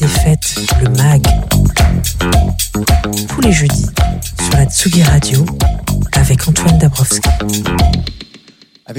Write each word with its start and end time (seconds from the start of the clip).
des 0.00 0.06
fêtes, 0.06 0.54
le 0.82 0.88
MAG. 0.90 1.22
Tous 3.28 3.40
les 3.42 3.52
jeudis 3.52 3.86
sur 4.42 4.54
la 4.54 4.64
Tsugi 4.64 5.02
Radio 5.02 5.44
avec 6.14 6.48
Antoine 6.48 6.78
Dabrowski. 6.78 7.28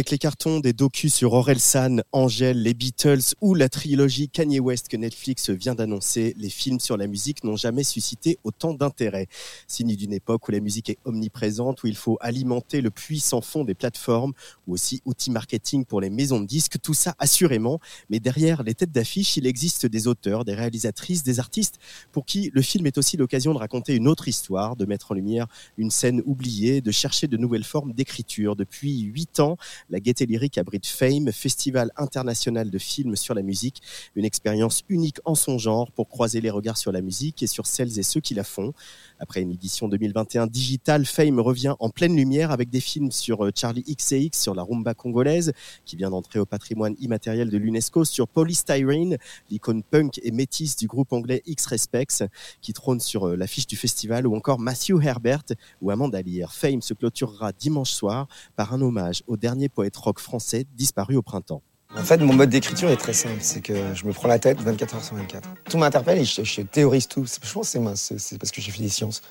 Avec 0.01 0.09
les 0.09 0.17
cartons 0.17 0.59
des 0.59 0.73
docus 0.73 1.13
sur 1.13 1.33
Orelsan, 1.33 1.97
Angèle, 2.11 2.63
les 2.63 2.73
Beatles 2.73 3.35
ou 3.39 3.53
la 3.53 3.69
trilogie 3.69 4.29
Kanye 4.29 4.59
West 4.59 4.87
que 4.87 4.97
Netflix 4.97 5.51
vient 5.51 5.75
d'annoncer, 5.75 6.33
les 6.39 6.49
films 6.49 6.79
sur 6.79 6.97
la 6.97 7.05
musique 7.05 7.43
n'ont 7.43 7.55
jamais 7.55 7.83
suscité 7.83 8.39
autant 8.43 8.73
d'intérêt. 8.73 9.27
Signe 9.67 9.95
d'une 9.95 10.11
époque 10.11 10.47
où 10.47 10.51
la 10.51 10.59
musique 10.59 10.89
est 10.89 10.97
omniprésente, 11.05 11.83
où 11.83 11.87
il 11.87 11.95
faut 11.95 12.17
alimenter 12.19 12.81
le 12.81 12.89
puissant 12.89 13.41
fond 13.41 13.63
des 13.63 13.75
plateformes, 13.75 14.33
ou 14.65 14.73
aussi 14.73 15.03
outils 15.05 15.29
marketing 15.29 15.85
pour 15.85 16.01
les 16.01 16.09
maisons 16.09 16.41
de 16.41 16.47
disques, 16.47 16.81
tout 16.81 16.95
ça 16.95 17.13
assurément. 17.19 17.79
Mais 18.09 18.19
derrière 18.19 18.63
les 18.63 18.73
têtes 18.73 18.91
d'affiche, 18.91 19.37
il 19.37 19.45
existe 19.45 19.85
des 19.85 20.07
auteurs, 20.07 20.45
des 20.45 20.55
réalisatrices, 20.55 21.21
des 21.21 21.39
artistes 21.39 21.77
pour 22.11 22.25
qui 22.25 22.49
le 22.55 22.63
film 22.63 22.87
est 22.87 22.97
aussi 22.97 23.17
l'occasion 23.17 23.53
de 23.53 23.59
raconter 23.59 23.93
une 23.93 24.07
autre 24.07 24.27
histoire, 24.27 24.75
de 24.75 24.85
mettre 24.85 25.11
en 25.11 25.13
lumière 25.13 25.45
une 25.77 25.91
scène 25.91 26.23
oubliée, 26.25 26.81
de 26.81 26.89
chercher 26.89 27.27
de 27.27 27.37
nouvelles 27.37 27.63
formes 27.63 27.93
d'écriture. 27.93 28.55
Depuis 28.55 29.01
huit 29.01 29.39
ans, 29.39 29.57
la 29.91 29.99
Gaieté 29.99 30.25
Lyrique 30.25 30.57
abrite 30.57 30.87
Fame, 30.87 31.31
festival 31.31 31.91
international 31.97 32.71
de 32.71 32.77
films 32.77 33.15
sur 33.15 33.35
la 33.35 33.41
musique, 33.41 33.81
une 34.15 34.25
expérience 34.25 34.83
unique 34.89 35.19
en 35.25 35.35
son 35.35 35.57
genre 35.57 35.91
pour 35.91 36.07
croiser 36.07 36.41
les 36.41 36.49
regards 36.49 36.77
sur 36.77 36.91
la 36.91 37.01
musique 37.01 37.43
et 37.43 37.47
sur 37.47 37.67
celles 37.67 37.99
et 37.99 38.03
ceux 38.03 38.21
qui 38.21 38.33
la 38.33 38.43
font. 38.43 38.73
Après 39.21 39.43
une 39.43 39.51
édition 39.51 39.87
2021 39.87 40.47
digitale, 40.47 41.05
Fame 41.05 41.39
revient 41.39 41.75
en 41.79 41.91
pleine 41.91 42.15
lumière 42.15 42.49
avec 42.49 42.71
des 42.71 42.79
films 42.79 43.11
sur 43.11 43.45
euh, 43.45 43.51
Charlie 43.53 43.83
XCX, 43.83 44.31
sur 44.33 44.55
la 44.55 44.63
rumba 44.63 44.95
congolaise, 44.95 45.53
qui 45.85 45.95
vient 45.95 46.09
d'entrer 46.09 46.39
au 46.39 46.47
patrimoine 46.47 46.95
immatériel 46.99 47.51
de 47.51 47.57
l'UNESCO, 47.59 48.03
sur 48.03 48.27
Polystyrene, 48.27 49.17
l'icône 49.51 49.83
punk 49.83 50.19
et 50.23 50.31
métisse 50.31 50.75
du 50.75 50.87
groupe 50.87 51.13
anglais 51.13 51.43
X-Respects, 51.45 52.23
qui 52.61 52.73
trône 52.73 52.99
sur 52.99 53.27
euh, 53.27 53.35
l'affiche 53.35 53.67
du 53.67 53.75
festival, 53.75 54.25
ou 54.25 54.35
encore 54.35 54.57
Matthew 54.57 54.99
Herbert 55.03 55.45
ou 55.81 55.91
Amanda 55.91 56.19
Lear. 56.23 56.51
Fame 56.51 56.81
se 56.81 56.95
clôturera 56.95 57.51
dimanche 57.51 57.91
soir 57.91 58.27
par 58.55 58.73
un 58.73 58.81
hommage 58.81 59.21
au 59.27 59.37
dernier 59.37 59.69
poète 59.69 59.97
rock 59.97 60.19
français 60.19 60.65
disparu 60.75 61.15
au 61.15 61.21
printemps. 61.21 61.61
En 61.97 62.03
fait, 62.03 62.17
mon 62.19 62.33
mode 62.33 62.49
d'écriture 62.49 62.89
est 62.89 62.97
très 62.97 63.13
simple. 63.13 63.37
C'est 63.41 63.61
que 63.61 63.73
je 63.93 64.05
me 64.05 64.13
prends 64.13 64.27
la 64.27 64.39
tête 64.39 64.61
24 64.61 64.95
heures 64.95 65.03
sur 65.03 65.15
24. 65.15 65.47
Tout 65.69 65.77
m'interpelle 65.77 66.19
et 66.19 66.25
je, 66.25 66.43
je 66.43 66.61
théorise 66.61 67.07
tout. 67.07 67.25
Je 67.25 67.51
pense 67.51 67.73
que 67.73 67.95
c'est 67.95 68.37
parce 68.37 68.51
que 68.51 68.61
j'ai 68.61 68.71
fait 68.71 68.81
des 68.81 68.89
sciences. 68.89 69.21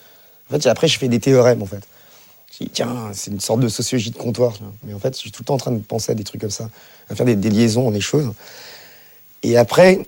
En 0.48 0.55
fait, 0.55 0.66
après, 0.66 0.88
je 0.88 0.98
fais 0.98 1.08
des 1.08 1.20
théorèmes, 1.20 1.62
en 1.62 1.66
fait. 1.66 1.83
Je 2.53 2.64
dis, 2.64 2.70
tiens, 2.70 3.11
c'est 3.14 3.31
une 3.31 3.41
sorte 3.41 3.61
de 3.61 3.69
sociologie 3.69 4.11
de 4.11 4.16
comptoir. 4.16 4.58
Mais 4.84 4.92
en 4.92 4.98
fait, 4.98 5.14
je 5.14 5.20
suis 5.20 5.31
tout 5.31 5.42
le 5.42 5.47
temps 5.47 5.55
en 5.55 5.58
train 5.58 5.70
de 5.70 5.78
penser 5.78 6.12
à 6.12 6.14
des 6.14 6.25
trucs 6.25 6.41
comme 6.41 6.50
ça, 6.50 6.69
à 7.08 7.14
faire 7.14 7.25
des, 7.25 7.34
liaisons, 7.36 7.91
des 7.91 8.00
choses. 8.00 8.31
Et 9.42 9.56
après, 9.56 10.00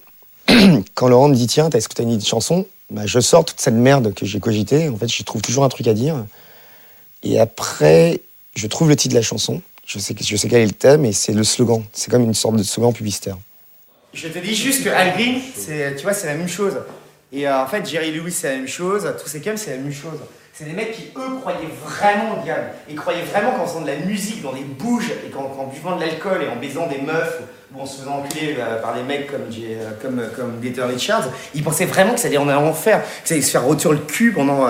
quand 0.95 1.09
Laurent 1.09 1.29
me 1.29 1.35
dit, 1.35 1.47
tiens, 1.47 1.71
est-ce 1.71 1.89
que 1.89 1.95
tu 1.95 2.03
as 2.03 2.05
une 2.05 2.21
chanson? 2.21 2.67
Bah, 2.91 3.07
Je 3.07 3.21
sors 3.21 3.45
toute 3.45 3.61
cette 3.61 3.75
merde 3.75 4.13
que 4.13 4.27
j'ai 4.27 4.41
cogité. 4.41 4.89
En 4.89 4.97
fait, 4.97 5.09
je 5.11 5.23
trouve 5.23 5.41
toujours 5.41 5.65
un 5.65 5.69
truc 5.71 5.87
à 5.87 5.95
dire. 5.95 6.27
Et 7.23 7.41
après, 7.41 8.21
je 8.55 8.67
trouve 8.67 8.89
le 8.91 8.97
titre 8.97 9.15
de 9.15 9.19
la 9.19 9.23
chanson. 9.23 9.63
Je 9.87 9.99
sais, 9.99 10.15
quel 10.15 10.61
est 10.61 10.67
le 10.67 10.73
thème 10.73 11.05
et 11.05 11.13
c'est 11.13 11.33
le 11.33 11.45
slogan. 11.45 11.83
C'est 11.93 12.11
comme 12.11 12.23
une 12.23 12.35
sorte 12.35 12.57
de 12.57 12.63
slogan 12.63 12.93
publicitaire. 12.93 13.37
Je 14.15 14.29
te 14.29 14.39
dis 14.39 14.55
juste 14.55 14.85
que 14.85 14.91
Al 14.91 15.13
Green, 15.13 15.41
tu 15.97 16.03
vois, 16.03 16.13
c'est 16.13 16.27
la 16.27 16.35
même 16.35 16.49
chose. 16.49 16.75
Et 17.33 17.49
euh, 17.49 17.63
en 17.63 17.67
fait, 17.67 17.89
Jerry 17.89 18.13
Lewis, 18.13 18.33
c'est 18.33 18.51
la 18.51 18.57
même 18.57 18.69
chose. 18.69 19.11
Tous 19.21 19.29
ces 19.29 19.41
cums, 19.41 19.57
c'est 19.57 19.71
la 19.71 19.79
même 19.79 19.93
chose. 19.93 20.19
C'est 20.53 20.65
des 20.65 20.73
mecs 20.73 20.93
qui, 20.93 21.05
eux, 21.17 21.39
croyaient 21.41 21.59
vraiment 21.83 22.39
au 22.39 22.45
diable. 22.45 22.67
Et 22.91 22.95
croyaient 22.95 23.23
vraiment 23.23 23.53
qu'en 23.53 23.67
faisant 23.67 23.81
de 23.81 23.87
la 23.87 23.97
musique 23.97 24.43
dans 24.43 24.53
des 24.53 24.65
bouges 24.65 25.11
et 25.27 25.31
qu'en, 25.31 25.67
buvant 25.67 25.97
de 25.97 26.03
l'alcool 26.03 26.43
et 26.43 26.49
en 26.49 26.57
baisant 26.57 26.87
des 26.87 26.99
meufs 26.99 27.41
ou 27.75 27.81
en 27.81 27.87
se 27.87 28.01
faisant 28.01 28.19
enculer 28.19 28.57
euh, 28.59 28.81
par 28.83 28.95
des 28.95 29.03
mecs 29.03 29.31
comme, 29.31 29.49
euh, 29.51 29.91
comme, 30.03 30.23
comme 30.37 30.61
Gator 30.61 30.91
Richards, 30.91 31.31
ils 31.55 31.65
pensaient 31.65 31.87
vraiment 31.87 32.13
que 32.13 32.21
ça 32.21 32.29
allait 32.29 32.37
en 32.37 32.49
enfer, 32.49 33.03
que 33.23 33.29
ça 33.29 33.35
allait 33.35 33.43
se 33.43 33.51
faire 33.51 33.65
rôtir 33.65 33.93
le 33.93 33.99
cul 33.99 34.33
pendant, 34.33 34.67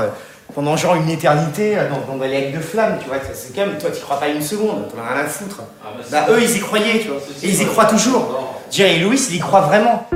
pendant 0.55 0.77
genre 0.77 0.97
une 0.97 1.09
éternité 1.09 1.77
euh, 1.79 1.89
dans, 1.89 2.13
dans 2.13 2.19
des 2.19 2.29
lacs 2.29 2.53
de 2.53 2.61
flammes, 2.61 2.99
tu 3.01 3.09
vois. 3.09 3.19
C'est 3.33 3.55
comme, 3.55 3.79
toi, 3.79 3.91
tu 3.91 4.01
crois 4.01 4.21
pas 4.21 4.29
une 4.29 4.43
seconde, 4.43 4.89
t'en 4.89 5.03
as 5.03 5.15
rien 5.15 5.25
à 5.25 5.27
foutre. 5.27 5.63
Bah, 6.11 6.27
eux, 6.31 6.39
ils 6.43 6.57
y 6.57 6.61
croyaient, 6.61 7.01
tu 7.01 7.09
vois. 7.09 7.19
Et 7.43 7.49
ils 7.49 7.63
y 7.63 7.67
croient 7.67 7.87
toujours. 7.87 8.59
Jerry 8.71 9.01
Lewis, 9.01 9.27
il 9.31 9.37
y 9.37 9.41
croit 9.41 9.63
vraiment. 9.63 10.07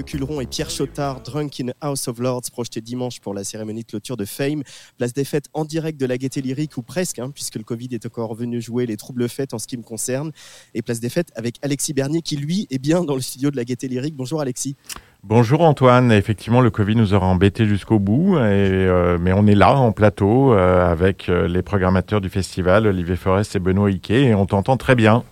Mathieu 0.00 0.18
Culeron 0.18 0.40
et 0.40 0.46
Pierre 0.46 0.70
Chotard, 0.70 1.20
Drunk 1.20 1.60
in 1.60 1.72
House 1.82 2.08
of 2.08 2.20
Lords, 2.20 2.50
projeté 2.50 2.80
dimanche 2.80 3.20
pour 3.20 3.34
la 3.34 3.44
cérémonie 3.44 3.82
de 3.82 3.86
clôture 3.86 4.16
de 4.16 4.24
Fame. 4.24 4.62
Place 4.96 5.12
des 5.12 5.26
fêtes 5.26 5.50
en 5.52 5.66
direct 5.66 6.00
de 6.00 6.06
la 6.06 6.16
Gaieté 6.16 6.40
Lyrique, 6.40 6.78
ou 6.78 6.82
presque, 6.82 7.18
hein, 7.18 7.30
puisque 7.34 7.56
le 7.56 7.64
Covid 7.64 7.88
est 7.92 8.06
encore 8.06 8.34
venu 8.34 8.62
jouer 8.62 8.86
les 8.86 8.96
troubles 8.96 9.28
fêtes 9.28 9.52
en 9.52 9.58
ce 9.58 9.66
qui 9.66 9.76
me 9.76 9.82
concerne. 9.82 10.32
Et 10.72 10.80
Place 10.80 11.00
des 11.00 11.10
fêtes 11.10 11.30
avec 11.36 11.56
Alexis 11.60 11.92
Bernier, 11.92 12.22
qui 12.22 12.38
lui 12.38 12.66
est 12.70 12.78
bien 12.78 13.04
dans 13.04 13.14
le 13.14 13.20
studio 13.20 13.50
de 13.50 13.56
la 13.56 13.64
Gaieté 13.64 13.88
Lyrique. 13.88 14.16
Bonjour 14.16 14.40
Alexis. 14.40 14.74
Bonjour 15.22 15.60
Antoine, 15.60 16.12
effectivement 16.12 16.62
le 16.62 16.70
Covid 16.70 16.96
nous 16.96 17.12
aura 17.12 17.26
embêtés 17.26 17.66
jusqu'au 17.66 17.98
bout, 17.98 18.38
euh, 18.38 19.18
mais 19.20 19.34
on 19.34 19.46
est 19.46 19.54
là 19.54 19.76
en 19.76 19.92
plateau 19.92 20.54
euh, 20.54 20.90
avec 20.90 21.28
euh, 21.28 21.46
les 21.46 21.60
programmateurs 21.60 22.22
du 22.22 22.30
festival, 22.30 22.86
Olivier 22.86 23.16
Forest 23.16 23.54
et 23.54 23.58
Benoît 23.58 23.90
Iquet, 23.90 24.22
et 24.28 24.34
on 24.34 24.46
t'entend 24.46 24.78
très 24.78 24.94
bien. 24.94 25.24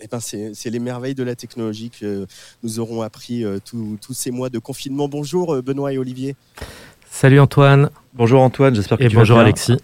Eh 0.00 0.06
ben, 0.08 0.20
c'est 0.20 0.52
c'est 0.54 0.70
les 0.70 0.78
merveilles 0.78 1.14
de 1.14 1.22
la 1.22 1.34
technologie 1.34 1.90
que 1.90 2.26
nous 2.62 2.78
aurons 2.80 3.02
appris 3.02 3.44
euh, 3.44 3.58
tous 3.64 3.98
tous 4.00 4.14
ces 4.14 4.30
mois 4.30 4.50
de 4.50 4.58
confinement. 4.58 5.08
Bonjour 5.08 5.54
euh, 5.54 5.62
Benoît 5.62 5.92
et 5.92 5.98
Olivier. 5.98 6.36
Salut 7.10 7.40
Antoine 7.40 7.90
Bonjour 8.14 8.42
Antoine, 8.42 8.74
j'espère 8.74 8.98
que 8.98 9.04
et 9.04 9.08
tu 9.08 9.14
vas 9.14 9.22
bonjour 9.22 9.36
bien. 9.36 9.44
Alexis. 9.44 9.78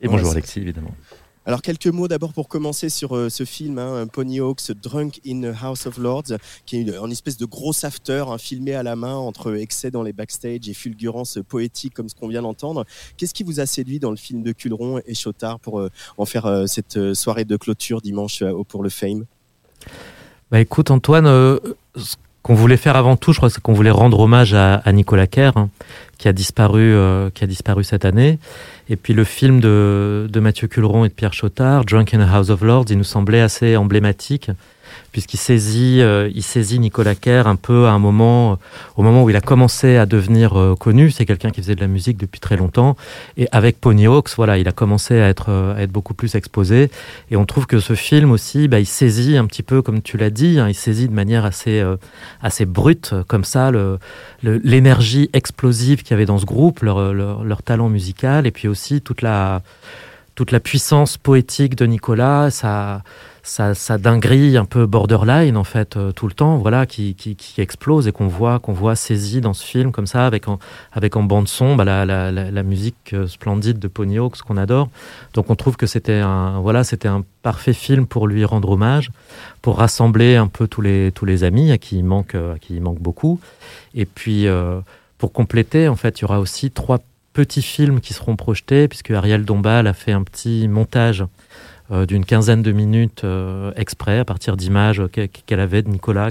Et 0.00 0.08
bonjour 0.08 0.30
Alexis, 0.30 0.60
évidemment. 0.60 0.94
Alors 1.48 1.62
quelques 1.62 1.86
mots 1.86 2.08
d'abord 2.08 2.34
pour 2.34 2.46
commencer 2.46 2.90
sur 2.90 3.16
euh, 3.16 3.30
ce 3.30 3.44
film, 3.44 3.78
hein, 3.78 4.06
Pony 4.06 4.38
Hawks 4.38 4.70
Drunk 4.82 5.18
in 5.26 5.44
a 5.44 5.54
House 5.58 5.86
of 5.86 5.96
Lords, 5.96 6.34
qui 6.66 6.76
est 6.76 6.82
une, 6.82 7.10
espèce 7.10 7.38
de 7.38 7.46
gros 7.46 7.72
after 7.86 8.24
hein, 8.28 8.36
filmé 8.36 8.74
à 8.74 8.82
la 8.82 8.96
main 8.96 9.14
entre 9.14 9.54
excès 9.54 9.90
dans 9.90 10.02
les 10.02 10.12
backstage 10.12 10.68
et 10.68 10.74
fulgurance 10.74 11.38
poétique 11.48 11.94
comme 11.94 12.10
ce 12.10 12.14
qu'on 12.14 12.28
vient 12.28 12.42
d'entendre. 12.42 12.84
Qu'est-ce 13.16 13.32
qui 13.32 13.44
vous 13.44 13.60
a 13.60 13.64
séduit 13.64 13.98
dans 13.98 14.10
le 14.10 14.18
film 14.18 14.42
de 14.42 14.52
Culeron 14.52 15.00
et 15.06 15.14
Chotard 15.14 15.58
pour 15.58 15.80
euh, 15.80 15.88
en 16.18 16.26
faire 16.26 16.44
euh, 16.44 16.66
cette 16.66 17.14
soirée 17.14 17.46
de 17.46 17.56
clôture 17.56 18.02
dimanche 18.02 18.44
pour 18.68 18.82
le 18.82 18.90
Fame? 18.90 19.24
Bah 20.50 20.60
écoute 20.60 20.90
Antoine, 20.90 21.24
ce 21.24 22.16
qu'on 22.42 22.54
voulait 22.54 22.76
faire 22.76 22.96
avant 22.96 23.16
tout, 23.16 23.32
je 23.32 23.38
crois, 23.38 23.48
c'est 23.48 23.62
qu'on 23.62 23.72
voulait 23.72 23.90
rendre 23.90 24.20
hommage 24.20 24.52
à, 24.52 24.74
à 24.74 24.92
Nicolas 24.92 25.26
Kerr, 25.26 25.56
hein, 25.56 25.70
qui 26.18 26.28
a 26.28 26.32
disparu, 26.32 26.92
euh, 26.92 27.30
qui 27.30 27.44
a 27.44 27.46
disparu 27.46 27.84
cette 27.84 28.04
année. 28.04 28.38
Et 28.90 28.96
puis 28.96 29.14
le 29.14 29.24
film 29.24 29.60
de, 29.60 30.28
de 30.30 30.40
Mathieu 30.40 30.68
Culeron 30.68 31.04
et 31.04 31.08
de 31.08 31.14
Pierre 31.14 31.32
Chotard, 31.32 31.84
Drunk 31.84 32.12
in 32.12 32.20
a 32.20 32.26
House 32.26 32.50
of 32.50 32.62
Lords, 32.62 32.86
il 32.90 32.98
nous 32.98 33.04
semblait 33.04 33.40
assez 33.40 33.76
emblématique 33.76 34.50
puisqu'il 35.12 35.38
saisit, 35.38 36.00
euh, 36.00 36.30
il 36.34 36.42
saisit 36.42 36.78
Nicolas 36.78 37.14
Kerr 37.14 37.46
un 37.46 37.56
peu 37.56 37.86
à 37.86 37.90
un 37.90 37.98
moment, 37.98 38.58
au 38.96 39.02
moment 39.02 39.24
où 39.24 39.30
il 39.30 39.36
a 39.36 39.40
commencé 39.40 39.96
à 39.96 40.06
devenir 40.06 40.58
euh, 40.58 40.74
connu. 40.74 41.10
C'est 41.10 41.26
quelqu'un 41.26 41.50
qui 41.50 41.60
faisait 41.60 41.74
de 41.74 41.80
la 41.80 41.88
musique 41.88 42.16
depuis 42.18 42.40
très 42.40 42.56
longtemps. 42.56 42.96
Et 43.36 43.48
avec 43.52 43.80
Pony 43.80 44.06
Hawks, 44.06 44.30
voilà, 44.36 44.58
il 44.58 44.68
a 44.68 44.72
commencé 44.72 45.20
à 45.20 45.28
être, 45.28 45.46
euh, 45.48 45.76
à 45.76 45.82
être 45.82 45.90
beaucoup 45.90 46.14
plus 46.14 46.34
exposé. 46.34 46.90
Et 47.30 47.36
on 47.36 47.46
trouve 47.46 47.66
que 47.66 47.80
ce 47.80 47.94
film 47.94 48.30
aussi, 48.30 48.68
bah, 48.68 48.80
il 48.80 48.86
saisit 48.86 49.36
un 49.36 49.46
petit 49.46 49.62
peu, 49.62 49.82
comme 49.82 50.02
tu 50.02 50.16
l'as 50.16 50.30
dit, 50.30 50.58
hein, 50.58 50.68
il 50.68 50.74
saisit 50.74 51.08
de 51.08 51.14
manière 51.14 51.44
assez, 51.44 51.82
assez 52.42 52.66
brute, 52.66 53.14
comme 53.26 53.44
ça, 53.44 53.72
l'énergie 54.42 55.30
explosive 55.32 56.02
qu'il 56.02 56.12
y 56.12 56.14
avait 56.14 56.26
dans 56.26 56.38
ce 56.38 56.46
groupe, 56.46 56.80
leur, 56.82 57.12
leur, 57.12 57.62
talent 57.62 57.88
musical, 57.88 58.46
et 58.46 58.50
puis 58.50 58.68
aussi 58.68 59.00
toute 59.00 59.22
la 59.22 59.62
toute 60.38 60.52
la 60.52 60.60
puissance 60.60 61.16
poétique 61.16 61.74
de 61.74 61.84
Nicolas, 61.84 62.52
sa, 62.52 63.02
sa, 63.48 63.74
sa 63.74 63.96
dinguerie 63.96 64.56
un 64.56 64.66
peu 64.66 64.86
borderline 64.86 65.56
en 65.56 65.64
fait 65.64 65.96
euh, 65.96 66.12
tout 66.12 66.26
le 66.26 66.34
temps, 66.34 66.58
voilà, 66.58 66.84
qui, 66.86 67.14
qui, 67.14 67.36
explose 67.60 68.06
et 68.06 68.12
qu'on 68.12 68.28
voit 68.28 68.58
qu'on 68.58 68.72
voit 68.72 68.94
saisi 68.94 69.40
dans 69.40 69.54
ce 69.54 69.64
film 69.64 69.90
comme 69.90 70.06
ça 70.06 70.26
avec 70.26 70.48
en, 70.48 70.58
avec 70.92 71.16
en 71.16 71.22
bande 71.22 71.48
son 71.48 71.74
bah, 71.74 71.84
la, 71.84 72.62
musique 72.62 73.14
euh, 73.14 73.26
splendide 73.26 73.78
de 73.78 73.88
Pony 73.88 74.18
Hawks 74.18 74.42
qu'on 74.42 74.56
adore. 74.56 74.90
Donc 75.34 75.50
on 75.50 75.56
trouve 75.56 75.76
que 75.76 75.86
c'était 75.86 76.20
un 76.20 76.60
voilà 76.60 76.84
c'était 76.84 77.08
un 77.08 77.24
parfait 77.42 77.72
film 77.72 78.06
pour 78.06 78.28
lui 78.28 78.44
rendre 78.44 78.70
hommage, 78.70 79.10
pour 79.62 79.78
rassembler 79.78 80.36
un 80.36 80.46
peu 80.46 80.68
tous 80.68 80.82
les 80.82 81.10
tous 81.12 81.24
les 81.24 81.42
amis 81.42 81.72
à 81.72 81.78
qui 81.78 81.98
il 81.98 82.04
manque 82.04 82.34
euh, 82.34 82.54
à 82.54 82.58
qui 82.58 82.78
manque 82.80 83.00
beaucoup. 83.00 83.40
Et 83.94 84.04
puis 84.04 84.46
pour 85.16 85.32
compléter 85.32 85.88
en 85.88 85.96
fait 85.96 86.20
il 86.20 86.22
y 86.22 86.24
aura 86.24 86.38
aussi 86.38 86.70
trois 86.70 86.98
petits 87.32 87.62
films 87.62 88.00
qui 88.00 88.14
seront 88.14 88.36
projetés, 88.36 88.88
puisque 88.88 89.10
Ariel 89.10 89.44
Dombal 89.44 89.86
a 89.86 89.92
fait 89.92 90.12
un 90.12 90.22
petit 90.22 90.68
montage 90.68 91.24
d'une 91.90 92.24
quinzaine 92.24 92.62
de 92.62 92.72
minutes 92.72 93.24
euh, 93.24 93.72
exprès, 93.76 94.18
à 94.18 94.24
partir 94.24 94.56
d'images 94.56 95.02
qu'elle 95.46 95.60
avait 95.60 95.82
de 95.82 95.88
Nicolas. 95.88 96.30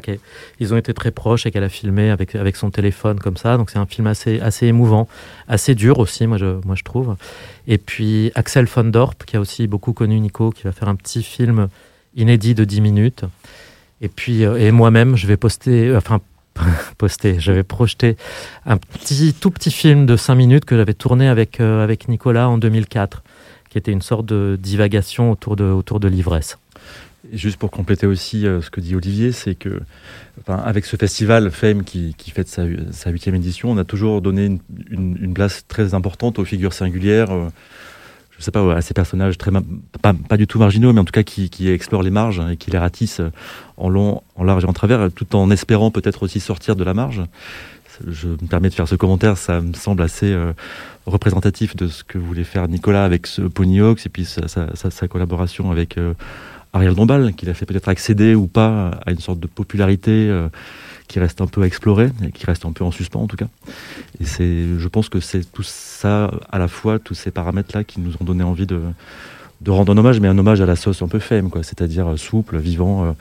Ils 0.59 0.73
ont 0.73 0.77
été 0.77 0.93
très 0.93 1.11
proches 1.11 1.45
et 1.45 1.51
qu'elle 1.51 1.63
a 1.63 1.69
filmé 1.69 2.09
avec, 2.09 2.35
avec 2.35 2.55
son 2.55 2.69
téléphone 2.69 3.19
comme 3.19 3.37
ça. 3.37 3.57
Donc 3.57 3.69
c'est 3.71 3.79
un 3.79 3.85
film 3.85 4.07
assez, 4.07 4.39
assez 4.39 4.67
émouvant, 4.67 5.07
assez 5.47 5.73
dur 5.73 5.99
aussi, 5.99 6.27
moi 6.27 6.37
je, 6.37 6.59
moi 6.65 6.75
je 6.75 6.83
trouve. 6.83 7.15
Et 7.67 7.77
puis 7.77 8.31
Axel 8.35 8.65
von 8.65 8.83
Dorp, 8.85 9.25
qui 9.25 9.35
a 9.37 9.39
aussi 9.39 9.67
beaucoup 9.67 9.93
connu 9.93 10.19
Nico, 10.19 10.51
qui 10.51 10.63
va 10.63 10.71
faire 10.71 10.89
un 10.89 10.95
petit 10.95 11.23
film 11.23 11.67
inédit 12.15 12.53
de 12.55 12.63
10 12.63 12.81
minutes. 12.81 13.23
Et 14.01 14.09
puis, 14.09 14.45
euh, 14.45 14.57
et 14.57 14.71
moi-même, 14.71 15.15
je 15.15 15.25
vais 15.25 15.37
poster, 15.37 15.95
enfin, 15.95 16.21
posté, 16.97 17.39
j'avais 17.39 17.63
projeté 17.63 18.17
un 18.65 18.77
petit, 18.77 19.33
tout 19.33 19.51
petit 19.51 19.71
film 19.71 20.05
de 20.05 20.15
5 20.15 20.35
minutes 20.35 20.65
que 20.65 20.75
j'avais 20.75 20.93
tourné 20.93 21.27
avec, 21.27 21.59
euh, 21.59 21.83
avec 21.83 22.07
Nicolas 22.07 22.49
en 22.49 22.57
2004, 22.57 23.23
qui 23.77 23.79
était 23.79 23.91
une 23.91 24.01
sorte 24.01 24.25
de 24.25 24.57
divagation 24.59 25.31
autour 25.31 25.55
de, 25.55 25.65
autour 25.65 25.99
de 25.99 26.07
l'ivresse. 26.07 26.57
Juste 27.31 27.57
pour 27.57 27.69
compléter 27.69 28.07
aussi 28.07 28.47
euh, 28.47 28.59
ce 28.59 28.71
que 28.71 28.81
dit 28.81 28.95
Olivier, 28.95 29.31
c'est 29.31 29.53
que 29.53 29.81
avec 30.47 30.85
ce 30.85 30.95
festival 30.95 31.51
FEM 31.51 31.83
qui, 31.83 32.15
qui 32.17 32.31
fête 32.31 32.47
sa, 32.47 33.09
huitième 33.11 33.35
édition, 33.35 33.69
on 33.69 33.77
a 33.77 33.83
toujours 33.83 34.21
donné 34.21 34.59
une, 34.89 35.33
place 35.33 35.65
très 35.67 35.93
importante 35.93 36.39
aux 36.39 36.45
figures 36.45 36.73
singulières. 36.73 37.31
Euh, 37.31 37.49
je 38.37 38.43
sais 38.43 38.51
pas, 38.51 38.75
à 38.75 38.81
ces 38.81 38.93
personnages 38.93 39.37
très 39.37 39.51
pas, 39.51 40.13
pas, 40.13 40.37
du 40.37 40.47
tout 40.47 40.59
marginaux, 40.59 40.93
mais 40.93 40.99
en 40.99 41.05
tout 41.05 41.11
cas 41.11 41.23
qui, 41.23 41.49
qui 41.49 41.69
explorent 41.69 42.03
les 42.03 42.11
marges 42.11 42.41
et 42.51 42.57
qui 42.57 42.71
les 42.71 42.77
ratissent 42.77 43.21
en 43.77 43.89
long, 43.89 44.21
en 44.35 44.43
large 44.43 44.63
et 44.63 44.67
en 44.67 44.73
travers, 44.73 45.11
tout 45.11 45.35
en 45.35 45.51
espérant 45.51 45.91
peut-être 45.91 46.23
aussi 46.23 46.39
sortir 46.39 46.75
de 46.75 46.83
la 46.83 46.93
marge. 46.93 47.23
Je 48.05 48.27
me 48.29 48.47
permets 48.47 48.69
de 48.69 48.73
faire 48.73 48.87
ce 48.87 48.95
commentaire, 48.95 49.37
ça 49.37 49.61
me 49.61 49.73
semble 49.73 50.01
assez 50.03 50.31
euh, 50.31 50.53
représentatif 51.05 51.75
de 51.75 51.87
ce 51.87 52.03
que 52.03 52.17
voulait 52.17 52.43
faire 52.43 52.67
Nicolas 52.67 53.05
avec 53.05 53.27
ce 53.27 53.41
Pony 53.41 53.79
et 53.79 54.09
puis 54.11 54.25
sa, 54.25 55.07
collaboration 55.07 55.71
avec 55.71 55.97
euh, 55.97 56.13
Ariel 56.73 56.95
Dombal, 56.95 57.33
qui 57.33 57.45
l'a 57.45 57.53
fait 57.53 57.65
peut-être 57.65 57.89
accéder 57.89 58.35
ou 58.35 58.47
pas 58.47 58.91
à 59.05 59.11
une 59.11 59.19
sorte 59.19 59.39
de 59.39 59.47
popularité 59.47 60.11
euh, 60.11 60.49
qui 61.07 61.19
reste 61.19 61.41
un 61.41 61.47
peu 61.47 61.61
à 61.61 61.65
explorer, 61.65 62.11
et 62.25 62.31
qui 62.31 62.45
reste 62.45 62.65
un 62.65 62.71
peu 62.71 62.83
en 62.83 62.91
suspens 62.91 63.21
en 63.21 63.27
tout 63.27 63.37
cas. 63.37 63.47
Et 64.19 64.25
c'est, 64.25 64.65
je 64.77 64.87
pense 64.87 65.09
que 65.09 65.19
c'est 65.19 65.49
tout 65.51 65.63
ça 65.63 66.31
à 66.51 66.59
la 66.59 66.67
fois, 66.67 66.99
tous 66.99 67.15
ces 67.15 67.31
paramètres-là 67.31 67.83
qui 67.83 67.99
nous 67.99 68.13
ont 68.19 68.25
donné 68.25 68.43
envie 68.43 68.67
de, 68.67 68.81
rendre 69.67 69.93
un 69.93 69.97
hommage, 69.97 70.19
mais 70.19 70.27
un 70.27 70.37
hommage 70.37 70.61
à 70.61 70.65
la 70.65 70.75
sauce 70.75 71.01
un 71.01 71.07
peu 71.07 71.19
femme, 71.19 71.49
quoi, 71.49 71.63
c'est-à-dire 71.63 72.19
souple, 72.19 72.57
vivant, 72.57 73.15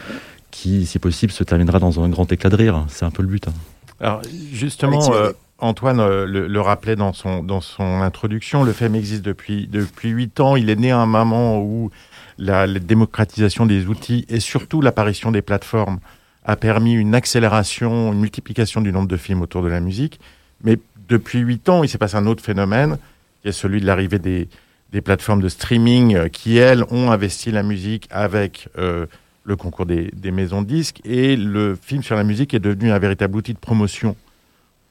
qui, 0.51 0.87
si 0.87 0.99
possible, 0.99 1.33
se 1.33 1.45
terminera 1.45 1.79
dans 1.79 2.03
un 2.03 2.09
grand 2.09 2.31
éclat 2.33 2.51
de 2.51 2.57
rire. 2.57 2.85
C'est 2.89 3.05
un 3.05 3.11
peu 3.11 3.23
le 3.23 3.29
but. 3.29 3.47
Hein. 3.47 3.53
Alors 4.01 4.23
justement, 4.53 5.15
euh, 5.15 5.33
Antoine 5.59 6.01
euh, 6.01 6.27
le, 6.27 6.47
le, 6.47 6.61
rappelait 6.61 6.97
dans 6.97 7.13
son, 7.13 7.43
dans 7.43 7.61
son 7.61 8.03
introduction, 8.03 8.63
le 8.63 8.73
FEM 8.73 8.95
existe 8.95 9.23
depuis 9.23 9.67
depuis 9.67 10.11
huit 10.11 10.39
ans. 10.41 10.57
Il 10.57 10.71
est 10.71 10.77
né 10.77 10.91
à 10.91 10.99
un 10.99 11.07
moment 11.07 11.61
où 11.61 11.91
la, 12.39 12.67
la 12.67 12.79
démocratisation 12.79 13.65
des 13.65 13.87
outils 13.87 14.27
et 14.29 14.41
surtout 14.41 14.81
l'apparition 14.81 15.31
des 15.33 15.43
plateformes 15.43 15.99
a 16.45 16.57
permis 16.57 16.95
une 16.95 17.15
accélération, 17.15 18.13
une 18.13 18.21
multiplication 18.21 18.81
du 18.81 18.93
nombre 18.93 19.09
de 19.09 19.17
films 19.17 19.43
autour 19.43 19.63
de 19.63 19.69
la 19.69 19.81
musique. 19.81 20.21
Mais 20.63 20.79
depuis 21.09 21.41
huit 21.41 21.69
ans, 21.69 21.83
il 21.83 21.89
s'est 21.89 21.99
passé 21.99 22.17
un 22.17 22.27
autre 22.27 22.43
phénomène, 22.43 22.99
qui 23.43 23.49
est 23.49 23.53
celui 23.53 23.81
de 23.81 23.87
l'arrivée 23.87 24.19
des, 24.19 24.49
des 24.93 25.01
plateformes 25.01 25.43
de 25.43 25.49
streaming 25.49 26.29
qui, 26.31 26.59
elles, 26.59 26.85
ont 26.91 27.11
investi 27.11 27.51
la 27.51 27.63
musique 27.63 28.07
avec 28.11 28.69
euh, 28.79 29.07
le 29.47 29.57
concours 29.57 29.87
des, 29.87 30.11
des, 30.13 30.31
maisons 30.31 30.63
de 30.63 30.67
disques. 30.67 31.01
Et 31.05 31.37
le 31.37 31.75
film 31.81 32.03
sur 32.03 32.17
la 32.17 32.25
musique 32.25 32.53
est 32.53 32.61
devenu 32.61 32.91
un 32.91 32.99
véritable 32.99 33.37
outil 33.37 33.55
de 33.55 33.59
promotion 33.59 34.17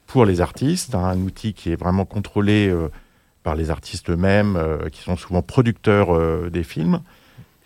pour 0.06 0.24
les 0.24 0.40
artistes, 0.40 0.94
hein, 0.94 1.04
un 1.04 1.20
outil 1.20 1.52
qui 1.52 1.70
est 1.70 1.76
vraiment 1.76 2.04
contrôlé 2.04 2.68
euh, 2.68 2.88
par 3.42 3.54
les 3.54 3.70
artistes 3.70 4.10
eux-mêmes, 4.10 4.56
euh, 4.56 4.88
qui 4.88 5.02
sont 5.02 5.16
souvent 5.16 5.42
producteurs 5.42 6.14
euh, 6.14 6.50
des 6.50 6.62
films. 6.62 7.00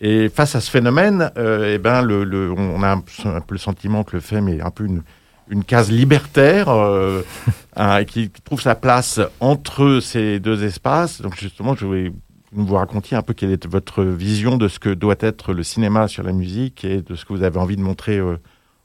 Et 0.00 0.28
face 0.28 0.54
à 0.54 0.60
ce 0.60 0.70
phénomène, 0.70 1.30
eh 1.36 1.76
ben 1.76 2.00
le, 2.00 2.24
le, 2.24 2.50
on 2.52 2.82
a 2.82 2.88
un, 2.88 3.02
un, 3.26 3.40
peu 3.40 3.54
le 3.54 3.58
sentiment 3.58 4.02
que 4.02 4.16
le 4.16 4.20
film 4.20 4.48
est 4.48 4.62
un 4.62 4.70
peu 4.70 4.86
une, 4.86 5.02
une 5.50 5.64
case 5.64 5.90
libertaire 5.90 6.68
euh, 6.68 7.22
hein, 7.76 8.04
qui 8.04 8.30
trouve 8.44 8.62
sa 8.62 8.74
place 8.74 9.20
entre 9.40 10.00
ces 10.00 10.40
deux 10.40 10.64
espaces. 10.64 11.20
Donc 11.20 11.36
justement, 11.36 11.74
je 11.74 11.84
voulais 11.84 12.12
vous 12.52 12.74
raconter 12.74 13.16
un 13.16 13.22
peu 13.22 13.32
quelle 13.32 13.52
est 13.52 13.66
votre 13.66 14.02
vision 14.02 14.56
de 14.56 14.68
ce 14.68 14.78
que 14.78 14.90
doit 14.90 15.16
être 15.20 15.52
le 15.52 15.62
cinéma 15.62 16.08
sur 16.08 16.22
la 16.22 16.32
musique 16.32 16.84
et 16.84 17.02
de 17.02 17.14
ce 17.14 17.24
que 17.24 17.32
vous 17.32 17.42
avez 17.42 17.58
envie 17.58 17.76
de 17.76 17.82
montrer 17.82 18.18
euh, 18.18 18.36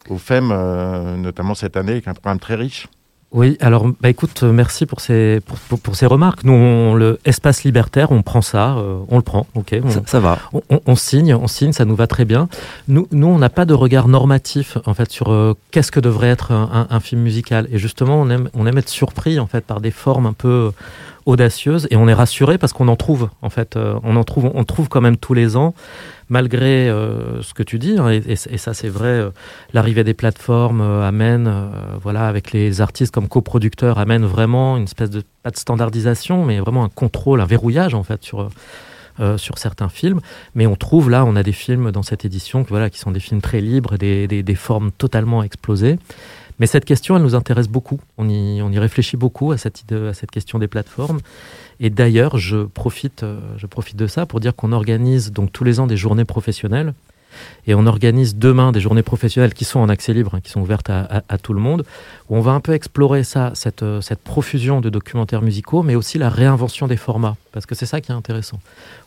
au 0.09 0.17
FEM, 0.17 0.49
euh, 0.51 1.17
notamment 1.17 1.55
cette 1.55 1.77
année, 1.77 1.93
avec 1.93 2.07
un 2.07 2.13
programme 2.13 2.39
très 2.39 2.55
riche. 2.55 2.87
Oui, 3.31 3.57
alors 3.59 3.87
bah 3.99 4.07
écoute, 4.07 4.43
merci 4.43 4.85
pour 4.85 5.01
ces 5.01 5.41
pour, 5.45 5.57
pour, 5.57 5.79
pour 5.79 5.95
ces 5.97 6.05
remarques. 6.05 6.45
Nous, 6.45 6.53
on, 6.53 6.93
le 6.93 7.19
espace 7.25 7.65
libertaire, 7.65 8.11
on 8.11 8.21
prend 8.21 8.41
ça, 8.41 8.77
euh, 8.77 8.99
on 9.09 9.17
le 9.17 9.23
prend, 9.23 9.45
ok. 9.55 9.75
On, 9.83 9.89
ça, 9.89 10.01
ça, 10.05 10.19
va. 10.21 10.39
On, 10.53 10.61
on, 10.85 10.95
signe, 10.95 11.33
on 11.33 11.47
signe, 11.47 11.73
ça 11.73 11.83
nous 11.83 11.97
va 11.97 12.07
très 12.07 12.23
bien. 12.23 12.47
Nous, 12.87 13.09
nous, 13.11 13.27
on 13.27 13.37
n'a 13.37 13.49
pas 13.49 13.65
de 13.65 13.73
regard 13.73 14.07
normatif 14.07 14.77
en 14.85 14.93
fait 14.93 15.11
sur 15.11 15.33
euh, 15.33 15.53
qu'est-ce 15.71 15.91
que 15.91 15.99
devrait 15.99 16.29
être 16.29 16.53
un, 16.53 16.87
un, 16.89 16.95
un, 16.95 16.99
film 17.01 17.23
musical. 17.23 17.67
Et 17.71 17.77
justement, 17.77 18.21
on 18.21 18.29
aime 18.29 18.49
on 18.53 18.67
aime 18.67 18.77
être 18.77 18.89
surpris 18.89 19.37
en 19.37 19.47
fait 19.47 19.65
par 19.65 19.81
des 19.81 19.91
formes 19.91 20.27
un 20.27 20.33
peu 20.33 20.71
audacieuse 21.25 21.87
et 21.89 21.95
on 21.95 22.07
est 22.07 22.13
rassuré 22.13 22.57
parce 22.57 22.71
qu'on 22.71 22.87
en 22.87 22.95
trouve 22.95 23.29
en 23.41 23.49
fait 23.49 23.75
euh, 23.75 23.99
on 24.03 24.15
en 24.15 24.23
trouve 24.23 24.51
on 24.53 24.63
trouve 24.63 24.89
quand 24.89 25.01
même 25.01 25.17
tous 25.17 25.33
les 25.33 25.57
ans 25.57 25.73
malgré 26.29 26.87
euh, 26.87 27.41
ce 27.41 27.53
que 27.53 27.63
tu 27.63 27.79
dis 27.79 27.97
hein, 27.97 28.09
et, 28.09 28.35
ça 28.35 28.73
c'est 28.73 28.89
vrai 28.89 29.07
euh, 29.07 29.29
l'arrivée 29.73 30.03
des 30.03 30.13
plateformes 30.13 30.81
amène 30.81 31.51
voilà 32.01 32.27
avec 32.27 32.51
les 32.51 32.79
artistes 32.79 33.13
comme 33.13 33.27
coproducteurs 33.27 33.97
amène 33.97 34.25
vraiment 34.25 34.77
une 34.77 34.83
espèce 34.83 35.09
de 35.09 35.23
pas 35.41 35.49
de 35.49 35.57
standardisation 35.57 36.45
mais 36.45 36.59
vraiment 36.59 36.83
un 36.83 36.89
contrôle 36.89 37.41
un 37.41 37.45
verrouillage 37.45 37.95
en 37.95 38.03
fait 38.03 38.23
sur 38.23 38.49
sur 39.37 39.59
certains 39.59 39.87
films, 39.87 40.19
mais 40.55 40.67
on 40.67 40.75
trouve 40.75 41.09
là, 41.09 41.23
on 41.23 41.37
a 41.37 41.43
des 41.43 41.53
films 41.53 41.93
dans 41.93 42.03
cette 42.03 42.25
édition, 42.25 42.65
voilà, 42.67 42.89
qui 42.89 42.99
sont 42.99 43.11
des 43.11 43.21
films 43.21 43.39
très 43.39 43.61
libres, 43.61 43.95
des, 43.95 44.27
des, 44.27 44.43
des 44.43 44.55
formes 44.55 44.91
totalement 44.91 45.41
explosées. 45.41 45.97
Mais 46.59 46.67
cette 46.67 46.85
question, 46.85 47.15
elle 47.17 47.23
nous 47.23 47.35
intéresse 47.35 47.67
beaucoup. 47.67 47.99
On 48.17 48.29
y, 48.29 48.79
réfléchit 48.79 49.17
beaucoup 49.17 49.51
à 49.51 49.57
cette, 49.57 49.81
idée, 49.81 50.07
à 50.07 50.13
cette 50.13 50.31
question 50.31 50.59
des 50.59 50.67
plateformes. 50.67 51.19
Et 51.79 51.89
d'ailleurs, 51.89 52.37
je 52.37 52.63
profite, 52.65 53.23
euh, 53.23 53.39
je 53.57 53.67
profite 53.67 53.97
de 53.97 54.07
ça 54.07 54.25
pour 54.25 54.39
dire 54.39 54.55
qu'on 54.55 54.71
organise 54.71 55.31
donc 55.31 55.51
tous 55.51 55.65
les 55.65 55.79
ans 55.79 55.87
des 55.87 55.97
journées 55.97 56.25
professionnelles. 56.25 56.93
Et 57.67 57.73
on 57.73 57.85
organise 57.85 58.35
demain 58.35 58.71
des 58.71 58.79
journées 58.79 59.03
professionnelles 59.03 59.53
qui 59.53 59.65
sont 59.65 59.79
en 59.79 59.89
accès 59.89 60.13
libre, 60.13 60.35
hein, 60.35 60.39
qui 60.41 60.51
sont 60.51 60.61
ouvertes 60.61 60.89
à, 60.89 61.37
tout 61.41 61.53
le 61.53 61.59
monde, 61.59 61.83
où 62.29 62.37
on 62.37 62.41
va 62.41 62.51
un 62.51 62.59
peu 62.59 62.73
explorer 62.73 63.23
ça, 63.23 63.51
cette, 63.55 63.83
euh, 63.83 64.01
cette 64.01 64.19
profusion 64.19 64.81
de 64.81 64.89
documentaires 64.89 65.41
musicaux, 65.41 65.83
mais 65.83 65.95
aussi 65.95 66.17
la 66.17 66.29
réinvention 66.29 66.87
des 66.87 66.97
formats, 66.97 67.35
parce 67.51 67.65
que 67.65 67.75
c'est 67.75 67.85
ça 67.85 68.01
qui 68.01 68.11
est 68.11 68.15
intéressant. 68.15 68.59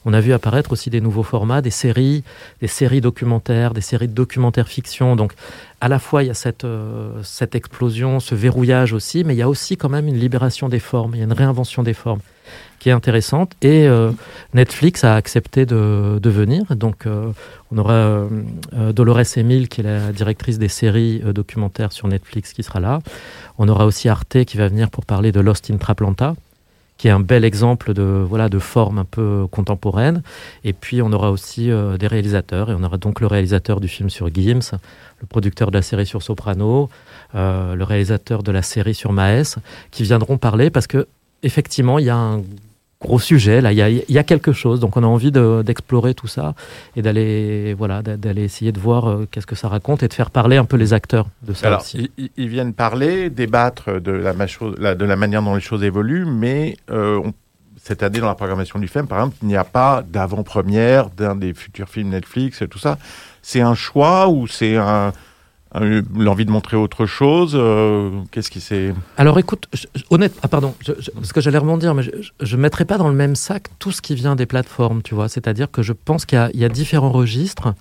On 0.05 0.13
a 0.13 0.21
vu 0.21 0.33
apparaître 0.33 0.73
aussi 0.73 0.91
des 0.91 1.01
nouveaux 1.01 1.23
formats, 1.23 1.63
des 1.63 1.71
séries, 1.71 2.25
des 2.61 2.69
séries 2.69 3.01
documentaires, 3.01 3.75
des 3.75 3.81
séries 3.81 4.09
de 4.09 4.15
documentaires 4.15 4.69
fiction. 4.69 5.17
Donc, 5.17 5.35
à 5.81 5.89
la 5.89 5.99
fois, 5.99 6.23
il 6.23 6.27
y 6.27 6.31
a 6.31 6.35
cette, 6.35 6.65
euh, 6.65 7.11
cette 7.23 7.55
explosion, 7.55 8.21
ce 8.21 8.35
verrouillage 8.35 8.93
aussi, 8.93 9.25
mais 9.25 9.35
il 9.35 9.39
y 9.39 9.43
a 9.43 9.49
aussi 9.49 9.77
quand 9.77 9.89
même 9.89 10.09
une 10.09 10.19
libération 10.19 10.69
des 10.69 10.81
formes, 10.81 11.15
il 11.15 11.19
y 11.19 11.23
a 11.23 11.25
une 11.25 11.33
réinvention 11.33 11.83
des 11.83 11.95
formes 11.95 12.21
qui 12.79 12.89
est 12.89 12.93
intéressante. 12.93 13.53
Et 13.63 13.87
euh, 13.87 14.13
Netflix 14.55 15.05
a 15.05 15.15
accepté 15.15 15.67
de, 15.67 16.29
venir. 16.29 16.65
Donc, 16.77 17.07
euh, 17.07 17.33
on 17.73 17.79
aura 17.79 17.93
euh, 17.95 18.29
Dolores 18.93 19.37
Emile, 19.37 19.69
qui 19.69 19.81
est 19.81 19.85
la 19.85 20.13
directrice 20.13 20.59
des 20.59 20.69
séries 20.69 21.21
documentaires 21.35 21.93
sur 21.93 22.09
Netflix, 22.09 22.53
qui 22.53 22.63
sera 22.63 22.81
là. 22.81 23.01
On 23.59 23.69
aura 23.69 23.87
aussi 23.87 24.09
Arte 24.09 24.45
qui 24.45 24.57
va 24.57 24.69
venir 24.69 24.91
pour 24.91 25.05
parler 25.05 25.33
de 25.33 25.41
Lost 25.41 25.71
in 25.71 25.77
Traplanta 25.77 26.35
qui 26.97 27.07
est 27.07 27.13
un 27.13 27.21
bel 27.21 27.45
exemple 27.45 27.95
de 27.95 28.03
voilà 28.03 28.49
de 28.49 28.59
forme 28.59 28.99
un 28.99 29.05
peu 29.05 29.47
contemporaine 29.53 30.25
et 30.65 30.73
puis 30.73 31.01
on 31.01 31.13
aura 31.13 31.31
aussi 31.31 31.67
des 31.69 32.07
réalisateurs 32.09 32.73
et 32.73 32.75
on 32.75 32.83
aura 32.83 32.97
donc 32.97 33.21
le 33.21 33.29
réalisateur 33.29 33.79
du 33.79 33.87
film 33.87 34.11
sur 34.11 34.35
Gims 34.35 34.73
le 35.21 35.27
producteur 35.29 35.71
de 35.71 35.77
la 35.77 35.83
série 35.83 36.07
sur 36.07 36.25
Soprano 36.25 36.91
le 37.35 37.83
réalisateur 37.85 38.43
de 38.43 38.51
la 38.51 38.63
série 38.63 38.95
sur 38.95 39.13
Maes 39.13 39.59
qui 39.93 40.03
viendront 40.03 40.39
parler 40.39 40.71
parce 40.71 40.89
que 40.89 41.07
effectivement 41.43 41.99
il 41.99 42.07
y 42.07 42.11
a 42.11 42.17
un 42.17 42.43
gros 43.01 43.21
sujet 43.21 43.61
là 43.61 43.73
il 43.73 43.77
y 43.77 43.83
a, 43.83 43.89
y 43.89 44.19
a, 44.19 44.25
quelque 44.25 44.53
chose 44.53 44.81
donc 44.81 44.97
on 44.97 45.05
a 45.05 45.07
envie 45.07 45.31
d'explorer 45.31 46.11
de, 46.11 46.15
tout 46.15 46.27
ça 46.27 46.55
et 46.97 47.03
d'aller 47.03 47.75
voilà 47.75 48.03
d'aller 48.03 48.43
essayer 48.43 48.73
de 48.73 48.81
voir 48.81 49.09
euh, 49.09 49.29
qu'est-ce 49.31 49.47
que 49.47 49.55
ça 49.55 49.69
raconte 49.69 50.03
et 50.03 50.09
de 50.09 50.15
faire 50.15 50.31
parler 50.31 50.57
un 50.57 50.65
peu 50.65 50.77
les 50.77 50.93
acteurs 50.93 51.29
de 51.43 51.53
ça 51.53 51.69
Alors, 51.69 51.81
aussi. 51.81 52.11
Ils, 52.19 52.31
ils 52.37 52.49
viennent 52.49 52.75
parler 52.75 53.31
débattre 53.31 54.01
de 54.01 54.11
la, 54.11 54.35
de 54.95 55.05
la 55.05 55.17
manière 55.17 55.43
dont 55.43 55.55
les 55.55 55.61
choses 55.61 55.85
évoluent 55.85 56.27
mais 56.27 56.77
euh, 56.91 57.21
on 57.25 57.33
cette 57.89 58.03
année 58.03 58.19
dans 58.19 58.27
la 58.27 58.35
programmation 58.35 58.79
du 58.79 58.87
film, 58.87 59.07
par 59.07 59.19
exemple, 59.19 59.37
il 59.41 59.49
n'y 59.49 59.57
a 59.57 59.65
pas 59.65 60.03
d'avant-première 60.07 61.09
d'un 61.09 61.35
des 61.35 61.55
futurs 61.55 61.89
films 61.89 62.11
Netflix 62.11 62.61
et 62.61 62.69
tout 62.69 62.79
ça. 62.79 62.99
C'est 63.41 63.63
un 63.63 63.75
choix 63.75 64.29
ou 64.29 64.47
c'est 64.47 64.77
un, 64.77 65.13
l'envie 65.75 66.45
de 66.45 66.51
montrer 66.51 66.77
autre 66.77 67.07
chose 67.07 67.53
euh, 67.55 68.11
Qu'est-ce 68.31 68.51
qui 68.51 68.61
s'est... 68.61 68.95
Alors 69.17 69.39
écoute, 69.39 69.69
honnête, 70.11 70.35
ah 70.43 70.49
pardon, 70.49 70.75
parce 71.15 71.33
que 71.33 71.41
j'allais 71.41 71.59
rebondir, 71.59 71.95
mais 71.95 72.03
je 72.41 72.57
ne 72.57 72.61
mettrai 72.61 72.85
pas 72.85 72.99
dans 72.99 73.09
le 73.09 73.15
même 73.15 73.37
sac 73.37 73.69
tout 73.79 73.93
ce 73.93 74.01
qui 74.01 74.15
vient 74.15 74.37
des 74.37 74.47
plateformes, 74.47 75.03
tu 75.03 75.15
vois. 75.15 75.29
C'est-à-dire 75.29 75.71
que 75.71 75.83
je 75.83 75.93
pense 75.93 76.25
qu'il 76.25 76.51
y, 76.55 76.59
y, 76.59 76.65
a 76.65 76.69
différents 76.69 77.13
registres. 77.13 77.75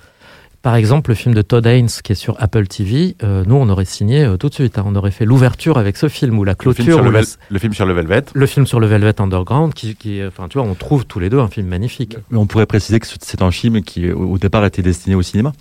Par 0.67 0.75
exemple, 0.75 1.11
le 1.11 1.15
film 1.15 1.33
de 1.33 1.41
Todd 1.41 1.65
Haynes 1.65 1.87
qui 2.03 2.11
est 2.11 2.15
sur 2.15 2.35
Apple 2.39 2.67
TV, 2.67 3.15
euh, 3.23 3.45
nous 3.47 3.55
on 3.55 3.69
aurait 3.69 3.85
signé 3.85 4.25
euh, 4.25 4.35
tout 4.35 4.49
de 4.49 4.53
suite. 4.53 4.77
Hein. 4.77 4.83
on 4.85 4.97
aurait 4.97 5.11
fait 5.11 5.23
l'ouverture 5.23 5.77
avec 5.77 5.95
ce 5.95 6.09
film 6.09 6.37
ou 6.37 6.43
la 6.43 6.55
clôture. 6.55 6.83
Le 6.83 6.83
film, 6.83 6.93
sur 6.93 7.85
le, 7.85 7.93
Velvet. 7.93 8.25
Le 8.33 8.45
film 8.45 8.67
sur 8.67 8.81
le 8.81 8.87
Velvet 8.87 9.21
Underground, 9.21 9.73
qui, 9.73 9.95
qui, 9.95 10.21
enfin 10.25 10.49
tu 10.49 10.57
vois, 10.57 10.67
on 10.67 10.75
trouve 10.75 11.05
tous 11.05 11.19
les 11.19 11.29
deux 11.29 11.39
un 11.39 11.47
film 11.47 11.67
magnifique. 11.67 12.17
Mais 12.31 12.37
on 12.37 12.47
pourrait 12.47 12.65
préciser 12.65 12.99
que 12.99 13.07
c'est 13.07 13.41
un 13.41 13.51
film 13.51 13.81
qui 13.81 14.11
au 14.11 14.37
départ 14.37 14.65
était 14.65 14.81
destiné 14.81 15.15
au 15.15 15.21
cinéma 15.21 15.53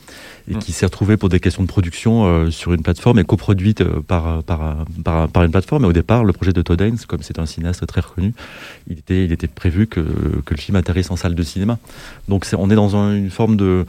et 0.50 0.56
mm. 0.56 0.58
qui 0.58 0.72
s'est 0.72 0.86
retrouvé 0.86 1.16
pour 1.16 1.28
des 1.28 1.38
questions 1.38 1.62
de 1.62 1.68
production 1.68 2.26
euh, 2.26 2.50
sur 2.50 2.72
une 2.72 2.82
plateforme 2.82 3.20
et 3.20 3.24
coproduite 3.24 3.84
par, 3.84 4.42
par, 4.42 4.86
par, 5.04 5.28
par, 5.28 5.44
une 5.44 5.52
plateforme. 5.52 5.84
Et 5.84 5.88
au 5.88 5.92
départ, 5.92 6.24
le 6.24 6.32
projet 6.32 6.52
de 6.52 6.62
Todd 6.62 6.80
Haynes, 6.80 6.98
comme 7.06 7.22
c'est 7.22 7.38
un 7.38 7.46
cinéaste 7.46 7.86
très 7.86 8.00
reconnu, 8.00 8.34
il 8.90 8.98
était, 8.98 9.24
il 9.24 9.30
était 9.30 9.46
prévu 9.46 9.86
que, 9.86 10.00
que 10.00 10.52
le 10.52 10.58
film 10.58 10.74
atterrisse 10.74 11.12
en 11.12 11.16
salle 11.16 11.36
de 11.36 11.42
cinéma. 11.44 11.78
Donc 12.26 12.44
on 12.58 12.68
est 12.72 12.74
dans 12.74 12.96
une 12.96 13.30
forme 13.30 13.56
de 13.56 13.86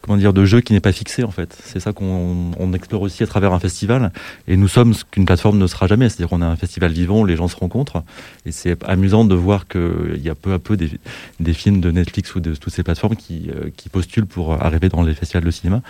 comment 0.00 0.16
dire, 0.16 0.32
de 0.32 0.44
jeu 0.44 0.60
qui 0.60 0.72
n'est 0.72 0.80
pas 0.80 0.92
fixé 0.92 1.24
en 1.24 1.30
fait. 1.30 1.56
C'est 1.64 1.80
ça 1.80 1.92
qu'on 1.92 2.72
explore 2.72 3.02
aussi 3.02 3.22
à 3.22 3.26
travers 3.26 3.52
un 3.52 3.60
festival. 3.60 4.12
Et 4.48 4.56
nous 4.56 4.68
sommes 4.68 4.94
ce 4.94 5.04
qu'une 5.04 5.26
plateforme 5.26 5.58
ne 5.58 5.66
sera 5.66 5.86
jamais. 5.86 6.08
C'est-à-dire 6.08 6.28
qu'on 6.28 6.42
a 6.42 6.46
un 6.46 6.56
festival 6.56 6.92
vivant, 6.92 7.20
où 7.20 7.26
les 7.26 7.36
gens 7.36 7.48
se 7.48 7.56
rencontrent. 7.56 8.02
Et 8.46 8.52
c'est 8.52 8.82
amusant 8.84 9.24
de 9.24 9.34
voir 9.34 9.68
qu'il 9.68 10.20
y 10.22 10.30
a 10.30 10.34
peu 10.34 10.52
à 10.52 10.58
peu 10.58 10.76
des, 10.76 10.90
des, 11.38 11.52
films 11.52 11.80
de 11.80 11.90
Netflix 11.90 12.34
ou 12.34 12.40
de 12.40 12.54
toutes 12.54 12.72
ces 12.72 12.82
plateformes 12.82 13.16
qui, 13.16 13.50
euh, 13.50 13.70
qui 13.76 13.88
postulent 13.88 14.26
pour 14.26 14.52
arriver 14.62 14.88
dans 14.88 15.02
les 15.02 15.14
festivals 15.14 15.44
de 15.44 15.50
cinéma. 15.50 15.82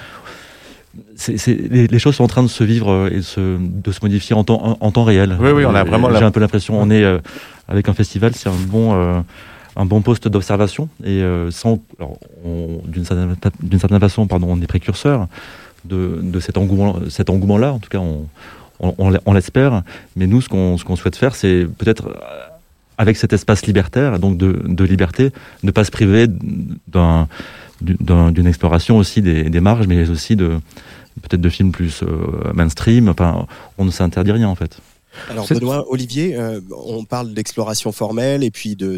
les, 1.28 1.86
les, 1.86 1.98
choses 1.98 2.16
sont 2.16 2.24
en 2.24 2.28
train 2.28 2.42
de 2.42 2.48
se 2.48 2.64
vivre 2.64 3.08
et 3.12 3.22
se, 3.22 3.58
de 3.58 3.92
se 3.92 4.00
modifier 4.02 4.34
en 4.34 4.44
temps, 4.44 4.78
en, 4.80 4.90
temps 4.90 5.04
réel. 5.04 5.36
Oui, 5.40 5.50
oui, 5.50 5.64
on 5.64 5.74
a 5.74 5.84
vraiment. 5.84 6.10
J'ai 6.16 6.24
un 6.24 6.30
peu 6.30 6.40
l'impression, 6.40 6.80
on 6.80 6.90
est 6.90 7.04
euh, 7.04 7.18
avec 7.68 7.88
un 7.88 7.94
festival, 7.94 8.32
c'est 8.34 8.48
un 8.48 8.54
bon, 8.66 8.94
euh, 8.94 9.20
un 9.76 9.84
bon 9.84 10.02
poste 10.02 10.28
d'observation 10.28 10.88
et 11.04 11.22
euh, 11.22 11.50
sans 11.50 11.80
d'une 12.86 13.04
certaine, 13.04 14.00
façon 14.00 14.26
pardon 14.26 14.48
on 14.50 14.60
est 14.60 14.66
précurseur 14.66 15.28
de, 15.84 16.20
de 16.22 16.40
cet 16.40 16.58
engouement 16.58 16.96
cet 17.08 17.30
engouement 17.30 17.58
là 17.58 17.72
en 17.72 17.78
tout 17.78 17.88
cas 17.88 17.98
on, 17.98 18.26
on, 18.80 19.32
l'espère. 19.32 19.82
Mais 20.16 20.26
nous 20.26 20.40
ce 20.40 20.48
qu'on 20.48 20.76
ce 20.78 20.84
qu'on 20.84 20.96
souhaite 20.96 21.16
faire 21.16 21.34
c'est 21.34 21.66
peut-être 21.78 22.08
euh, 22.08 22.14
avec 22.98 23.16
cet 23.16 23.32
espace 23.32 23.66
libertaire 23.66 24.18
donc 24.18 24.36
de, 24.36 24.62
de 24.66 24.84
liberté 24.84 25.32
ne 25.62 25.70
pas 25.70 25.84
se 25.84 25.90
priver 25.90 26.26
d'un 26.88 27.28
d'une 27.80 28.46
exploration 28.46 28.98
aussi 28.98 29.22
des, 29.22 29.44
des, 29.48 29.60
marges 29.60 29.86
mais 29.86 30.10
aussi 30.10 30.36
de 30.36 30.60
peut-être 31.22 31.40
de 31.40 31.48
films 31.48 31.72
plus 31.72 32.02
euh, 32.02 32.52
mainstream. 32.52 33.08
Enfin 33.08 33.46
on 33.78 33.84
ne 33.84 33.90
s'interdit 33.90 34.32
rien 34.32 34.48
en 34.48 34.54
fait 34.54 34.80
alors 35.28 35.46
Benoît, 35.48 35.86
Olivier, 35.88 36.36
euh, 36.36 36.60
on 36.70 37.04
parle 37.04 37.32
d'exploration 37.32 37.92
formelle 37.92 38.42
et 38.44 38.50
puis 38.50 38.76
de, 38.76 38.96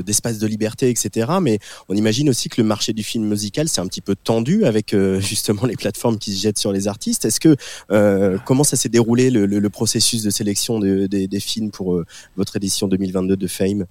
d'espace 0.00 0.38
de, 0.38 0.46
liberté, 0.46 0.90
etc. 0.90 1.32
Mais 1.40 1.58
on 1.88 1.94
imagine 1.94 2.28
aussi 2.28 2.48
que 2.48 2.60
le 2.60 2.66
marché 2.66 2.92
du 2.92 3.02
film 3.02 3.24
musical 3.24 3.68
c'est 3.68 3.80
un 3.80 3.86
petit 3.86 4.00
peu 4.00 4.14
tendu 4.14 4.64
avec 4.64 4.94
euh, 4.94 5.20
justement 5.34 5.64
les 5.64 5.76
plateformes 5.76 6.18
qui 6.18 6.34
se 6.34 6.42
jettent 6.42 6.58
sur 6.58 6.72
les 6.72 6.88
artistes. 6.88 7.24
Est-ce 7.24 7.40
que 7.40 7.56
euh, 7.90 8.38
comment 8.44 8.64
ça 8.64 8.76
s'est 8.76 8.88
déroulé 8.88 9.30
le, 9.30 9.70
processus 9.70 10.22
de 10.22 10.30
sélection 10.30 10.78
des 10.78 11.40
films 11.40 11.70
pour 11.70 12.00
votre 12.36 12.56
édition 12.56 12.86
2022 12.86 13.36
de 13.36 13.46
Fame? 13.48 13.86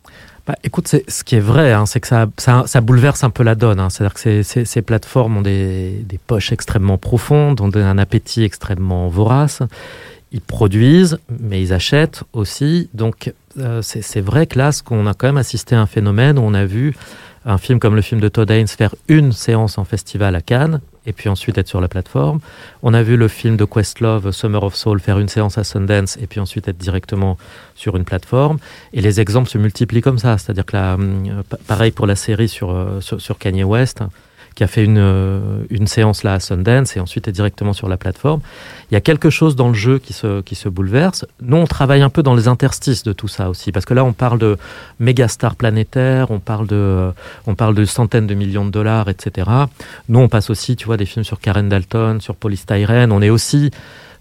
Bah, 0.45 0.55
écoute, 0.63 0.93
ce 1.07 1.23
qui 1.23 1.35
est 1.35 1.39
vrai, 1.39 1.71
hein, 1.71 1.85
c'est 1.85 2.01
que 2.01 2.07
ça, 2.07 2.27
ça, 2.37 2.81
bouleverse 2.81 3.23
un 3.23 3.29
peu 3.29 3.43
la 3.43 3.55
donne. 3.55 3.79
Hein. 3.79 3.89
C'est-à-dire 3.89 4.13
que 4.13 4.43
ces, 4.43 4.65
ces, 4.65 4.81
plateformes 4.81 5.37
ont 5.37 5.41
des, 5.41 6.03
des 6.05 6.17
poches 6.17 6.51
extrêmement 6.51 6.97
profondes, 6.97 7.61
ont 7.61 7.73
un 7.73 7.97
appétit 7.97 8.43
extrêmement 8.43 9.07
vorace 9.07 9.61
ils 10.33 10.41
produisent, 10.41 11.19
mais 11.39 11.61
ils 11.61 11.73
achètent 11.73 12.23
aussi. 12.33 12.89
Donc 12.93 13.33
euh, 13.59 13.81
c'est 13.81 14.21
vrai 14.21 14.47
que 14.47 14.57
là, 14.57 14.71
qu'on 14.83 15.07
a 15.07 15.13
quand 15.13 15.27
même 15.27 15.37
assisté 15.37 15.75
à 15.75 15.81
un 15.81 15.85
phénomène 15.85 16.37
où 16.37 16.41
on 16.41 16.53
a 16.53 16.65
vu 16.65 16.95
un 17.45 17.57
film 17.57 17.79
comme 17.79 17.95
le 17.95 18.01
film 18.01 18.21
de 18.21 18.29
Todd 18.29 18.49
Haynes 18.49 18.67
faire 18.67 18.95
une 19.07 19.31
séance 19.31 19.77
en 19.77 19.83
festival 19.83 20.35
à 20.35 20.41
Cannes 20.41 20.79
et 21.05 21.11
puis 21.13 21.29
ensuite 21.29 21.57
être 21.57 21.67
sur 21.67 21.81
la 21.81 21.87
plateforme. 21.87 22.39
On 22.81 22.93
a 22.93 23.03
vu 23.03 23.17
le 23.17 23.27
film 23.27 23.57
de 23.57 23.65
Questlove, 23.65 24.31
Summer 24.31 24.63
of 24.63 24.75
Soul, 24.75 24.99
faire 24.99 25.19
une 25.19 25.27
séance 25.27 25.57
à 25.57 25.63
Sundance 25.63 26.17
et 26.21 26.27
puis 26.27 26.39
ensuite 26.39 26.67
être 26.67 26.77
directement 26.77 27.37
sur 27.75 27.97
une 27.97 28.05
plateforme. 28.05 28.57
Et 28.93 29.01
les 29.01 29.19
exemples 29.19 29.49
se 29.49 29.57
multiplient 29.57 30.01
comme 30.01 30.19
ça. 30.19 30.37
C'est-à-dire 30.37 30.65
que 30.65 30.75
là, 30.77 30.97
euh, 30.97 31.43
pareil 31.67 31.91
pour 31.91 32.07
la 32.07 32.15
série 32.15 32.47
sur, 32.47 32.71
euh, 32.71 33.01
sur, 33.01 33.19
sur 33.19 33.37
Kanye 33.37 33.65
West 33.65 34.01
qui 34.55 34.63
a 34.63 34.67
fait 34.67 34.83
une, 34.83 34.97
euh, 34.99 35.39
une 35.69 35.87
séance 35.87 36.23
là 36.23 36.33
à 36.33 36.39
Sundance 36.39 36.95
et 36.95 36.99
ensuite 36.99 37.27
est 37.27 37.31
directement 37.31 37.73
sur 37.73 37.87
la 37.87 37.97
plateforme. 37.97 38.41
Il 38.91 38.93
y 38.93 38.97
a 38.97 39.01
quelque 39.01 39.29
chose 39.29 39.55
dans 39.55 39.69
le 39.69 39.73
jeu 39.73 39.99
qui 39.99 40.13
se, 40.13 40.41
qui 40.41 40.55
se 40.55 40.69
bouleverse. 40.69 41.25
Nous, 41.41 41.57
on 41.57 41.65
travaille 41.65 42.01
un 42.01 42.09
peu 42.09 42.23
dans 42.23 42.35
les 42.35 42.47
interstices 42.47 43.03
de 43.03 43.13
tout 43.13 43.27
ça 43.27 43.49
aussi, 43.49 43.71
parce 43.71 43.85
que 43.85 43.93
là, 43.93 44.03
on 44.05 44.13
parle 44.13 44.39
de 44.39 44.57
méga 44.99 45.27
stars 45.27 45.55
planétaires, 45.55 46.31
on 46.31 46.39
parle 46.39 46.67
de, 46.67 46.75
euh, 46.75 47.11
on 47.47 47.55
parle 47.55 47.75
de 47.75 47.85
centaines 47.85 48.27
de 48.27 48.35
millions 48.35 48.65
de 48.65 48.71
dollars, 48.71 49.09
etc. 49.09 49.49
Nous, 50.09 50.19
on 50.19 50.29
passe 50.29 50.49
aussi, 50.49 50.75
tu 50.75 50.85
vois, 50.85 50.97
des 50.97 51.05
films 51.05 51.25
sur 51.25 51.39
Karen 51.39 51.69
Dalton, 51.69 52.21
sur 52.21 52.35
Polystyrene. 52.35 53.11
On 53.11 53.21
est 53.21 53.29
aussi 53.29 53.71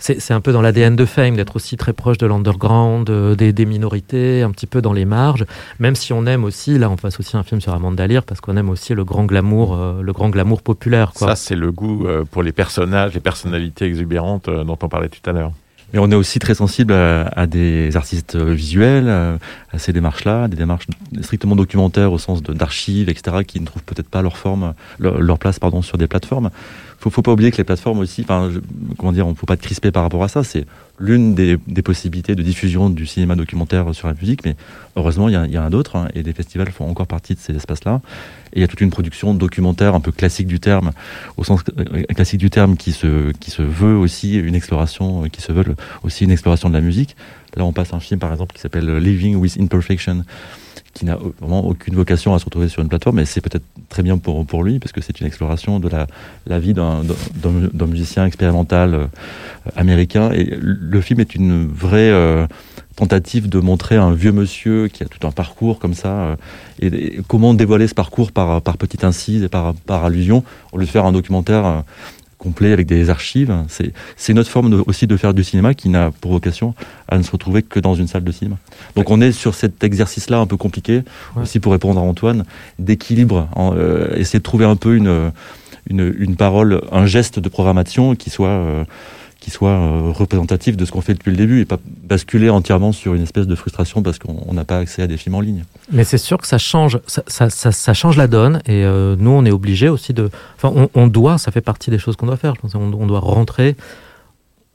c'est 0.03 0.35
un 0.35 0.41
peu 0.41 0.53
dans 0.53 0.63
l'ADN 0.63 0.97
de 0.97 1.05
Fame 1.05 1.37
d'être 1.37 1.55
aussi 1.55 1.77
très 1.77 1.93
proche 1.93 2.19
de 2.19 2.27
l'underground, 2.27 3.09
euh, 3.09 3.37
des, 3.37 3.53
des, 3.53 3.65
minorités, 3.65 4.43
un 4.43 4.51
petit 4.51 4.67
peu 4.67 4.83
dans 4.83 4.93
les 4.93 5.05
marges. 5.05 5.45
Même 5.79 5.95
si 5.95 6.13
on 6.13 6.27
aime 6.27 6.43
aussi, 6.43 6.77
là, 6.77 6.91
on 6.91 6.97
passe 6.97 7.21
aussi 7.21 7.37
un 7.37 7.45
film 7.45 7.61
sur 7.61 7.73
Amanda 7.73 8.07
Lear 8.07 8.25
parce 8.25 8.41
qu'on 8.41 8.57
aime 8.57 8.69
aussi 8.69 8.95
le 8.95 9.05
grand 9.05 9.25
glamour, 9.25 9.75
euh, 9.75 10.03
le 10.03 10.13
grand 10.13 10.29
glamour 10.29 10.63
populaire. 10.63 11.13
Quoi. 11.15 11.29
Ça, 11.29 11.37
c'est 11.37 11.55
le 11.55 11.71
goût 11.71 12.07
euh, 12.07 12.25
pour 12.29 12.43
les 12.43 12.53
personnages, 12.53 13.15
les 13.15 13.21
personnalités 13.21 13.85
exubérantes 13.85 14.51
dont 14.51 14.79
on 14.83 14.89
parlait 14.89 15.09
tout 15.09 15.31
à 15.31 15.33
l'heure. 15.33 15.53
Mais 15.93 15.99
on 15.99 16.11
est 16.11 16.15
aussi 16.15 16.39
très 16.39 16.55
sensible 16.55 16.95
à, 16.95 17.47
des 17.47 17.97
artistes 17.99 18.35
visuels, 18.35 19.11
à, 19.11 19.79
ces 19.79 19.93
démarches-là, 19.93 20.49
des 20.49 20.57
démarches 20.57 20.87
strictement 21.21 21.55
documentaires 21.55 22.15
au 22.15 22.19
sens 22.19 22.43
d'archives, 22.43 23.11
etc., 23.11 23.45
qui 23.47 23.61
ne 23.61 23.67
trouvent 23.67 23.83
peut-être 23.83 24.09
pas 24.09 24.23
leur 24.23 24.39
forme, 24.39 24.73
leur, 24.99 25.21
leur, 25.21 25.39
place, 25.39 25.59
pardon, 25.59 25.83
sur 25.83 25.99
des 25.99 26.07
plateformes 26.07 26.49
faut, 27.03 27.11
faut 27.11 27.23
pas 27.23 27.33
oublier 27.33 27.51
que 27.51 27.57
les 27.57 27.65
plateformes 27.65 27.99
aussi, 27.99 28.23
enfin, 28.23 28.49
comment 28.97 29.11
dire, 29.11 29.27
on 29.27 29.35
faut 29.35 29.45
pas 29.45 29.55
être 29.55 29.63
crispé 29.63 29.91
par 29.91 30.05
rapport 30.05 30.23
à 30.23 30.29
ça. 30.29 30.45
C'est 30.45 30.67
l'une 31.01 31.35
des, 31.35 31.57
possibilités 31.83 32.37
de 32.37 32.43
diffusion 32.45 32.91
du 32.91 33.07
cinéma 33.07 33.35
documentaire 33.35 33.93
sur 33.93 34.07
la 34.07 34.15
musique, 34.15 34.45
mais 34.45 34.55
heureusement, 34.95 35.29
il 35.29 35.33
y, 35.33 35.37
a, 35.37 35.47
y 35.47 35.59
en 35.59 35.65
a 35.65 35.71
d'autres, 35.71 35.97
hein, 35.97 36.09
et 36.15 36.23
les 36.23 36.33
festivals 36.33 36.71
font 36.71 36.89
encore 36.89 37.09
partie 37.09 37.35
de 37.35 37.41
ces 37.41 37.57
espaces-là. 37.57 38.01
Et 38.53 38.59
il 38.59 38.61
y 38.61 38.65
a 38.65 38.69
toute 38.69 38.81
une 38.81 38.91
production 38.91 39.35
documentaire 39.35 39.97
un 39.97 40.01
peu 40.01 40.13
classique 40.13 40.47
du 40.47 40.61
terme, 40.61 40.93
au 41.37 41.43
sens 41.43 41.63
euh, 41.77 42.05
classique 42.15 42.39
du 42.39 42.51
terme, 42.51 42.77
qui 42.77 42.93
se, 42.93 43.33
qui 43.33 43.51
se 43.51 43.63
veut 43.63 43.97
aussi 43.97 44.39
une 44.39 44.55
exploration, 44.55 45.25
qui 45.25 45.41
se 45.41 45.51
veut 45.51 45.75
aussi 46.05 46.23
une 46.23 46.31
exploration 46.31 46.69
de 46.69 46.75
la 46.75 46.81
musique. 46.81 47.17
Là, 47.57 47.65
on 47.65 47.73
passe 47.73 47.93
un 47.95 48.01
film, 48.01 48.21
par 48.21 48.31
exemple, 48.31 48.55
qui 48.55 48.61
s'appelle 48.61 48.99
Living 48.99 49.35
with 49.35 49.59
Imperfection, 49.61 50.25
qui 50.95 51.05
n'a 51.07 51.17
vraiment 51.41 51.65
aucune 51.65 51.95
vocation 51.95 52.35
à 52.35 52.39
se 52.39 52.45
retrouver 52.45 52.69
sur 52.69 52.83
une 52.83 52.89
plateforme, 52.89 53.17
mais 53.17 53.25
c'est 53.25 53.41
peut-être 53.41 53.65
très 53.89 54.03
bien 54.03 54.19
pour, 54.19 54.63
lui, 54.63 54.79
parce 54.79 54.93
que 54.93 55.01
c'est 55.01 55.21
une 55.21 55.27
exploration 55.27 55.81
de 55.81 55.89
la, 55.89 56.59
vie 56.59 56.75
d'un 56.75 57.87
musicien 57.87 58.27
expérimental 58.27 58.95
euh, 58.95 59.07
américain. 59.77 60.31
Et 60.33 60.57
le 60.61 61.01
film 61.01 61.21
est 61.21 61.35
une 61.35 61.67
vraie 61.67 62.11
euh, 62.11 62.47
tentative 62.97 63.49
de 63.49 63.59
montrer 63.59 63.97
un 63.97 64.13
vieux 64.13 64.33
monsieur 64.33 64.89
qui 64.89 65.03
a 65.03 65.07
tout 65.07 65.27
un 65.27 65.31
parcours 65.31 65.79
comme 65.79 65.95
ça, 65.95 66.09
euh, 66.09 66.37
et, 66.81 67.21
comment 67.27 67.55
dévoiler 67.55 67.87
ce 67.87 67.95
parcours 67.95 68.33
par, 68.33 68.61
par 68.61 68.77
petite 68.77 69.05
incise 69.05 69.43
et 69.43 69.49
par, 69.49 69.75
par 69.75 70.05
allusion, 70.05 70.45
au 70.73 70.79
lieu 70.79 70.85
de 70.85 70.91
faire 70.91 71.07
un 71.07 71.13
documentaire 71.13 71.85
complet 72.43 72.73
avec 72.73 72.87
des 72.87 73.09
archives. 73.09 73.55
C'est 74.17 74.35
notre 74.35 74.51
forme 74.51 74.71
de, 74.71 74.83
aussi 74.87 75.07
de 75.07 75.17
faire 75.17 75.33
du 75.33 75.45
cinéma 75.45 75.75
qui 75.75 75.89
n'a 75.89 76.11
pour 76.11 76.33
vocation 76.33 76.75
à 77.09 77.17
ne 77.17 77.23
se 77.23 77.31
retrouver 77.31 77.63
que 77.63 77.79
dans 77.79 77.95
une 77.95 78.09
salle 78.09 78.25
de 78.25 78.33
cinéma. 78.33 78.57
Donc 78.97 79.11
on 79.11 79.21
est 79.21 79.31
sur 79.31 79.55
cet 79.55 79.85
exercice-là 79.85 80.39
un 80.39 80.47
peu 80.47 80.57
compliqué, 80.57 81.03
aussi 81.41 81.61
pour 81.61 81.71
répondre 81.71 82.01
à 82.01 82.03
Antoine, 82.03 82.45
d'équilibre, 82.81 83.49
euh, 83.57 84.17
essayer 84.17 84.41
de 84.41 84.45
trouver 84.45 84.65
un 84.65 84.77
peu 84.77 84.97
une, 84.97 85.31
une, 85.89 86.15
une, 86.19 86.35
parole, 86.35 86.81
un 86.91 87.07
geste 87.07 87.39
de 87.39 87.49
programmation 87.49 88.17
qui 88.17 88.31
soit... 88.31 88.49
Euh, 88.49 88.85
qui 89.43 89.51
soit 89.51 89.71
euh, 89.71 90.13
représentatif 90.13 90.77
de 90.77 90.85
ce 90.85 90.93
qu'on 90.93 91.01
fait 91.01 91.15
depuis 91.15 91.33
le 91.33 91.37
début 91.37 91.61
et 91.61 91.65
pas 91.65 91.79
basculer 92.05 92.49
entièrement 92.49 92.93
sur 92.93 93.15
une 93.15 93.23
espèce 93.23 93.49
de 93.49 93.57
frustration 93.57 94.01
parce 94.01 94.21
qu'on 94.21 94.55
n'a 94.55 94.65
pas 94.65 94.79
accès 94.79 95.03
à 95.03 95.09
des 95.09 95.17
films 95.17 95.35
en 95.35 95.41
ligne. 95.41 95.65
Mais 95.91 96.05
c'est 96.05 96.17
sûr 96.17 96.39
que 96.39 96.47
ça 96.47 96.59
change, 96.59 97.01
ça, 97.09 97.25
ça, 97.27 97.51
ça, 97.51 97.73
ça 97.73 97.93
change 97.93 98.17
la 98.17 98.29
donne 98.29 98.63
et 98.67 98.85
euh, 98.85 99.17
nous 99.19 99.33
on 99.33 99.45
est 99.45 99.51
obligé 99.51 99.89
aussi 99.89 100.15
de, 100.15 100.31
enfin 100.57 100.73
on, 100.77 100.89
on, 100.95 101.09
doit, 101.09 101.39
ça 101.39 101.51
fait 101.51 101.61
partie 101.61 101.91
des 101.91 101.99
choses 101.99 102.15
qu'on 102.15 102.27
doit 102.27 102.37
faire. 102.37 102.55
Je 102.55 102.61
pense 102.61 102.77
on, 102.77 102.93
on 102.93 103.07
doit 103.09 103.19
rentrer, 103.19 103.75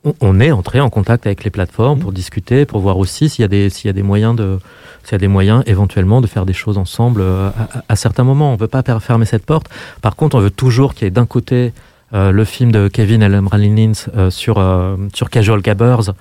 on, 0.03 0.13
on, 0.19 0.37
est 0.41 0.51
entré 0.51 0.81
en 0.81 0.89
contact 0.89 1.25
avec 1.27 1.45
les 1.45 1.49
plateformes 1.49 1.99
pour 1.99 2.11
discuter, 2.11 2.65
pour 2.65 2.81
voir 2.81 2.97
aussi 2.97 3.29
s'il 3.29 3.43
y 3.43 3.45
a 3.45 3.47
des 3.47 3.69
s'il 3.69 3.85
y 3.87 3.89
a 3.89 3.93
des 3.93 4.03
moyens 4.03 4.35
de 4.35 4.59
s'il 5.05 5.13
y 5.13 5.15
a 5.15 5.19
des 5.19 5.29
moyens 5.29 5.63
éventuellement 5.65 6.19
de 6.19 6.27
faire 6.27 6.45
des 6.45 6.51
choses 6.51 6.77
ensemble 6.77 7.21
euh, 7.21 7.47
à, 7.57 7.77
à, 7.77 7.83
à 7.87 7.95
certains 7.95 8.25
moments. 8.25 8.51
On 8.51 8.57
veut 8.57 8.67
pas 8.67 8.83
fermer 8.99 9.25
cette 9.25 9.45
porte. 9.45 9.69
Par 10.01 10.17
contre, 10.17 10.35
on 10.35 10.41
veut 10.41 10.51
toujours 10.51 10.93
qu'il 10.93 11.05
y 11.05 11.07
ait 11.07 11.11
d'un 11.11 11.25
côté 11.25 11.71
Euh, 12.13 12.31
le 12.31 12.45
film 12.45 12.71
de 12.71 12.87
Kevin 12.87 13.21
Elmralin 13.21 13.91
euh, 14.15 14.29
sur 14.29 14.59
euh, 14.59 14.95
sur 15.13 15.29
Casual 15.29 15.61
Gabbers 15.61 16.13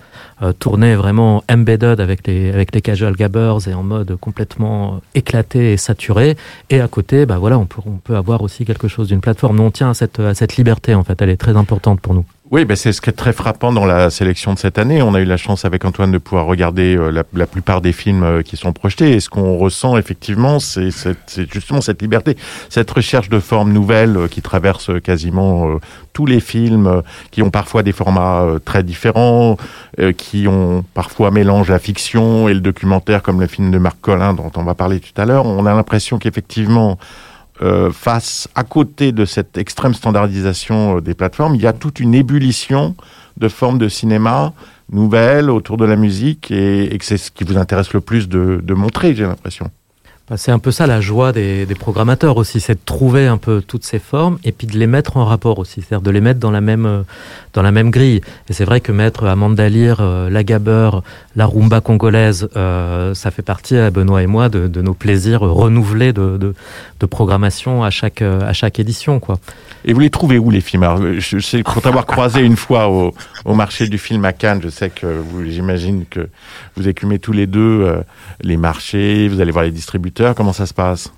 euh, 0.42 0.52
tourné 0.52 0.96
vraiment 0.96 1.44
embedded 1.48 2.00
avec 2.00 2.26
les 2.26 2.50
avec 2.50 2.74
les 2.74 2.80
Casual 2.80 3.14
Gabbers 3.14 3.68
et 3.68 3.74
en 3.74 3.84
mode 3.84 4.16
complètement 4.16 5.00
éclaté 5.14 5.74
et 5.74 5.76
saturé. 5.76 6.36
Et 6.70 6.80
à 6.80 6.88
côté, 6.88 7.24
bah 7.24 7.38
voilà, 7.38 7.56
on 7.56 7.66
peut 7.66 7.82
on 7.86 7.98
peut 7.98 8.16
avoir 8.16 8.42
aussi 8.42 8.64
quelque 8.64 8.88
chose 8.88 9.06
d'une 9.06 9.20
plateforme. 9.20 9.60
On 9.60 9.70
tient 9.70 9.90
à 9.90 9.94
cette 9.94 10.18
à 10.18 10.34
cette 10.34 10.56
liberté 10.56 10.92
en 10.92 11.04
fait. 11.04 11.22
Elle 11.22 11.30
est 11.30 11.36
très 11.36 11.56
importante 11.56 12.00
pour 12.00 12.14
nous. 12.14 12.24
Oui, 12.52 12.64
ben 12.64 12.76
c'est 12.76 12.92
ce 12.92 13.00
qui 13.00 13.10
est 13.10 13.12
très 13.12 13.32
frappant 13.32 13.72
dans 13.72 13.86
la 13.86 14.08
sélection 14.08 14.54
de 14.54 14.58
cette 14.60 14.78
année. 14.78 15.02
On 15.02 15.14
a 15.14 15.20
eu 15.20 15.24
la 15.24 15.36
chance 15.36 15.64
avec 15.64 15.84
Antoine 15.84 16.12
de 16.12 16.18
pouvoir 16.18 16.46
regarder 16.46 16.96
euh, 16.96 17.10
la, 17.10 17.46
plupart 17.46 17.80
des 17.80 17.90
films 17.90 18.22
euh, 18.22 18.42
qui 18.42 18.56
sont 18.56 18.72
projetés. 18.72 19.14
Et 19.14 19.20
ce 19.20 19.28
qu'on 19.28 19.56
ressent 19.56 19.96
effectivement, 19.96 20.60
c'est 20.60 20.90
justement 21.52 21.80
cette 21.80 22.00
liberté, 22.00 22.36
cette 22.68 22.88
recherche 22.88 23.30
de 23.30 23.40
formes 23.40 23.72
nouvelles 23.72 24.16
euh, 24.16 24.28
qui 24.28 24.42
traverse 24.42 24.92
quasiment 25.02 25.80
tous 26.12 26.24
les 26.24 26.38
films, 26.38 27.02
qui 27.32 27.42
ont 27.42 27.50
parfois 27.50 27.82
des 27.82 27.90
formats 27.90 28.46
très 28.64 28.84
différents, 28.84 29.56
qui 30.16 30.46
ont 30.46 30.84
parfois 30.94 31.32
mélange 31.32 31.68
la 31.68 31.80
fiction 31.80 32.48
et 32.48 32.54
le 32.54 32.60
documentaire, 32.60 33.22
comme 33.22 33.40
le 33.40 33.48
film 33.48 33.72
de 33.72 33.78
Marc 33.78 34.00
Collin 34.00 34.34
dont 34.34 34.52
on 34.56 34.62
va 34.62 34.74
parler 34.74 35.00
tout 35.00 35.20
à 35.20 35.24
l'heure. 35.24 35.46
On 35.46 35.66
a 35.66 35.74
l'impression 35.74 36.18
qu'effectivement, 36.18 36.96
euh, 37.62 37.90
face 37.90 38.48
à 38.54 38.64
côté 38.64 39.12
de 39.12 39.24
cette 39.24 39.56
extrême 39.56 39.94
standardisation 39.94 40.98
euh, 40.98 41.00
des 41.00 41.14
plateformes, 41.14 41.54
il 41.54 41.62
y 41.62 41.66
a 41.66 41.72
toute 41.72 42.00
une 42.00 42.14
ébullition 42.14 42.94
de 43.36 43.48
formes 43.48 43.78
de 43.78 43.88
cinéma 43.88 44.52
nouvelles 44.92 45.50
autour 45.50 45.76
de 45.76 45.84
la 45.84 45.96
musique 45.96 46.50
et, 46.50 46.96
que 46.98 47.04
c'est 47.04 47.18
ce 47.18 47.30
qui 47.30 47.44
vous 47.44 47.56
intéresse 47.56 47.92
le 47.92 48.00
plus 48.00 48.28
de, 48.28 48.60
de 48.62 48.74
montrer, 48.74 49.14
j'ai 49.14 49.24
l'impression. 49.24 49.70
Bah, 50.28 50.36
c'est 50.36 50.50
un 50.50 50.58
peu 50.58 50.72
ça 50.72 50.88
la 50.88 51.00
joie 51.00 51.30
des, 51.30 51.66
des 51.66 51.74
programmateurs 51.76 52.36
aussi, 52.36 52.58
c'est 52.58 52.74
de 52.74 52.80
trouver 52.84 53.28
un 53.28 53.36
peu 53.36 53.62
toutes 53.64 53.84
ces 53.84 54.00
formes 54.00 54.38
et 54.42 54.50
puis 54.50 54.66
de 54.66 54.76
les 54.76 54.88
mettre 54.88 55.16
en 55.18 55.24
rapport 55.24 55.60
aussi, 55.60 55.82
c'est-à-dire 55.82 56.00
de 56.00 56.10
les 56.10 56.20
mettre 56.20 56.40
dans 56.40 56.50
la 56.50 56.60
même 56.60 57.04
dans 57.52 57.62
la 57.62 57.70
même 57.70 57.90
grille. 57.90 58.22
Et 58.48 58.52
c'est 58.52 58.64
vrai 58.64 58.80
que 58.80 58.90
mettre 58.90 59.24
Amanda 59.24 59.68
Lear, 59.68 59.98
euh, 60.00 60.28
la 60.28 60.42
Gabber, 60.42 60.90
la 61.36 61.46
rumba 61.46 61.80
congolaise, 61.80 62.48
euh, 62.56 63.14
ça 63.14 63.30
fait 63.30 63.42
partie 63.42 63.76
à 63.76 63.90
Benoît 63.92 64.20
et 64.20 64.26
moi 64.26 64.48
de, 64.48 64.66
de 64.66 64.82
nos 64.82 64.94
plaisirs 64.94 65.42
renouvelés 65.42 66.12
de, 66.12 66.36
de, 66.38 66.54
de 66.98 67.06
programmation 67.06 67.84
à 67.84 67.90
chaque 67.90 68.20
à 68.20 68.52
chaque 68.52 68.80
édition, 68.80 69.20
quoi. 69.20 69.38
Et 69.84 69.92
vous 69.92 70.00
les 70.00 70.10
trouvez 70.10 70.38
où 70.38 70.50
les 70.50 70.60
films? 70.60 70.84
Je 71.20 71.38
sais 71.38 71.62
pour 71.62 71.80
t'avoir 71.80 72.04
croisé 72.14 72.40
une 72.40 72.56
fois 72.56 72.88
au, 72.88 73.14
au 73.44 73.54
marché 73.54 73.86
du 73.86 73.98
film 73.98 74.24
à 74.24 74.32
Cannes, 74.32 74.60
je 74.60 74.70
sais 74.70 74.90
que 74.90 75.06
vous, 75.06 75.44
j'imagine 75.44 76.04
que 76.10 76.28
vous 76.76 76.88
écumez 76.88 77.20
tous 77.20 77.32
les 77.32 77.46
deux 77.46 77.60
euh, 77.82 78.00
les 78.42 78.56
marchés, 78.56 79.28
vous 79.28 79.40
allez 79.40 79.52
voir 79.52 79.64
les 79.64 79.70
distributeurs. 79.70 80.15
Comment 80.16 80.52
ça 80.52 80.66
se 80.66 80.72
passe? 80.72 81.12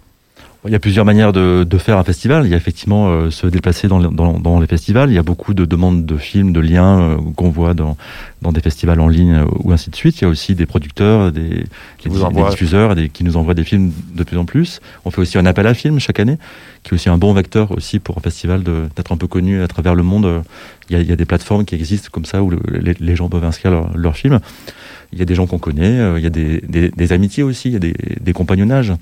Il 0.66 0.72
y 0.72 0.74
a 0.74 0.80
plusieurs 0.80 1.04
manières 1.04 1.32
de, 1.32 1.64
de, 1.64 1.78
faire 1.78 1.98
un 1.98 2.04
festival. 2.04 2.44
Il 2.44 2.50
y 2.50 2.54
a 2.54 2.56
effectivement 2.56 3.08
euh, 3.08 3.30
se 3.30 3.46
déplacer 3.46 3.86
dans, 3.86 4.00
dans, 4.00 4.40
dans, 4.40 4.58
les 4.58 4.66
festivals. 4.66 5.08
Il 5.08 5.14
y 5.14 5.18
a 5.18 5.22
beaucoup 5.22 5.54
de 5.54 5.64
demandes 5.64 6.04
de 6.04 6.16
films, 6.16 6.52
de 6.52 6.58
liens 6.58 7.00
euh, 7.00 7.16
qu'on 7.36 7.48
voit 7.48 7.74
dans, 7.74 7.96
dans 8.42 8.50
des 8.50 8.60
festivals 8.60 9.00
en 9.00 9.06
ligne 9.06 9.34
euh, 9.34 9.44
ou 9.60 9.70
ainsi 9.70 9.88
de 9.90 9.94
suite. 9.94 10.20
Il 10.20 10.22
y 10.22 10.24
a 10.24 10.28
aussi 10.28 10.56
des 10.56 10.66
producteurs, 10.66 11.30
des, 11.30 11.64
qui 11.98 12.08
des, 12.08 12.16
vous 12.16 12.32
des 12.32 12.42
diffuseurs 12.50 12.96
des, 12.96 13.08
qui 13.08 13.22
nous 13.22 13.36
envoient 13.36 13.54
des 13.54 13.62
films 13.62 13.92
de 14.14 14.24
plus 14.24 14.36
en 14.36 14.44
plus. 14.44 14.80
On 15.04 15.12
fait 15.12 15.20
aussi 15.20 15.38
un 15.38 15.46
appel 15.46 15.66
à 15.68 15.74
films 15.74 16.00
chaque 16.00 16.18
année, 16.18 16.38
qui 16.82 16.90
est 16.90 16.94
aussi 16.94 17.08
un 17.08 17.18
bon 17.18 17.32
vecteur 17.32 17.70
aussi 17.70 18.00
pour 18.00 18.18
un 18.18 18.20
festival 18.20 18.64
d'être 18.64 19.12
un 19.12 19.16
peu 19.16 19.28
connu 19.28 19.62
à 19.62 19.68
travers 19.68 19.94
le 19.94 20.02
monde. 20.02 20.42
Il 20.90 20.96
y, 20.96 20.98
a, 20.98 21.02
il 21.02 21.08
y 21.08 21.12
a 21.12 21.16
des 21.16 21.24
plateformes 21.24 21.64
qui 21.64 21.76
existent 21.76 22.08
comme 22.10 22.24
ça 22.24 22.42
où 22.42 22.50
le, 22.50 22.58
les, 22.66 22.94
les, 22.98 23.14
gens 23.14 23.28
peuvent 23.28 23.44
inscrire 23.44 23.70
leurs 23.70 23.96
leur 23.96 24.16
films. 24.16 24.40
Il 25.12 25.18
y 25.18 25.22
a 25.22 25.24
des 25.24 25.34
gens 25.34 25.46
qu'on 25.46 25.58
connaît, 25.58 26.18
il 26.18 26.22
y 26.22 26.26
a 26.26 26.30
des, 26.30 27.12
amitiés 27.12 27.42
aussi, 27.42 27.68
il 27.68 27.72
y 27.72 27.76
a 27.76 27.78
des, 28.20 28.32
compagnonnages 28.32 28.92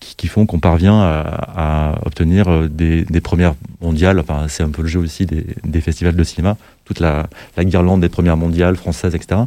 qui, 0.00 0.28
font 0.28 0.46
qu'on 0.46 0.58
parvient 0.58 1.00
à, 1.00 1.98
obtenir 2.04 2.48
euh, 2.48 2.68
des, 2.68 3.20
premières 3.20 3.54
mondiales. 3.80 4.18
Enfin, 4.18 4.46
c'est 4.48 4.62
un 4.62 4.70
peu 4.70 4.82
le 4.82 4.88
jeu 4.88 5.00
aussi 5.00 5.26
des, 5.26 5.80
festivals 5.80 6.16
de 6.16 6.24
cinéma, 6.24 6.56
toute 6.84 7.00
la, 7.00 7.28
la, 7.56 7.64
guirlande 7.64 8.00
des 8.00 8.08
premières 8.08 8.36
mondiales 8.36 8.76
françaises, 8.76 9.14
etc. 9.14 9.42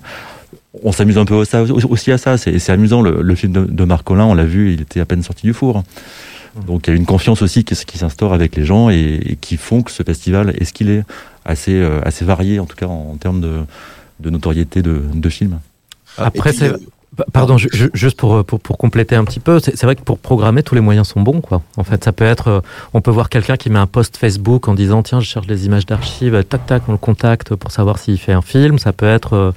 On 0.83 0.91
s'amuse 0.91 1.17
un 1.17 1.25
peu 1.25 1.36
aussi 1.36 2.12
à 2.12 2.17
ça. 2.17 2.38
C'est 2.38 2.69
amusant. 2.69 3.01
Le, 3.01 3.36
film 3.36 3.53
de, 3.53 3.83
Marc 3.83 4.03
Collin, 4.03 4.25
on 4.25 4.33
l'a 4.33 4.45
vu, 4.45 4.74
il 4.74 4.81
était 4.81 5.00
à 5.00 5.05
peine 5.05 5.24
sorti 5.24 5.45
du 5.45 5.53
four. 5.53 5.83
Donc 6.67 6.88
il 6.88 6.91
y 6.91 6.93
a 6.93 6.95
une 6.95 7.05
confiance 7.05 7.41
aussi 7.41 7.63
qui, 7.63 7.98
s'instaure 7.98 8.33
avec 8.33 8.55
les 8.55 8.63
gens 8.63 8.89
et, 8.89 9.38
qui 9.41 9.57
font 9.57 9.81
que 9.81 9.91
ce 9.91 10.03
festival 10.03 10.53
est 10.60 10.65
ce 10.65 10.74
qu'il 10.74 10.89
est, 10.89 11.03
assez, 11.45 11.74
euh, 11.74 12.00
varié 12.22 12.60
en 12.60 12.65
tout 12.65 12.75
cas 12.75 12.86
en, 12.86 13.17
termes 13.19 13.41
de, 13.41 14.29
notoriété 14.29 14.81
de, 14.81 15.01
de 15.13 15.29
film. 15.29 15.60
Après, 16.17 16.53
c'est 16.53 16.74
Pardon, 17.32 17.60
je, 17.60 17.67
je, 17.72 17.86
juste 17.93 18.17
pour, 18.17 18.43
pour, 18.43 18.60
pour 18.60 18.79
compléter 18.79 19.15
un 19.15 19.24
petit 19.24 19.39
peu, 19.39 19.60
c'est 19.60 19.84
vrai 19.84 19.96
que 19.96 20.01
pour 20.01 20.17
programmer, 20.17 20.63
tous 20.63 20.74
les 20.74 20.82
moyens 20.82 21.08
sont 21.08 21.22
bons. 21.22 21.41
Quoi. 21.41 21.62
En 21.77 21.84
fait, 21.84 22.03
ça 22.03 22.12
peut 22.12 22.25
être, 22.25 22.63
on 22.96 23.01
peut 23.01 23.12
voir 23.12 23.29
quelqu'un 23.29 23.55
qui 23.55 23.70
met 23.70 23.77
un 23.77 23.86
post 23.86 24.17
Facebook 24.17 24.67
en 24.67 24.74
disant 24.74 25.04
tiens, 25.04 25.19
je 25.19 25.28
cherche 25.28 25.45
des 25.45 25.67
images 25.67 25.86
d'archives, 25.86 26.43
tac 26.43 26.65
tac, 26.65 26.82
on 26.88 26.93
le 26.93 26.97
contacte 26.97 27.54
pour 27.56 27.69
savoir 27.69 27.99
s'il 27.99 28.17
fait 28.17 28.32
un 28.32 28.41
film. 28.41 28.80
Ça 28.80 28.93
peut 28.93 29.06
être 29.06 29.54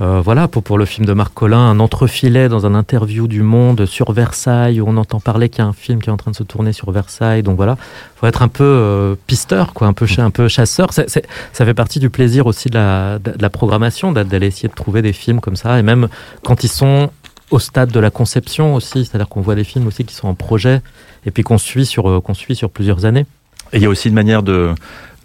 euh, 0.00 0.20
voilà, 0.22 0.48
pour, 0.48 0.62
pour 0.62 0.78
le 0.78 0.86
film 0.86 1.06
de 1.06 1.12
Marc 1.12 1.34
Collin, 1.34 1.58
un 1.58 1.78
entrefilet 1.78 2.48
dans 2.48 2.64
un 2.64 2.74
interview 2.74 3.28
du 3.28 3.42
Monde 3.42 3.84
sur 3.86 4.12
Versailles, 4.12 4.80
où 4.80 4.86
on 4.88 4.96
entend 4.96 5.20
parler 5.20 5.48
qu'il 5.48 5.62
y 5.62 5.66
a 5.66 5.68
un 5.68 5.74
film 5.74 6.00
qui 6.00 6.08
est 6.08 6.12
en 6.12 6.16
train 6.16 6.30
de 6.30 6.36
se 6.36 6.42
tourner 6.42 6.72
sur 6.72 6.90
Versailles. 6.90 7.42
Donc 7.42 7.56
voilà, 7.56 7.76
faut 8.16 8.26
être 8.26 8.42
un 8.42 8.48
peu 8.48 8.64
euh, 8.64 9.14
pisteur, 9.26 9.74
quoi, 9.74 9.86
un 9.86 9.92
peu, 9.92 10.06
un 10.18 10.30
peu 10.30 10.48
chasseur. 10.48 10.92
Ça 10.92 11.04
fait 11.52 11.74
partie 11.74 11.98
du 11.98 12.08
plaisir 12.08 12.46
aussi 12.46 12.70
de 12.70 12.74
la, 12.74 13.18
de 13.18 13.34
la 13.38 13.50
programmation, 13.50 14.12
d'aller 14.12 14.46
essayer 14.46 14.68
de 14.68 14.74
trouver 14.74 15.02
des 15.02 15.12
films 15.12 15.40
comme 15.40 15.56
ça, 15.56 15.78
et 15.78 15.82
même 15.82 16.08
quand 16.44 16.64
ils 16.64 16.70
sont 16.70 17.10
au 17.50 17.58
stade 17.58 17.90
de 17.90 18.00
la 18.00 18.10
conception 18.10 18.74
aussi, 18.74 19.04
c'est-à-dire 19.04 19.28
qu'on 19.28 19.40
voit 19.40 19.56
des 19.56 19.64
films 19.64 19.86
aussi 19.86 20.04
qui 20.04 20.14
sont 20.14 20.28
en 20.28 20.34
projet, 20.34 20.80
et 21.26 21.30
puis 21.30 21.42
qu'on 21.42 21.58
suit 21.58 21.84
sur, 21.84 22.08
euh, 22.08 22.20
qu'on 22.20 22.34
suit 22.34 22.54
sur 22.54 22.70
plusieurs 22.70 23.04
années. 23.04 23.26
Et 23.72 23.76
il 23.76 23.82
y 23.82 23.86
a 23.86 23.88
aussi 23.88 24.08
une 24.08 24.14
manière 24.14 24.42
de, 24.42 24.74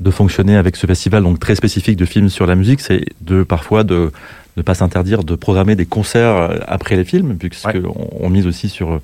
de 0.02 0.12
fonctionner 0.12 0.58
avec 0.58 0.76
ce 0.76 0.86
festival, 0.86 1.24
donc 1.24 1.40
très 1.40 1.56
spécifique 1.56 1.98
de 1.98 2.06
films 2.06 2.30
sur 2.30 2.46
la 2.46 2.56
musique, 2.56 2.82
c'est 2.82 3.06
de 3.22 3.44
parfois 3.44 3.84
de 3.84 4.12
ne 4.58 4.62
pas 4.62 4.74
s'interdire 4.74 5.24
de 5.24 5.36
programmer 5.36 5.76
des 5.76 5.86
concerts 5.86 6.62
après 6.68 6.96
les 6.96 7.06
films, 7.06 7.36
puisqu'on 7.38 7.72
ouais. 7.72 7.84
on 8.20 8.30
mise 8.30 8.48
aussi 8.48 8.70
sur 8.70 9.02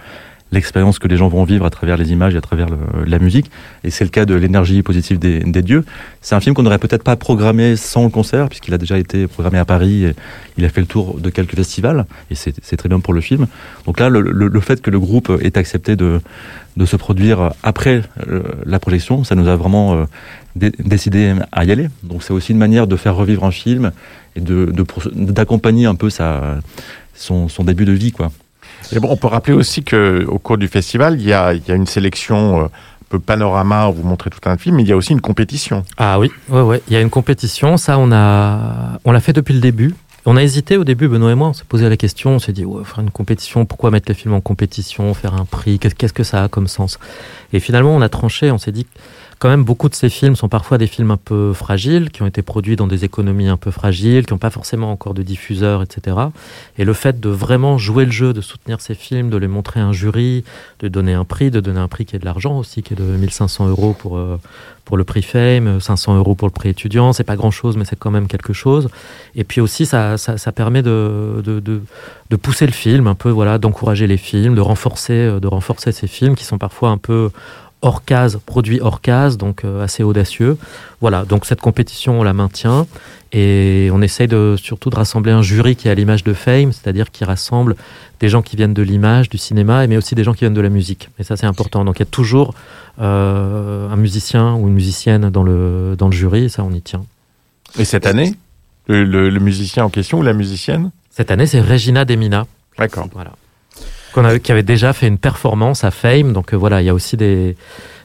l'expérience 0.54 1.00
que 1.00 1.08
les 1.08 1.16
gens 1.16 1.30
vont 1.30 1.46
vivre 1.46 1.66
à 1.66 1.70
travers 1.70 1.96
les 1.96 2.12
images 2.12 2.36
et 2.36 2.38
à 2.38 2.42
travers 2.42 2.68
le, 2.68 3.06
la 3.06 3.20
musique. 3.20 3.50
Et 3.86 3.90
c'est 3.90 4.04
le 4.04 4.10
cas 4.10 4.26
de 4.26 4.36
l'énergie 4.36 4.82
positive 4.84 5.18
des, 5.18 5.40
des 5.40 5.62
dieux. 5.62 5.86
C'est 6.20 6.36
un 6.36 6.42
film 6.42 6.54
qu'on 6.56 6.64
n'aurait 6.64 6.78
peut-être 6.78 7.04
pas 7.04 7.16
programmé 7.16 7.78
sans 7.78 8.04
le 8.04 8.10
concert, 8.10 8.50
puisqu'il 8.50 8.74
a 8.74 8.78
déjà 8.78 8.98
été 8.98 9.28
programmé 9.28 9.60
à 9.60 9.66
Paris. 9.66 10.04
Et 10.04 10.14
il 10.58 10.66
a 10.66 10.70
fait 10.70 10.82
le 10.82 10.88
tour 10.88 11.20
de 11.22 11.30
quelques 11.30 11.56
festivals, 11.56 12.06
et 12.30 12.36
c'est 12.36 12.78
très 12.78 12.90
bien 12.90 13.00
pour 13.00 13.14
le 13.14 13.22
film. 13.22 13.48
Donc 13.86 14.00
là, 14.02 14.10
le, 14.10 14.20
le, 14.20 14.48
le 14.50 14.60
fait 14.60 14.82
que 14.82 14.92
le 14.92 15.00
groupe 15.00 15.32
ait 15.42 15.58
accepté 15.58 15.96
de, 15.96 16.20
de 16.76 16.86
se 16.86 16.98
produire 16.98 17.54
après 17.64 18.02
euh, 18.28 18.44
la 18.66 18.80
projection, 18.80 19.24
ça 19.24 19.36
nous 19.36 19.48
a 19.48 19.56
vraiment 19.56 19.94
euh, 19.94 20.06
décidé 20.56 21.36
à 21.52 21.66
y 21.66 21.72
aller. 21.72 21.90
Donc 22.04 22.24
c'est 22.24 22.34
aussi 22.34 22.52
une 22.52 22.58
manière 22.58 22.88
de 22.88 22.96
faire 22.96 23.16
revivre 23.16 23.44
un 23.44 23.52
film 23.52 23.92
et 24.36 24.42
d'accompagner 24.42 25.86
un 25.86 25.96
peu 25.96 26.10
sa, 26.10 26.60
son, 27.14 27.48
son 27.50 27.64
début 27.64 27.86
de 27.86 27.92
vie, 27.92 28.12
quoi. 28.12 28.32
Et 28.94 29.00
bon, 29.00 29.10
on 29.12 29.18
peut 29.18 29.28
rappeler 29.28 29.54
aussi 29.54 29.84
que 29.84 30.26
au 30.28 30.40
cours 30.40 30.58
du 30.58 30.68
festival, 30.68 31.20
il 31.20 31.28
y 31.28 31.34
a, 31.34 31.54
il 31.54 31.62
y 31.68 31.72
a 31.72 31.76
une 31.76 31.86
sélection 31.86 32.62
euh, 32.62 32.64
un 32.66 33.06
peu 33.10 33.20
panorama, 33.20 33.88
où 33.88 33.94
vous 33.94 34.04
montrez 34.04 34.30
tout 34.30 34.40
un 34.46 34.58
film, 34.58 34.78
mais 34.78 34.84
il 34.84 34.90
y 34.90 34.92
a 34.92 34.98
aussi 34.98 35.12
une 35.14 35.22
compétition. 35.22 35.86
Ah 35.98 36.20
oui, 36.20 36.32
ouais, 36.50 36.62
ouais. 36.62 36.82
il 36.88 36.94
y 36.94 36.96
a 36.96 37.02
une 37.02 37.10
compétition. 37.10 37.78
Ça, 37.78 37.98
on 38.00 38.12
a, 38.12 39.00
on 39.06 39.12
l'a 39.12 39.20
fait 39.20 39.34
depuis 39.34 39.54
le 39.54 39.60
début. 39.60 39.94
On 40.26 40.38
a 40.38 40.44
hésité 40.44 40.78
au 40.78 40.84
début, 40.84 41.08
Benoît 41.08 41.32
et 41.32 41.36
moi, 41.36 41.50
on 41.50 41.54
s'est 41.54 41.64
posé 41.68 41.90
la 41.90 41.98
question, 41.98 42.32
on 42.32 42.40
s'est 42.40 42.54
dit, 42.54 42.64
ouais, 42.64 42.84
faire 42.84 43.00
une 43.00 43.10
compétition, 43.10 43.66
pourquoi 43.66 43.90
mettre 43.90 44.08
les 44.08 44.14
films 44.14 44.36
en 44.36 44.42
compétition, 44.42 45.14
faire 45.14 45.34
un 45.34 45.46
prix, 45.46 45.80
qu'est-ce 45.80 46.14
que 46.14 46.24
ça 46.24 46.44
a 46.44 46.48
comme 46.48 46.68
sens? 46.68 47.00
Et 47.54 47.60
finalement, 47.60 47.96
on 47.96 48.02
a 48.02 48.10
tranché, 48.10 48.52
on 48.52 48.60
s'est 48.60 48.72
dit, 48.72 48.86
quand 49.42 49.50
même, 49.50 49.64
beaucoup 49.64 49.90
de 49.90 49.96
ces 49.96 50.10
films 50.10 50.36
sont 50.36 50.50
parfois 50.50 50.78
des 50.78 50.86
films 50.86 51.10
un 51.10 51.18
peu 51.18 51.52
fragiles, 51.54 52.12
qui 52.12 52.22
ont 52.22 52.28
été 52.28 52.44
produits 52.44 52.76
dans 52.76 52.86
des 52.86 53.06
économies 53.06 53.48
un 53.48 53.58
peu 53.58 53.72
fragiles, 53.72 54.28
qui 54.28 54.34
n'ont 54.34 54.38
pas 54.38 54.52
forcément 54.52 54.92
encore 54.92 55.16
de 55.16 55.24
diffuseurs, 55.24 55.82
etc. 55.82 56.16
Et 56.78 56.86
le 56.86 56.94
fait 56.94 57.20
de 57.20 57.30
vraiment 57.30 57.80
jouer 57.80 58.06
le 58.06 58.12
jeu, 58.12 58.34
de 58.34 58.42
soutenir 58.42 58.82
ces 58.82 58.94
films, 58.94 59.32
de 59.32 59.38
les 59.38 59.48
montrer 59.48 59.80
à 59.80 59.86
un 59.88 59.94
jury, 59.94 60.44
de 60.80 60.90
donner 60.90 61.14
un 61.14 61.26
prix, 61.26 61.50
de 61.50 61.60
donner 61.60 61.80
un 61.80 61.88
prix 61.88 62.06
qui 62.06 62.16
est 62.16 62.20
de 62.20 62.26
l'argent 62.26 62.56
aussi, 62.56 62.84
qui 62.84 62.94
est 62.94 62.96
de 62.96 63.02
1500 63.02 63.68
euros 63.68 63.96
pour, 63.98 64.20
euh, 64.20 64.40
pour 64.86 64.96
le 64.96 65.04
prix 65.06 65.24
Fame, 65.24 65.80
500 65.82 66.18
euros 66.18 66.36
pour 66.36 66.48
le 66.48 66.54
prix 66.54 66.70
étudiant, 66.70 67.12
c'est 67.12 67.24
pas 67.24 67.36
grand 67.36 67.50
chose, 67.50 67.78
mais 67.78 67.86
c'est 67.86 67.98
quand 67.98 68.12
même 68.12 68.28
quelque 68.28 68.54
chose. 68.54 68.90
Et 69.34 69.44
puis 69.44 69.60
aussi, 69.60 69.88
ça, 69.88 70.20
ça, 70.20 70.52
permet 70.52 70.84
de, 70.84 71.42
de, 71.44 71.60
de, 71.60 71.82
de, 72.30 72.36
pousser 72.36 72.68
le 72.68 72.74
film, 72.74 73.08
un 73.08 73.16
peu, 73.16 73.32
voilà, 73.32 73.58
d'encourager 73.58 74.06
les 74.06 74.18
films, 74.18 74.54
de 74.54 74.62
renforcer, 74.62 75.40
de 75.42 75.48
renforcer 75.48 75.92
ces 75.94 76.06
films 76.06 76.36
qui 76.36 76.46
sont 76.46 76.60
parfois 76.60 76.90
un 76.90 77.00
peu 77.00 77.32
hors 77.82 78.06
case, 78.06 78.40
produit 78.46 78.80
hors 78.80 79.02
case, 79.02 79.38
donc 79.38 79.64
euh, 79.64 79.84
assez 79.84 80.04
audacieux. 80.04 80.58
Voilà, 81.00 81.26
donc 81.26 81.46
cette 81.46 81.62
compétition, 81.62 82.20
on 82.20 82.24
la 82.24 82.34
maintient 82.34 82.86
et 83.32 83.90
on 83.92 84.02
essaye 84.02 84.28
de, 84.28 84.56
surtout 84.58 84.90
de 84.90 84.96
rassembler 84.96 85.32
un 85.32 85.42
jury 85.42 85.76
qui 85.76 85.88
est 85.88 85.92
à 85.92 85.96
l'image 85.96 86.24
de 86.24 86.34
Fame, 86.34 86.72
c'est-à-dire 86.72 87.12
qui 87.12 87.24
rassemble 87.24 87.76
des 88.20 88.30
gens 88.30 88.42
qui 88.42 88.56
viennent 88.56 88.74
de 88.74 88.84
l'image, 88.84 89.30
du 89.30 89.38
cinéma, 89.38 89.88
mais 89.88 89.98
aussi 89.98 90.16
des 90.16 90.24
gens 90.24 90.34
qui 90.34 90.42
viennent 90.42 90.54
de 90.54 90.62
la 90.62 90.70
musique. 90.70 91.10
Et 91.18 91.24
ça, 91.24 91.38
c'est 91.38 91.48
important. 91.48 91.84
Donc 91.86 91.98
il 91.98 92.02
y 92.02 92.04
a 92.04 92.12
toujours 92.12 92.54
euh, 93.00 93.90
un 93.90 93.96
musicien 93.96 94.54
ou 94.56 94.68
une 94.68 94.74
musicienne 94.74 95.30
dans 95.30 95.44
le, 95.44 95.96
dans 95.98 96.08
le 96.08 96.14
jury, 96.14 96.44
et 96.44 96.50
ça, 96.50 96.64
on 96.64 96.72
y 96.72 96.82
tient. 96.82 97.04
Et 97.80 97.86
cette 97.86 98.06
année, 98.06 98.36
le, 98.88 99.04
le, 99.06 99.30
le 99.30 99.40
musicien 99.40 99.86
en 99.86 99.90
question 99.90 100.20
ou 100.20 100.24
la 100.24 100.34
musicienne? 100.34 100.92
Cette 101.10 101.32
année, 101.32 101.48
c'est 101.48 101.62
Regina 101.62 102.06
Demina. 102.06 102.46
D'accord. 102.78 103.08
Voilà. 103.14 103.32
Qui 104.14 104.52
avait 104.52 104.64
déjà 104.64 104.94
fait 104.94 105.08
une 105.08 105.18
performance 105.18 105.84
à 105.84 105.92
Fame. 105.92 106.34
Donc 106.34 106.54
euh, 106.54 106.58
voilà, 106.58 106.82
il 106.82 106.86
y 106.86 106.90
a 106.90 106.94
aussi 106.94 107.18
des, 107.18 107.56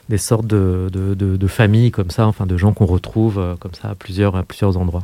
des 0.09 0.17
sortes 0.17 0.47
de, 0.47 0.89
de, 0.91 1.47
familles 1.47 1.91
comme 1.91 2.11
ça, 2.11 2.27
enfin 2.27 2.45
de 2.45 2.57
gens 2.57 2.73
qu'on 2.73 2.85
retrouve 2.85 3.57
comme 3.59 3.73
ça 3.73 3.89
à 3.89 3.95
à 4.35 4.43
plusieurs 4.43 4.77
endroits. 4.77 5.03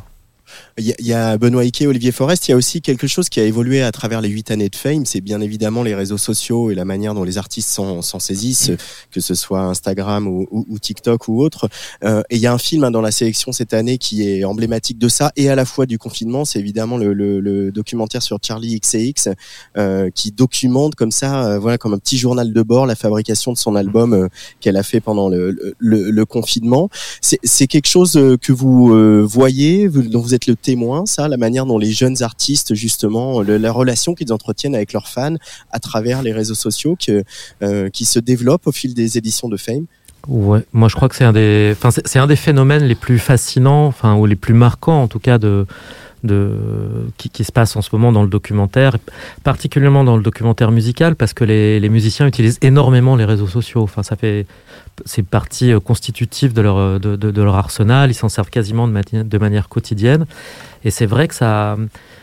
Il 0.77 0.95
y, 0.99 1.13
a 1.13 1.37
Benoît 1.37 1.63
Ike, 1.63 1.83
Olivier 1.87 2.11
Forest. 2.11 2.47
Il 2.47 2.51
y 2.51 2.53
a 2.53 2.57
aussi 2.57 2.81
quelque 2.81 3.07
chose 3.07 3.29
qui 3.29 3.39
a 3.39 3.43
évolué 3.43 3.81
à 3.81 3.91
travers 3.91 4.21
les 4.21 4.29
huit 4.29 4.51
années 4.51 4.69
de 4.69 4.75
Fame. 4.75 5.05
C'est 5.05 5.21
bien 5.21 5.41
évidemment 5.41 5.83
les 5.83 5.95
réseaux 5.95 6.17
sociaux 6.17 6.71
et 6.71 6.75
la 6.75 6.85
manière 6.85 7.13
dont 7.13 7.23
les 7.23 7.37
artistes 7.37 7.69
s'en 7.69 8.19
saisissent, 8.19 8.71
que 9.11 9.21
ce 9.21 9.35
soit 9.35 9.61
Instagram 9.61 10.27
ou, 10.27 10.47
ou, 10.51 10.79
TikTok 10.79 11.27
ou 11.27 11.41
autre. 11.41 11.69
Euh, 12.03 12.21
et 12.29 12.37
il 12.37 12.41
y 12.41 12.47
a 12.47 12.53
un 12.53 12.57
film 12.57 12.83
hein, 12.83 12.91
dans 12.91 13.01
la 13.01 13.11
sélection 13.11 13.51
cette 13.51 13.73
année 13.73 13.97
qui 13.97 14.27
est 14.27 14.43
emblématique 14.43 14.97
de 14.97 15.09
ça 15.09 15.31
et 15.35 15.49
à 15.49 15.55
la 15.55 15.65
fois 15.65 15.85
du 15.85 15.97
confinement. 15.97 16.45
C'est 16.45 16.59
évidemment 16.59 16.97
le, 16.97 17.13
le, 17.13 17.39
le, 17.39 17.71
documentaire 17.71 18.21
sur 18.21 18.39
Charlie 18.41 18.79
XCX 18.79 19.29
euh, 19.77 20.09
qui 20.13 20.31
documente 20.31 20.95
comme 20.95 21.11
ça, 21.11 21.45
euh, 21.45 21.59
voilà, 21.59 21.77
comme 21.77 21.93
un 21.93 21.97
petit 21.97 22.17
journal 22.17 22.53
de 22.53 22.61
bord, 22.61 22.85
la 22.85 22.95
fabrication 22.95 23.53
de 23.53 23.57
son 23.57 23.75
album 23.75 24.13
euh, 24.13 24.27
qu'elle 24.59 24.77
a 24.77 24.83
fait 24.83 24.99
pendant 24.99 25.29
le, 25.29 25.75
le 25.79 26.25
confinement. 26.25 26.89
C'est 27.21 27.67
quelque 27.67 27.87
chose 27.87 28.15
euh, 28.15 28.37
que 28.37 28.51
vous 28.51 29.27
voyez, 29.27 29.89
dont 29.89 30.21
vous 30.21 30.33
êtes 30.33 30.42
le 30.47 30.55
témoin, 30.55 31.05
ça, 31.05 31.27
la 31.27 31.37
manière 31.37 31.65
dont 31.65 31.77
les 31.77 31.91
jeunes 31.91 32.21
artistes, 32.23 32.73
justement, 32.73 33.41
la 33.41 33.71
relation 33.71 34.15
qu'ils 34.15 34.33
entretiennent 34.33 34.75
avec 34.75 34.93
leurs 34.93 35.07
fans 35.07 35.35
à 35.71 35.79
travers 35.79 36.21
les 36.21 36.33
réseaux 36.33 36.55
sociaux 36.55 36.95
que, 36.95 37.23
euh, 37.61 37.89
qui 37.89 38.05
se 38.05 38.19
développent 38.19 38.67
au 38.67 38.71
fil 38.71 38.93
des 38.93 39.17
éditions 39.17 39.49
de 39.49 39.57
Fame. 39.57 39.85
Ouais, 40.27 40.61
moi 40.71 40.87
je 40.87 40.95
crois 40.95 41.09
que 41.09 41.15
c'est 41.15 41.25
un 41.25 41.33
des, 41.33 41.75
c'est 42.05 42.19
un 42.19 42.27
des 42.27 42.37
phénomènes 42.37 42.83
les 42.83 42.95
plus 42.95 43.19
fascinants, 43.19 43.87
enfin 43.87 44.15
ou 44.15 44.25
les 44.25 44.37
plus 44.37 44.53
marquants 44.53 45.03
en 45.03 45.07
tout 45.09 45.19
cas 45.19 45.37
de 45.37 45.65
de 46.23 46.51
qui, 47.17 47.43
se 47.43 47.51
passe 47.51 47.75
en 47.75 47.81
ce 47.81 47.89
moment 47.93 48.11
dans 48.11 48.23
le 48.23 48.29
documentaire, 48.29 48.97
particulièrement 49.43 50.03
dans 50.03 50.15
le 50.15 50.23
documentaire 50.23 50.71
musical 50.71 51.15
parce 51.15 51.33
que 51.33 51.43
les, 51.43 51.89
musiciens 51.89 52.27
utilisent 52.27 52.59
énormément 52.61 53.15
les 53.15 53.25
réseaux 53.25 53.47
sociaux. 53.47 53.81
Enfin 53.81 54.03
ça 54.03 54.15
fait 54.15 54.45
c'est 55.05 55.23
partie 55.23 55.71
euh, 55.71 55.79
constitutive 55.79 56.53
de 56.53 56.61
leur, 56.61 56.77
euh, 56.77 56.99
de, 56.99 57.15
de, 57.15 57.41
leur 57.41 57.55
arsenal, 57.55 58.11
ils 58.11 58.15
s'en 58.15 58.29
servent 58.29 58.51
quasiment 58.51 58.87
de, 58.87 59.23
de, 59.23 59.37
manière 59.39 59.67
quotidienne. 59.67 60.25
Et 60.85 60.91
c'est 60.91 61.07
vrai 61.07 61.27
que 61.27 61.33
ça, 61.33 61.77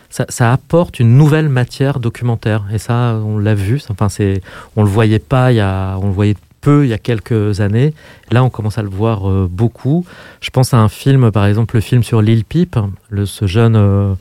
ça, 0.09 0.25
ça, 0.29 0.53
apporte 0.53 1.01
une 1.01 1.17
nouvelle 1.17 1.49
matière 1.49 1.99
documentaire. 1.99 2.65
Et 2.73 2.79
ça, 2.79 3.21
on 3.25 3.39
l'a 3.39 3.55
vu, 3.55 3.81
enfin, 3.89 4.09
c'est, 4.09 4.41
on 4.77 4.85
le 4.85 4.89
voyait 4.89 5.19
pas, 5.19 5.51
il 5.53 5.57
y 5.57 5.61
a, 5.61 5.99
on 5.99 6.07
le 6.07 6.13
voyait 6.13 6.37
peu 6.61 6.85
il 6.85 6.91
y 6.91 6.93
a 6.93 6.99
quelques 6.99 7.61
années. 7.61 7.95
Là, 8.31 8.45
on 8.45 8.51
commence 8.51 8.79
à 8.79 8.83
le 8.83 8.89
voir 8.89 9.29
euh, 9.29 9.49
beaucoup. 9.51 10.05
Je 10.41 10.51
pense 10.51 10.75
à 10.75 10.79
un 10.79 10.89
film, 10.89 11.31
par 11.31 11.47
exemple, 11.47 11.75
le 11.75 11.81
film 11.81 12.03
sur 12.03 12.23
Lil 12.23 12.45
Peep, 12.45 12.77
le, 13.09 13.27
ce 13.27 13.47
jeune 13.47 14.17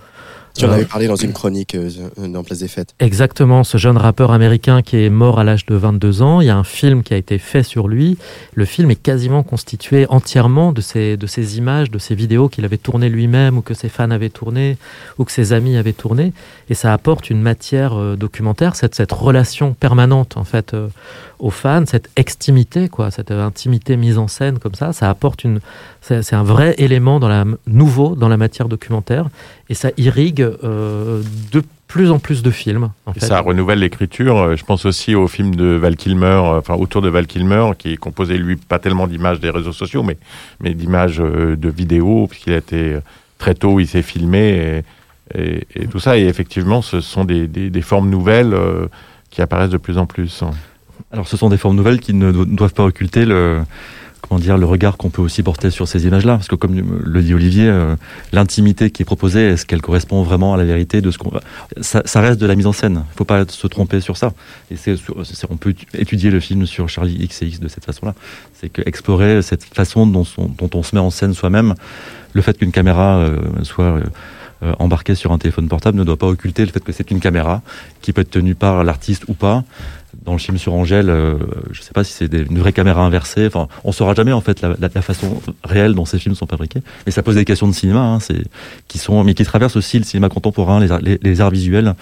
tu 0.60 0.66
en 0.66 0.72
avais 0.72 0.86
parlé 0.86 1.08
dans 1.08 1.16
une 1.16 1.34
chronique 1.34 1.76
euh, 1.76 1.90
dans 2.18 2.44
Place 2.44 2.60
des 2.60 2.68
Fêtes. 2.68 2.94
Exactement, 3.00 3.64
ce 3.64 3.78
jeune 3.78 3.98
rappeur 3.98 4.32
américain 4.32 4.82
qui 4.82 4.98
est 4.98 5.10
mort 5.10 5.40
à 5.40 5.44
l'âge 5.44 5.66
de 5.66 5.76
22 5.76 6.22
ans. 6.22 6.42
Il 6.42 6.48
y 6.48 6.50
a 6.50 6.58
un 6.58 6.64
film 6.64 7.04
qui 7.04 7.14
a 7.14 7.18
été 7.18 7.38
fait 7.38 7.64
sur 7.64 7.88
lui. 7.88 8.18
Le 8.54 8.66
film 8.66 8.92
est 8.92 8.96
quasiment 8.96 9.44
constitué 9.44 10.06
entièrement 10.10 10.72
de 10.72 10.82
ces, 10.82 11.18
de 11.18 11.28
ces 11.28 11.58
images, 11.58 11.92
de 11.92 12.00
ces 12.00 12.16
vidéos 12.16 12.50
qu'il 12.50 12.66
avait 12.66 12.78
tournées 12.78 13.10
lui-même 13.10 13.58
ou 13.58 13.62
que 13.62 13.74
ses 13.74 13.90
fans 13.90 14.12
avaient 14.12 14.30
tournées 14.30 14.78
ou 15.18 15.24
que 15.24 15.32
ses 15.32 15.54
amis 15.54 15.78
avaient 15.78 15.94
tournées. 15.94 16.34
Et 16.70 16.74
ça 16.74 16.94
apporte 16.94 17.30
une 17.30 17.42
matière 17.42 17.98
euh, 17.98 18.16
documentaire, 18.16 18.76
cette, 18.76 18.96
cette 18.96 19.12
relation 19.12 19.74
permanente 19.74 20.36
en 20.36 20.44
fait 20.44 20.74
euh, 20.74 20.88
aux 21.40 21.50
fans, 21.50 21.86
cette 21.86 22.10
extimité, 22.18 22.90
quoi, 22.90 23.12
cette 23.12 23.32
intimité 23.32 23.96
mise 23.96 24.18
en 24.18 24.28
scène 24.28 24.60
comme 24.60 24.76
ça, 24.76 24.92
ça 24.92 25.10
apporte 25.10 25.46
une, 25.46 25.62
c'est 26.02 26.34
un 26.34 26.44
vrai 26.44 26.76
élément 26.78 27.20
dans 27.20 27.30
la, 27.30 27.46
nouveau 27.66 28.16
dans 28.16 28.28
la 28.28 28.38
matière 28.38 28.68
documentaire 28.68 29.30
et 29.70 29.74
ça 29.74 29.90
irrigue 29.98 30.42
euh, 30.42 31.24
de 31.52 31.64
plus 31.88 32.12
en 32.12 32.20
plus 32.20 32.44
de 32.44 32.52
films. 32.52 32.90
En 33.06 33.14
fait. 33.14 33.26
Ça 33.26 33.40
renouvelle 33.40 33.80
l'écriture. 33.80 34.38
Euh, 34.38 34.56
je 34.56 34.66
pense 34.66 34.86
aussi 34.86 35.16
au 35.16 35.28
film 35.28 35.56
de 35.56 35.66
Val 35.66 35.96
Kilmer, 35.96 36.26
euh, 36.26 36.60
enfin 36.60 36.76
autour 36.76 37.02
de 37.02 37.10
Val 37.10 37.26
Kilmer, 37.26 37.72
qui 37.78 37.94
est 37.94 37.98
composé 37.98 38.38
lui 38.38 38.58
pas 38.58 38.78
tellement 38.78 39.08
d'images 39.08 39.40
des 39.40 39.50
réseaux 39.50 39.74
sociaux, 39.74 40.04
mais 40.04 40.18
mais 40.60 40.74
d'images 40.74 41.18
de 41.18 41.70
vidéos, 41.70 42.28
puisqu'il 42.28 42.54
a 42.54 42.58
été 42.58 42.98
très 43.38 43.56
tôt, 43.56 43.80
il 43.80 43.88
s'est 43.88 44.02
filmé 44.02 44.84
et, 45.34 45.66
et, 45.76 45.88
tout 45.88 46.00
ça. 46.00 46.18
Et 46.18 46.26
effectivement, 46.26 46.82
ce 46.82 47.00
sont 47.00 47.24
des, 47.24 47.48
des, 47.48 47.70
des 47.70 47.82
formes 47.82 48.10
nouvelles 48.10 48.54
qui 49.30 49.42
apparaissent 49.42 49.70
de 49.70 49.78
plus 49.78 49.98
en 49.98 50.06
plus. 50.06 50.44
Alors, 51.12 51.28
ce 51.28 51.38
sont 51.38 51.50
des 51.50 51.58
formes 51.58 51.76
nouvelles 51.76 52.00
qui 52.00 52.14
ne 52.14 52.32
doivent 52.32 52.74
pas 52.74 52.86
occulter 52.86 53.26
le, 53.26 53.62
comment 54.22 54.40
dire, 54.40 54.58
le 54.58 54.66
regard 54.66 54.98
qu'on 54.98 55.10
peut 55.10 55.22
aussi 55.22 55.42
porter 55.42 55.72
sur 55.72 55.88
ces 55.88 56.06
images-là. 56.06 56.36
Parce 56.36 56.48
que, 56.48 56.56
comme 56.56 57.02
le 57.04 57.22
dit 57.24 57.34
Olivier, 57.34 57.68
euh, 57.68 57.96
l'intimité 58.32 58.92
qui 58.92 59.02
est 59.02 59.06
proposée, 59.06 59.50
est-ce 59.50 59.66
qu'elle 59.66 59.82
correspond 59.82 60.22
vraiment 60.22 60.54
à 60.54 60.58
la 60.58 60.66
vérité 60.66 61.02
de 61.02 61.10
ce 61.10 61.18
qu'on. 61.18 61.32
Ça, 61.82 62.04
ça 62.06 62.22
reste 62.22 62.40
de 62.40 62.46
la 62.46 62.56
mise 62.56 62.68
en 62.68 62.74
scène. 62.74 62.94
Il 62.94 63.14
ne 63.14 63.18
faut 63.18 63.26
pas 63.26 63.44
se 63.48 63.68
tromper 63.68 64.02
sur 64.02 64.18
ça. 64.18 64.34
Et 64.70 64.76
c'est, 64.76 64.96
on 65.50 65.58
peut 65.58 65.74
étudier 65.94 66.30
le 66.30 66.40
film 66.40 66.66
sur 66.66 66.90
Charlie 66.90 67.18
X 67.24 67.42
et 67.42 67.48
X 67.48 67.60
de 67.60 67.68
cette 67.68 67.86
façon-là. 67.86 68.14
C'est 68.54 68.70
que 68.70 68.84
explorer 68.86 69.42
cette 69.42 69.64
façon 69.64 70.06
dont, 70.06 70.26
on 70.74 70.84
se 70.84 70.96
met 70.96 71.02
en 71.02 71.10
scène 71.10 71.34
soi-même, 71.34 71.74
le 72.34 72.42
fait 72.42 72.58
qu'une 72.58 72.72
caméra 72.72 73.18
euh, 73.18 73.38
soit. 73.64 73.86
Euh, 73.86 74.04
embarquée 74.80 75.16
sur 75.16 75.32
un 75.32 75.38
téléphone 75.38 75.68
portable 75.68 75.98
ne 75.98 76.04
doit 76.04 76.18
pas 76.18 76.28
occulter 76.28 76.66
le 76.66 76.72
fait 76.72 76.84
que 76.84 76.92
c'est 76.92 77.12
une 77.12 77.20
caméra 77.20 77.62
qui 78.02 78.14
peut 78.14 78.22
être 78.22 78.32
tenue 78.32 78.56
par 78.56 78.84
l'artiste 78.84 79.24
ou 79.28 79.34
pas, 79.34 79.64
dans 80.26 80.34
le 80.34 80.40
film 80.40 80.58
sur 80.58 80.74
Angèle, 80.74 81.10
euh, 81.10 81.38
je 81.72 81.80
ne 81.80 81.84
sais 81.84 81.92
pas 81.94 82.04
si 82.04 82.14
c'est 82.14 82.32
une 82.34 82.60
vraie 82.60 82.74
caméra 82.74 83.02
inversée. 83.02 83.48
Enfin, 83.48 83.68
on 83.84 83.92
saura 83.92 84.14
jamais 84.14 84.32
en 84.32 84.42
fait 84.42 84.62
la, 84.62 84.70
la, 84.80 84.90
la, 84.94 85.02
façon 85.02 85.42
réelle 85.64 85.94
dont 85.94 86.06
ces 86.06 86.20
films 86.20 86.36
sont 86.36 86.48
fabriqués. 86.48 86.82
Mais 87.06 87.12
ça 87.12 87.24
pose 87.24 87.36
des 87.36 87.46
questions 87.46 87.68
de 87.68 87.74
cinéma, 87.74 88.02
hein, 88.02 88.20
c'est 88.20 88.44
qui 88.88 88.98
sont, 88.98 89.24
mais 89.24 89.34
qui 89.34 89.44
traversent 89.44 89.76
aussi 89.76 89.98
le 89.98 90.06
cinéma 90.06 90.30
contemporain. 90.30 90.80
Les, 90.80 90.88
les, 91.02 91.20
les 91.22 91.42
arts 91.42 91.52
visuels 91.52 91.94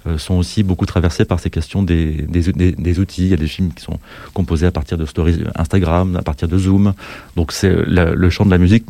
sont 0.17 0.35
aussi 0.35 0.63
beaucoup 0.63 0.85
traversés 0.85 1.25
par 1.25 1.39
ces 1.39 1.49
questions 1.49 1.83
des, 1.83 2.13
des, 2.23 2.51
des, 2.73 2.99
outils. 2.99 3.25
Il 3.25 3.29
y 3.29 3.33
a 3.33 3.37
des 3.37 3.47
films 3.47 3.71
qui 3.73 3.83
sont 3.83 3.99
composés 4.33 4.65
à 4.65 4.71
partir 4.71 4.97
de 4.97 5.05
stories 5.05 5.43
Instagram, 5.55 6.15
à 6.15 6.21
partir 6.21 6.47
de 6.47 6.57
Zoom. 6.57 6.93
Donc 7.35 7.51
c'est 7.51 7.71
le 7.71 8.29
champ 8.29 8.45
de 8.45 8.51
la 8.51 8.57
musique 8.57 8.85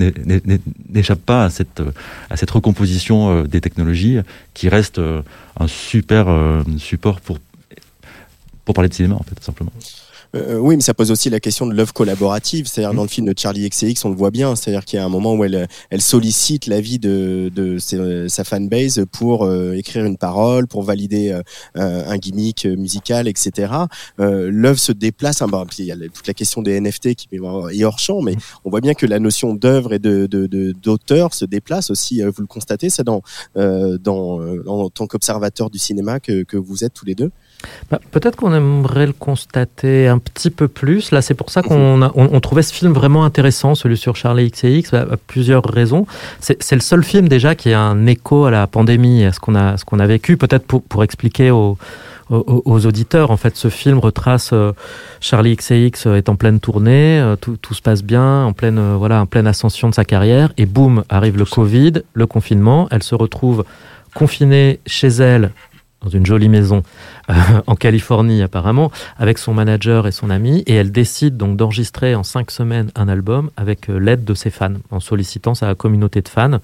n'échappe 0.89 1.19
pas 1.19 1.45
à 1.45 1.49
cette 1.49 1.81
à 2.29 2.37
cette 2.37 2.51
recomposition 2.51 3.29
euh, 3.29 3.43
des 3.43 3.61
technologies 3.61 4.19
qui 4.53 4.69
reste 4.69 4.99
euh, 4.99 5.21
un 5.59 5.67
super 5.67 6.27
support 6.77 7.19
pour 7.21 7.39
pour 8.65 8.75
parler 8.75 8.89
de 8.89 8.93
cinéma, 8.93 9.15
en 9.15 9.23
fait, 9.23 9.43
simplement. 9.43 9.71
Euh, 10.35 10.57
oui, 10.57 10.75
mais 10.75 10.81
ça 10.81 10.93
pose 10.93 11.11
aussi 11.11 11.29
la 11.29 11.39
question 11.39 11.65
de 11.65 11.73
l'œuvre 11.73 11.93
collaborative. 11.93 12.67
C'est-à-dire, 12.67 12.93
mmh. 12.93 12.97
dans 12.97 13.03
le 13.03 13.09
film 13.09 13.27
de 13.27 13.37
Charlie 13.37 13.67
XCX, 13.67 14.05
on 14.05 14.09
le 14.09 14.15
voit 14.15 14.31
bien. 14.31 14.55
C'est-à-dire 14.55 14.85
qu'il 14.85 14.97
y 14.97 14.99
a 14.99 15.05
un 15.05 15.09
moment 15.09 15.33
où 15.33 15.43
elle, 15.43 15.67
elle 15.89 16.01
sollicite 16.01 16.67
l'avis 16.67 16.99
de, 16.99 17.51
de 17.53 17.77
sa 18.27 18.43
fanbase 18.43 19.05
pour 19.11 19.43
euh, 19.45 19.73
écrire 19.73 20.05
une 20.05 20.17
parole, 20.17 20.67
pour 20.67 20.83
valider 20.83 21.31
euh, 21.77 22.03
un 22.07 22.17
gimmick 22.17 22.65
musical, 22.65 23.27
etc. 23.27 23.73
Euh, 24.19 24.49
l'œuvre 24.51 24.79
se 24.79 24.91
déplace. 24.91 25.41
Hein, 25.41 25.47
bah, 25.47 25.65
il 25.77 25.85
y 25.85 25.91
a 25.91 25.95
toute 25.95 26.27
la 26.27 26.33
question 26.33 26.61
des 26.61 26.79
NFT 26.79 27.15
qui 27.15 27.27
est 27.31 27.83
hors 27.83 27.99
champ, 27.99 28.21
mais 28.21 28.35
mmh. 28.35 28.41
on 28.65 28.69
voit 28.69 28.81
bien 28.81 28.93
que 28.93 29.05
la 29.05 29.19
notion 29.19 29.53
d'œuvre 29.53 29.93
et 29.93 29.99
de, 29.99 30.27
d'auteur 30.73 31.29
de, 31.29 31.35
se 31.35 31.45
déplace 31.45 31.89
aussi. 31.89 32.21
Vous 32.21 32.41
le 32.41 32.47
constatez, 32.47 32.89
ça, 32.89 33.03
dans, 33.03 33.21
dans, 33.55 34.39
en 34.67 34.89
tant 34.89 35.07
qu'observateur 35.07 35.69
du 35.69 35.79
cinéma 35.79 36.19
que, 36.19 36.43
que 36.43 36.57
vous 36.57 36.83
êtes 36.83 36.93
tous 36.93 37.05
les 37.05 37.15
deux 37.15 37.31
bah, 37.89 37.99
Peut-être 38.11 38.35
qu'on 38.35 38.53
aimerait 38.53 39.07
le 39.07 39.13
constater 39.13 40.07
un 40.07 40.17
petit 40.17 40.49
peu 40.49 40.67
plus. 40.67 41.11
Là, 41.11 41.21
c'est 41.21 41.33
pour 41.33 41.49
ça 41.49 41.61
qu'on 41.61 42.01
on, 42.01 42.11
on, 42.15 42.39
trouvait 42.39 42.61
ce 42.61 42.73
film 42.73 42.93
vraiment 42.93 43.25
intéressant, 43.25 43.75
celui 43.75 43.97
sur 43.97 44.15
Charlie 44.15 44.49
XCX, 44.49 44.95
à, 44.95 45.01
à 45.01 45.17
plusieurs 45.17 45.63
raisons. 45.63 46.05
C'est 46.39 46.75
le 46.75 46.81
seul 46.81 47.03
film 47.03 47.27
déjà 47.27 47.55
qui 47.55 47.73
a 47.73 47.81
un 47.81 48.05
écho 48.07 48.45
à 48.45 48.51
la 48.51 48.67
pandémie, 48.67 49.25
à 49.25 49.31
ce 49.31 49.39
qu'on 49.39 49.55
a, 49.55 49.77
ce 49.77 49.85
qu'on 49.85 49.99
a 49.99 50.07
vécu. 50.07 50.37
Peut-être 50.37 50.65
pour, 50.65 50.81
pour 50.83 51.03
expliquer 51.03 51.51
aux, 51.51 51.77
aux, 52.31 52.61
aux, 52.65 52.85
auditeurs. 52.85 53.31
En 53.31 53.37
fait, 53.37 53.55
ce 53.57 53.69
film 53.69 53.99
retrace 53.99 54.51
euh, 54.53 54.71
Charlie 55.19 55.55
XCX 55.55 56.07
est 56.15 56.29
en 56.29 56.35
pleine 56.35 56.59
tournée, 56.59 57.19
euh, 57.19 57.35
tout, 57.35 57.57
tout, 57.57 57.73
se 57.73 57.81
passe 57.81 58.03
bien, 58.03 58.45
en 58.45 58.53
pleine, 58.53 58.79
euh, 58.79 58.95
voilà, 58.97 59.21
en 59.21 59.25
pleine 59.25 59.47
ascension 59.47 59.89
de 59.89 59.93
sa 59.93 60.05
carrière, 60.05 60.51
et 60.57 60.65
boum, 60.65 61.03
arrive 61.09 61.37
le 61.37 61.45
Covid, 61.45 62.03
le 62.13 62.25
confinement. 62.25 62.87
Elle 62.91 63.03
se 63.03 63.15
retrouve 63.15 63.65
confinée 64.13 64.79
chez 64.85 65.07
elle 65.07 65.51
dans 66.03 66.09
une 66.09 66.25
jolie 66.25 66.49
maison 66.49 66.83
euh, 67.29 67.33
en 67.67 67.75
Californie 67.75 68.41
apparemment, 68.41 68.91
avec 69.17 69.37
son 69.37 69.53
manager 69.53 70.07
et 70.07 70.11
son 70.11 70.29
ami, 70.29 70.63
et 70.67 70.73
elle 70.75 70.91
décide 70.91 71.37
donc 71.37 71.57
d'enregistrer 71.57 72.15
en 72.15 72.23
cinq 72.23 72.51
semaines 72.51 72.91
un 72.95 73.07
album 73.07 73.51
avec 73.57 73.89
euh, 73.89 73.97
l'aide 73.97 74.23
de 74.23 74.33
ses 74.33 74.49
fans, 74.49 74.73
en 74.89 74.99
sollicitant 74.99 75.53
sa 75.53 75.75
communauté 75.75 76.21
de 76.21 76.29
fans. 76.29 76.59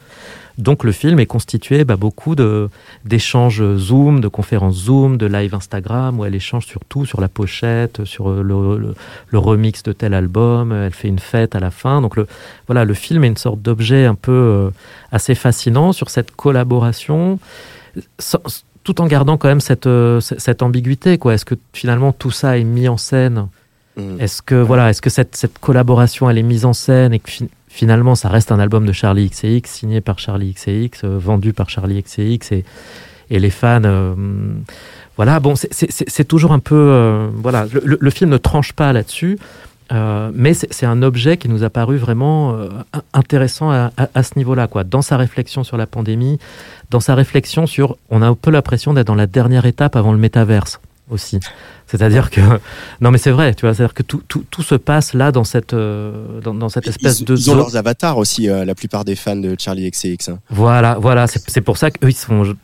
Donc 0.57 0.83
le 0.83 0.91
film 0.91 1.19
est 1.19 1.27
constitué 1.27 1.83
bah, 1.83 1.97
beaucoup 1.97 2.33
de 2.33 2.69
d'échanges 3.05 3.63
Zoom, 3.75 4.21
de 4.21 4.27
conférences 4.27 4.75
Zoom, 4.75 5.17
de 5.17 5.27
live 5.27 5.53
Instagram, 5.53 6.19
où 6.19 6.25
elle 6.25 6.33
échange 6.33 6.65
surtout 6.65 7.05
sur 7.05 7.21
la 7.21 7.27
pochette, 7.27 8.05
sur 8.05 8.29
euh, 8.29 8.41
le, 8.41 8.77
le, 8.77 8.95
le, 9.29 9.37
remix 9.37 9.83
de 9.83 9.93
tel 9.93 10.15
album. 10.15 10.71
Elle 10.71 10.93
fait 10.93 11.09
une 11.09 11.19
fête 11.19 11.55
à 11.55 11.59
la 11.59 11.69
fin. 11.69 12.01
Donc 12.01 12.15
le 12.15 12.25
voilà, 12.65 12.85
le 12.85 12.93
film 12.95 13.23
est 13.23 13.27
une 13.27 13.37
sorte 13.37 13.61
d'objet 13.61 14.05
un 14.05 14.15
peu 14.15 14.31
euh, 14.31 14.69
assez 15.11 15.35
fascinant 15.35 15.93
sur 15.93 16.09
cette 16.09 16.31
collaboration. 16.35 17.39
Tout 18.87 19.01
en 19.01 19.05
gardant 19.07 19.35
quand 19.35 19.49
même 19.49 19.59
cette, 19.59 19.85
euh, 19.85 20.21
cette 20.21 20.61
ambiguïté. 20.61 21.17
Quoi. 21.17 21.33
Est-ce 21.33 21.43
que 21.43 21.55
finalement 21.73 22.13
tout 22.13 22.31
ça 22.31 22.57
est 22.57 22.63
mis 22.63 22.87
en 22.87 22.95
scène? 22.95 23.47
Mmh. 23.97 24.21
Est-ce 24.21 24.41
que, 24.41 24.55
voilà, 24.55 24.89
est-ce 24.89 25.01
que 25.01 25.09
cette, 25.09 25.35
cette 25.35 25.59
collaboration 25.59 26.29
elle 26.29 26.37
est 26.37 26.43
mise 26.43 26.63
en 26.63 26.71
scène 26.71 27.13
et 27.13 27.19
que 27.19 27.29
fi 27.29 27.49
finalement 27.67 28.15
ça 28.15 28.29
reste 28.29 28.53
un 28.53 28.59
album 28.59 28.85
de 28.85 28.93
Charlie 28.93 29.29
XCX 29.29 29.63
signé 29.65 29.99
par 29.99 30.19
Charlie 30.19 30.53
XCX, 30.53 31.01
euh, 31.03 31.17
vendu 31.19 31.51
par 31.51 31.69
Charlie 31.69 32.01
XCX 32.01 32.55
et, 32.55 32.63
et 33.29 33.39
les 33.39 33.49
fans. 33.49 33.81
Euh, 33.83 34.15
voilà, 35.17 35.41
bon, 35.41 35.55
c'est 35.57 36.23
toujours 36.25 36.53
un 36.53 36.59
peu. 36.59 36.75
Euh, 36.75 37.27
voilà, 37.35 37.65
le, 37.73 37.97
le, 37.99 38.09
film 38.09 38.29
ne 38.29 38.37
tranche 38.37 38.71
pas 38.71 38.93
là-dessus. 38.93 39.37
Euh, 39.91 40.31
mais 40.33 40.53
c'est 40.53 40.85
un 40.85 41.01
objet 41.01 41.37
qui 41.37 41.47
nous 41.47 41.63
a 41.63 41.69
paru 41.69 41.97
vraiment 41.97 42.53
euh, 42.53 42.69
intéressant 43.13 43.71
à, 43.71 43.91
à, 44.13 44.23
ce 44.23 44.37
niveau-là, 44.37 44.67
quoi. 44.67 44.83
Dans 44.83 45.01
sa 45.01 45.17
réflexion 45.17 45.63
sur 45.63 45.77
la 45.77 45.87
pandémie, 45.87 46.39
dans 46.89 46.99
sa 46.99 47.15
réflexion 47.15 47.67
sur, 47.67 47.97
on 48.09 48.21
a 48.21 48.27
un 48.27 48.35
peu 48.35 48.51
l'impression 48.51 48.93
d'être 48.93 49.07
dans 49.07 49.15
la 49.15 49.27
dernière 49.27 49.65
étape 49.65 49.95
avant 49.95 50.11
le 50.11 50.17
métaverse 50.17 50.79
aussi. 51.09 51.39
C'est-à-dire 51.85 52.29
que 52.29 52.41
non 53.01 53.11
mais 53.11 53.17
c'est 53.17 53.31
vrai, 53.31 53.53
tu 53.53 53.65
vois, 53.65 53.73
c'est-à-dire 53.73 53.93
que 53.93 54.03
tout, 54.03 54.21
tout, 54.27 54.43
tout, 54.49 54.63
se 54.63 54.75
passe 54.75 55.13
là 55.13 55.31
dans 55.31 55.43
cette 55.43 55.73
euh, 55.73 56.41
dans, 56.41 56.53
dans, 56.53 56.69
cette 56.69 56.87
espèce 56.87 57.23
de 57.23 57.35
ils 57.35 57.51
ont 57.51 57.55
leurs 57.55 57.77
avatars 57.77 58.17
aussi 58.17 58.49
euh, 58.49 58.65
la 58.65 58.75
plupart 58.75 59.05
des 59.05 59.15
fans 59.15 59.35
de 59.35 59.55
Charlie 59.57 59.89
XCX. 59.89 60.29
Hein. 60.29 60.39
Voilà, 60.49 60.97
voilà, 60.99 61.27
c'est 61.27 61.61
pour 61.61 61.77
ça 61.77 61.91
qu'eux 61.91 62.09
ils 62.09 62.15
sont 62.15 62.55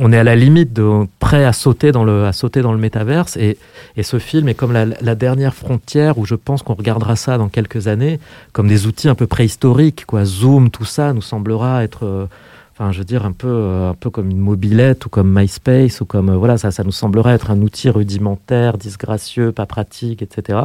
on 0.00 0.12
est 0.12 0.18
à 0.18 0.24
la 0.24 0.36
limite 0.36 0.72
de 0.72 1.06
prêt 1.18 1.44
à 1.44 1.52
sauter 1.52 1.92
dans 1.92 2.04
le 2.04 2.26
à 2.26 2.32
sauter 2.32 2.60
dans 2.60 2.72
le 2.72 2.78
métaverse 2.78 3.36
et, 3.36 3.56
et 3.96 4.02
ce 4.02 4.18
film 4.18 4.48
est 4.48 4.54
comme 4.54 4.72
la, 4.72 4.84
la 4.84 5.14
dernière 5.14 5.54
frontière 5.54 6.18
où 6.18 6.26
je 6.26 6.34
pense 6.34 6.62
qu'on 6.62 6.74
regardera 6.74 7.16
ça 7.16 7.38
dans 7.38 7.48
quelques 7.48 7.88
années 7.88 8.20
comme 8.52 8.68
des 8.68 8.86
outils 8.86 9.08
un 9.08 9.14
peu 9.14 9.26
préhistoriques 9.26 10.04
quoi, 10.06 10.24
Zoom, 10.24 10.70
tout 10.70 10.84
ça 10.84 11.12
nous 11.12 11.22
semblera 11.22 11.82
être 11.84 12.04
euh, 12.04 12.26
Enfin, 12.80 12.92
je 12.92 12.98
veux 12.98 13.04
dire, 13.04 13.24
un 13.24 13.32
peu, 13.32 13.48
euh, 13.48 13.90
un 13.90 13.94
peu 13.94 14.08
comme 14.08 14.30
une 14.30 14.38
mobilette 14.38 15.04
ou 15.04 15.08
comme 15.08 15.36
MySpace 15.36 16.00
ou 16.00 16.04
comme. 16.04 16.28
Euh, 16.28 16.36
voilà, 16.36 16.58
ça, 16.58 16.70
ça 16.70 16.84
nous 16.84 16.92
semblerait 16.92 17.32
être 17.32 17.50
un 17.50 17.60
outil 17.60 17.90
rudimentaire, 17.90 18.78
disgracieux, 18.78 19.50
pas 19.50 19.66
pratique, 19.66 20.22
etc. 20.22 20.60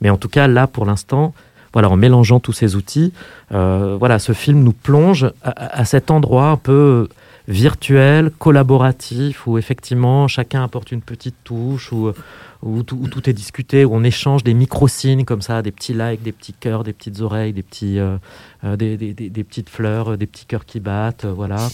Mais 0.00 0.08
en 0.08 0.16
tout 0.16 0.30
cas, 0.30 0.48
là, 0.48 0.66
pour 0.66 0.86
l'instant, 0.86 1.34
voilà, 1.74 1.90
en 1.90 1.96
mélangeant 1.96 2.40
tous 2.40 2.54
ces 2.54 2.76
outils, 2.76 3.12
euh, 3.52 3.98
voilà, 4.00 4.18
ce 4.18 4.32
film 4.32 4.62
nous 4.62 4.72
plonge 4.72 5.30
à, 5.42 5.80
à, 5.80 5.84
cet 5.84 6.10
endroit 6.10 6.46
un 6.46 6.56
peu 6.56 7.08
virtuel, 7.46 8.30
collaboratif, 8.38 9.46
où 9.46 9.58
effectivement 9.58 10.28
chacun 10.28 10.64
apporte 10.64 10.92
une 10.92 11.02
petite 11.02 11.36
touche, 11.44 11.92
où, 11.92 12.10
où, 12.62 12.82
tout, 12.82 12.98
où 13.00 13.08
tout, 13.08 13.28
est 13.28 13.32
discuté, 13.32 13.84
où 13.84 13.94
on 13.94 14.04
échange 14.04 14.44
des 14.44 14.52
micro-signes 14.52 15.24
comme 15.24 15.40
ça, 15.40 15.62
des 15.62 15.72
petits 15.72 15.94
likes, 15.94 16.22
des 16.22 16.32
petits 16.32 16.52
cœurs, 16.52 16.84
des 16.84 16.92
petites 16.92 17.20
oreilles, 17.20 17.52
des, 17.52 17.62
petits, 17.62 17.98
euh, 17.98 18.16
euh 18.64 18.76
des, 18.76 18.96
des, 18.96 19.14
des, 19.14 19.44
petites 19.44 19.70
fleurs, 19.70 20.18
des 20.18 20.26
petits 20.26 20.44
cœurs 20.44 20.66
qui 20.66 20.78
battent, 20.78 21.24
euh, 21.24 21.32
voilà. 21.32 21.68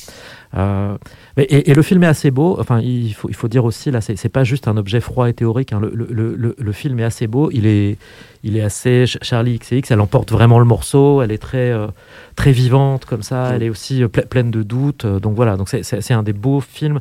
Euh, 0.57 0.96
et, 1.37 1.70
et, 1.70 1.75
le 1.75 1.83
film 1.83 2.05
est 2.05 2.09
assez 2.09 2.31
beau, 2.31 2.57
enfin 2.61 2.81
il 2.81 3.12
faut, 3.14 3.29
il 3.29 3.35
faut 3.35 3.49
dire 3.49 3.64
aussi, 3.64 3.90
là 3.90 4.01
c'est 4.01 4.29
pas 4.29 4.44
juste 4.44 4.68
un 4.68 4.77
objet 4.77 5.01
froid 5.01 5.29
et 5.29 5.35
théorique, 5.35 5.72
hein. 5.72 5.81
le, 5.81 5.90
le, 5.90 6.35
le, 6.37 6.55
le, 6.57 6.72
film 6.72 7.01
est 7.01 7.05
assez 7.05 7.27
beau, 7.27 7.51
il 7.53 7.66
est, 7.66 7.99
il 8.44 8.57
est 8.57 8.62
assez... 8.62 9.07
Charlie 9.07 9.59
XCX, 9.59 9.90
elle 9.90 10.01
emporte 10.01 10.31
vraiment 10.31 10.61
le 10.61 10.64
morceau, 10.64 11.20
elle 11.20 11.33
est 11.33 11.38
très, 11.38 11.72
euh, 11.72 11.88
très 12.37 12.53
vivante 12.53 13.07
comme 13.07 13.22
ça, 13.22 13.51
elle 13.55 13.64
est 13.64 13.70
aussi 13.70 14.05
pleine 14.07 14.53
de 14.53 14.62
doutes, 14.62 15.05
donc 15.05 15.35
voilà, 15.35 15.57
donc 15.57 15.68
c'est 15.68 16.14
un 16.14 16.22
des 16.22 16.33
beaux 16.33 16.61
films 16.61 17.01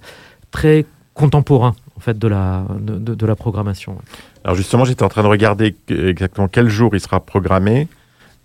très 0.49 0.85
contemporains 1.15 1.75
en 1.97 1.99
fait 1.99 2.19
de 2.19 2.27
la 2.27 2.65
de, 2.79 3.15
de 3.15 3.25
la 3.25 3.35
programmation. 3.35 3.97
Alors 4.43 4.55
justement, 4.55 4.85
j'étais 4.85 5.01
en 5.01 5.09
train 5.09 5.23
de 5.23 5.27
regarder 5.27 5.75
exactement 5.89 6.47
quel 6.47 6.69
jour 6.69 6.93
il 6.93 6.99
sera 6.99 7.19
programmé. 7.19 7.87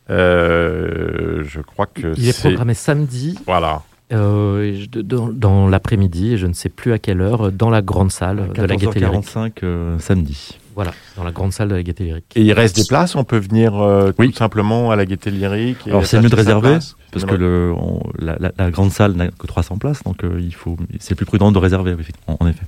Euh, 0.08 1.44
je 1.44 1.60
crois 1.60 1.86
que 1.86 2.14
il 2.16 2.26
est, 2.26 2.30
est 2.30 2.40
programmé 2.40 2.72
samedi. 2.72 3.38
Voilà. 3.46 3.82
Euh, 4.12 4.86
dans, 4.92 5.28
dans 5.28 5.68
l'après-midi, 5.68 6.36
je 6.36 6.46
ne 6.46 6.52
sais 6.52 6.68
plus 6.68 6.92
à 6.92 6.98
quelle 6.98 7.20
heure, 7.20 7.52
dans 7.52 7.70
la 7.70 7.80
grande 7.82 8.10
salle 8.10 8.48
de 8.54 8.62
la 8.62 8.76
Gaîté 8.76 8.98
Lyrique. 8.98 9.26
45 9.30 9.62
euh, 9.62 9.98
samedi. 9.98 10.58
Voilà, 10.74 10.92
dans 11.16 11.24
la 11.24 11.32
grande 11.32 11.52
salle 11.52 11.68
de 11.68 11.74
la 11.74 11.82
Gaîté 11.82 12.04
Lyrique. 12.04 12.32
Et 12.36 12.42
il 12.42 12.52
reste 12.52 12.76
des 12.76 12.84
places 12.84 13.16
On 13.16 13.24
peut 13.24 13.38
venir 13.38 13.74
euh, 13.74 14.12
oui. 14.18 14.30
tout 14.30 14.38
simplement 14.38 14.90
à 14.90 14.96
la 14.96 15.04
Gaîté 15.04 15.30
Lyrique 15.30 15.78
Alors 15.86 16.06
c'est 16.06 16.20
mieux 16.20 16.28
de 16.28 16.36
réserver, 16.36 16.78
parce 17.12 17.24
que 17.24 17.34
le, 17.34 17.72
on, 17.76 18.02
la, 18.18 18.36
la, 18.38 18.52
la, 18.56 18.70
grande 18.70 18.92
salle 18.92 19.12
n'a 19.12 19.28
que 19.28 19.46
300 19.46 19.78
places, 19.78 20.02
donc 20.04 20.24
euh, 20.24 20.40
il 20.40 20.54
faut, 20.54 20.76
c'est 20.98 21.14
plus 21.14 21.26
prudent 21.26 21.50
de 21.52 21.58
réserver, 21.58 21.96
en, 22.26 22.36
en 22.38 22.46
effet. 22.46 22.64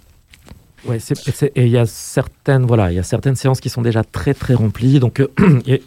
Ouais, 0.85 0.99
et 1.55 1.65
il 1.65 1.71
y 1.71 1.79
a 1.79 1.87
certaines, 1.87 2.67
voilà, 2.67 2.91
il 2.91 2.97
y 2.97 2.99
a 2.99 3.05
certaines 3.05 3.37
séances 3.37 3.61
qui 3.61 3.69
sont 3.69 3.83
déjà 3.83 4.03
très 4.03 4.35
très 4.35 4.55
remplies, 4.55 4.99
donc 4.99 5.21
euh, 5.21 5.29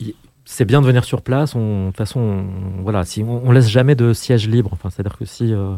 c'est 0.45 0.63
bien 0.63 0.81
de 0.81 0.87
venir 0.87 1.03
sur 1.03 1.21
place. 1.21 1.53
On, 1.55 1.87
de 1.87 1.87
toute 1.87 1.97
façon, 1.97 2.19
on, 2.19 2.81
voilà, 2.81 3.03
si 3.03 3.23
on, 3.23 3.45
on, 3.45 3.51
laisse 3.51 3.67
jamais 3.67 3.95
de 3.95 4.13
siège 4.13 4.47
libre. 4.47 4.69
Enfin, 4.71 4.89
c'est-à-dire 4.89 5.17
que 5.17 5.25
si 5.25 5.53
euh, 5.53 5.75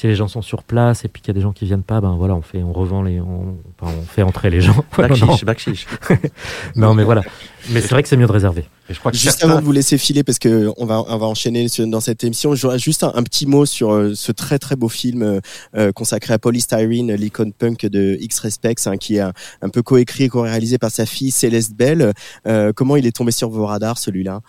si 0.00 0.06
les 0.06 0.14
gens 0.14 0.28
sont 0.28 0.40
sur 0.40 0.62
place 0.62 1.04
et 1.04 1.08
puis 1.08 1.20
qu'il 1.20 1.28
y 1.28 1.32
a 1.32 1.34
des 1.34 1.42
gens 1.42 1.52
qui 1.52 1.66
viennent 1.66 1.82
pas, 1.82 2.00
ben 2.00 2.16
voilà, 2.16 2.34
on 2.34 2.40
fait, 2.40 2.62
on 2.62 2.72
revend 2.72 3.02
les, 3.02 3.20
on, 3.20 3.58
enfin, 3.78 3.92
on 4.00 4.02
fait 4.06 4.22
entrer 4.22 4.48
les 4.48 4.62
gens. 4.62 4.82
Backchiche, 4.96 5.44
backchiche. 5.44 5.86
non, 6.76 6.94
mais 6.94 7.04
voilà. 7.04 7.22
Mais 7.68 7.82
c'est 7.82 7.90
vrai 7.90 8.02
que 8.02 8.08
c'est 8.08 8.16
mieux 8.16 8.26
de 8.26 8.32
réserver. 8.32 8.64
Et 8.88 8.94
je 8.94 8.98
crois 8.98 9.12
que 9.12 9.18
juste 9.18 9.40
certains... 9.40 9.50
avant 9.50 9.60
de 9.60 9.66
vous 9.66 9.72
laisser 9.72 9.98
filer, 9.98 10.24
parce 10.24 10.38
que 10.38 10.72
on 10.78 10.86
va, 10.86 11.04
on 11.06 11.18
va 11.18 11.26
enchaîner 11.26 11.66
dans 11.80 12.00
cette 12.00 12.24
émission, 12.24 12.54
j'aurais 12.54 12.78
juste 12.78 13.04
un, 13.04 13.12
un, 13.14 13.22
petit 13.22 13.44
mot 13.44 13.66
sur 13.66 13.92
euh, 13.92 14.14
ce 14.14 14.32
très 14.32 14.58
très 14.58 14.76
beau 14.76 14.88
film 14.88 15.42
euh, 15.76 15.92
consacré 15.92 16.32
à 16.32 16.38
Polystyrene, 16.38 17.14
l'icône 17.14 17.52
punk 17.52 17.84
de 17.84 18.16
X-Respects, 18.18 18.86
hein, 18.86 18.96
qui 18.96 19.16
est 19.16 19.20
un, 19.20 19.34
un 19.60 19.68
peu 19.68 19.82
coécrit 19.82 20.24
et 20.24 20.28
co-réalisé 20.30 20.78
par 20.78 20.90
sa 20.90 21.04
fille 21.04 21.30
Céleste 21.30 21.74
Bell. 21.74 22.14
Euh, 22.46 22.72
comment 22.74 22.96
il 22.96 23.06
est 23.06 23.14
tombé 23.14 23.32
sur 23.32 23.50
vos 23.50 23.66
radars, 23.66 23.98
celui-là? 23.98 24.40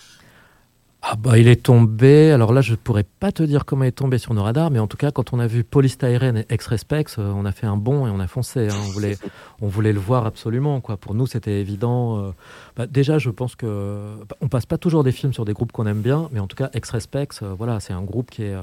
Ah 1.04 1.16
bah 1.16 1.40
il 1.40 1.48
est 1.48 1.64
tombé, 1.64 2.32
alors 2.32 2.54
là 2.54 2.62
je 2.62 2.76
pourrais 2.76 3.04
pas 3.04 3.32
te 3.32 3.42
dire 3.42 3.66
comment 3.66 3.86
il 3.86 3.88
est 3.88 3.92
tombé 3.92 4.20
sur 4.20 4.36
nos 4.36 4.44
radars, 4.44 4.70
mais 4.70 4.78
en 4.78 4.86
tout 4.86 4.98
cas 4.98 5.10
quand 5.10 5.34
on 5.34 5.40
a 5.40 5.48
vu 5.48 5.64
Polystyrene 5.64 6.38
et 6.38 6.54
X-Respex, 6.54 7.18
euh, 7.18 7.32
on 7.36 7.44
a 7.46 7.52
fait 7.52 7.66
un 7.66 7.76
bond 7.76 8.06
et 8.06 8.12
on 8.12 8.20
a 8.20 8.28
foncé. 8.28 8.68
Hein. 8.70 8.76
On, 8.86 8.92
voulait, 8.92 9.18
on 9.62 9.68
voulait 9.68 9.94
le 9.94 10.00
voir 10.00 10.28
absolument. 10.28 10.80
Quoi. 10.80 10.98
Pour 10.98 11.16
nous 11.16 11.26
c'était 11.26 11.60
évident. 11.60 12.20
Euh, 12.20 12.32
bah, 12.76 12.86
déjà 12.86 13.18
je 13.18 13.32
pense 13.32 13.56
que 13.56 14.14
on 14.42 14.48
passe 14.48 14.68
pas 14.68 14.78
toujours 14.78 15.04
des 15.04 15.12
films 15.12 15.34
sur 15.34 15.44
des 15.44 15.54
groupes 15.54 15.72
qu'on 15.72 15.88
aime 15.88 16.02
bien, 16.02 16.30
mais 16.32 16.40
en 16.40 16.46
tout 16.46 16.56
cas 16.56 16.70
X-Respex, 16.76 17.42
euh, 17.42 17.56
voilà, 17.58 17.80
c'est 17.80 17.94
un 17.94 18.04
groupe 18.04 18.30
qui 18.30 18.44
est... 18.44 18.54
Euh, 18.54 18.62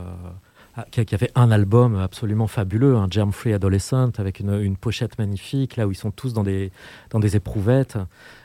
qui 0.92 1.12
a 1.12 1.18
fait 1.18 1.32
un 1.34 1.50
album 1.50 1.96
absolument 1.98 2.46
fabuleux, 2.46 2.94
un 2.94 3.08
Germ 3.10 3.32
Free 3.32 3.52
Adolescent, 3.52 4.12
avec 4.18 4.38
une, 4.38 4.60
une, 4.60 4.76
pochette 4.76 5.18
magnifique, 5.18 5.76
là 5.76 5.88
où 5.88 5.90
ils 5.90 5.96
sont 5.96 6.12
tous 6.12 6.32
dans 6.32 6.44
des, 6.44 6.70
dans 7.10 7.18
des 7.18 7.34
éprouvettes. 7.34 7.98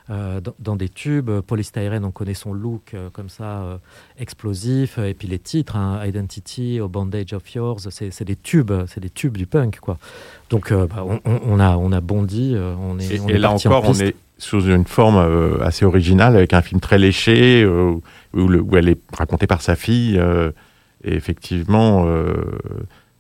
Euh, 0.10 0.42
dans, 0.42 0.54
dans, 0.60 0.76
des 0.76 0.89
tubes. 0.89 1.32
Polystyrene, 1.48 2.04
on 2.04 2.12
connaît 2.12 2.34
son 2.34 2.52
look 2.52 2.94
euh, 2.94 3.10
comme 3.13 3.30
ça, 3.30 3.62
euh, 3.62 3.78
explosif. 4.20 4.98
Et 4.98 5.13
puis 5.13 5.30
les 5.30 5.39
titres, 5.39 5.78
hein, 5.78 6.06
Identity, 6.06 6.82
au 6.82 6.89
Bandage 6.89 7.32
of 7.32 7.50
Yours, 7.54 7.88
c'est 7.89 8.26
des 8.26 8.36
tubes, 8.36 8.74
c'est 8.88 9.00
des 9.00 9.10
tubes 9.10 9.38
du 9.38 9.46
punk, 9.46 9.80
quoi. 9.80 9.98
Donc 10.50 10.74
bah, 10.74 11.06
on, 11.08 11.22
on, 11.24 11.58
a, 11.58 11.78
on 11.78 11.94
a 11.94 12.02
bondi, 12.02 12.54
on 12.58 13.00
est. 13.00 13.16
Et, 13.16 13.20
on 13.22 13.30
et 13.30 13.34
est 13.34 13.38
là 13.38 13.52
encore, 13.52 13.86
on 13.88 13.94
est 13.94 14.13
sous 14.38 14.66
une 14.66 14.84
forme 14.84 15.62
assez 15.62 15.86
originale, 15.86 16.36
avec 16.36 16.54
un 16.54 16.62
film 16.62 16.82
très 16.82 16.98
léché, 16.98 17.66
où, 17.66 18.02
où, 18.34 18.76
elle 18.76 18.89
est 18.89 19.00
racontée 19.18 19.48
par 19.48 19.62
sa 19.62 19.78
fille. 19.78 20.22
et 21.06 21.13
effectivement, 21.13 22.06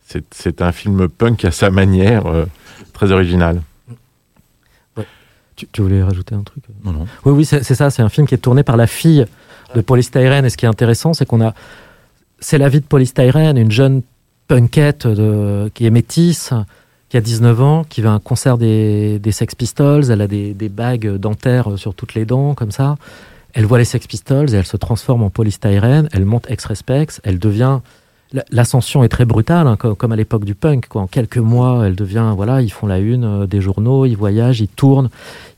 c'est 0.01 0.61
un 0.61 0.73
film 0.73 1.07
punk 1.07 1.45
à 1.45 1.51
sa 1.51 1.69
manière, 1.69 2.25
très 2.91 3.13
original. 3.13 3.61
Tu, 5.55 5.67
tu, 5.71 5.81
voulais 5.81 6.03
rajouter 6.03 6.35
un 6.35 6.43
truc 6.43 6.63
Non, 6.83 6.91
non. 6.91 7.05
Oui, 7.25 7.33
oui, 7.33 7.45
c'est 7.45 7.63
ça. 7.63 7.89
C'est 7.89 8.01
un 8.01 8.09
film 8.09 8.27
qui 8.27 8.35
est 8.35 8.39
tourné 8.39 8.63
par 8.63 8.77
la 8.77 8.87
fille 8.87 9.25
de 9.75 9.81
Polystyrene. 9.81 10.45
Et 10.45 10.49
ce 10.49 10.57
qui 10.57 10.65
est 10.65 10.69
intéressant, 10.69 11.13
c'est 11.13 11.25
qu'on 11.25 11.41
a. 11.41 11.53
C'est 12.39 12.57
la 12.57 12.69
vie 12.69 12.81
de 12.81 12.85
Polystyrene, 12.85 13.57
une 13.57 13.71
jeune 13.71 14.01
punkette 14.47 15.07
de... 15.07 15.71
qui 15.73 15.85
est 15.85 15.89
métisse, 15.89 16.51
qui 17.07 17.15
a 17.15 17.21
19 17.21 17.61
ans, 17.61 17.83
qui 17.87 18.01
va 18.01 18.09
à 18.09 18.13
un 18.13 18.19
concert 18.19 18.57
des, 18.57 19.19
des 19.19 19.31
Sex 19.31 19.55
Pistols. 19.55 20.11
Elle 20.11 20.21
a 20.21 20.27
des, 20.27 20.53
des, 20.53 20.69
bagues 20.69 21.15
dentaires 21.15 21.77
sur 21.77 21.95
toutes 21.95 22.15
les 22.15 22.25
dents, 22.25 22.53
comme 22.53 22.71
ça. 22.71 22.97
Elle 23.53 23.65
voit 23.65 23.77
les 23.77 23.85
Sex 23.85 24.07
Pistols 24.07 24.53
et 24.53 24.57
elle 24.57 24.65
se 24.65 24.77
transforme 24.77 25.23
en 25.23 25.29
Polystyrene. 25.29 26.09
Elle 26.11 26.25
monte 26.25 26.49
ex-respex. 26.49 27.21
Elle 27.23 27.39
devient 27.39 27.79
l'ascension 28.51 29.03
est 29.03 29.09
très 29.09 29.25
brutale, 29.25 29.67
hein, 29.67 29.75
comme, 29.75 30.11
à 30.11 30.15
l'époque 30.15 30.45
du 30.45 30.55
punk. 30.55 30.87
Quoi. 30.87 31.01
En 31.01 31.07
quelques 31.07 31.37
mois, 31.37 31.83
elle 31.85 31.95
devient, 31.95 32.33
voilà, 32.35 32.61
ils 32.61 32.71
font 32.71 32.87
la 32.87 32.99
une 32.99 33.23
euh, 33.23 33.45
des 33.45 33.61
journaux, 33.61 34.05
ils 34.05 34.15
voyagent, 34.15 34.61
ils 34.61 34.67
tournent, 34.67 35.09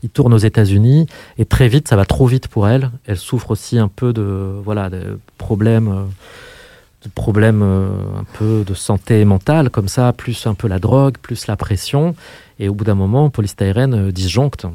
ils 0.02 0.10
tournent 0.10 0.34
aux 0.34 0.38
États-Unis, 0.38 1.06
et 1.38 1.44
très 1.44 1.68
vite, 1.68 1.88
ça 1.88 1.96
va 1.96 2.04
trop 2.04 2.26
vite 2.26 2.48
pour 2.48 2.68
elle. 2.68 2.90
Elle 3.06 3.16
souffre 3.16 3.50
aussi 3.50 3.78
un 3.78 3.88
peu 3.88 4.12
de, 4.12 4.52
voilà, 4.62 4.90
de 4.90 5.18
problèmes, 5.38 5.88
euh, 5.88 7.08
problèmes 7.14 7.62
euh, 7.62 7.88
un 8.18 8.24
peu 8.38 8.64
de 8.66 8.74
santé 8.74 9.24
mentale, 9.24 9.70
comme 9.70 9.88
ça, 9.88 10.12
plus 10.12 10.46
un 10.46 10.54
peu 10.54 10.68
la 10.68 10.78
drogue, 10.78 11.16
plus 11.20 11.46
la 11.46 11.56
pression. 11.56 12.14
Et 12.58 12.68
au 12.68 12.74
bout 12.74 12.84
d'un 12.84 12.94
moment, 12.94 13.30
polystyrène 13.30 14.10
disjoncte 14.10 14.66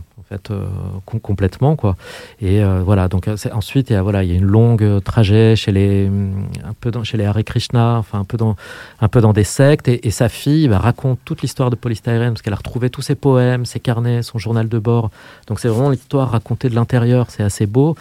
euh, 0.52 0.66
com 1.06 1.20
complètement 1.20 1.76
quoi. 1.76 1.96
Et 2.42 2.64
euh, 2.64 2.82
voilà, 2.84 3.08
donc 3.08 3.30
ensuite 3.52 3.90
il 3.90 3.94
y 3.94 3.96
a 3.96 4.02
voilà, 4.02 4.24
il 4.24 4.32
y 4.32 4.34
a 4.34 4.38
une 4.38 4.46
longue 4.46 4.84
euh, 4.84 5.00
trajet 5.00 5.56
chez 5.56 5.72
les 5.72 6.08
un 6.08 6.74
peu 6.80 6.92
dans, 6.92 7.04
chez 7.04 7.18
les 7.18 7.26
Hare 7.26 7.44
Krishna, 7.44 7.98
enfin 7.98 8.20
un 8.20 8.24
peu 8.24 8.38
dans 8.38 8.56
un 9.02 9.08
peu 9.08 9.22
dans 9.22 9.34
des 9.34 9.44
sectes 9.44 9.88
et, 9.88 10.08
et 10.08 10.12
sa 10.12 10.30
fille 10.30 10.68
bah, 10.68 10.80
raconte 10.80 11.20
toute 11.26 11.42
l'histoire 11.42 11.70
de 11.70 11.76
polystyrène 11.76 12.34
parce 12.34 12.42
qu'elle 12.42 12.54
a 12.54 12.58
retrouvé 12.58 12.90
tous 12.90 13.02
ses 13.02 13.16
poèmes, 13.16 13.66
ses 13.66 13.80
carnets, 13.80 14.22
son 14.24 14.38
journal 14.38 14.70
de 14.70 14.80
bord. 14.80 15.12
Donc 15.48 15.60
c'est 15.60 15.68
vraiment 15.68 15.90
l'histoire 15.90 16.32
racontée 16.32 16.70
de 16.70 16.76
l'intérieur, 16.76 17.28
c'est 17.30 17.44
assez 17.44 17.66
beau, 17.66 17.96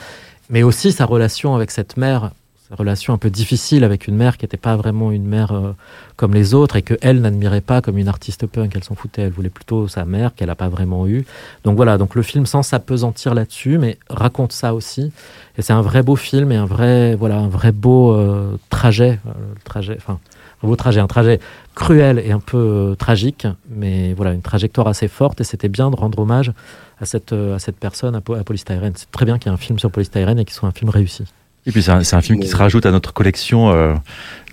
mais 0.49 0.62
aussi 0.62 0.93
sa 0.93 1.05
relation 1.05 1.55
avec 1.55 1.71
cette 1.71 1.97
mère 1.97 2.31
relation 2.77 3.13
un 3.13 3.19
peu 3.19 3.31
difficile 3.31 3.85
avec 3.85 4.07
une 4.07 4.17
mère 4.17 4.37
qui 4.37 4.45
n'était 4.45 4.57
pas 4.57 4.77
vraiment 4.77 5.11
une 5.11 5.25
mère 5.25 5.53
euh, 5.53 5.75
comme 6.17 6.35
les 6.35 6.55
autres 6.55 6.77
et 6.77 6.83
que 6.83 6.95
elle 7.03 7.21
n'admirait 7.21 7.61
pas 7.61 7.83
comme 7.83 7.99
une 7.99 8.09
artiste 8.09 8.47
punk. 8.47 8.73
Elle 8.75 8.85
s'en 8.85 8.95
foutait. 8.95 9.23
Elle 9.23 9.33
voulait 9.33 9.51
plutôt 9.51 9.89
sa 9.89 10.05
mère 10.05 10.35
qu'elle 10.35 10.49
n'a 10.49 10.55
pas 10.55 10.69
vraiment 10.69 11.07
eu. 11.07 11.25
Donc 11.65 11.77
voilà. 11.77 11.99
Donc 11.99 12.15
le 12.15 12.23
film 12.23 12.47
sans 12.47 12.63
s'apesantir 12.63 13.35
là-dessus, 13.35 13.79
mais 13.79 13.99
raconte 14.09 14.53
ça 14.53 14.75
aussi. 14.75 15.13
Et 15.59 15.63
c'est 15.63 15.73
un 15.73 15.83
vrai 15.83 16.03
beau 16.03 16.17
film 16.17 16.53
et 16.53 16.57
un 16.57 16.67
vrai 16.67 17.15
voilà 17.17 17.39
un 17.39 17.49
vrai 17.49 17.73
beau 17.73 18.15
euh, 18.15 18.57
trajet. 18.71 19.19
Euh, 19.27 19.33
trajet. 19.65 19.97
Enfin 19.97 20.21
un 20.63 20.69
beau 20.69 20.77
trajet, 20.77 21.01
un 21.01 21.07
trajet 21.07 21.41
cruel 21.75 22.19
et 22.19 22.33
un 22.33 22.41
peu 22.41 22.95
tragique, 22.99 23.47
mais 23.71 24.13
voilà 24.13 24.33
une 24.33 24.43
trajectoire 24.43 24.89
assez 24.89 25.09
forte. 25.09 25.41
Et 25.41 25.45
c'était 25.45 25.71
bien 25.71 25.91
de 25.91 25.97
rendre 25.97 26.19
hommage 26.19 26.53
à 27.01 27.07
cette 27.07 27.33
à 27.33 27.59
cette 27.59 27.79
personne, 27.79 28.15
à, 28.15 28.19
à 28.19 28.45
Polystyrene. 28.45 28.93
C'est 28.95 29.11
très 29.11 29.25
bien 29.25 29.39
qu'il 29.39 29.51
y 29.51 29.53
ait 29.53 29.55
un 29.55 29.59
film 29.59 29.79
sur 29.79 29.91
Polystyrene 29.91 30.39
et 30.39 30.45
qu'il 30.45 30.55
soit 30.55 30.69
un 30.69 30.73
film 30.73 30.91
réussi. 30.91 31.25
Et 31.71 31.73
puis 31.73 31.85
c'est 31.85 31.93
un, 31.93 32.01
un, 32.01 32.21
film 32.21 32.41
qui 32.41 32.49
se 32.49 32.57
rajoute 32.57 32.85
à 32.85 32.91
notre 32.91 33.13
collection 33.13 33.71
euh, 33.71 33.95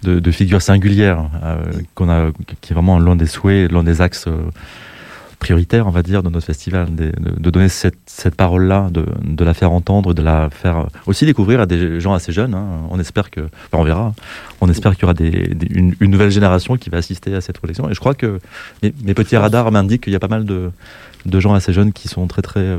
de, 0.04 0.20
de, 0.20 0.32
figures 0.32 0.62
singulières, 0.62 1.32
euh, 1.44 1.64
qu'on 1.96 2.12
a, 2.12 2.30
qui 2.62 2.74
est 2.74 2.76
vraiment 2.76 3.00
l'un 3.00 3.16
des 3.16 3.26
souhaits, 3.26 3.72
l'un 3.72 3.82
des 3.82 4.02
axes 4.02 4.28
euh, 4.28 4.38
prioritaires, 5.40 5.88
on 5.88 5.90
va 5.90 6.04
dire, 6.04 6.22
de 6.22 6.30
notre 6.30 6.46
festival, 6.46 6.94
de, 6.94 7.12
de 7.20 7.50
donner 7.50 7.70
cette, 7.70 7.98
cette 8.06 8.36
parole-là, 8.36 8.90
de, 8.92 9.04
de, 9.24 9.44
la 9.44 9.56
faire 9.56 9.72
entendre, 9.72 10.14
de 10.14 10.22
la 10.22 10.52
faire 10.52 10.90
aussi 11.08 11.26
découvrir 11.26 11.60
à 11.60 11.66
des 11.66 12.00
gens 12.00 12.14
assez 12.14 12.32
jeunes. 12.32 12.54
Hein. 12.54 12.68
On 12.92 13.00
espère 13.00 13.32
que, 13.32 13.42
enfin 13.42 13.82
on 13.82 13.84
verra, 13.84 14.14
on 14.62 14.70
espère 14.70 14.94
qu'il 14.94 15.02
y 15.02 15.06
aura 15.06 15.16
des, 15.16 15.32
des, 15.32 15.66
une, 15.72 15.96
une, 16.00 16.12
nouvelle 16.12 16.30
génération 16.30 16.78
qui 16.78 16.92
va 16.92 16.98
assister 16.98 17.34
à 17.34 17.42
cette 17.42 17.60
collection. 17.60 17.90
Et 17.90 17.96
je 17.96 18.00
crois 18.00 18.14
que 18.14 18.40
mes, 18.84 18.94
mes 19.04 19.16
petits 19.16 19.38
radars 19.38 19.72
m'indiquent 19.72 20.04
qu'il 20.04 20.14
y 20.14 20.18
a 20.18 20.20
pas 20.20 20.28
mal 20.28 20.46
de, 20.46 20.70
de 21.26 21.40
gens 21.40 21.56
assez 21.56 21.74
jeunes 21.74 21.94
qui 21.94 22.10
sont 22.10 22.28
très 22.28 22.44
très 22.44 22.78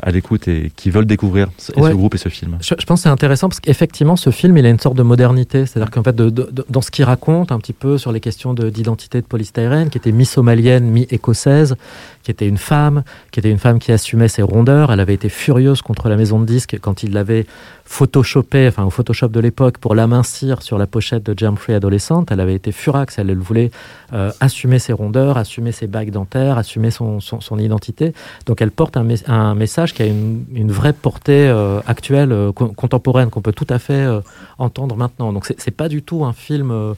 à 0.00 0.10
l'écoute 0.10 0.48
et 0.48 0.72
qui 0.74 0.90
veulent 0.90 1.06
découvrir 1.06 1.48
ce, 1.58 1.72
ouais. 1.78 1.90
ce 1.90 1.94
groupe 1.94 2.14
et 2.14 2.18
ce 2.18 2.28
film. 2.28 2.58
Je, 2.60 2.74
je 2.78 2.86
pense 2.86 3.00
que 3.00 3.02
c'est 3.04 3.08
intéressant 3.08 3.48
parce 3.48 3.60
qu'effectivement, 3.60 4.16
ce 4.16 4.30
film, 4.30 4.56
il 4.56 4.64
a 4.64 4.70
une 4.70 4.78
sorte 4.78 4.96
de 4.96 5.02
modernité. 5.02 5.66
C'est-à-dire 5.66 5.90
qu'en 5.90 6.02
fait, 6.02 6.16
de, 6.16 6.30
de, 6.30 6.48
de, 6.50 6.64
dans 6.70 6.80
ce 6.80 6.90
qu'il 6.90 7.04
raconte 7.04 7.52
un 7.52 7.58
petit 7.58 7.72
peu 7.72 7.98
sur 7.98 8.12
les 8.12 8.20
questions 8.20 8.54
d'identité 8.54 9.18
de, 9.18 9.22
de 9.22 9.28
polystyrène, 9.28 9.90
qui 9.90 9.98
était 9.98 10.12
mi-somalienne, 10.12 10.84
mi-écossaise, 10.84 11.76
qui 12.22 12.30
était 12.30 12.48
une 12.48 12.58
femme, 12.58 13.02
qui 13.30 13.40
était 13.40 13.50
une 13.50 13.58
femme 13.58 13.78
qui 13.78 13.92
assumait 13.92 14.28
ses 14.28 14.42
rondeurs. 14.42 14.92
Elle 14.92 15.00
avait 15.00 15.14
été 15.14 15.28
furieuse 15.28 15.82
contre 15.82 16.08
la 16.08 16.16
maison 16.16 16.40
de 16.40 16.46
disques 16.46 16.78
quand 16.80 17.02
il 17.02 17.12
l'avait 17.12 17.46
photoshopé, 17.92 18.68
enfin 18.68 18.84
au 18.84 18.90
Photoshop 18.90 19.28
de 19.28 19.38
l'époque, 19.38 19.76
pour 19.76 19.94
l'amincir 19.94 20.62
sur 20.62 20.78
la 20.78 20.86
pochette 20.86 21.24
de 21.24 21.38
Germ 21.38 21.56
adolescente. 21.68 22.30
Elle 22.32 22.40
avait 22.40 22.54
été 22.54 22.72
furax, 22.72 23.18
elle, 23.18 23.28
elle 23.28 23.38
voulait 23.38 23.70
euh, 24.14 24.32
assumer 24.40 24.78
ses 24.78 24.94
rondeurs, 24.94 25.36
assumer 25.36 25.72
ses 25.72 25.88
bagues 25.88 26.10
dentaires, 26.10 26.56
assumer 26.56 26.90
son, 26.90 27.20
son, 27.20 27.42
son 27.42 27.58
identité. 27.58 28.14
Donc 28.46 28.62
elle 28.62 28.70
porte 28.70 28.96
un, 28.96 29.06
un, 29.26 29.54
message 29.54 29.92
qui 29.92 30.02
a 30.02 30.06
une, 30.06 30.46
une 30.54 30.72
vraie 30.72 30.94
portée 30.94 31.46
euh, 31.48 31.80
actuelle, 31.86 32.32
euh, 32.32 32.50
contemporaine, 32.52 33.28
qu'on 33.28 33.42
peut 33.42 33.52
tout 33.52 33.66
à 33.68 33.78
fait 33.78 33.92
euh, 33.92 34.20
entendre 34.56 34.96
maintenant. 34.96 35.34
Donc 35.34 35.44
c'est 35.44 35.70
pas 35.70 35.90
du 35.90 36.02
tout 36.02 36.24
un 36.24 36.32
film 36.32 36.94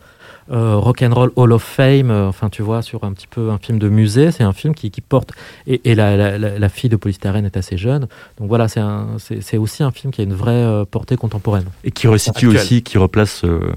euh, 0.51 0.65
euh, 0.65 0.77
rock 0.77 1.03
and 1.03 1.13
roll 1.15 1.33
Hall 1.37 1.53
of 1.53 1.63
Fame, 1.63 2.11
euh, 2.11 2.29
enfin 2.29 2.49
tu 2.49 2.63
vois, 2.63 2.83
sur 2.83 3.05
un 3.05 3.13
petit 3.13 3.27
peu 3.27 3.51
un 3.51 3.59
film 3.59 3.79
de 3.79 3.89
musée. 3.89 4.31
C'est 4.31 4.45
un 4.45 4.53
film 4.53 4.75
qui, 4.75 4.91
qui 4.91 5.01
porte 5.01 5.33
et, 5.67 5.81
et 5.85 5.95
la, 5.95 6.17
la, 6.17 6.39
la, 6.39 6.59
la, 6.59 6.69
fille 6.69 6.91
de 6.91 6.97
polystyrène 6.97 7.45
est 7.45 7.57
assez 7.57 7.77
jeune, 7.77 8.09
donc 8.39 8.49
voilà, 8.49 8.67
c'est 8.69 9.57
aussi 9.59 9.83
un 9.83 9.91
film 9.91 10.13
qui 10.13 10.21
a 10.21 10.25
une 10.25 10.35
vraie 10.35 10.53
euh, 10.53 10.85
portée 10.85 11.17
contemporaine. 11.17 11.67
Et 11.85 11.91
qui 11.91 12.09
resitue 12.09 12.47
aussi, 12.49 12.83
qui 12.83 12.99
replace 12.99 13.45
euh, 13.45 13.73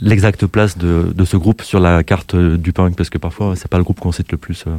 l'exacte 0.00 0.46
place 0.46 0.78
de, 0.78 1.12
de, 1.14 1.24
ce 1.24 1.36
groupe 1.36 1.62
sur 1.62 1.80
la 1.80 2.02
carte 2.02 2.36
du 2.36 2.72
punk 2.72 2.96
parce 2.96 3.10
que 3.10 3.18
parfois 3.18 3.54
c'est 3.56 3.68
pas 3.68 3.78
le 3.78 3.84
groupe 3.84 4.00
qu'on 4.00 4.12
cite 4.12 4.32
le 4.32 4.38
plus. 4.38 4.64
Euh. 4.66 4.70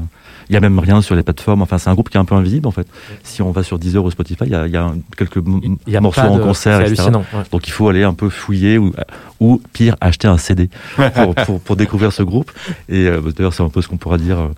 Il 0.50 0.54
y 0.54 0.58
a 0.58 0.60
même 0.60 0.78
rien 0.80 1.02
sur 1.02 1.16
les 1.16 1.24
plateformes. 1.24 1.62
Enfin, 1.62 1.78
c'est 1.78 1.90
un 1.90 1.94
groupe 1.94 2.10
qui 2.10 2.18
est 2.18 2.20
un 2.20 2.26
peu 2.26 2.36
invisible 2.36 2.68
en 2.68 2.72
fait. 2.72 2.88
Si 3.24 3.42
on 3.42 3.52
va 3.52 3.64
sur 3.64 3.80
Deezer 3.80 4.04
ou 4.04 4.12
Spotify, 4.12 4.44
il 4.46 4.52
y 4.52 4.56
a, 4.56 4.68
il 4.68 4.74
y 4.74 4.78
a 4.78 4.94
quelques 5.18 5.42
il 5.88 5.94
y 5.94 5.96
a 5.96 6.02
morceaux 6.02 6.22
en 6.22 6.38
de... 6.38 6.44
concert, 6.44 6.82
etc. 6.82 7.10
Ouais. 7.14 7.44
Donc 7.52 7.68
il 7.68 7.72
faut 7.72 7.88
aller 7.88 8.04
un 8.04 8.14
peu 8.14 8.30
fouiller 8.30 8.78
ou, 8.78 8.94
ou 9.40 9.62
pire 9.72 9.96
acheter 10.02 10.28
un 10.28 10.38
CD 10.38 10.70
pour, 10.96 11.36
pour, 11.46 11.60
pour, 11.62 11.76
découvrir 11.76 12.12
ce 12.12 12.24
groupe. 12.24 12.52
Et 12.90 13.08
euh, 13.08 13.22
d'ailleurs, 13.36 13.54
c'est 13.54 13.64
un 13.64 13.70
peu 13.70 13.82
ce 13.82 13.88
qu'on 13.88 13.98
pourra 13.98 14.18
dire 14.18 14.50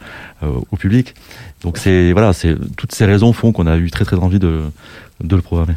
euh, 0.44 0.48
au 0.72 0.76
public. 0.76 1.14
Donc 1.62 1.78
c'est 1.78 2.12
voilà, 2.12 2.34
c'est 2.34 2.56
toutes 2.76 2.94
ces 2.94 3.06
raisons 3.06 3.34
font 3.34 3.52
qu'on 3.52 3.68
a 3.68 3.78
eu 3.78 3.90
très 3.92 4.06
très 4.06 4.18
envie 4.18 4.40
de, 4.40 4.62
de 5.24 5.36
le 5.36 5.42
programmer. 5.42 5.76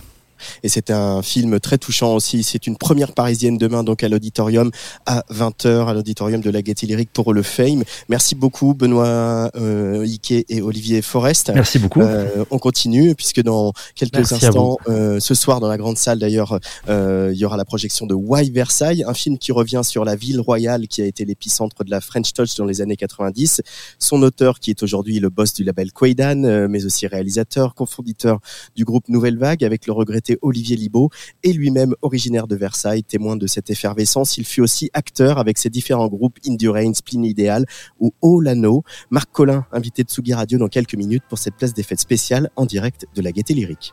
Et 0.63 0.69
c'est 0.69 0.91
un 0.91 1.23
film 1.23 1.61
très 1.61 1.79
touchant 1.79 2.15
aussi. 2.15 2.43
C'est 2.43 2.67
une 2.67 2.77
première 2.77 3.13
parisienne 3.13 3.59
demain, 3.59 3.85
donc 3.85 4.03
à 4.03 4.09
l'auditorium 4.09 4.71
à 5.07 5.25
20h, 5.33 5.89
à 5.89 5.95
l'auditorium 5.95 6.41
de 6.41 6.51
la 6.51 6.63
Gaîté 6.63 6.87
Lyrique 6.87 7.11
pour 7.13 7.33
le 7.33 7.43
Fame. 7.43 7.85
Merci 8.09 8.35
beaucoup, 8.35 8.75
Benoît 8.75 9.51
euh, 9.57 10.05
Ike 10.05 10.45
et 10.49 10.63
Olivier 10.63 11.03
Forest. 11.03 11.51
Merci 11.55 11.79
beaucoup. 11.79 12.01
Euh, 12.01 12.45
on 12.51 12.59
continue, 12.59 13.15
puisque 13.15 13.43
dans 13.43 13.73
quelques 13.95 14.15
Merci 14.15 14.47
instants, 14.47 14.79
euh, 14.89 15.21
ce 15.21 15.35
soir, 15.35 15.61
dans 15.61 15.69
la 15.69 15.77
grande 15.77 15.99
salle 15.99 16.19
d'ailleurs, 16.19 16.59
euh, 16.89 17.31
il 17.33 17.39
y 17.39 17.45
aura 17.45 17.57
la 17.57 17.65
projection 17.65 18.07
de 18.07 18.15
Why 18.15 18.51
Versailles, 18.51 19.05
un 19.07 19.15
film 19.15 19.39
qui 19.39 19.53
revient 19.53 19.83
sur 19.85 20.05
la 20.05 20.17
ville 20.17 20.41
royale 20.41 20.89
qui 20.89 21.03
a 21.03 21.07
été 21.07 21.25
l'épicentre 21.25 21.85
de 21.85 21.91
la 21.91 22.01
French 22.01 22.33
Touch 22.33 22.55
dans 22.57 22.65
les 22.65 22.81
années 22.81 22.97
90. 22.97 23.63
Son 23.99 24.23
auteur, 24.23 24.61
qui 24.61 24.71
est 24.71 24.83
aujourd'hui 24.83 25.21
le 25.21 25.31
boss 25.31 25.53
du 25.55 25.65
label 25.65 25.93
Quaidan, 25.93 26.45
euh, 26.45 26.69
mais 26.69 26.85
aussi 26.85 27.07
réalisateur, 27.07 27.75
cofondateur 27.75 28.41
du 28.77 28.85
groupe 28.85 29.09
Nouvelle 29.09 29.39
Vague, 29.39 29.65
avec 29.65 29.87
le 29.87 29.93
regretté 29.93 30.28
Olivier 30.43 30.77
Libaud, 30.77 31.11
et 31.43 31.53
lui-même 31.53 31.95
originaire 32.03 32.47
de 32.47 32.57
Versailles, 32.57 33.05
témoin 33.05 33.37
de 33.37 33.47
cette 33.47 33.71
effervescence. 33.71 34.37
Il 34.37 34.45
fut 34.45 34.61
aussi 34.61 34.91
acteur 34.93 35.39
avec 35.39 35.57
ses 35.59 35.71
différents 35.71 36.09
groupes 36.09 36.39
Indurain, 36.47 36.93
Spleen 36.93 37.25
Ideal 37.25 37.65
ou 38.01 38.13
Olano. 38.21 38.83
Marc 39.11 39.31
Collin, 39.33 39.65
invité 39.73 40.03
de 40.05 40.09
Tsugi 40.09 40.35
Radio 40.35 40.59
dans 40.59 40.69
quelques 40.69 40.95
minutes 40.95 41.25
pour 41.29 41.39
cette 41.39 41.55
place 41.55 41.75
des 41.75 41.83
fêtes 41.83 42.01
spéciale 42.01 42.51
en 42.57 42.67
direct 42.67 43.07
de 43.15 43.23
la 43.23 43.33
Gaîté 43.33 43.55
Lyrique. 43.55 43.93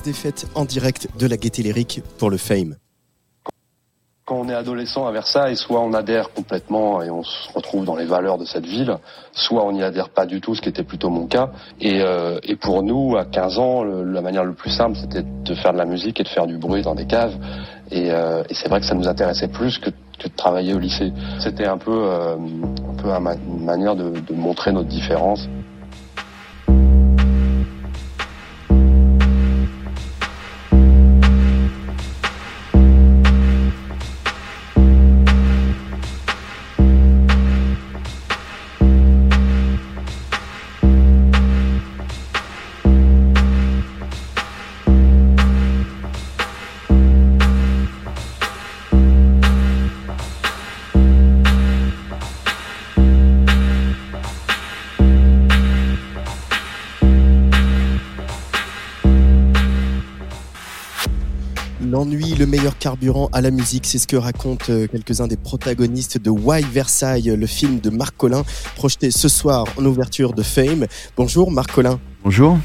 Place 0.00 0.04
des 0.04 0.12
fêtes 0.12 0.46
en 0.54 0.64
direct 0.64 1.08
de 1.18 1.26
la 1.26 1.36
Gaîté 1.36 1.62
Lyrique 1.62 2.02
pour 2.18 2.30
le 2.30 2.36
Fame. 2.36 2.76
Quand 4.24 4.36
on 4.36 4.48
est 4.48 4.54
adolescent 4.54 5.06
à 5.06 5.12
Versailles, 5.12 5.56
soit 5.56 5.80
on 5.80 5.92
adhère 5.92 6.32
complètement 6.32 7.02
et 7.02 7.10
on 7.10 7.22
se 7.22 7.52
retrouve 7.52 7.84
dans 7.84 7.96
les 7.96 8.04
valeurs 8.04 8.38
de 8.38 8.44
cette 8.44 8.64
ville, 8.64 8.96
soit 9.32 9.64
on 9.64 9.72
n'y 9.72 9.82
adhère 9.82 10.10
pas 10.10 10.26
du 10.26 10.40
tout, 10.40 10.54
ce 10.54 10.60
qui 10.60 10.68
était 10.68 10.84
plutôt 10.84 11.10
mon 11.10 11.26
cas. 11.26 11.50
Et, 11.80 12.00
euh, 12.02 12.38
pour 12.60 12.82
nous, 12.82 13.16
à 13.16 13.24
15 13.24 13.58
ans, 13.58 13.82
la 13.82 14.20
manière 14.20 14.44
le 14.44 14.54
plus 14.54 14.70
simple, 14.70 14.96
c'était 14.96 15.22
de 15.22 15.54
faire 15.54 15.72
de 15.72 15.78
la 15.78 15.86
musique 15.86 16.20
et 16.20 16.22
de 16.22 16.28
faire 16.28 16.46
du 16.46 16.56
bruit 16.56 16.82
dans 16.82 16.94
des 16.94 17.06
caves. 17.06 17.36
Et, 17.90 18.12
euh, 18.12 18.44
c'est 18.52 18.68
vrai 18.68 18.80
que 18.80 18.86
ça 18.86 18.94
nous 18.94 19.08
intéressait 19.08 19.48
plus 19.48 19.78
que, 19.78 19.90
de 19.90 20.28
travailler 20.36 20.74
au 20.74 20.78
lycée. 20.78 21.12
C'était 21.40 21.66
un 21.66 21.78
peu, 21.78 22.04
euh, 22.04 22.36
une 22.36 23.64
manière 23.64 23.96
de 23.96 24.34
montrer 24.34 24.72
notre 24.72 24.88
différence. 24.88 25.48
Meilleur 62.60 62.76
carburant 62.76 63.30
à 63.32 63.40
la 63.40 63.50
musique, 63.50 63.86
c'est 63.86 63.96
ce 63.96 64.06
que 64.06 64.16
racontent 64.16 64.66
euh, 64.68 64.86
quelques-uns 64.86 65.26
des 65.26 65.38
protagonistes 65.38 66.18
de 66.18 66.28
Why 66.28 66.62
Versailles, 66.62 67.34
le 67.34 67.46
film 67.46 67.80
de 67.80 67.88
Marc 67.88 68.14
Collin, 68.18 68.44
projeté 68.76 69.10
ce 69.10 69.28
soir 69.28 69.64
en 69.78 69.84
ouverture 69.86 70.34
de 70.34 70.42
Fame. 70.42 70.86
Bonjour 71.16 71.50
Marc 71.50 71.72
Collin. 71.72 71.98
Bonjour. 72.22 72.58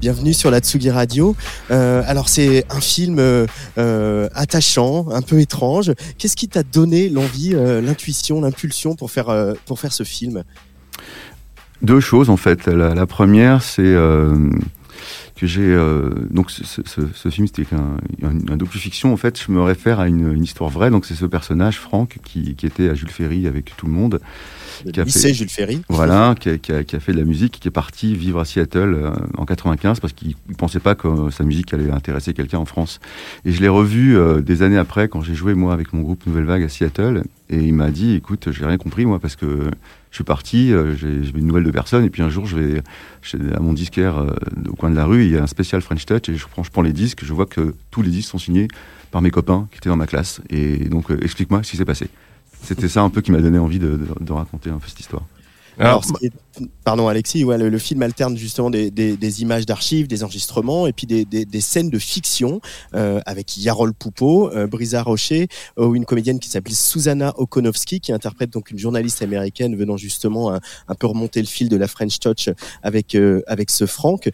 Bienvenue 0.00 0.34
sur 0.34 0.52
la 0.52 0.60
Tsugi 0.60 0.88
Radio. 0.88 1.34
Euh, 1.72 2.04
alors 2.06 2.28
c'est 2.28 2.64
un 2.70 2.80
film 2.80 3.16
euh, 3.18 4.28
attachant, 4.34 5.08
un 5.10 5.22
peu 5.22 5.40
étrange. 5.40 5.90
Qu'est-ce 6.16 6.36
qui 6.36 6.46
t'a 6.46 6.62
donné 6.62 7.08
l'envie, 7.08 7.56
euh, 7.56 7.80
l'intuition, 7.80 8.40
l'impulsion 8.40 8.94
pour 8.94 9.10
faire 9.10 9.34
pour 9.66 9.80
faire 9.80 9.92
ce 9.92 10.04
film? 10.04 10.44
Deux 11.82 11.98
choses 11.98 12.30
en 12.30 12.36
fait. 12.36 12.68
La, 12.68 12.94
la 12.94 13.06
première, 13.06 13.64
c'est 13.64 13.96
que 15.36 15.46
j'ai 15.48 15.62
euh, 15.66 16.10
donc 16.30 16.50
ce, 16.50 16.62
ce- 16.64 16.82
ce- 16.84 17.12
ce 17.12 17.28
film 17.28 17.46
c'était 17.48 17.66
un, 17.74 17.96
un, 18.26 18.52
un 18.52 18.56
docu-fiction. 18.56 19.12
En 19.12 19.16
fait, 19.16 19.40
je 19.44 19.50
me 19.50 19.60
réfère 19.62 19.98
à 20.00 20.06
une, 20.08 20.32
une 20.32 20.44
histoire 20.44 20.70
vraie. 20.70 20.90
Donc 20.90 21.06
c'est 21.06 21.14
ce 21.14 21.26
personnage 21.26 21.78
Franck 21.78 22.18
qui, 22.24 22.54
qui 22.54 22.66
était 22.66 22.88
à 22.88 22.94
Jules 22.94 23.10
Ferry 23.10 23.46
avec 23.46 23.72
tout 23.76 23.86
le 23.86 23.92
monde. 23.92 24.20
Le 24.84 24.92
Qui 24.92 25.00
a 25.00 25.04
lycée 25.04 25.28
fait- 25.28 25.34
Jules 25.34 25.48
Ferry. 25.48 25.82
Voilà, 25.88 26.34
qui 26.38 26.48
a, 26.50 26.58
qui 26.58 26.72
a- 26.72 26.84
qui 26.84 26.94
a 26.96 27.00
fait 27.00 27.12
de 27.12 27.18
la 27.18 27.24
musique, 27.24 27.58
qui 27.60 27.68
est 27.68 27.70
parti 27.72 28.14
vivre 28.14 28.38
à 28.40 28.44
Seattle 28.44 28.94
euh, 28.94 29.10
en 29.36 29.44
95 29.44 30.00
parce 30.00 30.12
qu'il 30.12 30.34
ne 30.48 30.54
pensait 30.54 30.80
pas 30.80 30.94
que 30.94 31.30
sa 31.30 31.42
musique 31.44 31.72
allait 31.74 31.90
intéresser 31.90 32.32
quelqu'un 32.32 32.58
en 32.58 32.64
France. 32.64 33.00
Et 33.44 33.52
je 33.52 33.60
l'ai 33.60 33.68
revu 33.68 34.16
euh, 34.16 34.40
des 34.40 34.62
années 34.62 34.78
après 34.78 35.08
quand 35.08 35.20
j'ai 35.22 35.34
joué 35.34 35.54
moi 35.54 35.72
avec 35.72 35.92
mon 35.92 36.02
groupe 36.02 36.26
Nouvelle 36.26 36.44
Vague 36.44 36.62
à 36.64 36.68
Seattle 36.68 37.24
et 37.50 37.58
il 37.58 37.74
m'a 37.74 37.90
dit 37.90 38.14
écoute, 38.14 38.48
j'ai 38.52 38.64
rien 38.64 38.76
compris 38.78 39.04
moi 39.04 39.18
parce 39.18 39.36
que 39.36 39.70
je 40.14 40.18
suis 40.18 40.22
parti, 40.24 40.72
euh, 40.72 40.94
j'ai 40.94 41.08
une 41.36 41.44
nouvelle 41.48 41.64
de 41.64 41.72
personne 41.72 42.04
et 42.04 42.08
puis 42.08 42.22
un 42.22 42.28
jour 42.28 42.46
je 42.46 42.54
vais 42.56 42.82
à 43.52 43.58
mon 43.58 43.72
disquaire 43.72 44.16
euh, 44.18 44.30
au 44.68 44.76
coin 44.76 44.88
de 44.88 44.94
la 44.94 45.06
rue, 45.06 45.24
il 45.24 45.32
y 45.32 45.36
a 45.36 45.42
un 45.42 45.48
spécial 45.48 45.82
French 45.82 46.06
Touch 46.06 46.28
et 46.28 46.36
je 46.36 46.46
prends, 46.46 46.62
je 46.62 46.70
prends 46.70 46.82
les 46.82 46.92
disques, 46.92 47.24
je 47.24 47.32
vois 47.32 47.46
que 47.46 47.74
tous 47.90 48.00
les 48.00 48.10
disques 48.10 48.30
sont 48.30 48.38
signés 48.38 48.68
par 49.10 49.22
mes 49.22 49.32
copains 49.32 49.66
qui 49.72 49.78
étaient 49.78 49.88
dans 49.88 49.96
ma 49.96 50.06
classe 50.06 50.40
et 50.50 50.88
donc 50.88 51.10
euh, 51.10 51.18
explique-moi 51.20 51.64
ce 51.64 51.72
qui 51.72 51.76
s'est 51.78 51.84
passé. 51.84 52.06
C'était 52.62 52.88
ça 52.88 53.02
un 53.02 53.10
peu 53.10 53.22
qui 53.22 53.32
m'a 53.32 53.40
donné 53.40 53.58
envie 53.58 53.80
de- 53.80 53.98
de 54.20 54.32
raconter 54.32 54.70
un 54.70 54.78
peu 54.78 54.86
cette 54.86 55.00
histoire. 55.00 55.24
Alors, 55.78 56.04
est- 56.22 56.32
pardon 56.84 57.08
Alexis, 57.08 57.42
ouais, 57.44 57.58
le, 57.58 57.68
le 57.68 57.78
film 57.78 58.02
alterne 58.02 58.36
justement 58.36 58.70
des, 58.70 58.90
des- 58.90 59.16
des 59.16 59.42
images 59.42 59.66
d'archives, 59.66 60.06
des 60.06 60.22
enregistrements 60.22 60.86
et 60.86 60.92
puis 60.92 61.06
des, 61.06 61.24
scènes 61.60 61.90
de 61.90 61.98
fiction 61.98 62.60
euh, 62.94 63.20
avec 63.26 63.56
Yarol 63.56 63.92
Poupeau, 63.92 64.50
euh, 64.52 64.66
Brisa 64.68 65.02
Rocher 65.02 65.48
ou 65.76 65.96
une 65.96 66.04
comédienne 66.04 66.38
qui 66.38 66.48
s'appelle 66.48 66.74
Susanna 66.74 67.32
Okonowski 67.38 68.00
qui 68.00 68.12
interprète 68.12 68.50
donc 68.50 68.70
une 68.70 68.78
journaliste 68.78 69.22
américaine 69.22 69.74
venant 69.76 69.96
justement 69.96 70.52
un, 70.54 70.60
un 70.88 70.94
peu 70.94 71.06
remonter 71.08 71.40
le 71.40 71.46
fil 71.48 71.68
de 71.68 71.76
la 71.76 71.88
French 71.88 72.20
Touch 72.20 72.50
avec 72.82 73.14
euh, 73.16 73.42
avec 73.48 73.70
ce 73.70 73.86
Franck. 73.86 74.30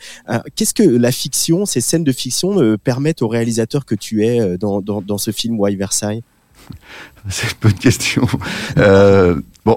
Qu'est-ce 0.57 0.75
que 0.75 0.83
la 0.83 1.13
fiction, 1.13 1.65
ces 1.65 1.81
scènes 1.81 2.05
de 2.05 2.13
fiction 2.13 2.77
permettent 2.85 3.23
au 3.23 3.29
réalisateur 3.29 3.85
que 3.87 3.95
tu 3.95 4.27
es 4.27 4.59
dans, 4.59 4.81
dans, 4.83 5.01
dans 5.01 5.19
ce 5.19 5.31
film 5.31 5.59
Why 5.59 5.77
Versailles? 5.77 6.23
C'est 7.29 7.47
une 7.51 7.57
bonne 7.63 7.75
question. 7.75 8.27
Bon, 9.65 9.77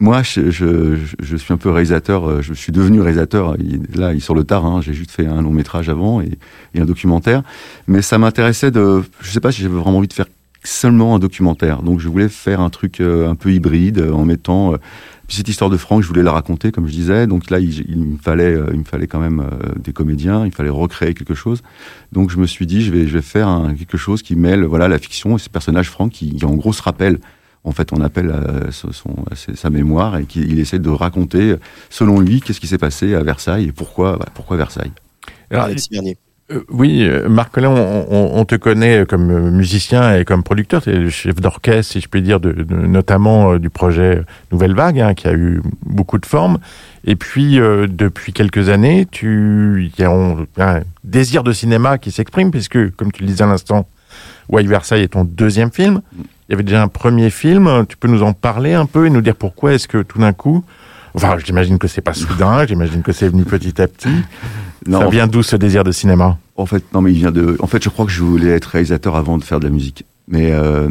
moi, 0.00 0.22
je, 0.22 0.50
je, 0.50 0.96
je 1.20 1.36
suis 1.36 1.52
un 1.52 1.56
peu 1.58 1.68
réalisateur. 1.70 2.28
euh, 2.28 2.40
Je 2.42 2.54
suis 2.54 2.72
devenu 2.72 3.00
réalisateur. 3.00 3.56
il- 3.58 3.82
Là, 3.94 4.12
il 4.14 4.20
sur 4.20 4.34
le 4.34 4.44
tard. 4.44 4.64
hein, 4.66 4.80
J'ai 4.82 4.94
juste 4.94 5.10
fait 5.10 5.26
un 5.26 5.42
long 5.42 5.52
métrage 5.52 5.88
avant 5.88 6.20
et, 6.22 6.38
un 6.78 6.84
documentaire. 6.86 7.42
Mais 7.86 8.00
ça 8.02 8.16
m'intéressait 8.18 8.70
de. 8.70 9.02
Je 9.20 9.30
sais 9.30 9.40
pas 9.40 9.52
si 9.52 9.62
j'avais 9.62 9.74
vraiment 9.76 9.98
envie 9.98 10.08
de 10.08 10.12
faire 10.14 10.26
seulement 10.64 11.14
un 11.14 11.18
documentaire. 11.18 11.82
Donc, 11.82 12.00
je 12.00 12.08
voulais 12.08 12.28
faire 12.28 12.60
un 12.60 12.70
truc 12.70 13.00
euh, 13.00 13.28
un 13.28 13.34
peu 13.34 13.52
hybride 13.52 13.98
euh, 13.98 14.12
en 14.12 14.24
mettant. 14.24 14.74
puis 15.26 15.36
cette 15.36 15.48
histoire 15.48 15.70
de 15.70 15.76
Franck, 15.76 16.02
je 16.02 16.08
voulais 16.08 16.22
la 16.22 16.32
raconter, 16.32 16.72
comme 16.72 16.86
je 16.86 16.92
disais. 16.92 17.26
Donc 17.26 17.50
là, 17.50 17.58
il, 17.60 17.96
me 17.98 18.16
fallait, 18.16 18.58
il 18.72 18.78
me 18.80 18.84
fallait 18.84 19.06
quand 19.06 19.20
même 19.20 19.44
des 19.82 19.92
comédiens. 19.92 20.44
Il 20.46 20.52
fallait 20.52 20.70
recréer 20.70 21.12
quelque 21.14 21.34
chose. 21.34 21.62
Donc 22.12 22.30
je 22.30 22.38
me 22.38 22.46
suis 22.46 22.66
dit, 22.66 22.82
je 22.82 22.90
vais, 22.90 23.06
je 23.06 23.14
vais 23.14 23.22
faire 23.22 23.48
un- 23.48 23.74
quelque 23.74 23.96
chose 23.98 24.22
qui 24.22 24.34
mêle, 24.34 24.64
voilà, 24.64 24.88
la 24.88 24.98
fiction 24.98 25.36
et 25.36 25.38
ce 25.38 25.48
personnage 25.50 25.88
Franck 25.90 26.12
qui, 26.12 26.34
qui 26.34 26.44
en 26.46 26.54
gros 26.54 26.72
se 26.72 26.82
rappelle. 26.82 27.18
En 27.64 27.72
fait, 27.72 27.92
on 27.92 28.00
appelle 28.00 28.30
euh, 28.30 28.70
ce- 28.70 28.92
son, 28.92 29.14
sa 29.54 29.68
mémoire 29.70 30.16
et 30.16 30.24
qu'il 30.24 30.58
essaie 30.58 30.78
de 30.78 30.88
raconter, 30.88 31.56
selon 31.90 32.18
lui, 32.20 32.40
qu'est-ce 32.40 32.60
qui 32.60 32.66
s'est 32.66 32.78
passé 32.78 33.14
à 33.14 33.22
Versailles 33.22 33.66
et 33.66 33.72
pourquoi, 33.72 34.10
voilà, 34.12 34.26
pourquoi 34.34 34.56
Versailles. 34.56 34.92
Alors, 35.50 35.64
Alexis. 35.66 35.88
Euh, 36.52 36.64
oui, 36.70 37.04
euh, 37.04 37.28
Marc 37.28 37.52
Collin, 37.52 37.68
on, 37.70 38.06
on- 38.10 38.30
on 38.40 38.44
te 38.44 38.56
connaît 38.56 39.04
comme 39.06 39.30
euh, 39.30 39.50
musicien 39.52 40.16
et 40.16 40.24
comme 40.24 40.42
producteur. 40.42 40.82
Tu 40.82 40.90
es 40.90 40.94
le 40.96 41.10
chef 41.10 41.36
d'orchestre, 41.36 41.92
si 41.92 42.00
je 42.00 42.08
puis 42.08 42.22
dire, 42.22 42.40
de, 42.40 42.50
de- 42.52 42.74
notamment 42.74 43.52
euh, 43.52 43.58
du 43.60 43.70
projet 43.70 44.22
Nouvelle 44.50 44.74
Vague, 44.74 44.98
hein, 44.98 45.14
qui 45.14 45.28
a 45.28 45.32
eu 45.34 45.60
beaucoup 45.86 46.18
de 46.18 46.26
formes. 46.26 46.58
Et 47.04 47.14
puis, 47.14 47.60
euh, 47.60 47.86
depuis 47.88 48.32
quelques 48.32 48.68
années, 48.68 49.06
tu 49.10 49.92
il 49.96 50.00
y 50.02 50.04
a 50.04 50.10
on- 50.10 50.46
un 50.58 50.80
désir 51.04 51.44
de 51.44 51.52
cinéma 51.52 51.98
qui 51.98 52.10
s'exprime, 52.10 52.50
puisque, 52.50 52.90
comme 52.96 53.12
tu 53.12 53.22
le 53.22 53.28
disais 53.28 53.44
à 53.44 53.46
l'instant, 53.46 53.86
Why 54.48 54.66
Versailles 54.66 55.02
est 55.02 55.08
ton 55.08 55.22
deuxième 55.24 55.70
film. 55.70 56.00
Il 56.50 56.54
y 56.54 56.56
avait 56.56 56.64
déjà 56.64 56.82
un 56.82 56.88
premier 56.88 57.30
film. 57.30 57.86
Tu 57.88 57.96
peux 57.96 58.08
nous 58.08 58.24
en 58.24 58.32
parler 58.32 58.74
un 58.74 58.84
peu 58.84 59.06
et 59.06 59.10
nous 59.10 59.20
dire 59.20 59.36
pourquoi 59.36 59.72
est-ce 59.72 59.86
que 59.86 60.02
tout 60.02 60.18
d'un 60.18 60.32
coup... 60.32 60.64
Enfin, 61.14 61.36
j'imagine 61.44 61.78
que 61.78 61.86
c'est 61.86 62.00
pas 62.00 62.12
soudain, 62.12 62.66
j'imagine 62.68 63.02
que 63.02 63.12
c'est 63.12 63.28
venu 63.28 63.44
petit 63.44 63.80
à 63.80 63.86
petit. 63.86 64.08
Non, 64.86 65.00
Ça 65.00 65.06
en 65.06 65.10
vient 65.10 65.26
d'où 65.28 65.44
ce 65.44 65.54
désir 65.54 65.84
de 65.84 65.92
cinéma? 65.92 66.38
En 66.56 66.66
fait, 66.66 66.84
non, 66.92 67.02
mais 67.02 67.12
il 67.12 67.18
vient 67.18 67.30
de. 67.30 67.56
En 67.60 67.66
fait, 67.66 67.82
je 67.82 67.88
crois 67.88 68.04
que 68.04 68.10
je 68.10 68.22
voulais 68.22 68.50
être 68.50 68.66
réalisateur 68.66 69.16
avant 69.16 69.38
de 69.38 69.44
faire 69.44 69.60
de 69.60 69.64
la 69.64 69.72
musique. 69.72 70.04
Mais 70.28 70.50
euh, 70.52 70.88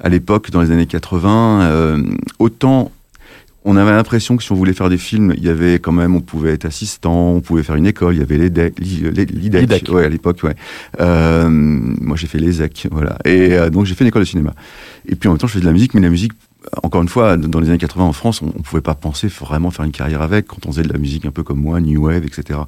à 0.00 0.08
l'époque, 0.08 0.50
dans 0.50 0.60
les 0.60 0.70
années 0.70 0.86
80, 0.86 1.62
euh, 1.62 2.02
autant 2.38 2.90
on 3.64 3.76
avait 3.76 3.92
l'impression 3.92 4.36
que 4.36 4.42
si 4.42 4.52
on 4.52 4.54
voulait 4.54 4.74
faire 4.74 4.90
des 4.90 4.98
films, 4.98 5.32
il 5.36 5.42
y 5.42 5.48
avait 5.48 5.78
quand 5.78 5.92
même, 5.92 6.14
on 6.14 6.20
pouvait 6.20 6.52
être 6.52 6.66
assistant, 6.66 7.30
on 7.30 7.40
pouvait 7.40 7.62
faire 7.62 7.76
une 7.76 7.86
école, 7.86 8.14
il 8.14 8.18
y 8.18 8.22
avait 8.22 8.36
l'IDEC, 8.36 8.78
l'IDEC. 8.78 9.88
ouais, 9.88 10.04
à 10.04 10.08
l'époque, 10.08 10.42
ouais. 10.42 10.54
Euh, 11.00 11.48
moi, 11.48 12.16
j'ai 12.16 12.26
fait 12.26 12.38
l'ESEC, 12.38 12.88
voilà. 12.90 13.18
Et 13.24 13.54
euh, 13.54 13.70
donc, 13.70 13.86
j'ai 13.86 13.94
fait 13.94 14.04
une 14.04 14.08
école 14.08 14.22
de 14.22 14.28
cinéma. 14.28 14.52
Et 15.08 15.14
puis, 15.16 15.28
en 15.28 15.32
même 15.32 15.38
temps, 15.38 15.46
je 15.46 15.52
faisais 15.54 15.62
de 15.62 15.66
la 15.66 15.72
musique, 15.72 15.94
mais 15.94 16.02
la 16.02 16.10
musique, 16.10 16.32
encore 16.82 17.02
une 17.02 17.08
fois, 17.08 17.36
dans 17.36 17.60
les 17.60 17.68
années 17.68 17.78
80 17.78 18.04
en 18.04 18.12
France, 18.12 18.42
on, 18.42 18.46
on 18.46 18.62
pouvait 18.62 18.82
pas 18.82 18.94
penser 18.94 19.28
vraiment 19.28 19.70
faire 19.70 19.84
une 19.84 19.92
carrière 19.92 20.22
avec 20.22 20.46
quand 20.46 20.66
on 20.66 20.72
faisait 20.72 20.82
de 20.82 20.92
la 20.92 20.98
musique 20.98 21.26
un 21.26 21.30
peu 21.30 21.42
comme 21.42 21.60
moi, 21.60 21.80
New 21.80 22.06
Wave, 22.06 22.24
etc. 22.24 22.60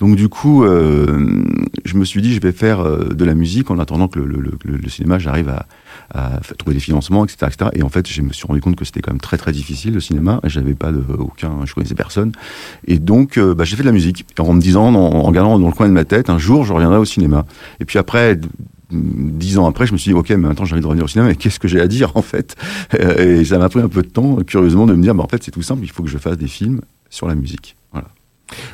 Donc, 0.00 0.16
du 0.16 0.28
coup, 0.28 0.64
euh, 0.64 1.44
je 1.84 1.96
me 1.96 2.04
suis 2.04 2.22
dit, 2.22 2.34
je 2.34 2.40
vais 2.40 2.52
faire 2.52 2.80
euh, 2.80 3.08
de 3.08 3.24
la 3.24 3.34
musique 3.34 3.70
en 3.70 3.78
attendant 3.78 4.08
que 4.08 4.18
le, 4.18 4.88
cinéma, 4.88 5.18
j'arrive 5.18 5.48
à, 5.48 6.40
trouver 6.58 6.74
des 6.74 6.80
financements, 6.80 7.24
etc., 7.24 7.52
etc. 7.52 7.70
Et 7.74 7.82
en 7.82 7.88
fait, 7.88 8.08
je 8.08 8.22
me 8.22 8.32
suis 8.32 8.46
rendu 8.46 8.60
compte 8.60 8.76
que 8.76 8.84
c'était 8.84 9.00
quand 9.00 9.12
même 9.12 9.20
très 9.20 9.36
très 9.36 9.52
difficile 9.52 9.94
le 9.94 10.00
cinéma. 10.00 10.40
J'avais 10.44 10.74
pas 10.74 10.90
de 10.90 11.02
aucun, 11.18 11.66
je 11.66 11.74
connaissais 11.74 11.94
personne. 11.94 12.32
Et 12.86 12.98
donc, 12.98 13.36
euh, 13.36 13.54
bah, 13.54 13.64
j'ai 13.64 13.76
fait 13.76 13.82
de 13.82 13.88
la 13.88 13.92
musique 13.92 14.24
en 14.38 14.54
me 14.54 14.60
disant, 14.60 14.94
en, 14.94 14.94
en 14.94 15.22
regardant 15.22 15.58
dans 15.58 15.68
le 15.68 15.74
coin 15.74 15.88
de 15.88 15.92
ma 15.92 16.04
tête, 16.04 16.30
un 16.30 16.38
jour, 16.38 16.64
je 16.64 16.72
reviendrai 16.72 16.98
au 16.98 17.04
cinéma. 17.04 17.44
Et 17.80 17.84
puis 17.84 17.98
après. 17.98 18.38
Dix 18.90 19.58
ans 19.58 19.66
après, 19.66 19.86
je 19.86 19.92
me 19.92 19.98
suis 19.98 20.12
dit, 20.12 20.18
ok, 20.18 20.30
mais 20.30 20.36
maintenant 20.36 20.64
j'ai 20.64 20.72
envie 20.72 20.82
de 20.82 20.86
revenir 20.86 21.04
au 21.04 21.08
cinéma, 21.08 21.28
mais 21.28 21.36
qu'est-ce 21.36 21.58
que 21.58 21.68
j'ai 21.68 21.80
à 21.80 21.88
dire 21.88 22.12
en 22.16 22.22
fait? 22.22 22.56
Et 22.98 23.44
ça 23.44 23.58
m'a 23.58 23.68
pris 23.68 23.80
un 23.80 23.88
peu 23.88 24.02
de 24.02 24.08
temps, 24.08 24.36
curieusement, 24.46 24.86
de 24.86 24.94
me 24.94 25.02
dire, 25.02 25.14
bah, 25.14 25.24
en 25.24 25.28
fait, 25.28 25.42
c'est 25.42 25.50
tout 25.50 25.62
simple, 25.62 25.82
il 25.82 25.90
faut 25.90 26.02
que 26.02 26.08
je 26.08 26.18
fasse 26.18 26.38
des 26.38 26.48
films 26.48 26.80
sur 27.10 27.28
la 27.28 27.34
musique. 27.34 27.76
Voilà. 27.92 28.08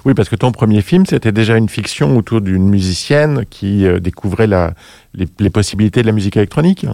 Oui, 0.05 0.15
parce 0.15 0.29
que 0.29 0.37
ton 0.37 0.53
premier 0.53 0.83
film, 0.83 1.05
c'était 1.05 1.33
déjà 1.33 1.57
une 1.57 1.69
fiction 1.69 2.17
autour 2.17 2.41
d'une 2.41 2.69
musicienne 2.69 3.45
qui 3.51 3.87
euh, 3.87 3.99
découvrait 3.99 4.47
la, 4.47 4.75
les, 5.15 5.27
les 5.41 5.51
possibilités 5.51 6.03
de 6.03 6.07
la 6.07 6.13
musique 6.13 6.37
électronique. 6.37 6.87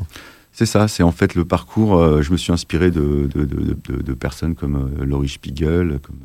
C'est 0.52 0.66
ça, 0.66 0.88
c'est 0.88 1.02
en 1.02 1.12
fait 1.12 1.34
le 1.34 1.44
parcours. 1.44 1.96
euh, 1.96 2.22
je 2.22 2.32
me 2.32 2.36
suis 2.36 2.52
inspiré 2.52 2.90
de, 2.90 3.28
de, 3.32 3.44
de, 3.44 4.12
personnes 4.14 4.54
comme 4.54 4.90
euh, 5.00 5.04
Laurie 5.04 5.28
Spiegel, 5.28 6.00
comme, 6.02 6.18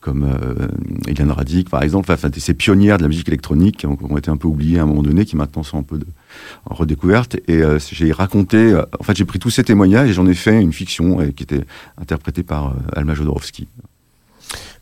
comme 0.00 0.24
euh, 0.24 0.68
Eliane 1.08 1.32
Radic, 1.32 1.68
par 1.68 1.82
exemple, 1.82 2.10
enfin, 2.10 2.30
ces 2.34 2.54
pionnières 2.54 2.96
de 2.98 3.02
la 3.02 3.08
musique 3.08 3.28
électronique 3.28 3.78
qui 3.78 3.86
ont, 3.86 4.16
été 4.16 4.30
un 4.30 4.36
peu 4.36 4.48
oubliées 4.48 4.78
à 4.78 4.84
un 4.84 4.86
moment 4.86 5.02
donné, 5.02 5.24
qui 5.24 5.36
maintenant 5.36 5.62
sont 5.62 5.78
un 5.78 5.82
peu 5.82 5.98
de, 5.98 6.06
en 6.66 6.74
redécouverte. 6.74 7.36
Et 7.48 7.62
euh, 7.62 7.78
j'ai 7.78 8.12
raconté, 8.12 8.56
euh, 8.56 8.82
en 8.98 9.04
fait, 9.04 9.16
j'ai 9.16 9.24
pris 9.24 9.38
tous 9.38 9.50
ces 9.50 9.64
témoignages 9.64 10.10
et 10.10 10.12
j'en 10.12 10.26
ai 10.26 10.34
fait 10.34 10.60
une 10.60 10.72
fiction 10.72 11.18
qui 11.32 11.42
était 11.42 11.64
interprétée 11.98 12.42
par 12.42 12.74
Alma 12.94 13.14
Jodorowsky. 13.14 13.68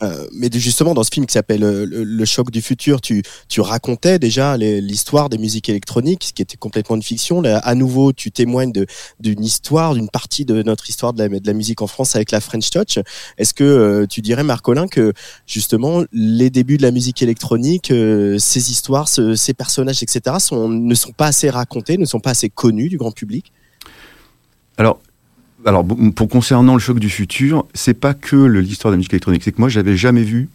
Euh, 0.02 0.26
mais 0.32 0.48
justement, 0.52 0.94
dans 0.94 1.04
ce 1.04 1.10
film 1.12 1.26
qui 1.26 1.32
s'appelle 1.32 1.64
euh, 1.64 1.86
le, 1.88 2.24
choc 2.24 2.50
du 2.50 2.62
futur, 2.62 3.00
tu, 3.00 3.22
racontais 3.58 4.18
déjà 4.18 4.56
l'histoire 4.56 5.28
des 5.28 5.38
musiques 5.38 5.68
électroniques, 5.68 6.24
ce 6.24 6.32
qui 6.32 6.42
était 6.42 6.56
complètement 6.56 6.96
une 6.96 7.02
fiction. 7.02 7.40
Là, 7.40 7.58
à 7.58 7.74
nouveau, 7.74 8.12
tu 8.12 8.30
témoignes 8.30 8.72
d'une 9.20 9.44
histoire, 9.44 9.94
d'une 9.94 10.08
partie 10.08 10.44
de 10.44 10.62
notre 10.62 10.88
histoire 10.88 11.12
de 11.12 11.28
la, 11.44 11.52
musique 11.52 11.82
en 11.82 11.86
France 11.86 12.16
avec 12.16 12.30
la 12.30 12.40
French 12.40 12.70
Touch. 12.70 12.98
Est-ce 13.38 13.54
que 13.54 13.64
euh, 13.64 14.06
tu 14.06 14.20
dirais, 14.20 14.42
Marcolin, 14.42 14.86
que 14.88 15.12
justement, 15.46 16.04
les 16.12 16.50
débuts 16.50 16.76
de 16.76 16.82
la 16.82 16.90
musique 16.90 17.22
électronique, 17.22 17.86
ces 17.86 18.70
histoires, 18.70 19.08
ces 19.08 19.54
personnages, 19.54 20.02
etc., 20.02 20.36
ne 20.52 20.94
sont 20.94 21.12
pas 21.12 21.26
assez 21.26 21.50
racontés, 21.50 21.96
ne 21.96 22.04
sont 22.04 22.20
pas 22.20 22.30
assez 22.30 22.48
connus 22.48 22.88
du 22.88 22.98
grand 22.98 23.12
public? 23.12 23.52
Alors, 24.76 24.98
alors, 25.64 25.84
pour 26.14 26.28
concernant 26.28 26.74
le 26.74 26.80
choc 26.80 26.98
du 26.98 27.08
futur, 27.08 27.66
c'est 27.72 27.94
pas 27.94 28.14
que 28.14 28.36
l'histoire 28.36 28.90
de 28.90 28.94
la 28.94 28.98
musique 28.98 29.14
électronique. 29.14 29.42
C'est 29.44 29.52
que 29.52 29.60
moi, 29.60 29.68
j'avais 29.68 29.96
jamais 29.96 30.22
vu, 30.22 30.50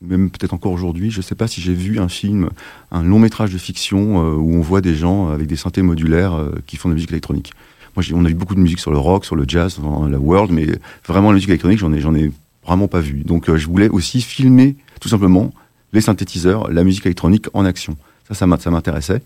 même 0.00 0.30
peut-être 0.30 0.54
encore 0.54 0.72
aujourd'hui, 0.72 1.10
je 1.10 1.20
sais 1.20 1.34
pas 1.34 1.48
si 1.48 1.60
j'ai 1.60 1.74
vu 1.74 1.98
un 1.98 2.08
film, 2.08 2.50
un 2.92 3.02
long 3.02 3.18
métrage 3.18 3.52
de 3.52 3.58
fiction 3.58 4.24
euh, 4.24 4.34
où 4.36 4.54
on 4.54 4.60
voit 4.60 4.80
des 4.80 4.94
gens 4.94 5.28
avec 5.28 5.48
des 5.48 5.56
synthés 5.56 5.82
modulaires 5.82 6.34
euh, 6.34 6.52
qui 6.66 6.76
font 6.76 6.88
de 6.88 6.94
la 6.94 6.96
musique 6.96 7.10
électronique. 7.10 7.52
Moi, 7.96 8.04
on 8.12 8.24
a 8.24 8.28
vu 8.28 8.34
beaucoup 8.34 8.54
de 8.54 8.60
musique 8.60 8.80
sur 8.80 8.90
le 8.90 8.98
rock, 8.98 9.24
sur 9.24 9.36
le 9.36 9.44
jazz, 9.46 9.74
sur 9.74 10.08
la 10.08 10.18
world, 10.18 10.52
mais 10.52 10.66
vraiment 11.06 11.30
la 11.30 11.34
musique 11.34 11.50
électronique, 11.50 11.78
j'en 11.78 11.92
ai, 11.92 12.24
ai 12.24 12.32
vraiment 12.64 12.88
pas 12.88 13.00
vu. 13.00 13.22
Donc, 13.24 13.48
euh, 13.48 13.56
je 13.56 13.66
voulais 13.66 13.88
aussi 13.88 14.20
filmer, 14.20 14.76
tout 15.00 15.08
simplement, 15.08 15.52
les 15.92 16.00
synthétiseurs, 16.00 16.70
la 16.70 16.84
musique 16.84 17.06
électronique 17.06 17.46
en 17.54 17.64
action. 17.64 17.96
Ça, 18.28 18.34
ça 18.34 18.70
m'intéressait. 18.70 19.22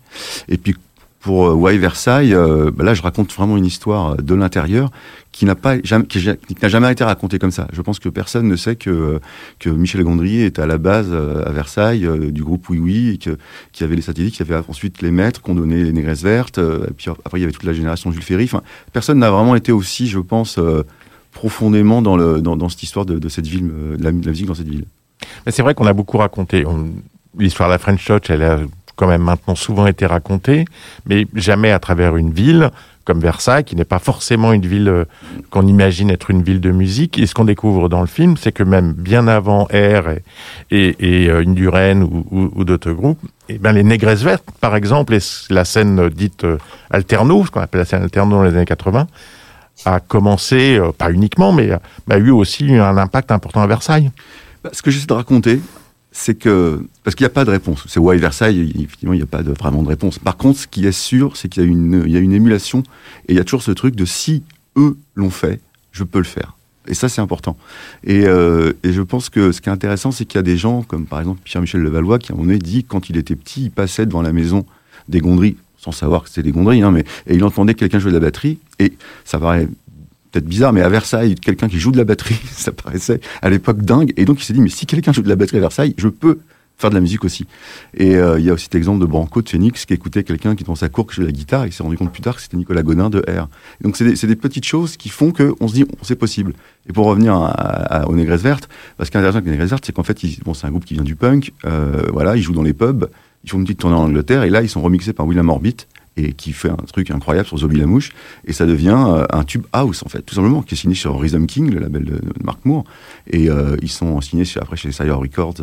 Et 0.48 0.58
puis, 0.58 0.74
pour 1.20 1.48
euh, 1.48 1.78
Versailles, 1.78 2.32
euh, 2.32 2.70
bah 2.72 2.84
là, 2.84 2.94
je 2.94 3.02
raconte 3.02 3.32
vraiment 3.32 3.56
une 3.56 3.66
histoire 3.66 4.16
de 4.16 4.34
l'intérieur 4.34 4.90
qui 5.32 5.44
n'a 5.44 5.54
pas 5.54 5.76
jamais, 5.82 6.06
qui, 6.06 6.24
n'a 6.62 6.68
jamais 6.68 6.90
été 6.92 7.04
racontée 7.04 7.38
comme 7.38 7.50
ça. 7.50 7.66
Je 7.72 7.82
pense 7.82 7.98
que 7.98 8.08
personne 8.08 8.46
ne 8.46 8.56
sait 8.56 8.76
que 8.76 9.20
que 9.58 9.68
Michel 9.68 10.02
Gondry 10.04 10.42
est 10.42 10.58
à 10.58 10.66
la 10.66 10.78
base 10.78 11.08
euh, 11.10 11.44
à 11.44 11.50
Versailles 11.50 12.06
euh, 12.06 12.30
du 12.30 12.42
groupe 12.42 12.68
Oui 12.68 12.78
Oui, 12.78 13.18
que 13.18 13.36
qui 13.72 13.84
avait 13.84 13.96
les 13.96 14.02
satellites, 14.02 14.34
qui 14.34 14.42
avait 14.42 14.60
ensuite 14.68 15.02
les 15.02 15.10
maîtres, 15.10 15.42
qu'on 15.42 15.54
donnait 15.54 15.82
les 15.82 15.92
négresses 15.92 16.22
vertes. 16.22 16.60
puis 16.96 17.10
après, 17.10 17.38
il 17.38 17.42
y 17.42 17.44
avait 17.44 17.52
toute 17.52 17.64
la 17.64 17.72
génération 17.72 18.12
Jules 18.12 18.22
Ferry. 18.22 18.44
Enfin, 18.44 18.62
personne 18.92 19.18
n'a 19.18 19.30
vraiment 19.30 19.56
été 19.56 19.72
aussi, 19.72 20.06
je 20.06 20.20
pense, 20.20 20.58
profondément 21.32 22.00
dans 22.00 22.16
le 22.16 22.40
dans, 22.40 22.68
cette 22.68 22.82
histoire 22.82 23.06
de, 23.06 23.28
cette 23.28 23.46
ville, 23.46 23.70
de 23.98 24.02
la, 24.02 24.12
musique 24.12 24.46
dans 24.46 24.54
cette 24.54 24.68
ville. 24.68 24.84
C'est 25.48 25.62
vrai 25.62 25.74
qu'on 25.74 25.86
a 25.86 25.92
beaucoup 25.92 26.18
raconté. 26.18 26.64
L'histoire 27.38 27.68
de 27.68 27.74
la 27.74 27.78
French 27.78 28.04
Touch, 28.04 28.30
elle 28.30 28.42
a 28.42 28.60
quand 28.98 29.06
même 29.06 29.22
maintenant 29.22 29.54
souvent 29.54 29.86
été 29.86 30.04
raconté, 30.04 30.64
mais 31.06 31.26
jamais 31.34 31.70
à 31.70 31.78
travers 31.78 32.16
une 32.16 32.32
ville 32.32 32.70
comme 33.04 33.20
Versailles, 33.20 33.64
qui 33.64 33.74
n'est 33.74 33.86
pas 33.86 34.00
forcément 34.00 34.52
une 34.52 34.66
ville 34.66 34.88
euh, 34.88 35.04
qu'on 35.48 35.66
imagine 35.66 36.10
être 36.10 36.30
une 36.30 36.42
ville 36.42 36.60
de 36.60 36.70
musique. 36.70 37.18
Et 37.18 37.26
ce 37.26 37.32
qu'on 37.32 37.46
découvre 37.46 37.88
dans 37.88 38.02
le 38.02 38.06
film, 38.06 38.36
c'est 38.36 38.52
que 38.52 38.62
même 38.62 38.92
bien 38.92 39.28
avant 39.28 39.66
Air 39.70 40.10
et, 40.10 40.22
et, 40.70 41.22
et 41.24 41.30
euh, 41.30 41.42
Indurain 41.46 42.02
ou, 42.02 42.64
d'autres 42.64 42.92
groupes, 42.92 43.18
et 43.48 43.54
eh 43.54 43.58
ben 43.58 43.72
les 43.72 43.82
Négresses 43.82 44.22
Vertes, 44.22 44.44
par 44.60 44.76
exemple, 44.76 45.14
et 45.14 45.20
la 45.48 45.64
scène 45.64 46.10
dite 46.10 46.44
euh, 46.44 46.58
alterno, 46.90 47.46
ce 47.46 47.50
qu'on 47.50 47.60
appelle 47.60 47.78
la 47.78 47.86
scène 47.86 48.02
alterno 48.02 48.36
dans 48.36 48.42
les 48.42 48.54
années 48.54 48.66
80, 48.66 49.06
a 49.86 50.00
commencé, 50.00 50.78
pas 50.98 51.10
uniquement, 51.10 51.52
mais 51.52 51.70
a 52.10 52.18
eu 52.18 52.30
aussi 52.30 52.74
un 52.74 52.98
impact 52.98 53.32
important 53.32 53.62
à 53.62 53.66
Versailles. 53.66 54.10
Bah, 54.62 54.70
ce 54.74 54.82
que 54.82 54.90
j'essaie 54.90 55.06
de 55.06 55.14
raconter, 55.14 55.60
c'est 56.12 56.34
que 56.34 56.84
parce 57.04 57.14
qu'il 57.14 57.24
n'y 57.24 57.30
a 57.30 57.34
pas 57.34 57.44
de 57.44 57.50
réponse. 57.50 57.84
C'est 57.86 58.00
why 58.00 58.18
Versailles, 58.18 58.72
effectivement, 58.74 59.12
il 59.12 59.18
n'y 59.18 59.22
a 59.22 59.26
pas 59.26 59.42
de, 59.42 59.52
vraiment 59.52 59.82
de 59.82 59.88
réponse. 59.88 60.18
Par 60.18 60.36
contre, 60.36 60.60
ce 60.60 60.66
qui 60.66 60.86
est 60.86 60.92
sûr, 60.92 61.36
c'est 61.36 61.48
qu'il 61.48 61.62
y 61.62 61.66
a 61.66 61.68
une, 61.68 62.04
y 62.06 62.16
a 62.16 62.20
une 62.20 62.32
émulation 62.32 62.82
et 63.28 63.32
il 63.32 63.36
y 63.36 63.40
a 63.40 63.44
toujours 63.44 63.62
ce 63.62 63.72
truc 63.72 63.94
de 63.94 64.04
si 64.04 64.42
eux 64.76 64.96
l'ont 65.14 65.30
fait, 65.30 65.60
je 65.92 66.04
peux 66.04 66.18
le 66.18 66.24
faire. 66.24 66.56
Et 66.86 66.94
ça, 66.94 67.08
c'est 67.08 67.20
important. 67.20 67.56
Et, 68.04 68.24
euh, 68.26 68.72
je 68.82 69.02
pense 69.02 69.28
que 69.28 69.52
ce 69.52 69.60
qui 69.60 69.68
est 69.68 69.72
intéressant, 69.72 70.10
c'est 70.10 70.24
qu'il 70.24 70.38
y 70.38 70.40
a 70.40 70.42
des 70.42 70.56
gens, 70.56 70.82
comme 70.82 71.06
par 71.06 71.20
exemple 71.20 71.40
Pierre-Michel 71.44 71.82
Levallois, 71.82 72.18
qui 72.18 72.32
à 72.32 72.34
un 72.34 72.56
dit 72.56 72.84
quand 72.84 73.10
il 73.10 73.16
était 73.18 73.36
petit, 73.36 73.64
il 73.64 73.70
passait 73.70 74.06
devant 74.06 74.22
la 74.22 74.32
maison 74.32 74.64
des 75.08 75.20
gondries, 75.20 75.56
sans 75.76 75.92
savoir 75.92 76.22
que 76.22 76.30
c'était 76.30 76.44
des 76.44 76.52
gondries, 76.52 76.82
hein, 76.82 76.90
mais 76.90 77.04
et 77.26 77.34
il 77.34 77.44
entendait 77.44 77.74
quelqu'un 77.74 77.98
jouer 77.98 78.10
de 78.10 78.16
la 78.16 78.24
batterie, 78.24 78.58
et 78.78 78.94
ça 79.24 79.38
paraît 79.38 79.68
peut-être 80.30 80.46
bizarre, 80.46 80.72
mais 80.72 80.82
à 80.82 80.88
Versailles, 80.88 81.34
quelqu'un 81.34 81.68
qui 81.68 81.78
joue 81.78 81.92
de 81.92 81.96
la 81.96 82.04
batterie, 82.04 82.40
ça 82.52 82.72
paraissait 82.72 83.20
à 83.42 83.50
l'époque 83.50 83.82
dingue. 83.82 84.12
Et 84.16 84.24
donc 84.24 84.40
il 84.40 84.44
s'est 84.44 84.52
dit, 84.52 84.60
mais 84.60 84.68
si 84.68 84.86
quelqu'un 84.86 85.12
joue 85.12 85.22
de 85.22 85.28
la 85.28 85.36
batterie 85.36 85.58
à 85.58 85.60
Versailles, 85.60 85.94
je 85.96 86.08
peux 86.08 86.38
faire 86.78 86.90
de 86.90 86.94
la 86.94 87.00
musique 87.00 87.24
aussi. 87.24 87.46
Et 87.94 88.14
euh, 88.14 88.38
il 88.38 88.46
y 88.46 88.50
a 88.50 88.52
aussi 88.52 88.64
cet 88.64 88.76
exemple 88.76 89.00
de 89.00 89.06
Branco 89.06 89.42
de 89.42 89.48
Phoenix 89.48 89.84
qui 89.84 89.94
écoutait 89.94 90.22
quelqu'un 90.22 90.54
qui 90.54 90.62
dans 90.62 90.76
sa 90.76 90.88
cour 90.88 91.08
qui 91.08 91.16
jouait 91.16 91.24
de 91.24 91.30
la 91.30 91.36
guitare 91.36 91.64
et 91.64 91.68
il 91.68 91.72
s'est 91.72 91.82
rendu 91.82 91.96
compte 91.96 92.12
plus 92.12 92.22
tard 92.22 92.36
que 92.36 92.42
c'était 92.42 92.56
Nicolas 92.56 92.82
Godin 92.82 93.10
de 93.10 93.18
R. 93.18 93.48
donc 93.80 93.96
c'est 93.96 94.26
des, 94.26 94.36
petites 94.36 94.64
choses 94.64 94.96
qui 94.96 95.08
font 95.08 95.32
qu'on 95.32 95.66
se 95.66 95.74
dit 95.74 95.84
c'est 96.02 96.14
possible. 96.14 96.54
Et 96.88 96.92
pour 96.92 97.06
revenir 97.06 97.34
à, 97.34 98.08
aux 98.08 98.14
Négresses 98.14 98.42
Vertes, 98.42 98.68
parce 98.96 99.10
qu'intéressant 99.10 99.38
avec 99.38 99.50
les 99.50 99.66
Vertes, 99.66 99.84
c'est 99.84 99.92
qu'en 99.92 100.04
fait, 100.04 100.18
bon, 100.44 100.54
c'est 100.54 100.66
un 100.66 100.70
groupe 100.70 100.84
qui 100.84 100.94
vient 100.94 101.02
du 101.02 101.16
punk, 101.16 101.52
euh, 101.64 102.04
voilà, 102.12 102.36
ils 102.36 102.42
jouent 102.42 102.54
dans 102.54 102.62
les 102.62 102.72
pubs, 102.72 103.08
ils 103.44 103.50
font 103.50 103.58
une 103.58 103.64
petite 103.64 103.80
tournée 103.80 103.96
en 103.96 104.04
Angleterre 104.04 104.44
et 104.44 104.50
là 104.50 104.62
ils 104.62 104.68
sont 104.68 104.80
remixés 104.80 105.12
par 105.12 105.26
William 105.26 105.48
Orbit 105.48 105.76
et 106.18 106.32
qui 106.32 106.52
fait 106.52 106.70
un 106.70 106.76
truc 106.76 107.10
incroyable 107.10 107.46
sur 107.46 107.58
Zombie 107.58 107.78
la 107.78 107.86
mouche 107.86 108.10
et 108.44 108.52
ça 108.52 108.66
devient 108.66 109.04
euh, 109.06 109.24
un 109.30 109.44
tube 109.44 109.64
house 109.72 110.02
en 110.04 110.08
fait. 110.08 110.22
Tout 110.22 110.34
simplement 110.34 110.62
qui 110.62 110.74
est 110.74 110.76
signé 110.76 110.94
sur 110.94 111.18
Rhythm 111.18 111.46
King 111.46 111.70
le 111.70 111.78
label 111.78 112.04
de, 112.04 112.20
Mark 112.42 112.58
Moore 112.64 112.84
et 113.28 113.48
euh, 113.48 113.76
ils 113.82 113.90
sont 113.90 114.20
signés 114.20 114.44
après 114.60 114.76
chez 114.76 114.90
Sire 114.92 115.18
Records 115.18 115.54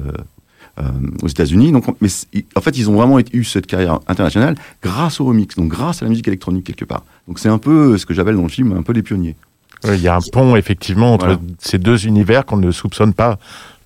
euh, 0.77 0.83
aux 1.21 1.27
États-Unis. 1.27 1.71
Donc 1.71 1.85
mais 1.99 2.09
en 2.55 2.61
fait 2.61 2.77
ils 2.77 2.89
ont 2.89 2.95
vraiment 2.95 3.19
eu 3.19 3.43
cette 3.43 3.67
carrière 3.67 3.99
internationale 4.07 4.55
grâce 4.81 5.19
au 5.19 5.25
remix 5.25 5.55
donc 5.55 5.69
grâce 5.69 6.01
à 6.01 6.05
la 6.05 6.09
musique 6.09 6.27
électronique 6.27 6.65
quelque 6.65 6.85
part. 6.85 7.03
Donc 7.27 7.39
c'est 7.39 7.49
un 7.49 7.57
peu 7.57 7.97
ce 7.97 8.05
que 8.05 8.13
j'appelle 8.13 8.35
dans 8.35 8.43
le 8.43 8.49
film 8.49 8.71
un 8.73 8.83
peu 8.83 8.93
des 8.93 9.03
pionniers. 9.03 9.35
Il 9.83 10.01
y 10.01 10.07
a 10.07 10.15
un 10.15 10.21
pont 10.31 10.55
effectivement 10.55 11.13
entre 11.13 11.39
ces 11.59 11.77
deux 11.77 12.07
univers 12.07 12.45
qu'on 12.45 12.57
ne 12.57 12.71
soupçonne 12.71 13.13
pas 13.13 13.37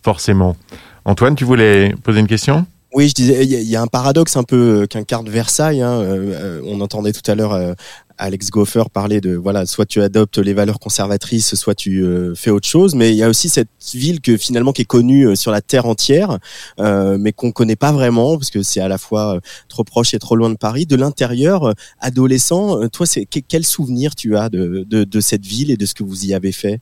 forcément. 0.04 0.56
Antoine 1.04 1.36
tu 1.36 1.46
voulais 1.46 1.96
poser 2.04 2.20
une 2.20 2.28
question? 2.28 2.66
Oui, 2.92 3.08
je 3.08 3.14
disais, 3.14 3.46
il 3.46 3.52
y, 3.52 3.76
a 3.76 3.82
un 3.82 3.88
paradoxe 3.88 4.36
un 4.36 4.44
peu 4.44 4.82
euh, 4.82 4.88
qu'incarne 4.88 5.30
Versailles. 5.30 5.82
Hein. 5.82 6.02
Euh, 6.02 6.34
euh, 6.34 6.62
on 6.66 6.82
entendait 6.82 7.14
tout 7.14 7.30
à 7.30 7.36
l'heure 7.36 7.76
Alex 8.18 8.50
Goffer 8.50 8.86
parler 8.92 9.22
de 9.22 9.36
voilà, 9.36 9.68
soit 9.68 9.86
tu 9.86 10.02
adoptes 10.02 10.40
les 10.40 10.54
valeurs 10.54 10.80
conservatrices, 10.80 11.54
soit 11.54 11.76
tu 11.76 12.04
fais 12.36 12.50
autre 12.50 12.68
chose. 12.68 12.96
Mais 12.96 13.12
il 13.12 13.16
y 13.16 13.24
a 13.24 13.30
aussi 13.30 13.48
cette 13.48 13.70
ville 13.94 14.22
que 14.22 14.38
finalement 14.38 14.74
qui 14.74 14.82
est 14.82 14.86
connue 14.86 15.36
sur 15.36 15.52
la 15.52 15.62
terre 15.62 15.86
entière, 15.86 16.40
mais 16.80 17.32
qu'on 17.32 17.52
connaît 17.52 17.78
pas 17.78 17.94
vraiment 17.94 18.38
parce 18.38 18.50
que 18.50 18.62
c'est 18.62 18.82
à 18.82 18.88
la 18.90 18.98
fois 18.98 19.40
trop 19.70 19.84
proche 19.84 20.14
et 20.14 20.20
trop 20.20 20.36
loin 20.36 20.50
de 20.50 20.58
Paris. 20.58 20.86
De 20.86 20.98
l'intérieur, 20.98 21.74
adolescent, 22.02 22.90
toi, 22.90 23.06
c'est 23.06 23.26
quel 23.26 23.64
souvenir 23.64 24.16
tu 24.16 24.36
as 24.36 24.50
de, 24.50 24.86
de, 24.90 25.06
de, 25.06 25.20
cette 25.22 25.46
ville 25.46 25.72
et 25.72 25.78
de 25.78 25.86
ce 25.86 25.94
que 25.94 26.04
vous 26.04 26.26
y 26.26 26.34
avez 26.34 26.52
fait? 26.52 26.82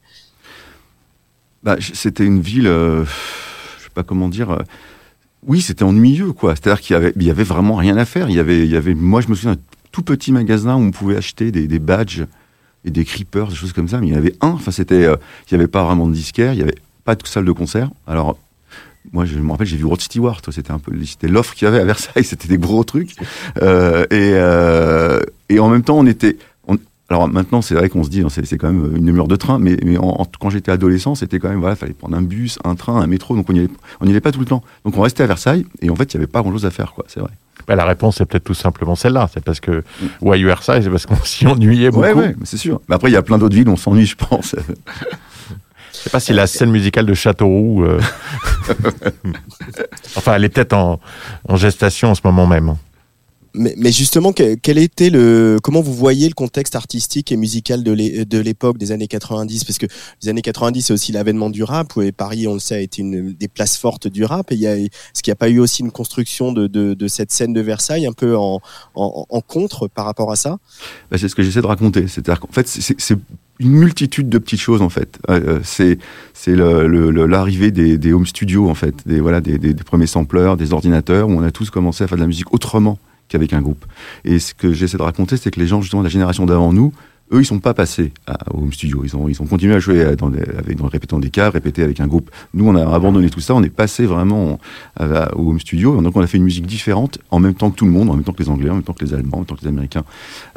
Bah, 1.61 1.75
C'était 1.93 2.25
une 2.25 2.41
ville, 2.41 2.65
je 2.65 3.83
sais 3.83 3.89
pas 3.93 4.03
comment 4.03 4.29
dire 4.29 4.57
oui, 5.45 5.61
c'était 5.61 5.83
ennuyeux, 5.83 6.33
quoi. 6.33 6.55
C'est-à-dire 6.55 6.81
qu'il 6.81 6.93
y 6.93 6.97
avait, 6.97 7.13
il 7.15 7.23
y 7.23 7.29
avait 7.29 7.43
vraiment 7.43 7.75
rien 7.75 7.95
à 7.97 8.05
faire. 8.05 8.29
Il 8.29 8.35
y 8.35 8.39
avait, 8.39 8.59
il 8.59 8.71
y 8.71 8.75
avait, 8.75 8.93
moi, 8.93 9.21
je 9.21 9.27
me 9.27 9.35
souviens 9.35 9.53
d'un 9.53 9.61
tout 9.91 10.01
petit 10.01 10.31
magasin 10.31 10.75
où 10.75 10.79
on 10.79 10.91
pouvait 10.91 11.15
acheter 11.15 11.51
des, 11.51 11.79
badges 11.79 12.25
et 12.85 12.91
des 12.91 13.05
creepers, 13.05 13.47
des 13.47 13.55
choses 13.55 13.73
comme 13.73 13.87
ça. 13.87 13.99
Mais 13.99 14.07
il 14.07 14.13
y 14.13 14.15
en 14.15 14.19
avait 14.19 14.35
un. 14.41 14.49
Enfin, 14.49 14.71
c'était, 14.71 15.05
euh, 15.05 15.15
il 15.49 15.53
n'y 15.53 15.61
avait 15.61 15.69
pas 15.69 15.83
vraiment 15.83 16.07
de 16.07 16.13
disquaire. 16.13 16.53
Il 16.53 16.57
n'y 16.57 16.63
avait 16.63 16.77
pas 17.05 17.15
de 17.15 17.25
salle 17.25 17.45
de 17.45 17.51
concert. 17.51 17.89
Alors, 18.07 18.37
moi, 19.13 19.25
je 19.25 19.37
me 19.37 19.51
rappelle, 19.51 19.67
j'ai 19.67 19.77
vu 19.77 19.85
Rod 19.85 20.01
Stewart. 20.01 20.41
C'était 20.51 20.71
un 20.71 20.79
peu, 20.79 20.91
c'était 21.05 21.27
l'offre 21.27 21.53
qu'il 21.53 21.65
y 21.65 21.69
avait 21.69 21.79
à 21.79 21.85
Versailles. 21.85 22.23
C'était 22.23 22.47
des 22.47 22.57
gros 22.57 22.83
trucs. 22.83 23.15
Euh, 23.61 24.05
euh, 24.11 25.21
et 25.49 25.59
en 25.59 25.69
même 25.69 25.83
temps, 25.83 25.97
on 25.97 26.05
était, 26.05 26.37
alors 27.09 27.29
maintenant, 27.29 27.61
c'est 27.61 27.75
vrai 27.75 27.87
qu'on 27.87 28.03
se 28.03 28.09
dit, 28.09 28.23
c'est 28.29 28.57
quand 28.57 28.71
même 28.71 28.97
une 28.97 29.05
demi-heure 29.05 29.29
de 29.29 29.35
train, 29.37 29.59
mais, 29.59 29.77
mais 29.85 29.97
quand 30.39 30.49
j'étais 30.49 30.71
adolescent, 30.71 31.15
c'était 31.15 31.39
quand 31.39 31.47
même, 31.47 31.59
voilà, 31.59 31.75
fallait 31.75 31.93
prendre 31.93 32.17
un 32.17 32.21
bus, 32.21 32.59
un 32.65 32.75
train, 32.75 32.99
un 32.99 33.07
métro, 33.07 33.35
donc 33.35 33.49
on 33.49 33.53
n'y 33.53 33.67
allait, 34.01 34.19
pas 34.19 34.33
tout 34.33 34.41
le 34.41 34.45
temps. 34.45 34.61
Donc 34.83 34.97
on 34.97 35.01
restait 35.01 35.23
à 35.23 35.27
Versailles, 35.27 35.65
et 35.81 35.89
en 35.89 35.95
fait, 35.95 36.13
il 36.13 36.17
n'y 36.17 36.23
avait 36.23 36.31
pas 36.31 36.41
grand-chose 36.41 36.65
à 36.65 36.71
faire, 36.71 36.91
quoi, 36.91 37.05
c'est 37.07 37.21
vrai. 37.21 37.31
Bah, 37.65 37.75
la 37.75 37.85
réponse 37.85 38.19
est 38.21 38.25
peut-être 38.25 38.43
tout 38.43 38.53
simplement 38.53 38.95
celle-là. 38.95 39.29
C'est 39.33 39.43
parce 39.43 39.59
que, 39.59 39.83
ou 40.21 40.31
à 40.31 40.37
Versailles, 40.37 40.83
c'est 40.83 40.89
parce 40.89 41.05
qu'on 41.05 41.15
s'y 41.23 41.47
ennuyait 41.47 41.91
beaucoup. 41.91 42.03
Ouais, 42.03 42.13
ouais, 42.13 42.35
c'est 42.43 42.57
sûr. 42.57 42.81
Mais 42.87 42.95
après, 42.95 43.09
il 43.09 43.13
y 43.13 43.17
a 43.17 43.21
plein 43.21 43.37
d'autres 43.37 43.55
villes, 43.55 43.69
on 43.69 43.75
s'ennuie, 43.75 44.05
je 44.05 44.15
pense. 44.15 44.55
Je 45.93 46.03
sais 46.03 46.09
pas 46.11 46.19
si 46.19 46.31
la 46.31 46.45
scène 46.45 46.69
musicale 46.69 47.07
de 47.07 47.13
Châteauroux, 47.15 47.83
euh... 47.83 47.99
enfin, 50.15 50.35
elle 50.35 50.43
est 50.43 50.49
peut-être 50.49 50.73
en, 50.73 50.99
en 51.47 51.55
gestation 51.55 52.11
en 52.11 52.15
ce 52.15 52.21
moment 52.23 52.45
même. 52.45 52.75
Mais, 53.57 53.91
justement, 53.91 54.33
que- 54.33 54.55
quel 54.55 54.77
était 54.77 55.09
le, 55.09 55.57
comment 55.63 55.81
vous 55.81 55.93
voyez 55.93 56.27
le 56.27 56.33
contexte 56.33 56.75
artistique 56.75 57.31
et 57.31 57.37
musical 57.37 57.83
de 57.83 57.91
l'é- 57.91 58.25
de 58.25 58.37
l'époque 58.39 58.77
des 58.77 58.91
années 58.91 59.07
90 59.07 59.63
Parce 59.63 59.77
que 59.79 59.87
les 60.21 60.29
années 60.29 60.41
90, 60.41 60.81
c'est 60.83 60.93
aussi 60.93 61.11
l'avènement 61.11 61.49
du 61.49 61.63
rap, 61.63 61.95
où 61.97 62.01
Paris, 62.15 62.47
on 62.47 62.53
le 62.53 62.59
sait, 62.59 62.75
a 62.75 62.79
été 62.79 63.01
une 63.01 63.33
des 63.33 63.47
places 63.47 63.77
fortes 63.77 64.07
du 64.07 64.23
rap. 64.25 64.51
Et 64.51 64.55
il 64.55 64.61
y 64.61 64.67
a, 64.67 64.77
est-ce 64.77 65.23
qu'il 65.23 65.31
n'y 65.31 65.33
a 65.33 65.37
pas 65.37 65.49
eu 65.49 65.59
aussi 65.59 65.81
une 65.81 65.91
construction 65.91 66.51
de, 66.53 67.07
cette 67.07 67.31
scène 67.31 67.53
de 67.53 67.61
Versailles 67.61 68.05
un 68.05 68.13
peu 68.13 68.35
en, 68.37 68.61
contre 69.47 69.87
par 69.87 70.05
rapport 70.05 70.31
à 70.31 70.35
ça? 70.35 70.57
Bah, 71.11 71.17
c'est 71.17 71.27
ce 71.27 71.35
que 71.35 71.43
j'essaie 71.43 71.61
de 71.61 71.67
raconter. 71.67 72.07
C'est-à-dire 72.07 72.39
qu'en 72.39 72.51
fait, 72.51 72.67
c'est- 72.67 73.15
une 73.59 73.71
multitude 73.71 74.29
de 74.29 74.37
petites 74.37 74.59
choses 74.59 74.83
en 74.83 74.89
fait. 74.89 75.17
Euh, 75.31 75.59
c'est 75.63 75.97
c'est 76.35 76.55
l'arrivée 76.55 77.71
des, 77.71 78.13
home 78.13 78.27
studios 78.27 78.69
en 78.69 78.75
fait, 78.75 78.93
des- 79.07 79.57
des 79.57 79.73
premiers 79.73 80.05
sampleurs, 80.05 80.57
des 80.57 80.73
ordinateurs 80.73 81.27
où 81.27 81.31
on 81.31 81.41
a 81.41 81.49
tous 81.49 81.71
commencé 81.71 82.03
à 82.03 82.07
faire 82.07 82.17
de 82.17 82.21
la 82.21 82.27
musique 82.27 82.53
autrement 82.53 82.99
qu'avec 83.27 83.53
un 83.53 83.61
groupe. 83.61 83.85
Et 84.25 84.39
ce 84.39 84.53
que 84.53 84.73
j'essaie 84.73 84.97
de 84.97 85.03
raconter, 85.03 85.37
c'est 85.37 85.51
que 85.51 85.59
les 85.59 85.67
gens 85.67 85.81
justement 85.81 86.01
de 86.01 86.07
la 86.07 86.11
génération 86.11 86.45
d'avant 86.45 86.71
nous, 86.73 86.93
eux, 87.33 87.41
ils 87.41 87.45
sont 87.45 87.59
pas 87.59 87.73
passés 87.73 88.13
au 88.53 88.59
home 88.59 88.71
studio. 88.71 89.01
Ils 89.03 89.13
ont 89.17 89.27
ils 89.27 89.41
ont 89.41 89.45
continué 89.45 89.75
à 89.75 89.79
jouer 89.79 90.15
dans 90.15 90.29
des, 90.29 90.39
avec 90.57 90.77
dans 90.77 90.87
répétant 90.87 91.19
des 91.19 91.29
caves, 91.29 91.51
répéter 91.51 91.83
avec 91.83 91.99
un 91.99 92.07
groupe. 92.07 92.31
Nous, 92.53 92.65
on 92.65 92.73
a 92.73 92.89
abandonné 92.95 93.29
tout 93.29 93.41
ça. 93.41 93.53
On 93.53 93.61
est 93.63 93.69
passé 93.69 94.05
vraiment 94.05 94.61
à- 94.97 95.35
au 95.35 95.49
home 95.49 95.59
studio. 95.59 96.01
Donc, 96.01 96.15
on 96.15 96.21
a 96.21 96.27
fait 96.27 96.37
une 96.37 96.45
musique 96.45 96.65
différente 96.65 97.19
en 97.29 97.41
même 97.41 97.53
temps 97.53 97.69
que 97.69 97.75
tout 97.75 97.83
le 97.83 97.91
monde, 97.91 98.09
en 98.09 98.13
même 98.13 98.23
temps 98.23 98.31
que 98.31 98.41
les 98.41 98.47
Anglais, 98.47 98.69
en 98.69 98.75
même 98.75 98.83
temps 98.83 98.93
que 98.93 99.03
les 99.03 99.13
Allemands, 99.13 99.33
en 99.33 99.39
même 99.39 99.45
temps 99.45 99.55
que 99.55 99.61
les 99.63 99.67
Américains. 99.67 100.05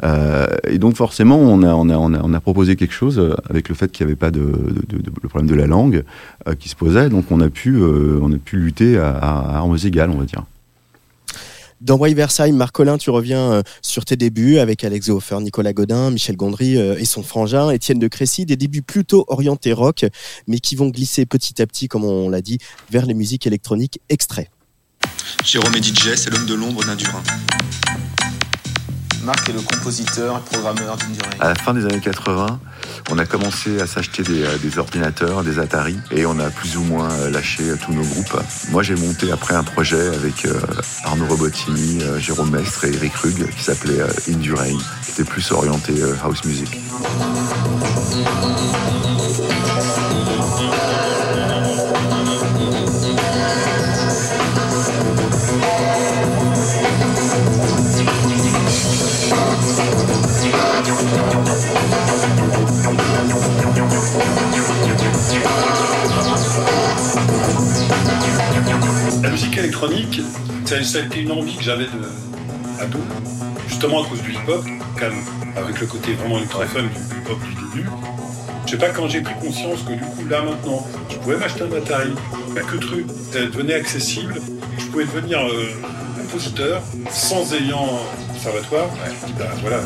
Euh, 0.05 0.47
et 0.65 0.77
donc 0.77 0.95
forcément, 0.95 1.35
on 1.39 1.61
a, 1.63 1.73
on, 1.73 1.89
a, 1.89 1.97
on, 1.97 2.13
a, 2.13 2.21
on 2.23 2.33
a 2.33 2.39
proposé 2.39 2.77
quelque 2.77 2.93
chose 2.93 3.19
euh, 3.19 3.35
avec 3.49 3.67
le 3.67 3.75
fait 3.75 3.91
qu'il 3.91 4.05
n'y 4.05 4.11
avait 4.11 4.15
pas 4.17 4.31
de, 4.31 4.39
de, 4.39 4.97
de- 4.97 5.11
le 5.21 5.27
problème 5.27 5.49
de 5.49 5.55
la 5.55 5.67
langue 5.67 6.03
euh, 6.47 6.55
qui 6.55 6.69
se 6.69 6.77
posait. 6.77 7.09
Donc 7.09 7.25
on 7.31 7.41
a 7.41 7.49
pu, 7.49 7.75
euh, 7.75 8.17
on 8.21 8.31
a 8.31 8.37
pu 8.37 8.55
lutter 8.55 8.97
à, 8.97 9.09
à 9.17 9.57
armes 9.57 9.77
égales, 9.83 10.09
on 10.09 10.17
va 10.19 10.23
dire. 10.23 10.43
Dans 11.81 11.97
Versailles, 11.97 12.51
Marc 12.51 12.75
Collin, 12.75 12.99
tu 12.99 13.09
reviens 13.09 13.53
euh, 13.53 13.61
sur 13.81 14.05
tes 14.05 14.15
débuts 14.15 14.59
avec 14.59 14.83
Alex 14.83 15.09
Hofer, 15.09 15.39
Nicolas 15.41 15.73
Godin, 15.73 16.11
Michel 16.11 16.35
Gondry 16.35 16.77
euh, 16.77 16.95
et 16.99 17.05
son 17.05 17.23
frangin, 17.23 17.71
Étienne 17.71 17.97
de 17.97 18.07
Crécy, 18.07 18.45
des 18.45 18.55
débuts 18.55 18.83
plutôt 18.83 19.25
orientés 19.27 19.73
rock, 19.73 20.05
mais 20.45 20.59
qui 20.59 20.75
vont 20.75 20.89
glisser 20.89 21.25
petit 21.25 21.59
à 21.59 21.65
petit, 21.65 21.87
comme 21.87 22.03
on 22.03 22.29
l'a 22.29 22.43
dit, 22.43 22.59
vers 22.91 23.07
les 23.07 23.15
musiques 23.15 23.47
électroniques 23.47 23.99
extraits. 24.09 24.49
Jérôme 25.43 25.73
est 25.73 25.83
DJ, 25.83 26.13
c'est 26.15 26.29
l'homme 26.29 26.45
de 26.45 26.53
l'ombre 26.53 26.85
d'Indurin. 26.85 27.23
Marc 29.23 29.49
est 29.49 29.53
le 29.53 29.61
compositeur 29.61 30.37
et 30.37 30.41
programmeur 30.51 30.97
d'Induring. 30.97 31.39
À 31.39 31.49
la 31.49 31.55
fin 31.55 31.73
des 31.73 31.85
années 31.85 31.99
80, 31.99 32.59
on 33.11 33.17
a 33.17 33.25
commencé 33.25 33.79
à 33.79 33.85
s'acheter 33.85 34.23
des, 34.23 34.43
euh, 34.43 34.57
des 34.57 34.79
ordinateurs, 34.79 35.43
des 35.43 35.59
Atari, 35.59 35.97
et 36.11 36.25
on 36.25 36.39
a 36.39 36.49
plus 36.49 36.77
ou 36.77 36.83
moins 36.83 37.11
euh, 37.11 37.29
lâché 37.29 37.69
euh, 37.69 37.77
tous 37.83 37.93
nos 37.93 38.03
groupes. 38.03 38.39
Moi, 38.69 38.81
j'ai 38.83 38.95
monté 38.95 39.31
après 39.31 39.53
un 39.53 39.63
projet 39.63 40.07
avec 40.07 40.47
Arnaud 41.03 41.27
Robotini, 41.27 42.01
Jérôme 42.19 42.51
Mestre 42.51 42.85
et 42.85 42.93
Eric 42.93 43.15
Rugg 43.15 43.49
qui 43.49 43.63
s'appelait 43.63 44.01
Indurain. 44.29 44.77
C'était 45.01 45.23
plus 45.23 45.51
orienté 45.51 45.93
house 46.23 46.43
music. 46.45 46.79
Électronique, 69.61 70.21
ça, 70.65 70.75
a 70.75 71.01
été 71.01 71.21
une 71.21 71.31
envie 71.31 71.55
que 71.55 71.63
j'avais 71.63 71.85
de 71.85 72.81
ado, 72.81 72.99
justement 73.67 74.03
à 74.03 74.07
cause 74.07 74.21
du 74.21 74.31
hip-hop, 74.31 74.65
avec 75.55 75.79
le 75.79 75.87
côté 75.87 76.13
vraiment 76.13 76.39
ultra-fun 76.39 76.83
du 76.83 76.87
hip-hop 76.87 77.39
du 77.41 77.53
début. 77.55 77.89
Je 78.65 78.71
sais 78.71 78.77
pas 78.77 78.89
quand 78.89 79.07
j'ai 79.07 79.21
pris 79.21 79.33
conscience 79.35 79.81
que 79.83 79.93
du 79.93 79.99
coup 79.99 80.25
là 80.29 80.41
maintenant, 80.41 80.85
je 81.09 81.17
pouvais 81.17 81.37
m'acheter 81.37 81.63
un 81.63 81.71
Atari, 81.77 82.11
bah, 82.55 82.61
que 82.61 82.77
truc 82.77 83.05
ça 83.31 83.39
devenait 83.41 83.75
accessible, 83.75 84.35
je 84.77 84.85
pouvais 84.85 85.05
devenir 85.05 85.39
euh, 85.39 85.69
compositeur 86.17 86.81
sans 87.11 87.53
ayant 87.53 87.85
un 87.85 88.33
conservatoire. 88.33 88.89
Je 89.05 89.27
dis, 89.27 89.33
bah, 89.37 89.45
voilà. 89.61 89.81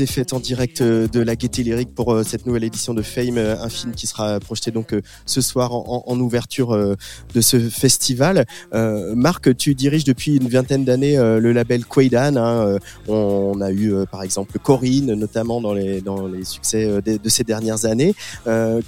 Des 0.00 0.06
Fêtes 0.06 0.32
en 0.32 0.40
direct 0.40 0.80
euh, 0.80 1.08
de 1.08 1.20
la 1.20 1.36
Gaieté 1.36 1.62
Lyrique 1.62 1.94
pour 1.94 2.14
euh, 2.14 2.22
cette 2.22 2.46
nouvelle 2.46 2.64
édition 2.64 2.94
de 2.94 3.02
Fame, 3.02 3.36
euh, 3.36 3.60
un 3.60 3.68
film 3.68 3.92
qui 3.92 4.06
sera 4.06 4.40
projeté 4.40 4.70
donc 4.70 4.94
ce 5.26 5.42
soir 5.42 5.74
en, 5.74 6.18
ouverture 6.20 6.76
de 7.34 7.40
ce 7.40 7.58
festival. 7.68 8.46
Marc, 8.72 9.56
tu 9.56 9.74
diriges 9.74 10.04
depuis 10.04 10.36
une 10.36 10.48
vingtaine 10.48 10.84
d'années 10.84 11.16
le 11.16 11.52
label 11.52 11.84
Quaidan. 11.84 12.36
hein, 12.36 12.78
on 13.08 13.60
a 13.60 13.70
eu 13.70 13.92
par 14.10 14.22
exemple 14.22 14.58
Corinne, 14.58 15.14
notamment 15.14 15.60
dans 15.60 15.74
les, 15.74 16.00
dans 16.00 16.26
les 16.26 16.44
succès 16.44 17.00
de, 17.02 17.28
ces 17.28 17.44
dernières 17.44 17.84
années. 17.84 18.14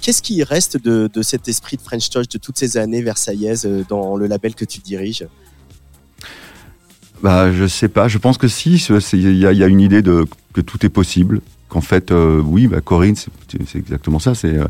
Qu'est-ce 0.01 0.21
qui 0.21 0.43
reste 0.43 0.77
de, 0.77 1.09
de 1.11 1.21
cet 1.21 1.47
esprit 1.47 1.77
de 1.77 1.81
French 1.81 2.09
Touch 2.09 2.27
de 2.27 2.37
toutes 2.37 2.57
ces 2.57 2.77
années 2.77 3.01
versaillaises 3.01 3.67
dans 3.89 4.15
le 4.15 4.27
label 4.27 4.55
que 4.55 4.65
tu 4.65 4.79
diriges? 4.79 5.25
Bah, 7.23 7.51
je 7.53 7.65
sais 7.65 7.87
pas. 7.87 8.07
Je 8.07 8.17
pense 8.17 8.37
que 8.37 8.47
si, 8.47 8.75
il 9.13 9.37
y, 9.37 9.45
a- 9.45 9.67
une 9.67 9.79
idée 9.79 10.01
de 10.01 10.25
que 10.53 10.61
tout 10.61 10.85
est 10.85 10.89
possible. 10.89 11.41
Qu'en 11.69 11.81
fait, 11.81 12.11
euh, 12.11 12.39
oui, 12.45 12.67
bah, 12.67 12.81
Corinne, 12.81 13.15
c'est 13.15 13.75
exactement 13.79 14.19
ça. 14.19 14.35
C'est 14.35 14.57
euh, 14.57 14.65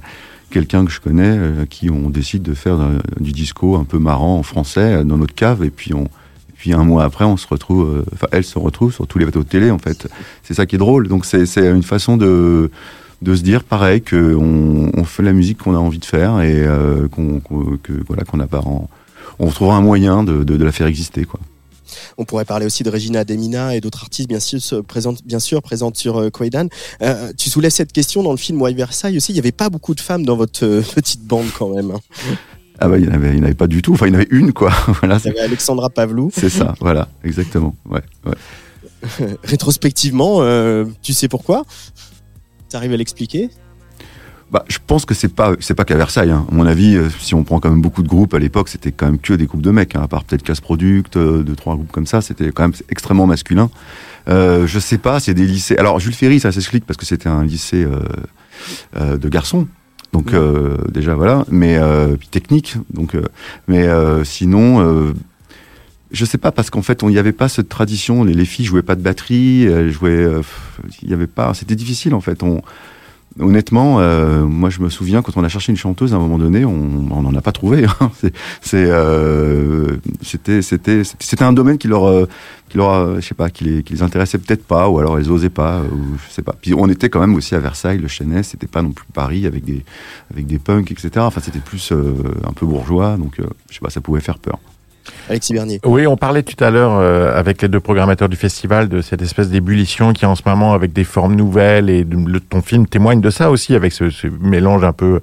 quelqu'un 0.52 0.86
que 0.86 0.92
je 0.92 1.02
connais, 1.02 1.36
euh, 1.36 1.66
qui 1.66 1.90
on 1.90 2.10
décide 2.10 2.44
de 2.44 2.54
faire 2.54 2.80
euh, 2.80 3.00
du 3.20 3.32
disco 3.34 3.76
un 3.76 3.84
peu 3.84 3.98
marrant 3.98 4.38
en 4.38 4.44
français 4.44 5.04
dans 5.04 5.18
notre 5.18 5.36
cave, 5.36 5.64
et 5.66 5.70
puis 5.72 5.94
on. 5.94 6.08
Puis 6.56 6.72
un 6.72 6.86
mois 6.86 7.04
après, 7.04 7.26
on 7.26 7.36
se 7.36 7.46
retrouve, 7.46 8.06
enfin, 8.14 8.28
elle 8.32 8.46
se 8.46 8.58
retrouve 8.58 8.94
sur 8.94 9.06
tous 9.06 9.20
les 9.20 9.26
bateaux 9.26 9.44
de 9.44 9.50
télé, 9.50 9.70
en 9.70 9.80
fait. 9.80 10.08
C'est 10.44 10.54
ça 10.54 10.66
qui 10.66 10.76
est 10.76 10.80
drôle. 10.80 11.10
Donc, 11.10 11.26
c'est 11.26 11.44
une 11.58 11.84
façon 11.84 12.16
de, 12.16 12.72
de 13.22 13.36
se 13.36 13.42
dire, 13.42 13.66
pareil, 13.66 14.02
qu'on 14.02 14.90
on 14.96 15.04
fait 15.04 15.24
la 15.24 15.34
musique 15.34 15.58
qu'on 15.58 15.76
a 15.76 15.78
envie 15.80 16.00
de 16.00 16.06
faire 16.06 16.40
et 16.40 16.66
qu'on 17.12 17.42
que, 17.84 17.92
voilà, 18.08 18.24
qu'on 18.24 18.40
a 18.40 18.48
pas 18.48 18.60
en- 18.60 18.90
On 19.40 19.50
trouvera 19.50 19.76
un 19.76 19.82
moyen 19.82 20.24
de, 20.24 20.46
de, 20.46 20.56
de 20.56 20.64
la 20.64 20.72
faire 20.72 20.88
exister, 20.88 21.26
quoi. 21.26 21.42
On 22.18 22.26
pourrait 22.26 22.46
parler 22.46 22.66
aussi 22.66 22.84
de 22.84 22.90
Regina 22.90 23.24
Demina 23.24 23.76
et 23.76 23.82
d'autres 23.82 24.02
artistes 24.04 24.28
bien 24.30 24.40
sûr 24.40 24.62
se 24.62 24.76
présentent 24.76 25.24
bien 25.26 25.40
sûr 25.40 25.62
présentes 25.62 25.98
sur 25.98 26.18
euh, 26.20 26.30
Quaidan. 26.30 26.68
Euh, 27.02 27.32
tu 27.38 27.50
soulèves 27.50 27.72
cette 27.72 27.92
question 27.92 28.24
dans 28.24 28.32
le 28.32 28.38
film 28.38 28.62
Why 28.62 28.74
Versailles 28.74 29.18
aussi. 29.18 29.32
Il 29.32 29.36
n'y 29.36 29.40
avait 29.40 29.52
pas 29.52 29.70
beaucoup 29.70 29.96
de 29.96 30.02
femmes 30.02 30.26
dans 30.26 30.36
votre 30.36 30.66
euh, 30.66 30.82
petite 30.96 31.22
bande 31.24 31.48
quand 31.58 31.70
même. 31.76 31.92
hein. 31.92 32.00
Ah 32.80 32.88
bah 32.88 32.98
il 32.98 33.04
n'y 33.08 33.10
en, 33.10 33.14
avait- 33.14 33.40
en 33.52 33.54
pas 33.54 33.68
du 33.68 33.82
tout, 33.82 33.94
enfin 33.94 34.08
il 34.08 34.10
y 34.10 34.12
en 34.14 34.20
avait 34.20 34.28
une 34.32 34.52
quoi. 34.52 34.72
voilà, 35.00 35.18
Il 35.24 35.28
y 35.28 35.30
avait 35.30 35.40
Alexandra 35.42 35.90
Pavlou. 35.90 36.32
c'est 36.34 36.50
ça, 36.50 36.74
voilà, 36.80 37.08
exactement. 37.24 37.76
Ouais, 37.90 38.02
ouais. 38.26 38.34
Rétrospectivement, 39.44 40.38
euh, 40.42 40.86
tu 41.02 41.14
sais 41.14 41.28
pourquoi? 41.28 41.64
T'arrives 42.70 42.94
à 42.94 42.98
l'expliquer? 42.98 43.50
Bah, 44.54 44.64
je 44.70 44.78
pense 44.86 45.06
que 45.06 45.16
c'est 45.16 45.34
pas 45.34 45.54
c'est 45.60 45.74
pas 45.74 45.84
qu'à 45.84 45.98
Versailles. 45.98 46.30
Hein. 46.30 46.46
À 46.52 46.54
mon 46.54 46.68
avis, 46.68 46.96
euh, 46.96 47.10
si 47.20 47.34
on 47.34 47.44
prend 47.44 47.60
quand 47.60 47.72
même 47.72 47.82
beaucoup 47.82 48.04
de 48.04 48.08
groupes 48.08 48.36
à 48.36 48.40
l'époque, 48.40 48.70
c'était 48.70 48.92
quand 48.92 49.08
même 49.08 49.18
que 49.18 49.34
des 49.34 49.48
groupes 49.48 49.64
de 49.64 49.72
mecs, 49.72 49.96
hein, 49.96 50.04
à 50.04 50.08
part 50.08 50.24
peut-être 50.24 50.44
Casse 50.44 50.62
Product, 50.62 51.18
euh, 51.18 51.42
deux 51.42 51.56
trois 51.56 51.74
groupes 51.74 51.92
comme 51.92 52.06
ça. 52.06 52.22
C'était 52.22 52.52
quand 52.52 52.62
même 52.62 52.74
extrêmement 52.90 53.26
masculin. 53.26 53.72
Euh, 54.30 54.68
je 54.68 54.78
sais 54.78 55.00
pas, 55.00 55.20
c'est 55.20 55.34
des 55.34 55.48
lycées. 55.48 55.76
Alors 55.78 56.00
Jules 56.00 56.14
Ferry, 56.14 56.40
ça 56.40 56.52
s'explique 56.52 56.86
parce 56.86 56.98
que 56.98 57.06
c'était 57.06 57.30
un 57.30 57.44
lycée 57.44 57.84
euh, 57.84 58.00
euh, 58.96 59.18
de 59.18 59.28
garçons. 59.28 59.68
Donc 60.14 60.36
déjà 60.92 61.16
voilà, 61.16 61.44
mais 61.50 61.80
puis 62.20 62.28
technique. 62.28 62.78
Donc, 62.94 63.18
mais 63.68 63.88
sinon, 64.24 65.12
je 66.12 66.26
sais 66.26 66.38
pas 66.38 66.52
parce 66.52 66.70
qu'en 66.70 66.84
fait, 66.84 67.02
on 67.02 67.10
n'y 67.10 67.18
avait 67.18 67.32
pas 67.32 67.50
cette 67.50 67.68
tradition. 67.68 68.24
Les, 68.24 68.36
les 68.36 68.46
filles 68.46 68.66
jouaient 68.66 68.84
pas 68.84 68.94
de 68.94 69.02
batterie, 69.02 69.64
elles 69.64 69.90
jouaient. 69.90 70.28
Il 71.02 71.10
y 71.10 71.16
avait 71.16 71.26
pas. 71.26 71.56
C'était 71.56 71.74
difficile 71.74 72.14
en 72.14 72.22
fait. 72.22 72.44
On, 72.44 72.62
honnêtement, 73.40 74.00
euh, 74.00 74.44
moi 74.46 74.70
je 74.70 74.80
me 74.82 74.90
souviens 74.90 75.22
quand 75.22 75.36
on 75.38 75.44
a 75.44 75.50
cherché 75.50 75.72
une 75.72 75.78
chanteuse 75.78 76.14
à 76.14 76.18
un 76.18 76.20
moment 76.20 76.38
donné, 76.38 76.66
on 76.66 77.22
n'en 77.22 77.34
a 77.36 77.42
pas 77.42 77.52
trouvé. 77.52 77.86
hein. 77.86 78.12
C'est- 78.62 78.86
euh, 78.90 79.98
c'était 80.22 80.62
c'était 80.62 81.44
un 81.44 81.54
domaine 81.54 81.78
qui 81.78 81.88
leur 81.88 82.06
euh, 82.08 82.28
qui 82.70 82.78
leur 82.78 82.92
euh, 82.92 83.16
je 83.20 83.28
sais 83.28 83.36
pas 83.36 83.50
qui 83.50 83.64
les 83.66 83.84
qui 83.84 83.94
les 83.94 84.04
intéressait 84.04 84.38
peut-être 84.38 84.66
pas 84.66 84.88
ou 84.90 85.00
alors 85.00 85.20
ils 85.20 85.30
osaient 85.32 85.50
pas 85.50 85.82
ou 85.82 86.18
je 86.28 86.34
sais 86.34 86.42
pas. 86.42 86.56
Puis 86.62 86.74
on 86.74 86.88
était 86.90 87.10
quand 87.10 87.20
même 87.20 87.36
aussi 87.36 87.56
à 87.56 87.60
Versailles, 87.60 87.98
le 88.00 88.08
Chênay, 88.08 88.44
c'était 88.44 88.68
pas 88.68 88.82
non 88.82 88.92
plus 88.92 89.06
Paris 89.14 89.46
avec 89.46 89.64
des 89.66 89.84
avec 90.32 90.46
des 90.48 90.60
punks 90.60 90.92
etc. 90.92 91.10
Enfin 91.20 91.42
c'était 91.44 91.60
plus 91.60 91.92
euh, 91.92 92.14
un 92.48 92.54
peu 92.54 92.66
bourgeois 92.66 93.18
donc 93.18 93.40
euh, 93.40 93.46
je 93.70 93.76
sais 93.76 93.80
pas 93.82 93.90
ça 93.90 94.02
pouvait 94.02 94.22
faire 94.22 94.40
peur. 94.40 94.60
Alexis 95.30 95.54
Bernier. 95.54 95.80
Oui, 95.86 96.08
on 96.08 96.18
parlait 96.18 96.44
tout 96.44 96.62
à 96.64 96.70
l'heure 96.70 96.96
euh, 96.96 97.38
avec 97.38 97.62
les 97.62 97.68
deux 97.68 97.80
programmateurs 97.80 98.30
du 98.30 98.36
festival 98.36 98.90
de 98.90 99.02
cette 99.02 99.22
espèce 99.22 99.50
d'ébullition 99.50 100.14
qui 100.14 100.26
en 100.26 100.36
ce 100.36 100.44
moment 100.46 100.74
avec 100.74 100.94
des 100.94 101.04
formes 101.04 101.36
nouvelles 101.36 101.90
et 101.90 102.04
le, 102.04 102.40
ton 102.40 102.62
film 102.62 102.88
témoigne 102.88 103.22
de 103.22 103.30
ça 103.30 103.52
aussi 103.52 103.76
avec 103.76 103.94
ce, 103.94 104.06
mélange 104.42 104.84
un 104.84 104.94
peu 104.94 105.20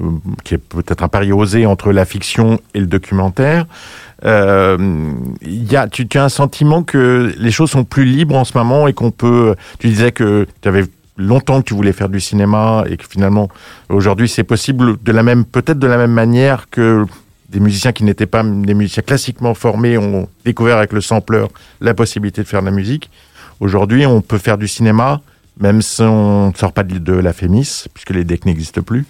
euh, 0.00 0.04
qui 0.44 0.54
est 0.54 0.58
peut-être 0.58 1.02
un 1.02 1.08
pari 1.08 1.32
osé 1.32 1.66
entre 1.66 1.92
la 1.92 2.04
fiction 2.04 2.60
et 2.74 2.80
le 2.80 2.86
documentaire. 2.86 3.66
Euh, 4.24 5.12
y 5.42 5.76
a, 5.76 5.88
tu, 5.88 6.06
tu 6.06 6.18
as 6.18 6.24
un 6.24 6.28
sentiment 6.28 6.82
que 6.82 7.32
les 7.36 7.50
choses 7.50 7.70
sont 7.70 7.84
plus 7.84 8.04
libres 8.04 8.36
en 8.36 8.44
ce 8.44 8.56
moment 8.56 8.86
et 8.86 8.92
qu'on 8.92 9.10
peut. 9.10 9.56
Tu 9.80 9.88
disais 9.88 10.12
que 10.12 10.46
tu 10.60 10.68
avais 10.68 10.84
longtemps 11.16 11.60
que 11.60 11.66
tu 11.66 11.74
voulais 11.74 11.92
faire 11.92 12.08
du 12.08 12.20
cinéma 12.20 12.84
et 12.88 12.96
que 12.96 13.04
finalement 13.08 13.48
aujourd'hui 13.88 14.28
c'est 14.28 14.44
possible 14.44 14.96
de 15.02 15.12
la 15.12 15.22
même 15.22 15.44
peut-être 15.44 15.78
de 15.78 15.86
la 15.86 15.98
même 15.98 16.12
manière 16.12 16.70
que 16.70 17.04
des 17.52 17.60
musiciens 17.60 17.92
qui 17.92 18.02
n'étaient 18.02 18.26
pas 18.26 18.42
des 18.42 18.74
musiciens 18.74 19.02
classiquement 19.02 19.54
formés 19.54 19.98
ont 19.98 20.28
découvert 20.44 20.78
avec 20.78 20.92
le 20.92 21.00
sampler 21.00 21.44
la 21.80 21.94
possibilité 21.94 22.42
de 22.42 22.48
faire 22.48 22.60
de 22.60 22.66
la 22.66 22.72
musique. 22.72 23.10
Aujourd'hui, 23.60 24.06
on 24.06 24.22
peut 24.22 24.38
faire 24.38 24.56
du 24.56 24.66
cinéma, 24.66 25.20
même 25.60 25.82
si 25.82 26.00
on 26.02 26.48
ne 26.48 26.54
sort 26.54 26.72
pas 26.72 26.82
de 26.82 27.12
la 27.12 27.32
Fémis, 27.32 27.84
puisque 27.92 28.10
les 28.10 28.24
decks 28.24 28.46
n'existent 28.46 28.82
plus. 28.82 29.04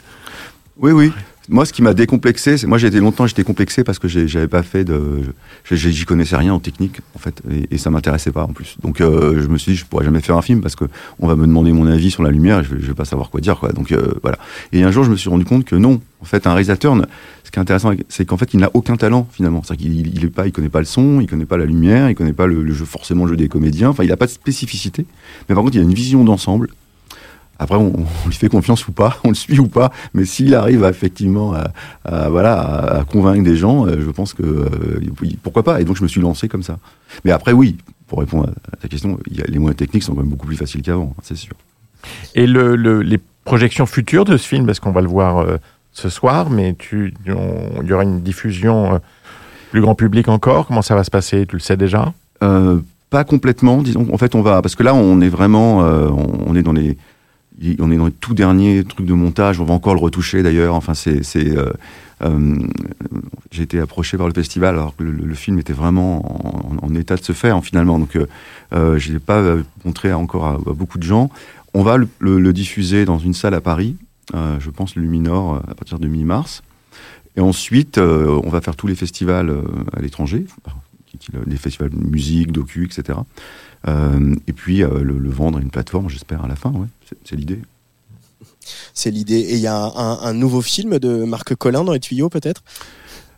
Oui, 0.77 0.91
oui. 0.91 1.13
Moi, 1.49 1.67
ce 1.67 1.73
qui 1.73 1.83
m'a 1.83 1.93
décomplexé, 1.93 2.57
c'est 2.57 2.67
moi 2.67 2.79
j'ai 2.79 2.87
été 2.87 3.01
longtemps 3.01 3.27
j'étais 3.27 3.43
complexé 3.43 3.83
parce 3.83 3.99
que 3.99 4.07
j'avais 4.07 4.49
pas 4.49 4.63
fait 4.63 4.85
de, 4.85 5.23
j'y 5.71 6.05
connaissais 6.05 6.37
rien 6.37 6.55
en 6.55 6.61
technique 6.61 7.01
en 7.17 7.19
fait, 7.19 7.43
et, 7.71 7.79
ça 7.79 7.91
m'intéressait 7.91 8.31
pas 8.31 8.45
en 8.45 8.53
plus. 8.53 8.77
Donc 8.81 9.01
euh, 9.01 9.43
je 9.43 9.49
me 9.49 9.59
suis 9.59 9.73
dit 9.73 9.79
je 9.79 9.85
pourrais 9.85 10.05
jamais 10.05 10.21
faire 10.21 10.37
un 10.37 10.43
film 10.43 10.61
parce 10.61 10.77
que 10.77 10.85
on 11.19 11.27
va 11.27 11.35
me 11.35 11.47
demander 11.47 11.73
mon 11.73 11.87
avis 11.87 12.13
sur 12.13 12.23
la 12.23 12.31
lumière 12.31 12.61
et 12.61 12.65
je, 12.65 12.71
je 12.79 12.87
vais 12.87 12.95
pas 12.95 13.05
savoir 13.05 13.29
quoi 13.31 13.41
dire 13.41 13.59
quoi. 13.59 13.73
Donc 13.73 13.91
euh, 13.91 14.15
voilà. 14.23 14.39
Et 14.73 14.85
un 14.85 14.93
jour 14.93 15.03
je 15.03 15.11
me 15.11 15.17
suis 15.17 15.31
rendu 15.31 15.45
compte 15.45 15.65
que 15.65 15.75
non, 15.75 16.01
en 16.21 16.25
fait 16.25 16.47
un 16.47 16.51
réalisateur, 16.51 16.97
ce 17.43 17.51
qui 17.51 17.59
est 17.59 17.63
intéressant, 17.63 17.93
c'est 18.09 18.25
qu'en 18.25 18.37
fait 18.37 18.55
il 18.55 18.61
n'a 18.61 18.71
aucun 18.75 18.97
talent 18.97 19.27
finalement. 19.33 19.63
C'est-à-dire 19.65 19.89
qu'il 19.89 20.15
il 20.15 20.25
est 20.25 20.29
pas, 20.29 20.47
il 20.47 20.53
connaît 20.53 20.69
pas 20.69 20.79
le 20.79 20.87
son, 20.87 21.21
il 21.21 21.27
connaît 21.27 21.45
pas 21.45 21.57
la 21.57 21.65
lumière, 21.65 22.09
il 22.09 22.15
connaît 22.15 22.33
pas 22.33 22.47
le, 22.47 22.73
jeu 22.73 22.85
forcément 22.85 23.25
le 23.25 23.33
jeu 23.33 23.37
des 23.37 23.49
comédiens. 23.49 23.89
Enfin 23.89 24.05
il 24.05 24.13
a 24.13 24.17
pas 24.17 24.27
de 24.27 24.31
spécificité, 24.31 25.07
mais 25.49 25.57
par 25.57 25.65
contre 25.65 25.77
il 25.77 25.81
a 25.81 25.83
une 25.83 25.95
vision 25.95 26.23
d'ensemble 26.23 26.69
après, 27.63 27.77
on, 27.77 27.93
on 27.97 28.29
lui 28.29 28.35
fait 28.35 28.49
confiance 28.49 28.87
ou 28.89 28.93
pas, 28.93 29.19
on 29.25 29.29
le 29.29 29.35
suit 29.35 29.59
ou 29.59 29.69
pas, 29.69 29.91
mais 30.15 30.25
s'il 30.25 30.55
arrive 30.55 30.85
à, 30.85 30.91
effectivement 30.91 31.55
à, 31.55 31.71
à, 32.05 32.29
voilà, 32.29 32.61
à, 33.01 33.05
convaincre 33.05 33.43
des 33.45 33.57
gens, 33.57 33.87
euh, 33.87 33.97
je 34.05 34.11
pense 34.11 34.35
que 34.35 34.43
euh, 34.43 35.01
pourquoi 35.43 35.63
pas? 35.63 35.81
Et 35.81 35.85
donc, 35.85 35.97
je 35.97 36.03
me 36.03 36.09
suis 36.09 36.21
lancé 36.21 36.49
comme 36.49 36.63
ça. 36.63 36.79
Mais 37.25 37.31
après, 37.33 37.53
oui, 37.53 37.77
pour 38.09 38.19
répondre 38.21 38.51
à 38.73 38.77
ta 38.77 38.89
question, 38.89 39.19
les 39.31 39.59
moyens 39.59 39.77
techniques 39.77 40.03
sont 40.03 40.15
quand 40.15 40.21
même 40.21 40.29
beaucoup 40.31 40.47
plus 40.47 40.57
faciles 40.57 40.83
qu'avant, 40.83 41.15
hein, 41.17 41.21
c'est 41.23 41.37
sûr. 41.37 41.55
Et 42.35 42.47
le, 42.47 42.77
le- 42.77 43.01
les 43.03 43.19
projections 43.45 43.87
futures 43.87 44.25
de 44.25 44.37
ce 44.37 44.47
film, 44.47 44.67
parce 44.67 44.81
qu'on 44.81 44.93
va 44.93 45.01
le 45.01 45.09
voir 45.09 45.39
euh, 45.39 45.57
ce 45.93 46.09
soir, 46.09 46.51
mais 46.51 46.77
il 46.93 47.13
y 47.87 47.93
aura 47.93 48.03
une 48.03 48.21
diffusion 48.21 48.95
euh, 48.95 48.99
plus 49.71 49.81
grand 49.81 49.95
public 49.95 50.29
encore? 50.29 50.67
Comment 50.67 50.83
ça 50.83 50.95
va 50.95 51.05
se 51.05 51.11
passer? 51.11 51.47
Tu 51.47 51.57
le 51.57 51.61
sais 51.61 51.77
déjà? 51.77 52.13
Euh, 52.43 52.81
pas 53.11 53.25
complètement, 53.25 53.83
disons. 53.83 54.07
En 54.13 54.19
fait, 54.19 54.35
on 54.35 54.43
va 54.43 54.63
parce 54.63 54.75
que 54.75 54.83
là, 54.83 54.95
on 54.95 55.21
est 55.21 55.29
vraiment, 55.29 55.79
on 55.79 56.55
est 56.57 56.63
dans 56.63 56.73
les, 56.73 56.97
on 57.79 57.91
est 57.91 57.97
dans 57.97 58.07
les 58.07 58.13
tout 58.13 58.35
derniers 58.35 58.85
trucs 58.85 59.07
de 59.07 59.13
montage. 59.13 59.61
On 59.61 59.65
va 59.65 59.75
encore 59.75 59.95
le 59.95 60.01
retoucher 60.01 60.43
d'ailleurs. 60.43 60.75
Enfin, 60.75 60.95
c'est, 60.95 61.23
euh, 61.37 61.73
euh, 62.23 62.59
j'ai 63.51 63.63
été 63.63 63.79
approché 63.79 64.17
par 64.17 64.29
le 64.29 64.35
festival 64.35 64.75
alors 64.75 64.97
que 64.97 65.03
le, 65.03 65.35
film 65.35 65.59
était 65.59 65.73
vraiment 65.73 66.83
en, 66.83 66.95
état 66.95 67.17
de 67.17 67.25
se 67.25 67.33
faire 67.33 67.63
finalement. 67.63 67.99
Donc, 67.99 68.17
euh, 68.17 68.99
je 68.99 69.13
l'ai 69.13 69.19
pas 69.19 69.43
montré 69.85 70.13
encore 70.13 70.47
à, 70.47 70.59
beaucoup 70.59 70.99
de 70.99 71.05
gens. 71.05 71.31
On 71.75 71.83
va 71.83 71.97
le, 71.97 72.53
diffuser 72.53 73.05
dans 73.05 73.19
une 73.19 73.35
salle 73.35 73.55
à 73.55 73.61
Paris, 73.61 73.97
je 74.33 74.71
pense 74.71 74.97
Luminor, 74.97 75.63
à 75.69 75.75
partir 75.75 75.99
de 75.99 76.09
mi-mars. 76.09 76.63
Et 77.37 77.41
ensuite, 77.41 77.99
on 77.99 78.51
va 78.51 78.61
faire 78.61 78.77
tous 78.77 78.87
les 78.87 78.95
festivals 78.95 79.55
à 79.97 80.01
l'étranger, 80.01 80.45
les 81.47 81.57
festivals 81.57 81.91
de 81.91 81.97
musique, 81.97 82.53
docu, 82.53 82.85
etc. 82.85 83.19
Euh, 83.89 84.35
et 84.47 84.53
puis 84.53 84.83
euh, 84.83 85.03
le, 85.03 85.19
le 85.19 85.31
vendre 85.31 85.59
à 85.59 85.61
une 85.61 85.71
plateforme, 85.71 86.09
j'espère, 86.09 86.45
à 86.45 86.49
la 86.49 86.57
fin, 86.57 86.71
ouais. 86.71 86.87
C'est- 87.25 87.37
l'idée. 87.37 87.61
C'est 88.95 89.11
l'idée. 89.11 89.41
Et 89.41 89.55
il 89.55 89.61
y 89.61 89.67
a 89.67 89.77
un, 89.77 90.21
un 90.23 90.33
nouveau 90.35 90.63
film 90.63 90.99
de 90.99 91.25
Marc 91.25 91.55
Collin 91.57 91.85
dans 91.85 91.93
les 91.93 92.01
tuyaux, 92.01 92.29
peut-être? 92.29 92.63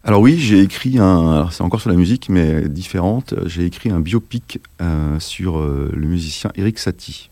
Alors 0.06 0.20
oui, 0.20 0.38
j'ai 0.38 0.60
écrit 0.60 0.98
un, 0.98 1.48
c'est 1.50 1.62
encore 1.62 1.80
sur 1.80 1.88
la 1.88 1.96
musique, 1.96 2.28
mais 2.28 2.68
différente. 2.68 3.34
J'ai 3.46 3.64
écrit 3.64 3.88
un 3.90 4.00
biopic 4.00 4.60
euh, 4.82 5.18
sur 5.18 5.58
euh, 5.58 5.90
le 5.94 6.06
musicien 6.06 6.52
Eric 6.56 6.78
Satie. 6.78 7.30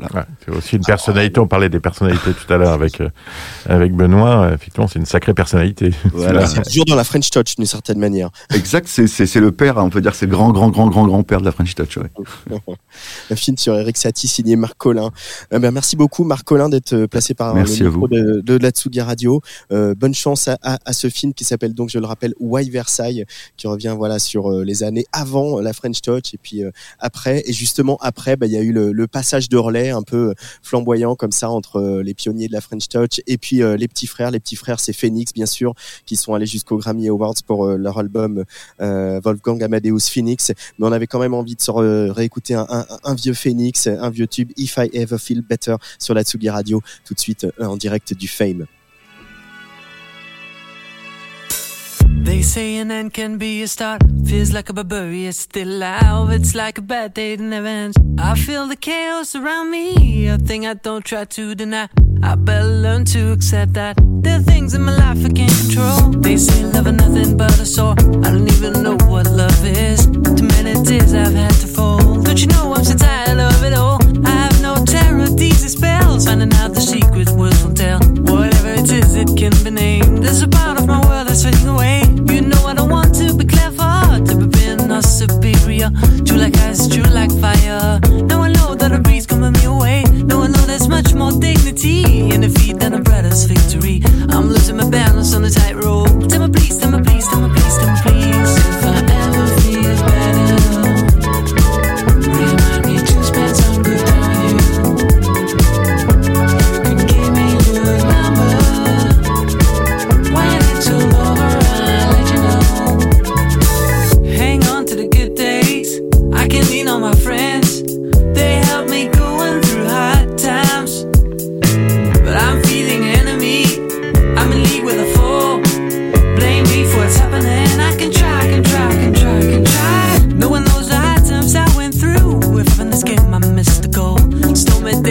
Ouais, 0.00 0.22
c'est 0.44 0.50
aussi 0.50 0.76
une 0.76 0.84
personnalité. 0.84 1.38
On 1.38 1.46
parlait 1.46 1.68
des 1.68 1.78
personnalités 1.78 2.32
tout 2.32 2.52
à 2.52 2.56
l'heure 2.56 2.72
avec, 2.72 3.00
euh, 3.00 3.08
avec 3.68 3.94
Benoît. 3.94 4.42
Euh, 4.46 4.54
Effectivement, 4.54 4.88
c'est 4.88 4.98
une 4.98 5.06
sacrée 5.06 5.32
personnalité. 5.34 5.92
Voilà. 6.12 6.46
C'est 6.46 6.62
toujours 6.62 6.84
dans 6.86 6.96
la 6.96 7.04
French 7.04 7.30
Touch, 7.30 7.54
d'une 7.56 7.66
certaine 7.66 7.98
manière. 7.98 8.30
Exact, 8.54 8.88
c'est- 8.88 9.34
le 9.40 9.52
père, 9.52 9.76
on 9.78 9.90
peut 9.90 10.00
dire, 10.00 10.14
c'est 10.14 10.26
le 10.26 10.32
grand, 10.32 10.50
grand, 10.50 10.70
grand, 10.70 10.88
grand, 10.88 11.06
grand 11.06 11.22
père 11.22 11.40
de 11.40 11.44
la 11.46 11.52
French 11.52 11.74
Touch. 11.74 11.96
Ouais. 11.98 12.10
un 13.30 13.36
film 13.36 13.56
sur 13.56 13.74
Eric 13.76 13.96
Satie 13.96 14.28
signé 14.28 14.56
Marc 14.56 14.76
Collin. 14.76 15.10
Euh, 15.52 15.58
ben, 15.58 15.70
merci 15.70 15.96
beaucoup 15.96 16.24
Marc 16.24 16.44
Collin 16.44 16.68
d'être 16.68 17.06
placé 17.06 17.34
par 17.34 17.54
Merci 17.54 17.80
le 17.82 17.90
micro 17.90 18.08
de, 18.08 18.40
de 18.44 18.56
la 18.58 18.70
Tsugi 18.70 19.00
Radio. 19.00 19.40
Euh, 19.72 19.94
bonne 19.94 20.14
chance 20.14 20.48
à, 20.48 20.58
à, 20.62 20.78
à 20.84 20.92
ce 20.92 21.08
film 21.08 21.32
qui 21.34 21.44
s'appelle 21.44 21.74
donc, 21.74 21.90
je 21.90 21.98
le 21.98 22.06
rappelle, 22.06 22.34
Why 22.40 22.68
Versailles, 22.70 23.24
qui 23.56 23.66
revient 23.66 23.94
voilà 23.96 24.18
sur 24.18 24.50
euh, 24.50 24.64
les 24.64 24.82
années 24.82 25.06
avant 25.12 25.60
la 25.60 25.72
French 25.72 26.00
Touch 26.02 26.34
et 26.34 26.38
puis 26.42 26.64
euh, 26.64 26.70
après. 26.98 27.42
Et 27.46 27.52
justement 27.52 27.98
après, 28.00 28.36
bah, 28.36 28.46
il 28.46 28.52
y 28.52 28.56
a 28.56 28.60
eu 28.62 28.72
le, 28.72 28.92
le 28.92 29.06
passage 29.06 29.48
de 29.48 29.56
relais 29.56 29.81
un 29.90 30.02
peu 30.02 30.30
euh, 30.30 30.34
flamboyant 30.62 31.16
comme 31.16 31.32
ça 31.32 31.50
entre 31.50 31.76
euh, 31.76 32.02
les 32.02 32.14
pionniers 32.14 32.48
de 32.48 32.52
la 32.52 32.60
French 32.60 32.88
Touch 32.88 33.20
et 33.26 33.38
puis 33.38 33.62
euh, 33.62 33.76
les 33.76 33.88
petits 33.88 34.06
frères. 34.06 34.30
Les 34.30 34.40
petits 34.40 34.56
frères, 34.56 34.80
c'est 34.80 34.92
Phoenix 34.92 35.32
bien 35.32 35.46
sûr, 35.46 35.74
qui 36.06 36.16
sont 36.16 36.34
allés 36.34 36.46
jusqu'au 36.46 36.78
Grammy 36.78 37.08
Awards 37.08 37.34
pour 37.46 37.66
leur 37.66 37.98
album 37.98 38.44
Wolfgang 38.78 39.62
Amadeus 39.62 40.10
Phoenix. 40.10 40.52
Mais 40.78 40.86
on 40.86 40.92
avait 40.92 41.06
quand 41.06 41.18
même 41.18 41.34
envie 41.34 41.54
de 41.54 41.60
se 41.60 41.70
réécouter 42.10 42.54
un, 42.54 42.66
un, 43.04 43.14
vieux 43.14 43.34
Phoenix, 43.34 43.86
un 43.86 44.10
vieux 44.10 44.26
tube 44.26 44.50
If 44.56 44.76
I 44.78 44.90
Ever 44.92 45.18
Feel 45.18 45.42
Better 45.42 45.76
sur 45.98 46.14
la 46.14 46.22
Tsugi 46.22 46.50
Radio, 46.50 46.82
tout 47.04 47.14
de 47.14 47.20
suite 47.20 47.46
en 47.60 47.76
direct 47.76 48.14
du 48.14 48.28
Fame. 48.28 48.66
They 52.24 52.42
say 52.42 52.76
an 52.76 52.90
end 52.90 53.12
can 53.14 53.38
be 53.38 53.62
a 53.62 53.68
start. 53.68 54.02
Feels 54.26 54.52
like 54.52 54.68
a 54.68 54.72
barbarian, 54.72 55.28
it's 55.28 55.40
still 55.40 55.68
alive. 55.68 56.30
It's 56.30 56.54
like 56.54 56.78
a 56.78 56.82
bad 56.82 57.14
day 57.14 57.36
that 57.36 57.42
never 57.42 57.66
ends. 57.66 57.96
I 58.18 58.34
feel 58.36 58.66
the 58.66 58.76
chaos 58.76 59.34
around 59.34 59.70
me, 59.70 60.28
a 60.28 60.38
thing 60.38 60.66
I 60.66 60.74
don't 60.74 61.04
try 61.04 61.24
to 61.24 61.54
deny. 61.54 61.88
I 62.22 62.36
better 62.36 62.68
learn 62.68 63.04
to 63.06 63.32
accept 63.32 63.72
that 63.72 63.98
there 64.22 64.38
are 64.38 64.42
things 64.42 64.74
in 64.74 64.82
my 64.82 64.96
life 64.96 65.24
I 65.24 65.30
can't 65.30 65.52
control. 65.62 66.10
They 66.20 66.36
say 66.36 66.64
love 66.64 66.86
is 66.86 66.92
nothing 66.92 67.36
but 67.36 67.58
a 67.58 67.66
sore. 67.66 67.96
I 67.98 68.30
don't 68.30 68.48
even 68.52 68.82
know 68.84 68.96
what 69.10 69.26
love 69.26 69.66
is. 69.66 70.06
Too 70.06 70.46
many 70.54 70.74
tears 70.84 71.12
I've 71.14 71.34
had 71.34 71.54
to 71.62 71.66
fold. 71.66 72.24
Don't 72.24 72.40
you 72.40 72.46
know 72.46 72.72
I'm 72.74 72.84
so 72.84 72.96
tired 72.96 73.40
of 73.40 73.64
it 73.64 73.72
all? 73.72 73.98
I 74.24 74.30
have 74.30 74.62
no 74.62 74.76
terror, 74.84 75.28
these 75.28 75.72
spells. 75.72 76.26
Finding 76.26 76.52
out 76.54 76.74
the 76.74 76.80
secret 76.80 77.11
is, 78.90 79.14
it 79.14 79.28
can 79.36 79.52
be 79.62 79.70
named. 79.70 80.22
There's 80.24 80.42
a 80.42 80.48
part 80.48 80.80
of 80.80 80.86
my 80.86 81.00
world 81.06 81.28
that's 81.28 81.44
fading 81.44 81.68
away. 81.68 82.02
You 82.32 82.40
know 82.42 82.66
I 82.66 82.74
don't 82.74 82.90
want 82.90 83.14
to 83.16 83.34
be 83.34 83.44
clever, 83.44 84.24
to 84.26 84.34
be 84.36 84.46
being 84.46 84.90
or 84.90 85.02
superior. 85.02 85.90
True 86.24 86.38
like 86.38 86.56
ice, 86.58 86.88
true 86.88 87.02
like 87.04 87.30
fire. 87.38 88.00
Now 88.28 88.42
I 88.42 88.52
know 88.52 88.74
that 88.74 88.92
a 88.92 88.98
breeze 88.98 89.26
coming 89.26 89.52
me 89.52 89.64
away. 89.64 90.04
Now 90.24 90.42
I 90.42 90.48
know 90.48 90.64
there's 90.66 90.88
much 90.88 91.14
more 91.14 91.32
dignity 91.32 92.30
in 92.30 92.40
defeat 92.40 92.78
than 92.78 92.94
a 92.94 93.00
brother's 93.00 93.44
victory. 93.44 94.02
I'm 94.30 94.48
losing 94.48 94.76
my 94.76 94.88
balance 94.88 95.34
on 95.34 95.42
the 95.42 95.50
tightrope. 95.50 96.28
Tell 96.28 96.46
me 96.46 96.52
please, 96.52 96.78
tell 96.78 96.90
me 96.90 97.02
please, 97.02 97.28
tell 97.28 97.40
me 97.40 97.54
please, 97.54 97.78
tell 97.78 97.90
me 97.92 98.00
please. 98.02 98.11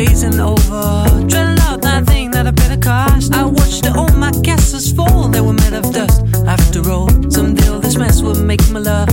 Isn't 0.04 0.39
over. 0.39 1.06
Dreading 1.28 1.60
out 1.62 1.82
that 1.82 2.06
thing 2.06 2.32
that 2.32 2.47
I 2.47 2.52
better 2.52 2.78
cost. 2.78 3.34
I 3.34 3.45
watched 3.45 3.86
all 3.95 4.12
my 4.14 4.32
castles 4.43 4.91
fall, 4.91 5.28
they 5.28 5.41
were 5.41 5.54
made 5.54 5.74
of 5.74 5.91
dust. 5.93 6.24
After 6.47 6.89
all, 6.89 7.10
someday 7.30 7.68
all 7.68 7.80
this 7.80 7.97
mess 7.97 8.22
will 8.22 8.41
make 8.43 8.68
me 8.70 8.80
love. 8.80 9.11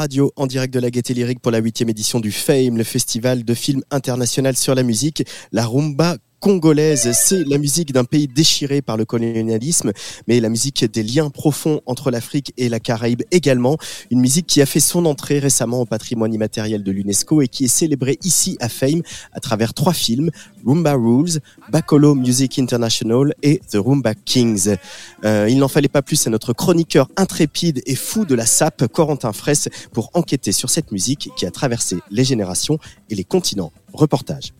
Radio 0.00 0.32
en 0.36 0.46
direct 0.46 0.72
de 0.72 0.80
la 0.80 0.90
Gaieté 0.90 1.12
Lyrique 1.12 1.40
pour 1.40 1.52
la 1.52 1.58
huitième 1.58 1.90
édition 1.90 2.20
du 2.20 2.32
FAME, 2.32 2.78
le 2.78 2.84
festival 2.84 3.44
de 3.44 3.52
films 3.52 3.82
international 3.90 4.56
sur 4.56 4.74
la 4.74 4.82
musique. 4.82 5.26
La 5.52 5.66
rumba 5.66 6.16
congolaise, 6.40 7.12
c'est 7.12 7.44
la 7.44 7.58
musique 7.58 7.92
d'un 7.92 8.04
pays 8.04 8.26
déchiré 8.26 8.80
par 8.80 8.96
le 8.96 9.04
colonialisme, 9.04 9.92
mais 10.26 10.40
la 10.40 10.48
musique 10.48 10.84
des 10.84 11.02
liens 11.02 11.28
profonds 11.28 11.80
entre 11.86 12.10
l'Afrique 12.10 12.52
et 12.56 12.68
la 12.68 12.80
Caraïbe 12.80 13.22
également. 13.30 13.76
Une 14.10 14.20
musique 14.20 14.46
qui 14.46 14.62
a 14.62 14.66
fait 14.66 14.80
son 14.80 15.04
entrée 15.04 15.38
récemment 15.38 15.80
au 15.80 15.84
patrimoine 15.84 16.32
immatériel 16.32 16.82
de 16.82 16.90
l'UNESCO 16.90 17.42
et 17.42 17.48
qui 17.48 17.66
est 17.66 17.68
célébrée 17.68 18.18
ici 18.24 18.56
à 18.60 18.68
Fame 18.68 19.02
à 19.32 19.40
travers 19.40 19.74
trois 19.74 19.92
films, 19.92 20.30
Rumba 20.66 20.94
Rules, 20.94 21.40
Bacolo 21.70 22.14
Music 22.14 22.58
International 22.58 23.34
et 23.42 23.60
The 23.70 23.76
Rumba 23.76 24.14
Kings. 24.14 24.76
Euh, 25.24 25.46
il 25.48 25.58
n'en 25.58 25.68
fallait 25.68 25.88
pas 25.88 26.02
plus 26.02 26.26
à 26.26 26.30
notre 26.30 26.54
chroniqueur 26.54 27.08
intrépide 27.16 27.82
et 27.86 27.94
fou 27.94 28.24
de 28.24 28.34
la 28.34 28.46
sape, 28.46 28.86
Corentin 28.88 29.32
Fraisse, 29.32 29.68
pour 29.92 30.10
enquêter 30.14 30.52
sur 30.52 30.70
cette 30.70 30.90
musique 30.90 31.30
qui 31.36 31.44
a 31.44 31.50
traversé 31.50 31.98
les 32.10 32.24
générations 32.24 32.78
et 33.10 33.14
les 33.14 33.24
continents. 33.24 33.72
Reportage. 33.92 34.52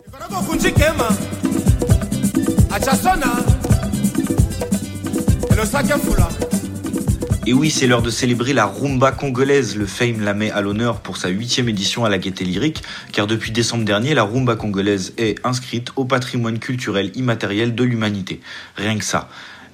Et 7.46 7.52
oui, 7.52 7.70
c'est 7.70 7.86
l'heure 7.86 8.02
de 8.02 8.10
célébrer 8.10 8.52
la 8.52 8.66
rumba 8.66 9.12
congolaise. 9.12 9.76
Le 9.76 9.86
Fame 9.86 10.20
la 10.20 10.34
met 10.34 10.50
à 10.50 10.60
l'honneur 10.60 11.00
pour 11.00 11.16
sa 11.16 11.28
huitième 11.28 11.68
édition 11.68 12.04
à 12.04 12.08
la 12.08 12.18
Gaieté 12.18 12.44
Lyrique, 12.44 12.82
car 13.12 13.26
depuis 13.26 13.50
décembre 13.50 13.84
dernier, 13.84 14.14
la 14.14 14.22
rumba 14.22 14.56
congolaise 14.56 15.12
est 15.18 15.44
inscrite 15.44 15.88
au 15.96 16.04
patrimoine 16.04 16.58
culturel 16.58 17.12
immatériel 17.14 17.74
de 17.74 17.84
l'humanité. 17.84 18.40
Rien 18.76 18.96
que 18.98 19.04
ça. 19.04 19.28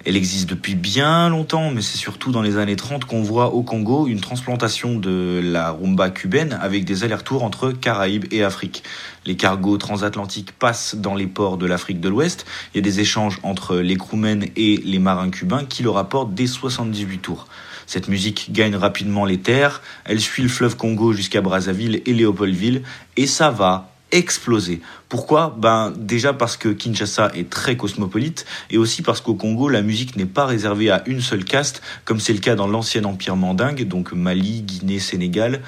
Elle 0.08 0.16
existe 0.16 0.48
depuis 0.48 0.76
bien 0.76 1.28
longtemps, 1.28 1.72
mais 1.72 1.82
c'est 1.82 1.98
surtout 1.98 2.30
dans 2.30 2.40
les 2.40 2.58
années 2.58 2.76
30 2.76 3.06
qu'on 3.06 3.22
voit 3.22 3.52
au 3.52 3.64
Congo 3.64 4.06
une 4.06 4.20
transplantation 4.20 4.94
de 4.94 5.40
la 5.42 5.72
rumba 5.72 6.10
cubaine 6.10 6.56
avec 6.62 6.84
des 6.84 7.02
allers-retours 7.02 7.42
entre 7.42 7.72
Caraïbes 7.72 8.26
et 8.30 8.44
Afrique. 8.44 8.84
Les 9.24 9.34
cargos 9.34 9.78
transatlantiques 9.78 10.52
passent 10.52 10.94
dans 10.94 11.16
les 11.16 11.26
ports 11.26 11.58
de 11.58 11.66
l'Afrique 11.66 11.98
de 11.98 12.08
l'Ouest. 12.08 12.46
Il 12.72 12.76
y 12.76 12.78
a 12.78 12.82
des 12.82 13.00
échanges 13.00 13.40
entre 13.42 13.78
les 13.78 13.96
crewmen 13.96 14.46
et 14.54 14.76
les 14.76 15.00
marins 15.00 15.30
cubains 15.30 15.64
qui 15.64 15.82
le 15.82 15.90
rapportent 15.90 16.34
dès 16.34 16.46
78 16.46 17.18
tours. 17.18 17.48
Cette 17.88 18.06
musique 18.06 18.52
gagne 18.52 18.76
rapidement 18.76 19.24
les 19.24 19.38
terres, 19.38 19.82
elle 20.04 20.20
suit 20.20 20.44
le 20.44 20.48
fleuve 20.48 20.76
Congo 20.76 21.14
jusqu'à 21.14 21.40
Brazzaville 21.40 22.02
et 22.06 22.12
Léopoldville, 22.12 22.82
et 23.16 23.26
ça 23.26 23.50
va 23.50 23.90
exploser. 24.12 24.80
Pourquoi? 25.08 25.54
Ben 25.58 25.92
déjà 25.96 26.32
parce 26.32 26.56
que 26.56 26.68
Kinshasa 26.68 27.30
est 27.34 27.50
très 27.50 27.76
cosmopolite 27.76 28.46
et 28.70 28.78
aussi 28.78 29.02
parce 29.02 29.20
qu'au 29.20 29.34
Congo 29.34 29.68
la 29.68 29.82
musique 29.82 30.16
n'est 30.16 30.26
pas 30.26 30.46
réservée 30.46 30.90
à 30.90 31.02
une 31.06 31.20
seule 31.20 31.44
caste 31.44 31.82
comme 32.04 32.20
c'est 32.20 32.32
le 32.32 32.40
cas 32.40 32.54
dans 32.54 32.68
l'ancien 32.68 33.04
empire 33.04 33.36
mandingue 33.36 33.86
donc 33.86 34.12
Mali, 34.12 34.62
Guinée, 34.62 34.98
Sénégal. 34.98 35.60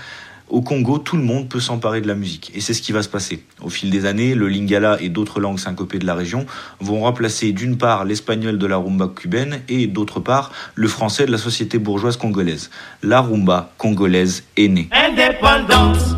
Au 0.51 0.63
Congo, 0.63 0.97
tout 0.97 1.17
le 1.17 1.23
monde 1.23 1.49
peut 1.49 1.61
s'emparer 1.61 2.01
de 2.01 2.09
la 2.09 2.15
musique. 2.15 2.51
Et 2.55 2.63
c'est 2.63 2.73
ce 2.73 2.81
qui 2.81 2.93
va 2.93 3.03
se 3.03 3.09
passer. 3.09 3.45
Au 3.61 3.69
fil 3.69 3.91
des 3.91 4.07
années, 4.07 4.35
le 4.35 4.49
lingala 4.49 4.97
et 5.01 5.11
d'autres 5.11 5.41
langues 5.41 5.59
syncopées 5.59 5.99
de 5.99 6.07
la 6.07 6.15
région 6.15 6.47
vont 6.81 7.01
remplacer 7.01 7.53
d'une 7.53 7.77
part 7.77 8.07
l'espagnol 8.07 8.57
de 8.57 8.67
la 8.67 8.79
rumba 8.79 9.11
cubaine 9.15 9.61
et 9.69 9.87
d'autre 9.87 10.21
part 10.21 10.51
le 10.75 10.89
français 10.89 11.27
de 11.27 11.33
la 11.33 11.39
société 11.39 11.79
bourgeoise 11.79 12.17
congolaise. 12.17 12.71
La 13.03 13.21
rumba 13.21 13.73
congolaise 13.77 14.45
est 14.57 14.69
née. 14.69 14.89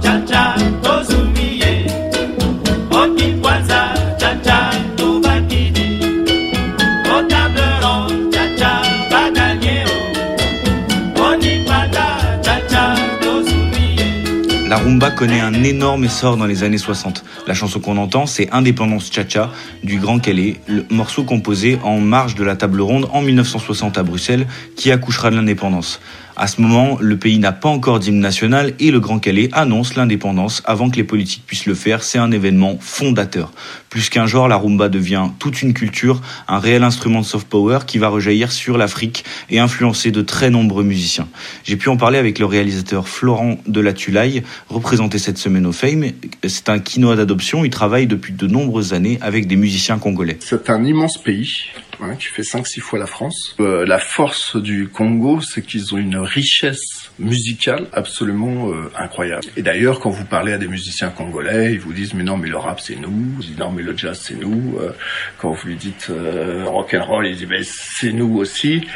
Tcha 0.01 0.21
tcha, 0.27 0.55
La 14.71 14.77
rumba 14.77 15.11
connaît 15.11 15.41
un 15.41 15.65
énorme 15.65 16.05
essor 16.05 16.37
dans 16.37 16.47
les 16.47 16.63
années 16.63 16.79
60. 16.79 17.25
La 17.49 17.55
chanson 17.55 17.81
qu'on 17.81 17.97
entend, 17.97 18.27
c'est 18.27 18.49
Indépendance 18.53 19.11
Cha-Cha 19.13 19.51
du 19.83 19.99
Grand 19.99 20.21
Calais, 20.21 20.61
le 20.69 20.87
morceau 20.91 21.25
composé 21.25 21.77
en 21.83 21.99
marge 21.99 22.37
de 22.37 22.45
la 22.45 22.55
table 22.55 22.81
ronde 22.81 23.09
en 23.13 23.21
1960 23.21 23.99
à 23.99 24.05
Bruxelles, 24.05 24.47
qui 24.77 24.93
accouchera 24.93 25.33
de 25.33 25.35
l'indépendance. 25.35 26.01
À 26.37 26.47
ce 26.47 26.61
moment, 26.61 26.99
le 27.01 27.17
pays 27.17 27.41
n'a 27.41 27.51
pas 27.51 27.69
encore 27.69 27.99
d'hymne 27.99 28.21
national 28.21 28.75
et 28.79 28.93
le 28.93 29.01
Grand 29.01 29.19
Calais 29.19 29.49
annonce 29.53 29.97
l'indépendance 29.97 30.63
avant 30.65 30.89
que 30.89 30.97
les 30.97 31.05
politiques 31.05 31.43
puissent 31.45 31.67
le 31.67 31.75
faire. 31.75 32.05
C'est 32.05 32.19
un 32.19 32.31
événement 32.31 32.79
fondateur. 32.81 33.51
Plus 33.91 34.09
qu'un 34.09 34.27
genre, 34.27 34.47
la 34.47 34.57
rumba 34.57 34.89
devient 34.89 35.31
toute 35.41 35.63
une 35.63 35.75
culture, 35.75 36.23
un 36.47 36.61
réel 36.61 36.85
instrument 36.85 37.21
de 37.21 37.27
soft 37.27 37.49
power 37.49 37.81
qui 37.87 37.99
va 37.99 38.09
rejaillir 38.09 38.53
sur 38.53 38.79
l'Afrique 38.79 39.25
et 39.51 39.59
influencer 39.59 40.13
de 40.13 40.23
très 40.23 40.49
nombreux 40.49 40.85
musiciens. 40.85 41.29
J'ai 41.65 41.77
pu 41.77 41.89
en 41.89 41.97
parler 41.97 42.17
avec 42.17 42.39
le 42.39 42.47
réalisateur 42.47 43.09
Florent 43.09 43.59
de 43.67 43.81
la 43.81 43.93
Tulaille, 43.93 44.45
représenté 44.69 45.19
cette 45.19 45.39
semaine 45.39 45.67
au 45.67 45.73
Fame. 45.73 46.05
C'est 46.47 46.69
un 46.69 46.79
quinoa 46.79 47.17
d'adoption. 47.17 47.65
Il 47.65 47.71
travaille 47.71 48.07
depuis 48.07 48.33
de 48.33 48.47
nombreuses 48.47 48.95
années 48.95 49.19
avec 49.21 49.49
des 49.49 49.57
musiciens 49.57 49.99
congolais. 49.99 50.39
C'est 50.39 50.71
un 50.71 50.85
immense 50.85 51.19
pays 51.21 51.51
hein, 52.01 52.15
qui 52.15 52.27
fait 52.27 52.43
5-6 52.43 52.79
fois 52.79 53.01
la 53.01 53.07
France. 53.07 53.57
Euh, 53.59 53.85
la 53.85 53.99
force 53.99 54.57
du 54.57 54.89
Congo, 54.89 55.41
c'est 55.41 55.67
qu'ils 55.67 55.93
ont 55.95 55.99
une 55.99 56.17
richesse 56.17 57.10
musical 57.21 57.87
absolument 57.93 58.71
euh, 58.71 58.91
incroyable. 58.97 59.45
Et 59.57 59.63
d'ailleurs, 59.63 60.01
quand 60.01 60.11
vous 60.11 60.25
parlez 60.25 60.53
à 60.53 60.59
des 60.59 60.67
musiciens 60.67 61.11
congolais, 61.11 61.73
ils 61.73 61.81
vous 61.81 61.93
disent 61.93 62.15
mais 62.15 62.25
non 62.25 62.37
mais 62.37 62.49
le 62.49 62.57
rap 62.57 62.81
c'est 62.81 62.97
nous, 62.97 63.37
ils 63.41 63.49
disent 63.49 63.59
non 63.59 63.71
mais 63.71 63.83
le 63.83 63.97
jazz 63.97 64.19
c'est 64.21 64.35
nous. 64.35 64.79
Euh, 64.81 64.93
quand 65.39 65.53
vous 65.53 65.69
lui 65.69 65.77
dites 65.77 66.09
euh, 66.11 66.65
rock 66.67 66.95
and 66.95 67.05
roll, 67.05 67.27
ils 67.27 67.37
disent 67.37 67.49
mais 67.49 67.63
c'est 67.63 68.13
nous 68.13 68.39
aussi. 68.39 68.87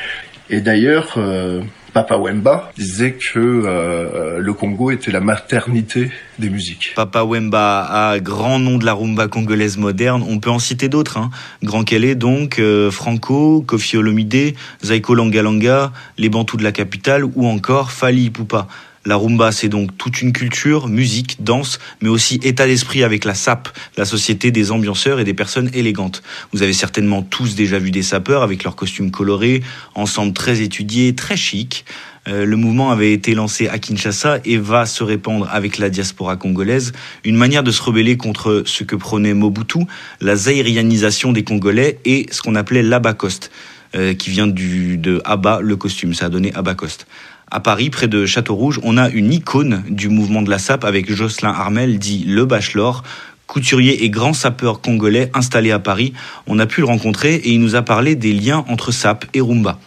Et 0.50 0.60
d'ailleurs, 0.60 1.14
euh, 1.16 1.62
Papa 1.94 2.16
Wemba 2.16 2.72
disait 2.76 3.12
que 3.12 3.38
euh, 3.38 4.38
le 4.40 4.52
Congo 4.52 4.90
était 4.90 5.12
la 5.12 5.20
maternité 5.20 6.10
des 6.40 6.50
musiques. 6.50 6.92
Papa 6.96 7.22
Wemba, 7.22 7.86
a 7.88 8.18
grand 8.18 8.58
nom 8.58 8.78
de 8.78 8.84
la 8.84 8.94
rumba 8.94 9.28
congolaise 9.28 9.78
moderne, 9.78 10.24
on 10.28 10.40
peut 10.40 10.50
en 10.50 10.58
citer 10.58 10.88
d'autres. 10.88 11.18
Hein. 11.18 11.30
Grand 11.62 11.84
Calais 11.84 12.16
donc, 12.16 12.58
euh, 12.58 12.90
Franco, 12.90 13.62
Kofi 13.64 13.96
Olomide, 13.96 14.56
Zaiko 14.84 15.14
Langalanga, 15.14 15.92
les 16.18 16.28
Bantous 16.28 16.56
de 16.56 16.64
la 16.64 16.72
capitale 16.72 17.24
ou 17.24 17.46
encore 17.46 17.92
Fali 17.92 18.24
Ipupa. 18.24 18.66
La 19.06 19.16
rumba, 19.16 19.52
c'est 19.52 19.68
donc 19.68 19.96
toute 19.98 20.22
une 20.22 20.32
culture, 20.32 20.88
musique, 20.88 21.44
danse, 21.44 21.78
mais 22.00 22.08
aussi 22.08 22.40
état 22.42 22.66
d'esprit 22.66 23.02
avec 23.02 23.26
la 23.26 23.34
SAP, 23.34 23.68
la 23.98 24.06
société 24.06 24.50
des 24.50 24.70
ambianceurs 24.70 25.20
et 25.20 25.24
des 25.24 25.34
personnes 25.34 25.70
élégantes. 25.74 26.22
Vous 26.52 26.62
avez 26.62 26.72
certainement 26.72 27.20
tous 27.20 27.54
déjà 27.54 27.78
vu 27.78 27.90
des 27.90 28.02
sapeurs 28.02 28.42
avec 28.42 28.64
leurs 28.64 28.76
costumes 28.76 29.10
colorés, 29.10 29.62
ensemble 29.94 30.32
très 30.32 30.62
étudiés, 30.62 31.14
très 31.14 31.36
chic. 31.36 31.84
Euh, 32.28 32.46
le 32.46 32.56
mouvement 32.56 32.90
avait 32.90 33.12
été 33.12 33.34
lancé 33.34 33.68
à 33.68 33.78
Kinshasa 33.78 34.38
et 34.46 34.56
va 34.56 34.86
se 34.86 35.04
répandre 35.04 35.46
avec 35.52 35.76
la 35.76 35.90
diaspora 35.90 36.36
congolaise, 36.36 36.92
une 37.24 37.36
manière 37.36 37.62
de 37.62 37.70
se 37.70 37.82
rebeller 37.82 38.16
contre 38.16 38.62
ce 38.64 38.84
que 38.84 38.96
prônait 38.96 39.34
Mobutu, 39.34 39.80
la 40.22 40.34
zaïrianisation 40.34 41.32
des 41.32 41.44
Congolais 41.44 41.98
et 42.06 42.26
ce 42.30 42.40
qu'on 42.40 42.54
appelait 42.54 42.82
l'abacoste, 42.82 43.50
euh, 43.94 44.14
qui 44.14 44.30
vient 44.30 44.46
du, 44.46 44.96
de 44.96 45.20
Abba, 45.26 45.60
le 45.60 45.76
costume, 45.76 46.14
ça 46.14 46.26
a 46.26 46.28
donné 46.30 46.54
abacoste. 46.54 47.06
À 47.50 47.60
Paris, 47.60 47.90
près 47.90 48.08
de 48.08 48.26
Château-Rouge, 48.26 48.80
on 48.82 48.96
a 48.96 49.08
une 49.10 49.32
icône 49.32 49.84
du 49.88 50.08
mouvement 50.08 50.42
de 50.42 50.50
la 50.50 50.58
SAP 50.58 50.84
avec 50.84 51.12
Jocelyn 51.12 51.50
Armel, 51.50 51.98
dit 51.98 52.24
Le 52.26 52.46
Bachelor, 52.46 53.02
couturier 53.46 54.04
et 54.04 54.10
grand 54.10 54.32
sapeur 54.32 54.80
congolais 54.80 55.30
installé 55.34 55.70
à 55.70 55.78
Paris. 55.78 56.14
On 56.46 56.58
a 56.58 56.66
pu 56.66 56.80
le 56.80 56.86
rencontrer 56.86 57.34
et 57.34 57.50
il 57.50 57.60
nous 57.60 57.76
a 57.76 57.82
parlé 57.82 58.16
des 58.16 58.32
liens 58.32 58.64
entre 58.68 58.92
SAP 58.92 59.26
et 59.34 59.40
Rumba. 59.40 59.78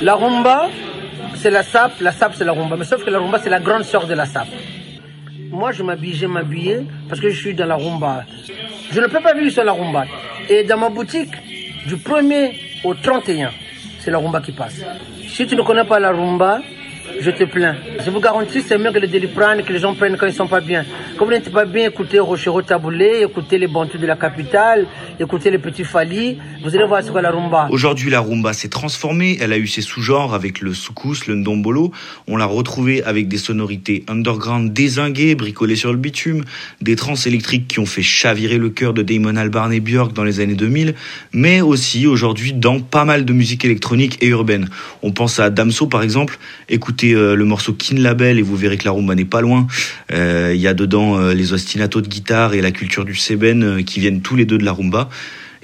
La 0.00 0.14
rumba, 0.14 0.68
c'est 1.36 1.50
la 1.50 1.62
SAP, 1.62 2.00
la 2.00 2.10
SAP 2.10 2.32
c'est 2.36 2.44
la 2.44 2.52
rumba, 2.52 2.76
mais 2.76 2.86
sauf 2.86 3.04
que 3.04 3.10
la 3.10 3.18
rumba 3.18 3.38
c'est 3.42 3.50
la 3.50 3.60
grande 3.60 3.84
sœur 3.84 4.06
de 4.06 4.14
la 4.14 4.24
SAP. 4.24 4.48
Moi 5.50 5.72
je 5.72 5.82
m'habille, 5.82 6.26
m'habiller 6.26 6.80
parce 7.08 7.20
que 7.20 7.28
je 7.28 7.38
suis 7.38 7.54
dans 7.54 7.66
la 7.66 7.76
rumba. 7.76 8.24
Je 8.90 9.00
ne 9.00 9.06
peux 9.06 9.20
pas 9.20 9.34
vivre 9.34 9.50
sans 9.50 9.62
la 9.62 9.72
rumba. 9.72 10.06
Et 10.48 10.64
dans 10.64 10.78
ma 10.78 10.88
boutique, 10.88 11.30
du 11.86 11.96
1er 11.96 12.52
au 12.82 12.94
31, 12.94 13.50
c'est 14.00 14.10
la 14.10 14.18
rumba 14.18 14.40
qui 14.40 14.52
passe. 14.52 14.80
Si 15.28 15.46
tu 15.46 15.54
ne 15.54 15.62
connais 15.62 15.84
pas 15.84 16.00
la 16.00 16.12
rumba, 16.12 16.60
je 17.20 17.30
te 17.30 17.44
plains. 17.44 17.76
Je 18.04 18.10
vous 18.10 18.20
garantis, 18.20 18.62
c'est 18.66 18.78
mieux 18.78 18.92
que 18.92 18.98
les 18.98 19.06
doliprane 19.06 19.62
que 19.62 19.72
les 19.72 19.78
gens 19.78 19.94
prennent 19.94 20.16
quand 20.16 20.26
ils 20.26 20.34
sont 20.34 20.46
pas 20.46 20.60
bien. 20.60 20.84
Quand 21.16 21.24
vous 21.24 21.30
n'êtes 21.30 21.50
pas 21.50 21.64
bien, 21.64 21.88
écoutez 21.88 22.18
Rochero 22.18 22.62
Taboulé, 22.62 23.22
écoutez 23.22 23.58
les 23.58 23.66
Bantous 23.66 23.98
de 23.98 24.06
la 24.06 24.16
capitale, 24.16 24.86
écoutez 25.18 25.50
les 25.50 25.58
petits 25.58 25.84
Fali, 25.84 26.38
vous 26.62 26.74
allez 26.74 26.86
voir 26.86 27.02
ce 27.02 27.10
qu'est 27.10 27.22
la 27.22 27.30
rumba. 27.30 27.68
Aujourd'hui, 27.70 28.10
la 28.10 28.20
rumba 28.20 28.52
s'est 28.52 28.68
transformée. 28.68 29.38
Elle 29.40 29.52
a 29.52 29.58
eu 29.58 29.66
ses 29.66 29.82
sous-genres 29.82 30.34
avec 30.34 30.60
le 30.60 30.74
soukous, 30.74 31.26
le 31.26 31.34
ndombolo. 31.34 31.92
On 32.26 32.36
l'a 32.36 32.46
retrouvée 32.46 33.02
avec 33.04 33.28
des 33.28 33.38
sonorités 33.38 34.04
underground 34.08 34.72
dézinguées, 34.72 35.34
bricolées 35.34 35.76
sur 35.76 35.92
le 35.92 35.98
bitume, 35.98 36.44
des 36.80 36.96
trans 36.96 37.14
électriques 37.14 37.68
qui 37.68 37.80
ont 37.80 37.86
fait 37.86 38.02
chavirer 38.02 38.58
le 38.58 38.70
cœur 38.70 38.94
de 38.94 39.02
Damon 39.02 39.36
Albarn 39.36 39.72
et 39.72 39.80
Björk 39.80 40.12
dans 40.12 40.24
les 40.24 40.40
années 40.40 40.54
2000, 40.54 40.94
mais 41.32 41.60
aussi 41.60 42.06
aujourd'hui 42.06 42.52
dans 42.52 42.80
pas 42.80 43.04
mal 43.04 43.24
de 43.24 43.32
musique 43.32 43.64
électronique 43.64 44.18
et 44.20 44.28
urbaine. 44.28 44.68
On 45.02 45.12
pense 45.12 45.38
à 45.38 45.50
Damso 45.50 45.86
par 45.86 46.02
exemple. 46.02 46.38
Écoutez 46.94 47.14
euh, 47.16 47.34
le 47.34 47.44
morceau 47.44 47.72
Kin 47.72 47.96
Label 47.96 48.38
et 48.38 48.42
vous 48.42 48.54
verrez 48.54 48.76
que 48.76 48.84
la 48.84 48.92
rumba 48.92 49.16
n'est 49.16 49.24
pas 49.24 49.40
loin. 49.40 49.66
Euh, 50.12 50.52
Il 50.54 50.60
y 50.60 50.68
a 50.68 50.74
dedans 50.74 51.18
euh, 51.18 51.34
les 51.34 51.52
ostinatos 51.52 52.02
de 52.02 52.06
guitare 52.06 52.54
et 52.54 52.60
la 52.60 52.70
culture 52.70 53.04
du 53.04 53.16
seben 53.16 53.82
qui 53.82 53.98
viennent 53.98 54.20
tous 54.20 54.36
les 54.36 54.44
deux 54.44 54.58
de 54.58 54.64
la 54.64 54.70
rumba. 54.70 55.08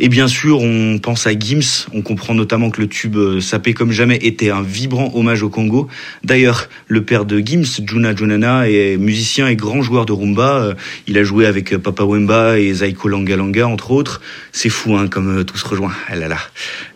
Et 0.00 0.08
bien 0.08 0.26
sûr, 0.26 0.60
on 0.60 0.98
pense 0.98 1.28
à 1.28 1.38
Gims. 1.38 1.86
On 1.92 2.02
comprend 2.02 2.34
notamment 2.34 2.70
que 2.70 2.80
le 2.80 2.88
tube 2.88 3.16
Sapé 3.38 3.74
comme 3.74 3.92
jamais 3.92 4.16
était 4.16 4.50
un 4.50 4.62
vibrant 4.62 5.12
hommage 5.14 5.44
au 5.44 5.50
Congo. 5.50 5.86
D'ailleurs, 6.24 6.68
le 6.88 7.04
père 7.04 7.26
de 7.26 7.38
Gims, 7.38 7.84
Juna 7.86 8.16
Junana, 8.16 8.68
est 8.68 8.96
musicien 8.96 9.46
et 9.46 9.54
grand 9.54 9.82
joueur 9.82 10.06
de 10.06 10.12
rumba. 10.12 10.74
Il 11.06 11.16
a 11.18 11.22
joué 11.22 11.46
avec 11.46 11.76
Papa 11.76 12.02
Wemba 12.02 12.58
et 12.58 12.72
Zaiko 12.72 13.08
Langalanga, 13.08 13.68
entre 13.68 13.90
autres. 13.90 14.22
C'est 14.52 14.70
fou, 14.70 14.96
hein, 14.96 15.06
comme 15.06 15.44
tout 15.44 15.58
se 15.58 15.68
rejoint. 15.68 15.92
Ah. 16.08 16.38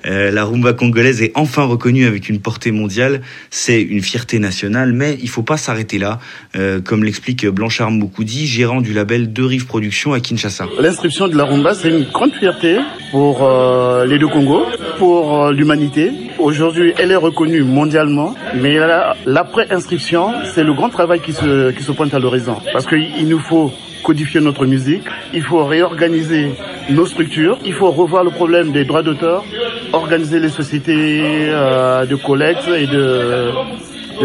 Euh, 0.06 0.30
la 0.30 0.44
rumba 0.44 0.72
congolaise 0.72 1.22
est 1.22 1.32
enfin 1.34 1.64
reconnue 1.64 2.06
avec 2.06 2.28
une 2.28 2.40
portée 2.40 2.70
mondiale. 2.72 3.22
C'est 3.50 3.80
une 3.80 4.02
fierté 4.02 4.38
nationale, 4.38 4.92
mais 4.92 5.18
il 5.22 5.28
faut 5.28 5.42
pas 5.42 5.56
s'arrêter 5.56 5.98
là. 5.98 6.18
Euh, 6.56 6.80
comme 6.80 7.04
l'explique 7.04 7.46
Blanchard 7.46 7.90
Moukoudi, 7.90 8.46
gérant 8.46 8.80
du 8.80 8.92
label 8.92 9.32
Deux 9.32 9.46
Rives 9.46 9.66
Productions 9.66 10.12
à 10.12 10.20
Kinshasa. 10.20 10.66
L'inscription 10.80 11.28
de 11.28 11.36
la 11.36 11.44
rumba, 11.44 11.74
c'est 11.74 11.88
une 11.90 12.04
grande 12.12 12.32
fierté 12.34 12.76
pour 13.10 13.42
euh, 13.42 14.04
les 14.06 14.18
deux 14.18 14.28
Congos, 14.28 14.66
pour 14.98 15.50
l'humanité. 15.50 16.10
Aujourd'hui, 16.38 16.92
elle 16.98 17.10
est 17.10 17.16
reconnue 17.16 17.62
mondialement, 17.62 18.34
mais 18.60 18.74
la- 18.74 19.16
l'après-inscription, 19.26 20.32
c'est 20.54 20.64
le 20.64 20.74
grand 20.74 20.90
travail 20.90 21.20
qui 21.20 21.32
se, 21.32 21.70
qui 21.70 21.82
se 21.82 21.92
pointe 21.92 22.12
à 22.14 22.18
l'horizon. 22.18 22.56
Parce 22.72 22.86
qu'il 22.86 23.26
nous 23.28 23.38
faut 23.38 23.72
codifier 24.04 24.40
notre 24.40 24.66
musique, 24.66 25.04
il 25.32 25.42
faut 25.42 25.64
réorganiser 25.64 26.52
nos 26.90 27.06
structures, 27.06 27.58
il 27.64 27.72
faut 27.72 27.90
revoir 27.90 28.22
le 28.22 28.30
problème 28.30 28.70
des 28.70 28.84
droits 28.84 29.02
d'auteur, 29.02 29.44
organiser 29.92 30.38
les 30.38 30.50
sociétés 30.50 31.48
euh, 31.48 32.04
de 32.06 32.14
collecte 32.14 32.68
et 32.68 32.86
de, 32.86 33.50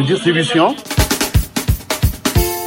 distribution. 0.06 0.76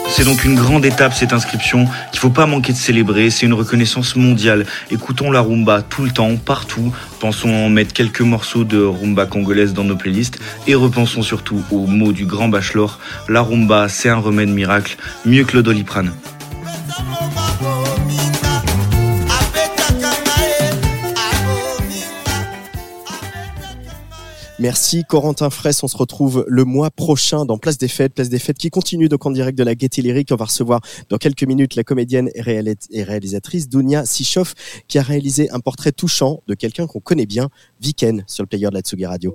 C'est 0.09 0.25
donc 0.25 0.45
une 0.45 0.55
grande 0.55 0.85
étape 0.85 1.15
cette 1.15 1.33
inscription 1.33 1.87
qu'il 2.11 2.21
faut 2.21 2.31
pas 2.31 2.47
manquer 2.47 2.73
de 2.73 2.79
célébrer. 2.79 3.31
C'est 3.31 3.47
une 3.47 3.55
reconnaissance 3.55 4.15
mondiale. 4.15 4.67
Écoutons 4.91 5.31
la 5.31 5.41
rumba 5.41 5.83
tout 5.83 6.05
le 6.05 6.11
temps, 6.11 6.37
partout. 6.37 6.93
Pensons 7.19 7.49
en 7.49 7.69
mettre 7.71 7.95
quelques 7.95 8.21
morceaux 8.21 8.65
de 8.65 8.83
rumba 8.83 9.27
congolaise 9.27 9.73
dans 9.73 9.85
nos 9.85 9.97
playlists 9.97 10.39
et 10.67 10.75
repensons 10.75 11.23
surtout 11.23 11.63
aux 11.71 11.87
mots 11.87 12.13
du 12.13 12.27
grand 12.27 12.49
bachelor. 12.49 12.99
La 13.29 13.41
rumba, 13.41 13.89
c'est 13.89 14.11
un 14.11 14.19
remède 14.19 14.51
miracle, 14.51 14.97
mieux 15.25 15.45
que 15.45 15.57
le 15.57 15.63
doliprane. 15.63 16.13
Merci 24.63 25.03
Corentin 25.03 25.51
Fraisse. 25.51 25.83
On 25.83 25.89
se 25.89 25.97
retrouve 25.97 26.45
le 26.47 26.65
mois 26.65 26.93
prochain 26.93 27.45
dans 27.45 27.59
Place 27.59 27.79
des 27.79 27.89
Fêtes. 27.89 28.15
Place 28.15 28.29
des 28.29 28.39
Fêtes 28.39 28.59
qui 28.59 28.71
continue 28.71 29.09
donc 29.09 29.27
en 29.27 29.33
direct 29.33 29.59
de 29.59 29.65
la 29.65 29.75
Gaieté 29.75 30.03
Lyrique. 30.03 30.29
On 30.31 30.37
va 30.37 30.45
recevoir 30.45 30.81
dans 31.09 31.17
quelques 31.17 31.43
minutes 31.43 31.75
la 31.75 31.83
comédienne 31.83 32.31
et 32.37 32.43
réalis- 32.43 32.87
et 32.93 33.03
réalisatrice 33.03 33.69
Dounia 33.69 34.07
Sichoff 34.07 34.55
qui 34.87 35.01
a 35.01 35.03
réalisé 35.03 35.51
un 35.51 35.59
portrait 35.59 35.91
touchant 35.91 36.45
de 36.47 36.55
quelqu'un 36.55 36.87
qu'on 36.87 37.01
connaît 37.01 37.27
bien, 37.27 37.49
Viken, 37.81 38.23
sur 38.29 38.45
le 38.45 38.47
player 38.47 38.69
de 38.69 38.75
la 38.75 38.83
Tsugi 38.83 39.05
Radio. 39.05 39.35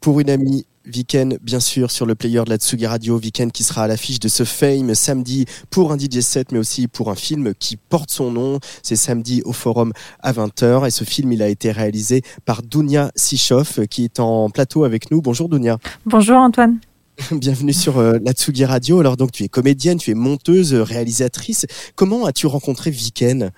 Pour 0.00 0.18
une 0.20 0.30
amie, 0.30 0.64
Viken, 0.86 1.36
bien 1.42 1.60
sûr, 1.60 1.90
sur 1.90 2.06
le 2.06 2.14
player 2.14 2.42
de 2.44 2.50
la 2.50 2.56
Tsugi 2.56 2.86
Radio. 2.86 3.18
Viken 3.18 3.52
qui 3.52 3.62
sera 3.62 3.84
à 3.84 3.86
l'affiche 3.86 4.18
de 4.18 4.28
ce 4.28 4.44
Fame 4.44 4.94
samedi 4.94 5.44
pour 5.68 5.92
un 5.92 5.98
DJ 5.98 6.20
set, 6.20 6.52
mais 6.52 6.58
aussi 6.58 6.88
pour 6.88 7.10
un 7.10 7.14
film 7.14 7.52
qui 7.58 7.76
porte 7.76 8.10
son 8.10 8.30
nom. 8.30 8.60
C'est 8.82 8.96
samedi 8.96 9.42
au 9.44 9.52
Forum 9.52 9.92
à 10.20 10.32
20h. 10.32 10.86
Et 10.86 10.90
ce 10.90 11.04
film, 11.04 11.32
il 11.32 11.42
a 11.42 11.48
été 11.48 11.70
réalisé 11.70 12.22
par 12.46 12.62
Dounia 12.62 13.10
Sichoff, 13.14 13.80
qui 13.88 14.04
est 14.04 14.20
en 14.20 14.48
plateau 14.48 14.84
avec 14.84 15.10
nous. 15.10 15.20
Bonjour 15.20 15.50
Dounia. 15.50 15.76
Bonjour 16.06 16.38
Antoine. 16.38 16.78
Bienvenue 17.32 17.74
sur 17.74 17.98
euh, 17.98 18.18
la 18.24 18.32
Tsugi 18.32 18.64
Radio. 18.64 19.00
Alors 19.00 19.18
donc 19.18 19.32
tu 19.32 19.44
es 19.44 19.48
comédienne, 19.48 19.98
tu 19.98 20.10
es 20.10 20.14
monteuse, 20.14 20.72
réalisatrice. 20.72 21.66
Comment 21.94 22.24
as-tu 22.24 22.46
rencontré 22.46 22.90
Viken 22.90 23.50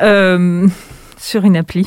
Euh, 0.00 0.68
sur 1.26 1.44
une 1.44 1.56
appli. 1.56 1.86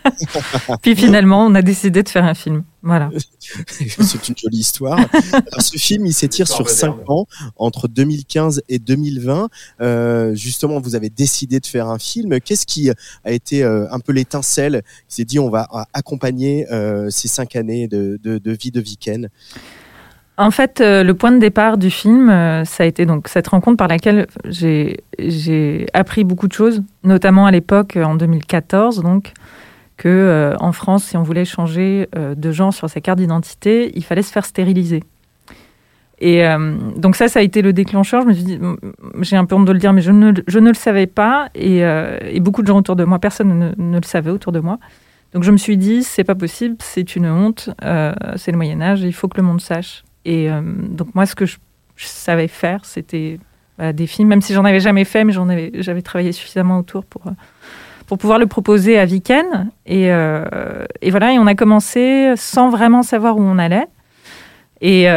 Puis 0.82 0.94
finalement, 0.94 1.46
on 1.46 1.54
a 1.54 1.62
décidé 1.62 2.02
de 2.02 2.08
faire 2.08 2.24
un 2.24 2.34
film. 2.34 2.64
Voilà. 2.82 3.10
C'est 3.68 4.28
une 4.28 4.36
jolie 4.36 4.58
histoire. 4.58 4.98
Alors, 5.32 5.60
ce 5.60 5.76
film, 5.76 6.06
il 6.06 6.12
s'étire 6.12 6.46
sur 6.48 6.68
cinq 6.68 7.08
ans, 7.08 7.26
entre 7.56 7.88
2015 7.88 8.62
et 8.68 8.78
2020. 8.78 9.48
Euh, 9.80 10.34
justement, 10.34 10.80
vous 10.80 10.94
avez 10.94 11.10
décidé 11.10 11.60
de 11.60 11.66
faire 11.66 11.88
un 11.88 11.98
film. 11.98 12.40
Qu'est-ce 12.40 12.66
qui 12.66 12.90
a 12.90 13.32
été 13.32 13.62
euh, 13.62 13.86
un 13.90 14.00
peu 14.00 14.12
l'étincelle 14.12 14.82
qui 15.08 15.16
s'est 15.16 15.24
dit 15.24 15.38
on 15.38 15.50
va 15.50 15.68
euh, 15.74 15.82
accompagner 15.92 16.70
euh, 16.70 17.10
ces 17.10 17.28
cinq 17.28 17.56
années 17.56 17.88
de, 17.88 18.18
de, 18.22 18.38
de 18.38 18.52
vie 18.52 18.70
de 18.70 18.80
Viken? 18.80 19.28
En 20.40 20.50
fait, 20.50 20.80
euh, 20.80 21.04
le 21.04 21.12
point 21.12 21.32
de 21.32 21.38
départ 21.38 21.76
du 21.76 21.90
film, 21.90 22.30
euh, 22.30 22.64
ça 22.64 22.84
a 22.84 22.86
été 22.86 23.04
donc 23.04 23.28
cette 23.28 23.48
rencontre 23.48 23.76
par 23.76 23.88
laquelle 23.88 24.26
j'ai 24.46 25.86
appris 25.92 26.24
beaucoup 26.24 26.48
de 26.48 26.54
choses, 26.54 26.82
notamment 27.04 27.44
à 27.44 27.50
l'époque, 27.50 27.98
euh, 27.98 28.04
en 28.04 28.14
2014, 28.14 29.02
donc 29.02 29.34
que 29.98 30.54
France, 30.72 31.04
si 31.04 31.18
on 31.18 31.22
voulait 31.22 31.44
changer 31.44 32.08
de 32.16 32.52
genre 32.52 32.72
sur 32.72 32.88
sa 32.88 33.02
carte 33.02 33.18
d'identité, 33.18 33.92
il 33.94 34.02
fallait 34.02 34.22
se 34.22 34.32
faire 34.32 34.46
stériliser. 34.46 35.02
Et 36.20 36.42
donc 36.96 37.16
ça, 37.16 37.28
ça 37.28 37.40
a 37.40 37.42
été 37.42 37.60
le 37.60 37.74
déclencheur. 37.74 38.22
Je 38.22 38.28
me 38.28 38.32
suis 38.32 38.44
dit, 38.44 38.58
j'ai 39.20 39.36
un 39.36 39.44
peu 39.44 39.56
honte 39.56 39.66
de 39.66 39.72
le 39.72 39.78
dire, 39.78 39.92
mais 39.92 40.00
je 40.00 40.10
ne, 40.10 40.32
le 40.32 40.74
savais 40.74 41.06
pas. 41.06 41.50
Et, 41.54 41.84
beaucoup 42.40 42.62
de 42.62 42.66
gens 42.66 42.78
autour 42.78 42.96
de 42.96 43.04
moi, 43.04 43.18
personne 43.18 43.58
ne, 43.58 43.72
ne, 43.76 43.96
le 43.98 44.06
savait 44.06 44.30
autour 44.30 44.52
de 44.52 44.60
moi. 44.60 44.78
Donc 45.34 45.42
je 45.42 45.50
me 45.50 45.58
suis 45.58 45.76
dit, 45.76 46.02
c'est 46.02 46.24
pas 46.24 46.34
possible, 46.34 46.76
c'est 46.78 47.14
une 47.14 47.26
honte, 47.26 47.68
c'est 48.36 48.52
le 48.52 48.56
Moyen 48.56 48.80
Âge, 48.80 49.02
il 49.02 49.12
faut 49.12 49.28
que 49.28 49.36
le 49.36 49.42
monde 49.42 49.60
sache. 49.60 50.02
Et 50.24 50.50
euh, 50.50 50.60
donc 50.62 51.14
moi, 51.14 51.26
ce 51.26 51.34
que 51.34 51.46
je, 51.46 51.56
savais 51.96 52.48
faire, 52.48 52.84
c'était 52.84 53.38
bah, 53.78 53.92
des 53.92 54.06
films, 54.06 54.28
même 54.28 54.40
si 54.40 54.54
j'en 54.54 54.64
avais 54.64 54.80
jamais 54.80 55.04
fait, 55.04 55.24
mais 55.24 55.32
j'en 55.32 55.48
avais, 55.48 55.70
j'avais 55.74 56.02
travaillé 56.02 56.32
suffisamment 56.32 56.78
autour 56.78 57.04
pour 57.04 57.26
euh, 57.26 57.32
pour 58.06 58.18
pouvoir 58.18 58.40
le 58.40 58.46
proposer 58.46 58.98
à 58.98 59.04
Viken. 59.04 59.70
Et, 59.86 60.10
euh, 60.10 60.84
et 61.00 61.10
voilà, 61.10 61.32
et 61.32 61.38
on 61.38 61.46
a 61.46 61.54
commencé 61.54 62.32
sans 62.36 62.68
vraiment 62.68 63.04
savoir 63.04 63.36
où 63.36 63.42
on 63.42 63.56
allait. 63.56 63.86
Et 64.80 65.08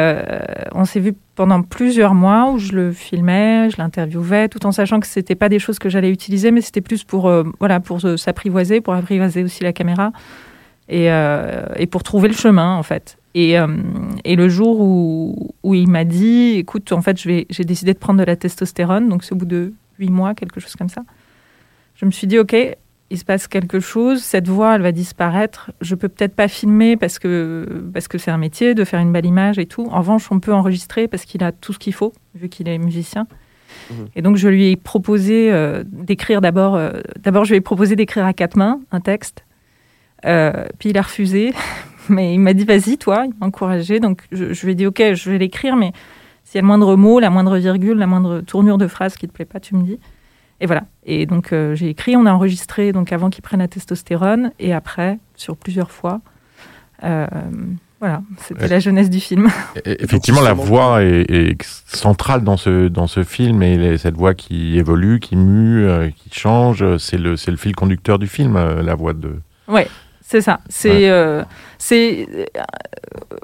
on 0.75 0.85
s'est 0.85 0.99
vu 0.99 1.15
pendant 1.35 1.63
plusieurs 1.63 2.13
mois 2.13 2.51
où 2.51 2.59
je 2.59 2.73
le 2.73 2.91
filmais, 2.91 3.69
je 3.71 3.77
l'interviewais, 3.77 4.47
tout 4.49 4.63
en 4.67 4.71
sachant 4.73 4.99
que 4.99 5.07
c'était 5.07 5.35
pas 5.35 5.49
des 5.49 5.57
choses 5.57 5.79
que 5.79 5.89
j'allais 5.89 6.11
utiliser, 6.11 6.51
mais 6.51 6.59
c'était 6.61 6.81
plus 6.81 7.03
pour 7.03 7.31
voilà 7.59 7.79
pour 7.79 7.99
s'apprivoiser, 8.19 8.81
pour 8.81 8.93
apprivoiser 8.93 9.41
aussi 9.43 9.63
la 9.63 9.71
caméra 9.71 10.11
et 10.89 11.07
pour 11.89 12.03
trouver 12.03 12.27
le 12.27 12.35
chemin 12.35 12.75
en 12.75 12.83
fait. 12.83 13.17
Et, 13.35 13.59
euh, 13.59 13.67
et 14.23 14.35
le 14.35 14.47
jour 14.47 14.79
où, 14.79 15.53
où 15.63 15.73
il 15.73 15.87
m'a 15.87 16.03
dit, 16.03 16.55
écoute, 16.57 16.91
en 16.91 17.01
fait, 17.01 17.17
j'ai 17.17 17.45
décidé 17.45 17.93
de 17.93 17.99
prendre 17.99 18.19
de 18.19 18.25
la 18.25 18.35
testostérone, 18.35 19.09
donc 19.09 19.23
c'est 19.23 19.33
au 19.33 19.37
bout 19.37 19.45
de 19.45 19.73
huit 19.99 20.11
mois, 20.11 20.35
quelque 20.35 20.59
chose 20.59 20.75
comme 20.75 20.89
ça. 20.89 21.03
Je 21.95 22.05
me 22.05 22.11
suis 22.11 22.27
dit, 22.27 22.37
ok, 22.37 22.55
il 23.09 23.17
se 23.17 23.25
passe 23.25 23.47
quelque 23.47 23.79
chose, 23.79 24.23
cette 24.23 24.47
voix, 24.47 24.75
elle 24.75 24.81
va 24.81 24.91
disparaître. 24.91 25.71
Je 25.81 25.93
peux 25.93 26.09
peut-être 26.09 26.35
pas 26.35 26.47
filmer 26.47 26.97
parce 26.97 27.19
que 27.19 27.85
parce 27.93 28.07
que 28.07 28.17
c'est 28.17 28.31
un 28.31 28.39
métier 28.39 28.73
de 28.73 28.83
faire 28.83 28.99
une 28.99 29.11
belle 29.11 29.27
image 29.27 29.59
et 29.59 29.67
tout. 29.67 29.87
En 29.91 29.99
revanche, 29.99 30.31
on 30.31 30.39
peut 30.39 30.53
enregistrer 30.53 31.07
parce 31.07 31.25
qu'il 31.25 31.43
a 31.43 31.51
tout 31.51 31.73
ce 31.73 31.79
qu'il 31.79 31.93
faut 31.93 32.11
vu 32.33 32.49
qu'il 32.49 32.67
est 32.67 32.79
musicien. 32.79 33.27
Et 34.15 34.21
donc 34.21 34.37
je 34.37 34.47
lui 34.47 34.71
ai 34.71 34.75
proposé 34.75 35.51
euh, 35.51 35.83
d'écrire 35.85 36.41
d'abord. 36.41 36.75
euh, 36.75 36.91
d'abord, 37.19 37.45
je 37.45 37.51
lui 37.51 37.57
ai 37.57 37.61
proposé 37.61 37.95
d'écrire 37.95 38.25
à 38.25 38.33
quatre 38.33 38.55
mains 38.55 38.79
un 38.91 38.99
texte. 38.99 39.45
Euh, 40.25 40.65
puis 40.79 40.89
il 40.89 40.97
a 40.97 41.01
refusé, 41.01 41.53
mais 42.09 42.33
il 42.33 42.39
m'a 42.39 42.53
dit 42.53 42.65
vas-y 42.65 42.97
toi, 42.97 43.25
il 43.25 43.33
m'a 43.39 43.47
encouragé. 43.47 43.99
Donc 43.99 44.23
je, 44.31 44.53
je 44.53 44.65
lui 44.65 44.73
ai 44.73 44.75
dit 44.75 44.85
ok, 44.85 45.01
je 45.13 45.29
vais 45.29 45.37
l'écrire, 45.37 45.75
mais 45.75 45.91
s'il 46.43 46.55
y 46.55 46.59
a 46.59 46.61
le 46.61 46.67
moindre 46.67 46.95
mot, 46.95 47.19
la 47.19 47.29
moindre 47.29 47.57
virgule, 47.57 47.97
la 47.97 48.07
moindre 48.07 48.41
tournure 48.41 48.77
de 48.77 48.87
phrase 48.87 49.15
qui 49.15 49.27
te 49.27 49.33
plaît 49.33 49.45
pas, 49.45 49.59
tu 49.59 49.75
me 49.75 49.83
dis. 49.83 49.99
Et 50.61 50.65
voilà. 50.65 50.83
Et 51.05 51.25
donc 51.25 51.51
euh, 51.51 51.75
j'ai 51.75 51.89
écrit, 51.89 52.15
on 52.15 52.25
a 52.25 52.31
enregistré 52.31 52.91
donc 52.91 53.11
avant 53.11 53.29
qu'il 53.29 53.41
prenne 53.41 53.59
la 53.59 53.67
testostérone 53.67 54.51
et 54.59 54.73
après 54.73 55.19
sur 55.35 55.57
plusieurs 55.57 55.91
fois. 55.91 56.21
Euh, 57.03 57.27
voilà, 57.99 58.21
c'était 58.37 58.67
la 58.67 58.79
jeunesse 58.79 59.09
du 59.09 59.21
film. 59.21 59.47
Effectivement, 59.85 60.41
la 60.41 60.51
voix 60.53 61.01
est, 61.03 61.29
est 61.31 61.63
centrale 61.87 62.43
dans 62.43 62.57
ce, 62.57 62.89
dans 62.89 63.07
ce 63.07 63.23
film 63.23 63.63
et 63.63 63.77
les- 63.77 63.97
cette 63.97 64.15
voix 64.17 64.33
qui 64.33 64.77
évolue, 64.77 65.21
qui 65.21 65.37
mue, 65.37 65.85
euh, 65.85 66.09
qui 66.09 66.29
change, 66.37 66.97
c'est 66.97 67.17
le, 67.17 67.35
le 67.47 67.55
fil 67.55 67.73
conducteur 67.75 68.19
du 68.19 68.27
film, 68.27 68.57
euh, 68.57 68.81
la 68.83 68.95
voix 68.95 69.13
de. 69.13 69.37
Ouais, 69.69 69.87
c'est 70.25 70.41
ça. 70.41 70.59
C'est, 70.69 71.09
euh, 71.09 71.43
c'est, 71.77 72.27
euh, 72.33 72.45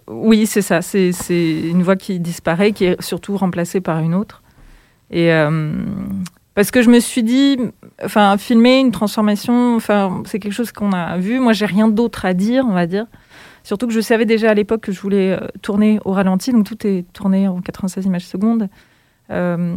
oui, 0.07 0.45
c'est 0.47 0.61
ça. 0.61 0.81
C'est, 0.81 1.11
c'est 1.11 1.59
une 1.61 1.83
voix 1.83 1.95
qui 1.95 2.19
disparaît, 2.19 2.71
qui 2.71 2.85
est 2.85 3.01
surtout 3.01 3.37
remplacée 3.37 3.81
par 3.81 3.99
une 3.99 4.15
autre. 4.15 4.41
Et 5.11 5.31
euh, 5.33 5.71
parce 6.55 6.71
que 6.71 6.81
je 6.81 6.89
me 6.89 6.99
suis 6.99 7.23
dit, 7.23 7.57
enfin, 8.03 8.37
filmer 8.37 8.79
une 8.79 8.91
transformation, 8.91 9.75
enfin, 9.75 10.23
c'est 10.25 10.39
quelque 10.39 10.53
chose 10.53 10.71
qu'on 10.71 10.91
a 10.93 11.17
vu. 11.17 11.39
Moi, 11.39 11.53
j'ai 11.53 11.65
rien 11.65 11.87
d'autre 11.87 12.25
à 12.25 12.33
dire, 12.33 12.65
on 12.67 12.73
va 12.73 12.87
dire. 12.87 13.05
Surtout 13.63 13.87
que 13.87 13.93
je 13.93 13.99
savais 14.01 14.25
déjà 14.25 14.49
à 14.51 14.53
l'époque 14.53 14.81
que 14.81 14.91
je 14.91 14.99
voulais 15.01 15.37
tourner 15.61 15.99
au 16.05 16.11
ralenti, 16.11 16.51
donc 16.51 16.65
tout 16.65 16.87
est 16.87 17.05
tourné 17.13 17.47
en 17.47 17.59
96 17.61 18.05
images 18.05 18.25
secondes. 18.25 18.67
Euh, 19.31 19.75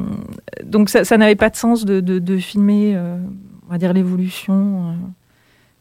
donc 0.64 0.88
ça, 0.88 1.04
ça 1.04 1.18
n'avait 1.18 1.34
pas 1.34 1.50
de 1.50 1.56
sens 1.56 1.84
de, 1.84 2.00
de- 2.00 2.18
de 2.20 2.38
filmer, 2.38 2.92
euh, 2.94 3.18
on 3.68 3.72
va 3.72 3.78
dire, 3.78 3.92
l'évolution 3.92 4.54
euh, 4.54 4.92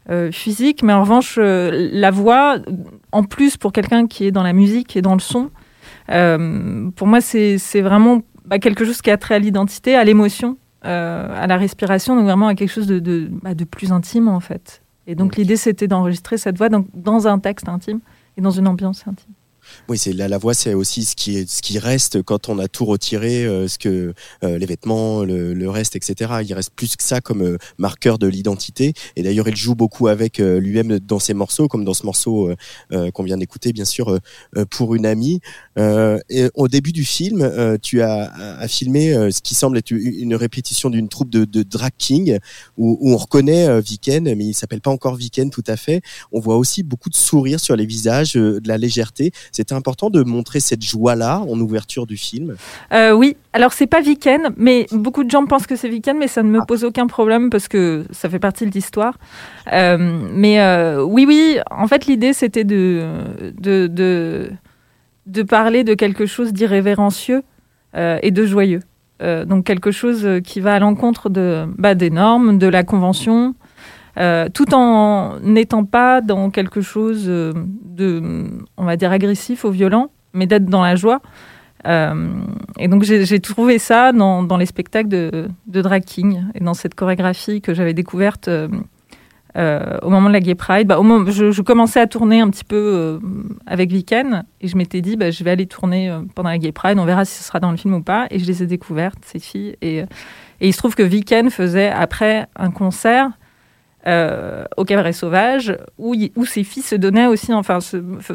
euh, 0.10 0.32
physique, 0.32 0.84
mais 0.84 0.94
en 0.94 1.02
revanche, 1.02 1.38
euh, 1.38 1.90
la 1.91 2.11
voix, 2.11 2.57
en 3.11 3.23
plus 3.23 3.57
pour 3.57 3.72
quelqu'un 3.72 4.07
qui 4.07 4.26
est 4.26 4.32
dans 4.32 4.44
la 4.44 4.53
musique 4.53 4.95
et 4.95 5.02
dans 5.02 5.14
le 5.14 5.19
son, 5.19 5.52
euh, 6.10 6.90
pour 6.95 7.07
moi, 7.07 7.22
c'est 7.22 7.57
c'est 7.57 7.82
vraiment 7.82 8.22
bah, 8.45 8.60
quelque 8.60 8.84
chose 8.84 9.02
qui 9.02 9.11
a 9.11 9.18
trait 9.18 9.36
à 9.36 9.40
l'identité, 9.40 9.95
à 9.95 10.03
l'émotion, 10.03 10.57
euh, 10.86 11.28
à 11.36 11.48
la 11.48 11.57
respiration, 11.57 12.15
donc 12.15 12.26
vraiment 12.26 12.48
à 12.48 12.56
quelque 12.56 12.72
chose 12.72 12.88
de, 12.88 12.99
de, 12.99 13.30
bah, 13.44 13.53
de 13.53 13.64
plus 13.64 13.91
intime 13.91 14.28
en 14.28 14.40
fait. 14.40 14.82
Et 15.07 15.15
donc 15.15 15.36
l'idée, 15.36 15.56
c'était 15.56 15.88
d'enregistrer 15.88 16.38
cette 16.38 16.57
voix 16.57 16.69
dans, 16.69 16.86
dans 16.94 17.28
un 17.28 17.40
texte 17.40 17.69
intime 17.69 17.99
et 18.38 18.41
dans 18.41 18.52
une 18.52 18.68
ambiance 18.68 19.07
intime. 19.07 19.34
Oui, 19.90 19.98
c'est 19.98 20.14
la, 20.14 20.30
la 20.30 20.38
voix, 20.38 20.53
c'est 20.53 20.74
aussi 20.74 21.03
ce 21.03 21.16
qui 21.18 21.36
est 21.38 21.49
ce 21.49 21.62
qui 21.62 21.78
reste 21.78 22.22
quand 22.22 22.48
on 22.48 22.60
a 22.60 22.70
tout 22.70 22.86
retiré, 22.86 23.44
euh, 23.44 23.68
ce 23.68 23.78
que 23.78 24.14
euh, 24.44 24.58
les 24.58 24.66
vêtements, 24.66 25.24
le, 25.26 25.53
le 25.53 25.70
reste, 25.70 25.98
etc. 25.98 26.32
Il 26.48 26.53
reste 26.53 26.70
plus 26.74 26.95
que 26.95 27.03
ça 27.03 27.20
comme 27.20 27.41
euh, 27.41 27.58
marqueur 27.78 28.18
de 28.18 28.28
l'identité. 28.28 28.94
Et 29.18 29.24
d'ailleurs, 29.24 29.49
il 29.49 29.56
joue 29.56 29.76
beaucoup 29.76 30.08
avec 30.08 30.40
euh, 30.40 30.60
lui-même 30.62 30.99
dans 30.99 31.20
ses 31.20 31.34
morceaux, 31.34 31.68
comme 31.68 31.84
dans 31.84 31.94
ce 31.94 32.06
morceau 32.06 32.49
euh, 32.49 32.56
euh, 32.94 33.12
qu'on 33.12 33.24
vient 33.24 33.38
d'écouter, 33.38 33.74
bien 33.74 33.84
sûr, 33.84 34.18
pour 34.70 34.95
une 34.95 35.06
amie. 35.06 35.41
Et 35.78 36.49
au 36.53 36.68
début 36.68 36.91
du 36.91 37.03
film, 37.03 37.78
tu 37.82 38.02
as, 38.02 38.32
as 38.60 38.68
filmé 38.68 39.14
ce 39.32 39.41
qui 39.41 39.56
semble 39.56 39.78
être 39.78 39.91
une 39.91 40.36
répétition 40.36 40.90
d'une 40.90 41.10
troupe 41.10 41.30
de, 41.30 41.45
de 41.45 41.64
drag 41.64 41.91
king 41.98 42.38
où, 42.78 42.98
où 43.02 43.14
on 43.14 43.18
reconnaît 43.18 43.82
Viken, 43.82 44.24
mais 44.24 44.45
il 44.45 44.53
s'appelle 44.53 44.82
pas 44.82 44.91
encore 44.91 45.16
Viken 45.16 45.49
tout 45.49 45.64
à 45.68 45.76
fait. 45.78 46.02
On 46.32 46.40
voit 46.40 46.58
aussi 46.58 46.84
beaucoup 46.84 47.10
de 47.10 47.16
sourires 47.16 47.60
sur 47.60 47.76
les 47.76 47.86
visages, 47.86 48.34
de 48.34 48.62
la 48.66 48.78
légèreté. 48.78 49.32
C'était 49.72 49.77
important 49.77 50.10
de 50.10 50.22
montrer 50.23 50.60
cette 50.60 50.84
joie-là 50.84 51.39
en 51.49 51.57
ouverture 51.57 52.06
du 52.06 52.18
film? 52.18 52.57
Euh, 52.91 53.14
oui, 53.14 53.38
alors 53.53 53.72
c'est 53.72 53.88
pas 53.88 54.02
Viken, 54.02 54.49
mais 54.57 54.85
beaucoup 54.91 55.23
de 55.23 55.31
gens 55.31 55.45
pensent 55.45 55.65
que 55.65 55.77
c'est 55.77 55.88
Viken, 55.88 56.18
mais 56.18 56.27
ça 56.27 56.43
ne 56.43 56.49
me 56.49 56.65
pose 56.65 56.84
aucun 56.84 57.07
problème 57.07 57.49
parce 57.49 57.69
que 57.69 58.03
ça 58.11 58.30
fait 58.30 58.38
partie 58.38 58.65
de 58.65 58.72
l'histoire. 58.72 59.18
Euh, 59.72 59.98
mais 60.34 60.60
euh, 60.60 61.02
oui, 61.02 61.23
oui, 61.26 61.60
en 61.72 61.88
fait 61.88 62.06
l'idée 62.06 62.34
c'était 62.34 62.65
de, 62.65 63.06
de, 63.61 63.88
de, 63.88 64.52
de 65.27 65.43
parler 65.43 65.85
de 65.85 65.93
quelque 65.93 66.26
chose 66.26 66.52
d'irrévérencieux 66.52 67.41
et 67.95 68.31
de 68.31 68.45
joyeux. 68.45 68.81
Donc 69.22 69.64
quelque 69.64 69.91
chose 69.91 70.27
qui 70.43 70.60
va 70.60 70.76
à 70.76 70.80
l'encontre 70.80 71.30
de, 71.30 71.65
bah, 71.77 71.95
des 71.95 72.10
normes, 72.10 72.57
de 72.57 72.68
la 72.68 72.84
convention, 72.84 73.56
euh, 74.18 74.50
tout 74.54 74.74
en 74.74 75.40
n'étant 75.40 75.86
pas 75.86 76.22
dans 76.22 76.50
quelque 76.50 76.82
chose 76.82 77.26
euh, 77.28 77.54
de, 77.84 78.22
on 78.78 78.84
va 78.84 78.98
dire, 78.98 79.12
agressif 79.12 79.64
ou 79.64 79.70
violent, 79.70 80.12
mais 80.34 80.48
d'être 80.48 80.66
dans 80.66 80.84
la 80.84 80.96
joie. 80.96 81.22
Euh, 81.88 82.30
et 82.78 82.88
donc 82.88 83.04
j'ai 83.04 83.40
trouvé 83.40 83.80
ça 83.80 84.12
dans, 84.12 84.58
les 84.58 84.68
spectacles 84.68 85.10
de, 85.10 85.48
de 85.66 85.82
drag 85.82 86.04
king 86.04 86.44
et 86.54 86.64
dans 86.64 86.76
cette 86.76 86.94
chorégraphie 86.94 87.60
que 87.60 87.74
j'avais 87.74 87.96
découverte 87.96 88.48
au 89.56 90.10
moment 90.10 90.28
de 90.28 90.34
la 90.34 90.42
Gay 90.42 90.54
Pride. 90.54 90.88
Bah, 90.88 91.00
au 91.00 91.04
moment, 91.04 91.32
je, 91.32 91.62
commençais 91.64 92.00
à 92.00 92.06
tourner 92.06 92.40
un 92.40 92.52
petit 92.52 92.64
peu 92.64 93.20
avec 93.66 93.92
Viken 93.92 94.44
et 94.60 94.68
je 94.68 94.78
m'étais 94.78 95.02
dit 95.02 95.16
bah, 95.16 95.32
je 95.32 95.44
vais 95.44 95.50
aller 95.50 95.66
tourner 95.66 96.16
pendant 96.36 96.50
la 96.50 96.60
Gay 96.60 96.72
Pride, 96.72 97.00
on 97.00 97.06
verra 97.06 97.26
si 97.26 97.40
ce 97.40 97.46
sera 97.46 97.60
dans 97.60 97.72
le 97.72 97.78
film 97.78 97.96
ou 97.96 98.04
pas. 98.04 98.28
Et 98.30 98.38
je 98.38 98.46
les 98.46 98.62
ai 98.62 98.68
découvertes, 98.68 99.24
ces 99.26 99.40
filles. 99.40 99.76
Et, 99.82 99.98
et 99.98 100.68
il 100.68 100.74
se 100.74 100.78
trouve 100.78 100.94
que 100.94 101.04
Viken 101.04 101.50
faisait 101.50 101.90
après 101.90 102.48
un 102.56 102.70
concert 102.70 103.32
euh, 104.07 104.65
au 104.78 104.84
Cabaret 104.84 105.14
Sauvage, 105.14 105.78
où, 105.99 106.15
où 106.36 106.45
ces 106.45 106.64
filles 106.64 106.82
se 106.82 106.95
donnaient 106.95 107.28
aussi, 107.28 107.53
enfin, 107.53 107.80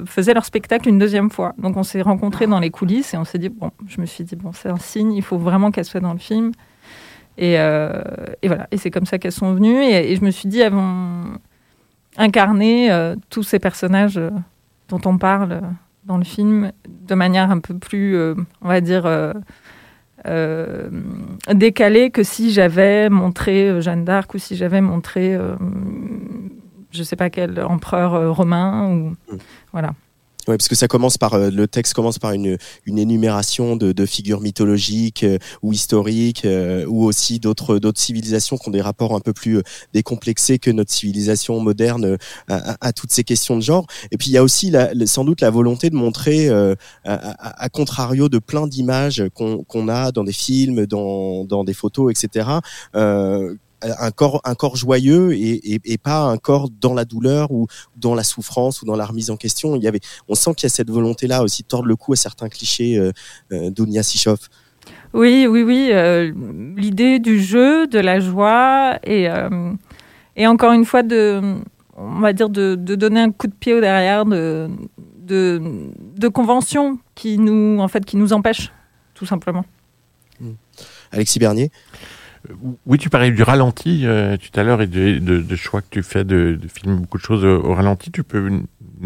faisaient 0.05 0.35
leur 0.35 0.45
spectacle 0.45 0.89
une 0.89 0.99
deuxième 0.99 1.29
fois. 1.31 1.55
Donc 1.59 1.77
on 1.77 1.83
s'est 1.83 2.03
rencontrés 2.03 2.47
dans 2.47 2.61
les 2.61 2.71
coulisses 2.71 3.15
et 3.15 3.17
on 3.17 3.25
s'est 3.25 3.39
dit, 3.39 3.49
bon, 3.49 3.73
je 3.89 4.01
me 4.01 4.07
suis 4.07 4.23
dit, 4.23 4.37
bon, 4.37 4.53
c'est 4.53 4.69
un 4.69 4.79
signe, 4.79 5.13
il 5.13 5.23
faut 5.23 5.39
vraiment 5.39 5.73
qu'elles 5.73 5.85
soient 5.85 6.01
dans 6.01 6.13
le 6.13 6.21
film. 6.21 6.53
Et, 7.37 7.59
euh, 7.59 8.01
voilà, 8.45 8.69
et 8.71 8.77
c'est 8.77 8.91
comme 8.91 9.07
ça 9.07 9.19
qu'elles 9.19 9.33
sont 9.33 9.53
venues. 9.55 9.83
Et, 9.83 10.15
je 10.15 10.25
me 10.25 10.31
suis 10.31 10.49
dit, 10.49 10.61
elles 10.61 10.73
vont 10.73 11.25
incarner 12.17 12.93
euh, 12.93 13.17
tous 13.29 13.43
ces 13.43 13.59
personnages 13.59 14.21
dont 14.89 15.01
on 15.05 15.19
parle 15.19 15.63
dans 16.05 16.17
le 16.17 16.25
film 16.25 16.71
de 16.87 17.15
manière 17.17 17.51
un 17.51 17.59
peu 17.59 17.77
plus, 17.77 18.17
on 18.17 18.69
va 18.69 18.81
dire, 18.81 19.05
euh, 20.27 20.89
décalée 21.53 22.11
que 22.11 22.23
si 22.23 22.53
j'avais 22.53 23.09
montré 23.09 23.69
euh, 23.69 23.81
Jeanne 23.81 24.05
d'Arc 24.05 24.35
ou 24.35 24.39
si 24.39 24.57
j'avais 24.57 24.81
montré, 24.81 25.35
euh, 25.35 25.57
je 26.91 27.03
sais 27.03 27.17
pas 27.17 27.31
quel 27.31 27.61
empereur 27.61 28.35
romain 28.35 28.91
ou 28.91 29.13
voilà. 29.73 29.93
Ouais, 30.49 30.57
parce 30.57 30.69
que 30.69 30.77
ça 30.77 30.87
commence 30.87 31.19
par 31.19 31.35
euh, 31.35 31.51
le 31.51 31.67
texte 31.67 31.93
commence 31.93 32.21
par 32.21 32.31
une, 32.31 32.57
une 32.85 32.99
énumération 33.01 33.75
de, 33.75 33.91
de 33.91 34.07
figures 34.07 34.41
mythologiques 34.41 35.25
euh, 35.25 35.39
ou 35.63 35.73
historiques 35.73 36.45
euh, 36.45 36.87
ou 36.87 37.05
aussi 37.05 37.41
d'autres 37.41 37.81
d'autres 37.81 38.01
civilisations 38.01 38.57
qui 38.57 38.69
ont 38.69 38.71
des 38.71 38.81
rapports 38.81 39.17
un 39.17 39.21
peu 39.21 39.33
plus 39.33 39.57
euh, 39.59 39.63
décomplexés 39.93 40.61
que 40.61 40.71
notre 40.71 40.93
civilisation 40.93 41.59
moderne 41.59 42.05
euh, 42.05 42.17
à, 42.47 42.77
à- 42.81 42.93
toutes 42.93 43.11
ces 43.11 43.25
questions 43.25 43.57
de 43.57 43.63
genre. 43.63 43.87
Et 44.13 44.17
puis 44.19 44.29
il 44.29 44.35
y 44.35 44.39
a 44.39 44.45
aussi 44.45 44.71
la, 44.71 44.91
sans 45.07 45.25
doute 45.25 45.41
la 45.41 45.51
volonté 45.51 45.91
de 45.91 45.97
montrer 45.97 46.49
euh, 46.49 46.77
à, 47.05 47.65
à- 47.65 47.69
contrario 47.69 48.29
de 48.29 48.39
plein 48.39 48.69
d'images 48.69 49.25
qu'on 49.35 49.65
qu'on 49.65 49.89
a 49.89 50.13
dans 50.13 50.23
des 50.23 50.33
films, 50.33 50.87
dans, 50.87 51.45
dans 51.45 51.65
des 51.65 51.75
photos, 51.75 52.13
etc. 52.13 52.61
euh, 52.95 53.55
un 53.83 54.11
corps, 54.11 54.41
un 54.45 54.55
corps 54.55 54.77
joyeux 54.77 55.35
et, 55.35 55.75
et, 55.75 55.81
et, 55.85 55.99
pas 55.99 56.23
un 56.23 56.39
corps 56.39 56.71
dans 56.71 56.95
la 56.95 57.05
douleur 57.05 57.51
ou 57.51 57.67
dans 57.97 58.15
la 58.15 58.25
souffrance 58.25 58.83
ou 58.83 58.87
dans 58.87 58.97
la 58.97 59.05
remise 59.05 59.31
en 59.31 59.37
question. 59.37 59.77
Il 59.77 59.83
y 59.83 59.89
avait, 59.89 60.01
on 60.29 60.35
sent 60.35 60.55
qu'il 60.55 60.65
y 60.65 60.73
a 60.73 60.75
cette 60.75 60.91
volonté-là 60.91 61.43
aussi 61.43 61.63
de 61.63 61.69
tordre 61.69 61.87
le 61.87 61.97
cou 61.97 62.15
à 62.15 62.17
certains 62.17 62.49
clichés 62.49 62.99
euh, 62.99 63.13
euh, 63.53 63.71
d'Ounia 63.71 64.03
Sichov. 64.03 64.39
Oui, 65.13 65.47
oui, 65.49 65.63
oui. 65.63 65.89
Euh, 65.93 66.33
L'idée 66.77 67.19
du 67.19 67.43
jeu, 67.43 67.87
de 67.87 67.99
la 67.99 68.21
joie 68.21 68.99
et, 69.05 69.29
euh, 69.29 69.73
et 70.37 70.47
encore 70.47 70.73
une 70.73 70.85
fois 70.85 71.03
de, 71.03 71.57
on 71.97 72.21
va 72.21 72.33
dire 72.33 72.49
de, 72.49 72.75
de, 72.75 72.95
donner 72.95 73.21
un 73.21 73.31
coup 73.31 73.47
de 73.47 73.55
pied 73.55 73.75
au 73.75 73.81
derrière 73.81 74.25
de, 74.25 74.69
de, 75.19 75.61
de 76.17 76.29
conventions 76.29 76.99
qui 77.15 77.39
nous, 77.39 77.79
en 77.81 77.89
fait, 77.89 78.05
qui 78.05 78.17
nous 78.17 78.33
empêchent, 78.33 78.73
tout 79.15 79.27
simplement. 79.27 79.65
Alexis 81.13 81.39
Bernier? 81.39 81.71
Oui, 82.87 82.99
tu 82.99 83.11
parlais 83.11 83.31
du 83.31 83.43
ralenti 83.43 84.03
euh, 84.05 84.37
tout 84.37 84.59
à 84.59 84.63
l'heure 84.63 84.83
et 84.83 84.87
de, 84.87 85.19
de, 85.19 85.41
de, 85.41 85.57
choix 85.57 85.81
que 85.81 85.89
tu 85.91 86.03
fais 86.03 86.25
de, 86.25 86.59
de 86.61 86.69
filmer 86.69 86.97
beaucoup 86.97 87.19
de 87.19 87.23
choses 87.23 87.45
au, 87.45 87.65
au, 87.65 87.75
ralenti. 87.75 88.11
Tu 88.11 88.23
peux 88.23 88.51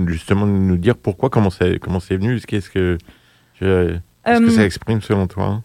justement 0.07 0.47
nous 0.47 0.77
dire 0.77 0.97
pourquoi, 0.97 1.31
comment 1.31 1.51
c'est 1.51 1.79
comment 1.79 2.01
c'est 2.01 2.17
venu, 2.17 2.41
qu'est-ce 2.41 2.71
que 2.71 2.99
est-ce 3.61 4.41
que 4.41 4.51
ça 4.51 4.65
exprime 4.65 5.01
selon 5.01 5.27
toi? 5.27 5.62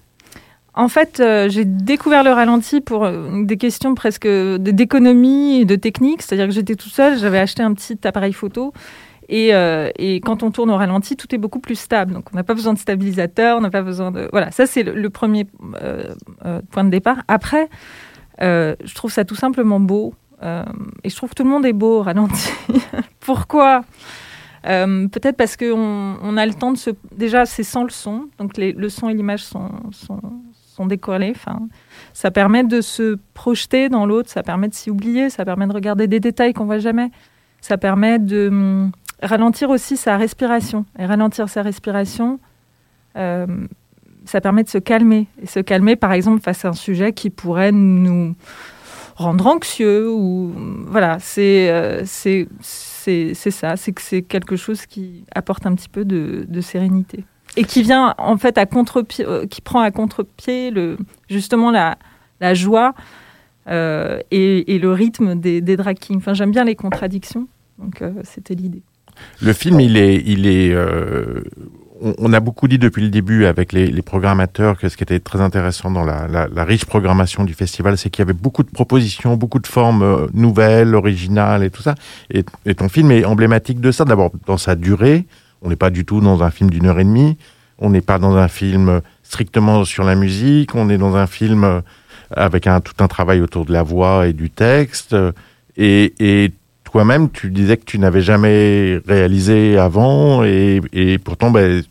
En 0.78 0.90
fait, 0.90 1.22
euh, 1.22 1.48
j'ai 1.48 1.64
découvert 1.64 2.24
le 2.24 2.32
ralenti 2.32 2.82
pour 2.82 3.06
euh, 3.06 3.44
des 3.44 3.56
questions 3.56 3.96
presque 3.96 4.28
d'économie 4.28 5.62
et 5.62 5.66
de 5.66 5.78
technique. 5.78 6.22
C'est-à-dire 6.22 6.48
que 6.48 6.54
j'étais 6.54 6.76
tout 6.76 6.90
seul, 6.90 7.18
j'avais 7.18 7.40
acheté 7.40 7.64
un 7.64 7.74
petit 7.74 7.98
appareil 8.06 8.34
photo 8.34 8.74
et, 9.28 9.54
euh, 9.54 9.90
et, 9.98 10.20
quand 10.22 10.44
on 10.44 10.52
tourne 10.52 10.70
au 10.70 10.76
ralenti, 10.76 11.16
tout 11.16 11.34
est 11.34 11.38
beaucoup 11.38 11.60
plus 11.60 11.76
stable. 11.76 12.14
Donc, 12.14 12.26
on 12.32 12.36
n'a 12.36 12.44
pas 12.44 12.54
besoin 12.54 12.74
de 12.74 12.80
stabilisateur, 12.80 13.58
on 13.58 13.62
n'a 13.62 13.72
pas 13.72 13.82
besoin 13.82 14.12
de. 14.12 14.30
Voilà, 14.32 14.52
ça, 14.52 14.68
c'est 14.68 14.84
le, 14.84 15.10
premier 15.10 15.48
euh, 15.82 16.14
euh, 16.46 16.62
point 16.72 16.84
de 16.84 16.90
départ. 16.90 17.24
Après, 17.28 17.70
je 18.40 18.96
trouve 18.96 19.12
ça 19.12 19.26
tout 19.26 19.36
simplement 19.36 19.80
beau. 19.80 20.14
et 20.44 21.10
je 21.10 21.16
trouve 21.16 21.30
que 21.32 21.36
tout 21.36 21.44
le 21.44 21.50
monde 21.50 21.66
est 21.66 21.74
beau 21.74 22.00
au 22.00 22.02
ralenti. 22.04 22.50
Pourquoi? 23.20 23.84
Peut-être 24.64 25.38
parce 25.38 25.58
qu'on 25.58 26.18
on 26.22 26.38
a 26.38 26.46
le 26.46 26.54
temps 26.54 26.72
de 26.72 26.78
se. 26.78 26.92
Déjà, 27.16 27.46
c'est 27.46 27.64
sans 27.64 27.84
le 27.84 27.90
son. 27.90 28.28
Donc, 28.38 28.58
les, 28.58 28.74
le 28.74 28.90
son 28.90 29.10
et 29.10 29.14
l'image 29.14 29.44
sont, 29.44 29.72
sont, 29.92 30.22
sont. 30.76 30.88
Enfin, 31.08 31.62
ça 32.14 32.32
permet 32.32 32.64
de 32.64 32.82
se 32.82 33.18
projeter 33.34 33.90
dans 33.90 34.06
l'autre, 34.06 34.30
ça 34.30 34.44
permet 34.44 34.68
de 34.68 34.74
s'y 34.74 34.92
oublier, 34.92 35.30
ça 35.30 35.46
permet 35.46 35.68
de 35.68 35.74
regarder 35.74 36.08
des 36.08 36.20
détails 36.20 36.54
qu'on 36.54 36.66
voit 36.66 36.80
jamais. 36.80 37.12
Ça 37.62 37.78
permet 37.78 38.20
de 38.20 38.90
ralentir 39.22 39.70
aussi 39.70 39.98
sa 39.98 40.18
respiration. 40.18 40.86
Et 41.00 41.06
ralentir 41.06 41.50
sa 41.50 41.62
respiration, 41.62 42.40
euh, 43.18 43.46
ça 44.26 44.42
permet 44.42 44.64
de 44.64 44.70
se 44.70 44.78
calmer. 44.78 45.28
Et 45.42 45.48
se 45.48 45.60
calmer, 45.60 45.96
par 45.96 46.14
exemple, 46.14 46.42
face 46.42 46.66
à 46.66 46.70
un 46.70 46.74
sujet 46.74 47.14
qui 47.14 47.30
pourrait 47.30 47.72
nous 47.72 48.36
rendre 49.16 49.48
anxieux. 49.48 50.10
Ou 50.12 50.54
voilà, 50.88 51.18
c'est 51.20 51.70
euh, 51.70 52.06
ça. 52.06 53.78
C'est 53.78 53.92
que 53.94 54.02
c'est 54.02 54.22
quelque 54.22 54.56
chose 54.56 54.86
qui 54.86 55.26
apporte 55.34 55.66
un 55.66 55.76
petit 55.76 55.90
peu 55.90 56.06
de, 56.06 56.62
sérénité 56.62 57.24
et 57.58 57.64
qui 57.64 57.84
vient 57.84 58.16
en 58.18 58.36
fait 58.38 58.58
à 58.58 58.66
contre-pied, 58.66 59.26
euh, 59.26 59.46
qui 59.46 59.62
prend 59.62 59.80
à 59.80 59.92
contre-pied 59.92 60.74
justement 61.30 61.72
la, 61.72 61.98
la 62.42 62.54
joie. 62.54 62.94
Euh, 63.68 64.20
et, 64.30 64.78
le 64.78 64.92
rythme 64.92 65.36
des, 65.36 65.62
des. 65.62 65.78
Enfin, 66.16 66.34
j'aime 66.36 66.52
bien 66.52 66.64
les 66.64 66.76
contradictions, 66.76 67.48
donc 67.80 68.04
c'était 68.24 68.54
l'idée. 68.54 68.84
Le 69.42 69.54
film, 69.54 69.80
il 69.80 69.98
est, 69.98 70.22
il 70.26 70.48
est. 70.48 70.72
Euh, 70.74 71.44
on, 72.02 72.34
a 72.34 72.40
beaucoup 72.40 72.68
dit 72.68 72.78
depuis 72.78 73.02
le 73.02 73.10
début 73.10 73.46
avec 73.46 73.72
les, 73.72 73.88
les, 73.88 74.02
programmateurs 74.02 74.78
que 74.78 74.90
ce 74.90 74.98
qui 74.98 75.04
était 75.04 75.20
très 75.20 75.42
intéressant 75.42 75.92
dans 75.92 76.04
la, 76.04 76.28
la, 76.28 76.48
la 76.48 76.64
riche 76.66 76.86
programmation 76.86 77.44
du 77.44 77.54
festival, 77.54 77.98
c'est 77.98 78.10
qu'il 78.10 78.22
y 78.22 78.28
avait 78.28 78.34
beaucoup 78.34 78.64
de 78.64 78.70
propositions, 78.70 79.38
beaucoup 79.38 79.60
de 79.60 79.68
formes 79.68 80.04
euh, 80.04 80.28
nouvelles, 80.34 80.94
originales 80.94 81.64
et 81.64 81.70
tout 81.70 81.82
ça. 81.82 81.96
Et, 82.34 82.44
et 82.66 82.76
ton 82.76 82.90
film 82.90 83.12
est 83.12 83.26
emblématique 83.26 83.80
de 83.80 83.92
ça. 83.92 84.06
D'abord 84.06 84.32
dans 84.46 84.58
sa 84.58 84.76
durée, 84.76 85.26
on 85.62 85.70
n'est 85.70 85.76
pas 85.76 85.90
du 85.90 86.06
tout 86.06 86.22
dans 86.22 86.44
un 86.44 86.52
film 86.52 86.70
d'une 86.70 86.86
heure 86.86 87.00
et 87.00 87.06
demie. 87.06 87.38
On 87.80 87.90
n'est 87.90 88.02
pas 88.02 88.20
dans 88.20 88.36
un 88.36 88.48
film 88.48 89.02
strictement 89.24 89.84
sur 89.84 90.04
la 90.04 90.16
musique. 90.16 90.76
On 90.76 90.90
est 90.90 90.98
dans 90.98 91.16
un 91.16 91.28
film 91.28 91.82
avec 92.32 92.68
un, 92.68 92.80
tout 92.80 93.04
un 93.04 93.08
travail 93.08 93.42
autour 93.42 93.66
de 93.66 93.74
la 93.74 93.84
voix 93.84 94.28
et 94.28 94.34
du 94.34 94.50
texte. 94.50 95.16
Et, 95.78 96.14
et 96.20 96.52
toi-même, 96.96 97.30
tu 97.30 97.52
disais 97.52 97.76
que 97.76 97.84
tu 97.84 98.00
n'avais 98.00 98.22
jamais 98.22 99.02
réalisé 99.06 99.78
avant, 99.78 100.46
et, 100.46 100.80
et 100.94 101.18
pourtant, 101.18 101.52
ben, 101.52 101.84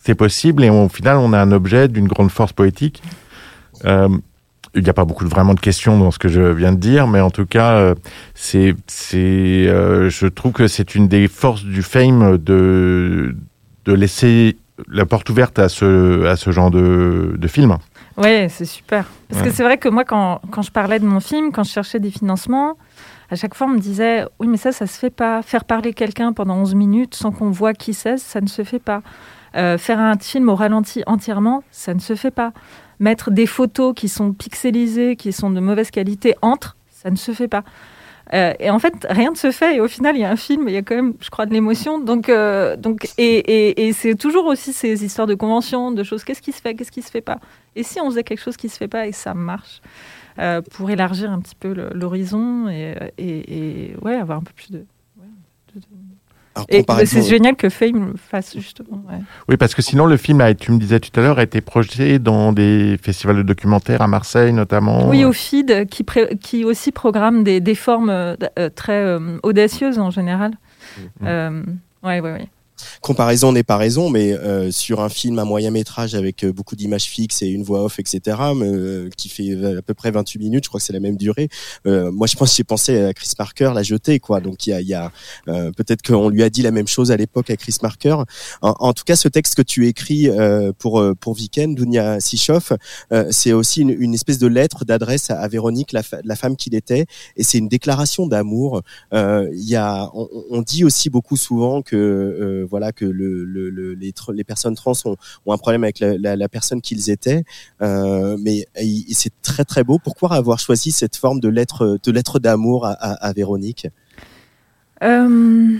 c'est 0.00 0.16
possible, 0.16 0.64
et 0.64 0.70
au 0.70 0.88
final, 0.88 1.18
on 1.18 1.32
a 1.32 1.38
un 1.38 1.52
objet 1.52 1.86
d'une 1.86 2.08
grande 2.08 2.32
force 2.32 2.52
poétique. 2.52 3.00
Euh, 3.84 4.08
il 4.74 4.82
n'y 4.82 4.90
a 4.90 4.92
pas 4.92 5.04
beaucoup 5.04 5.22
de, 5.22 5.28
vraiment 5.28 5.54
de 5.54 5.60
questions 5.60 5.96
dans 5.96 6.10
ce 6.10 6.18
que 6.18 6.26
je 6.26 6.40
viens 6.40 6.72
de 6.72 6.80
dire, 6.80 7.06
mais 7.06 7.20
en 7.20 7.30
tout 7.30 7.46
cas, 7.46 7.74
euh, 7.74 7.94
c'est, 8.34 8.74
c'est, 8.88 9.68
euh, 9.68 10.10
je 10.10 10.26
trouve 10.26 10.50
que 10.50 10.66
c'est 10.66 10.96
une 10.96 11.06
des 11.06 11.28
forces 11.28 11.62
du 11.62 11.82
fame 11.82 12.36
de, 12.36 13.36
de 13.84 13.92
laisser 13.92 14.56
la 14.90 15.06
porte 15.06 15.30
ouverte 15.30 15.60
à 15.60 15.68
ce, 15.68 16.24
à 16.26 16.34
ce 16.34 16.50
genre 16.50 16.72
de, 16.72 17.36
de 17.38 17.46
film. 17.46 17.76
Oui, 18.16 18.48
c'est 18.48 18.64
super. 18.64 19.06
Parce 19.28 19.42
ouais. 19.42 19.48
que 19.48 19.54
c'est 19.54 19.62
vrai 19.62 19.78
que 19.78 19.88
moi, 19.88 20.02
quand, 20.04 20.40
quand 20.50 20.62
je 20.62 20.72
parlais 20.72 20.98
de 20.98 21.06
mon 21.06 21.20
film, 21.20 21.52
quand 21.52 21.62
je 21.62 21.70
cherchais 21.70 22.00
des 22.00 22.10
financements, 22.10 22.76
à 23.30 23.36
chaque 23.36 23.54
fois, 23.54 23.66
on 23.66 23.70
me 23.70 23.78
disait 23.78 24.24
Oui, 24.38 24.46
mais 24.46 24.56
ça, 24.56 24.72
ça 24.72 24.86
se 24.86 24.98
fait 24.98 25.10
pas. 25.10 25.42
Faire 25.42 25.64
parler 25.64 25.92
quelqu'un 25.92 26.32
pendant 26.32 26.56
11 26.56 26.74
minutes 26.74 27.14
sans 27.14 27.32
qu'on 27.32 27.50
voit 27.50 27.74
qui 27.74 27.94
c'est, 27.94 28.18
ça 28.18 28.40
ne 28.40 28.46
se 28.46 28.64
fait 28.64 28.78
pas. 28.78 29.02
Euh, 29.56 29.78
faire 29.78 30.00
un 30.00 30.18
film 30.18 30.48
au 30.48 30.56
ralenti 30.56 31.02
entièrement, 31.06 31.62
ça 31.70 31.94
ne 31.94 32.00
se 32.00 32.14
fait 32.16 32.32
pas. 32.32 32.52
Mettre 32.98 33.30
des 33.30 33.46
photos 33.46 33.94
qui 33.94 34.08
sont 34.08 34.32
pixelisées, 34.32 35.16
qui 35.16 35.32
sont 35.32 35.50
de 35.50 35.60
mauvaise 35.60 35.90
qualité 35.90 36.34
entre, 36.42 36.76
ça 36.90 37.10
ne 37.10 37.16
se 37.16 37.32
fait 37.32 37.48
pas. 37.48 37.62
Euh, 38.32 38.52
et 38.58 38.70
en 38.70 38.78
fait, 38.78 39.06
rien 39.08 39.30
ne 39.30 39.36
se 39.36 39.50
fait. 39.50 39.76
Et 39.76 39.80
au 39.80 39.88
final, 39.88 40.16
il 40.16 40.20
y 40.20 40.24
a 40.24 40.30
un 40.30 40.36
film, 40.36 40.68
il 40.68 40.74
y 40.74 40.76
a 40.76 40.82
quand 40.82 40.94
même, 40.94 41.14
je 41.20 41.30
crois, 41.30 41.46
de 41.46 41.52
l'émotion. 41.52 41.98
Donc, 41.98 42.28
euh, 42.28 42.76
donc, 42.76 43.08
et, 43.18 43.36
et, 43.38 43.86
et 43.86 43.92
c'est 43.92 44.14
toujours 44.14 44.46
aussi 44.46 44.72
ces 44.72 45.04
histoires 45.04 45.26
de 45.26 45.34
conventions, 45.34 45.92
de 45.92 46.02
choses. 46.02 46.24
Qu'est-ce 46.24 46.42
qui 46.42 46.52
se 46.52 46.60
fait, 46.60 46.74
qu'est-ce 46.74 46.92
qui 46.92 47.02
se 47.02 47.10
fait 47.10 47.20
pas? 47.20 47.38
Et 47.76 47.82
si 47.82 48.00
on 48.00 48.06
faisait 48.10 48.24
quelque 48.24 48.40
chose 48.40 48.56
qui 48.56 48.68
se 48.68 48.76
fait 48.76 48.88
pas 48.88 49.06
et 49.06 49.12
ça 49.12 49.34
marche? 49.34 49.80
Euh, 50.38 50.62
pour 50.62 50.90
élargir 50.90 51.30
un 51.30 51.40
petit 51.40 51.54
peu 51.54 51.74
l'horizon 51.94 52.68
et, 52.68 52.94
et, 53.18 53.90
et, 53.90 53.96
ouais, 54.02 54.14
avoir 54.14 54.38
un 54.38 54.42
peu 54.42 54.52
plus 54.54 54.70
de. 54.70 54.78
Ouais, 55.18 55.26
de, 55.74 55.80
de... 55.80 55.86
Alors, 56.56 56.66
et 56.68 57.06
c'est 57.06 57.22
génial 57.22 57.56
que 57.56 57.68
Fame 57.68 58.12
le 58.12 58.16
fasse 58.16 58.54
justement. 58.56 59.02
Ouais. 59.10 59.18
Oui, 59.48 59.56
parce 59.56 59.74
que 59.74 59.82
sinon 59.82 60.06
le 60.06 60.16
film, 60.16 60.40
a, 60.40 60.54
tu 60.54 60.70
me 60.70 60.78
disais 60.78 61.00
tout 61.00 61.10
à 61.18 61.22
l'heure, 61.22 61.40
a 61.40 61.42
été 61.42 61.60
projeté 61.60 62.20
dans 62.20 62.52
des 62.52 62.96
festivals 63.02 63.38
de 63.38 63.42
documentaires 63.42 64.02
à 64.02 64.06
Marseille 64.06 64.52
notamment. 64.52 65.08
Oui, 65.08 65.24
au 65.24 65.32
FID, 65.32 65.88
qui, 65.90 66.04
pré 66.04 66.36
qui 66.40 66.64
aussi 66.64 66.92
programme 66.92 67.42
des, 67.42 67.60
des 67.60 67.74
formes 67.74 68.08
euh, 68.08 68.36
très 68.76 69.02
euh, 69.02 69.38
audacieuses 69.42 69.98
en 69.98 70.12
général. 70.12 70.52
Mmh. 70.96 71.26
Euh, 71.26 71.62
ouais, 72.04 72.20
ouais, 72.20 72.32
ouais 72.32 72.48
comparaison 73.00 73.52
n'est 73.52 73.62
pas 73.62 73.76
raison, 73.76 74.10
mais 74.10 74.32
euh, 74.32 74.70
sur 74.70 75.00
un 75.00 75.08
film 75.08 75.38
à 75.38 75.44
moyen 75.44 75.70
métrage 75.70 76.14
avec 76.14 76.44
euh, 76.44 76.52
beaucoup 76.52 76.76
d'images 76.76 77.04
fixes 77.04 77.42
et 77.42 77.48
une 77.48 77.62
voix 77.62 77.84
off, 77.84 77.98
etc., 77.98 78.36
euh, 78.40 79.08
qui 79.16 79.28
fait 79.28 79.52
à 79.64 79.82
peu 79.82 79.94
près 79.94 80.10
28 80.10 80.38
minutes, 80.38 80.64
je 80.64 80.68
crois 80.68 80.80
que 80.80 80.86
c'est 80.86 80.92
la 80.92 81.00
même 81.00 81.16
durée. 81.16 81.48
Euh, 81.86 82.10
moi, 82.10 82.26
je 82.26 82.36
pense 82.36 82.56
j'ai 82.56 82.64
pensé 82.64 82.98
à 83.00 83.12
Chris 83.12 83.30
Marker, 83.38 83.72
la 83.74 83.82
jeter, 83.82 84.20
quoi. 84.20 84.40
Donc 84.40 84.66
il 84.66 84.70
y 84.70 84.72
a, 84.72 84.80
y 84.80 84.94
a 84.94 85.12
euh, 85.48 85.70
peut-être 85.72 86.02
qu'on 86.02 86.28
lui 86.28 86.42
a 86.42 86.50
dit 86.50 86.62
la 86.62 86.70
même 86.70 86.88
chose 86.88 87.10
à 87.10 87.16
l'époque 87.16 87.50
à 87.50 87.56
Chris 87.56 87.76
Marker. 87.82 88.16
En, 88.62 88.92
tout 88.92 89.04
cas, 89.04 89.16
ce 89.16 89.28
texte 89.28 89.54
que 89.54 89.62
tu 89.62 89.86
écris 89.86 90.28
euh, 90.28 90.72
pour 90.78 91.02
pour 91.20 91.34
Weekend, 91.34 91.76
Dunia 91.76 92.20
Sichoff, 92.20 92.72
c'est 93.30 93.52
aussi 93.52 93.82
une, 93.82 93.90
une, 93.90 94.14
espèce 94.14 94.38
de 94.38 94.46
lettre 94.46 94.84
d'adresse 94.84 95.30
à, 95.30 95.40
à, 95.40 95.48
Véronique, 95.48 95.92
la, 95.92 96.02
la 96.24 96.36
femme 96.36 96.56
qu'il 96.56 96.74
était, 96.74 97.06
et 97.36 97.42
c'est 97.42 97.58
une 97.58 97.68
déclaration 97.68 98.26
d'amour. 98.26 98.82
Il 99.12 99.68
y 99.68 99.76
a, 99.76 100.10
on, 100.14 100.28
on, 100.50 100.62
dit 100.62 100.84
aussi 100.84 101.10
beaucoup 101.10 101.36
souvent 101.36 101.82
que 101.82 102.66
voilà 102.74 102.90
que 102.90 103.04
le, 103.04 103.44
le, 103.44 103.70
le, 103.70 103.94
les, 103.94 104.42
personnes 104.42 104.74
trans 104.74 104.94
ont, 105.04 105.16
un 105.46 105.58
problème 105.58 105.84
avec 105.84 106.00
la, 106.00 106.48
personne 106.48 106.80
qu'ils 106.80 107.08
étaient, 107.08 107.44
euh, 107.82 108.36
mais 108.40 108.66
c'est 109.12 109.32
très 109.42 109.64
très 109.64 109.84
beau. 109.84 110.00
Pourquoi 110.02 110.32
avoir 110.32 110.58
choisi 110.58 110.90
cette 110.90 111.14
forme 111.14 111.38
de 111.38 111.48
lettre 111.48 112.40
d'amour 112.40 112.84
à, 112.84 113.32
Véronique? 113.32 113.86
Euh... 115.04 115.76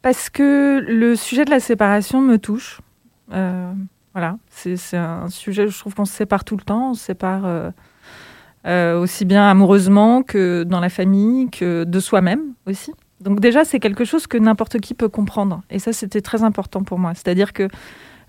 Parce 0.00 0.30
que 0.30 0.78
le 0.86 1.16
sujet 1.16 1.44
de 1.44 1.50
la 1.50 1.58
séparation 1.58 2.20
me 2.20 2.38
touche. 2.38 2.80
Euh, 3.32 3.72
voilà, 4.12 4.38
c'est 4.48 4.96
un 4.96 5.28
sujet, 5.28 5.66
je 5.66 5.76
trouve 5.76 5.96
qu'on 5.96 6.04
se 6.04 6.14
sépare 6.14 6.44
tout 6.44 6.56
le 6.56 6.62
temps, 6.62 6.90
on 6.92 6.94
se 6.94 7.02
sépare 7.02 7.72
aussi 8.64 9.24
bien 9.24 9.50
amoureusement 9.50 10.22
que 10.22 10.62
dans 10.62 10.78
la 10.78 10.88
famille, 10.88 11.50
que 11.50 11.82
de 11.82 11.98
soi-même 11.98 12.54
aussi. 12.68 12.92
Donc 13.24 13.40
déjà, 13.40 13.64
c'est 13.64 13.80
quelque 13.80 14.04
chose 14.04 14.26
que 14.26 14.36
n'importe 14.36 14.78
qui 14.80 14.94
peut 14.94 15.08
comprendre. 15.08 15.62
Et 15.70 15.78
ça, 15.78 15.92
c'était 15.92 16.20
très 16.20 16.42
important 16.42 16.82
pour 16.82 16.98
moi. 16.98 17.14
C'est-à-dire 17.14 17.52
que 17.52 17.68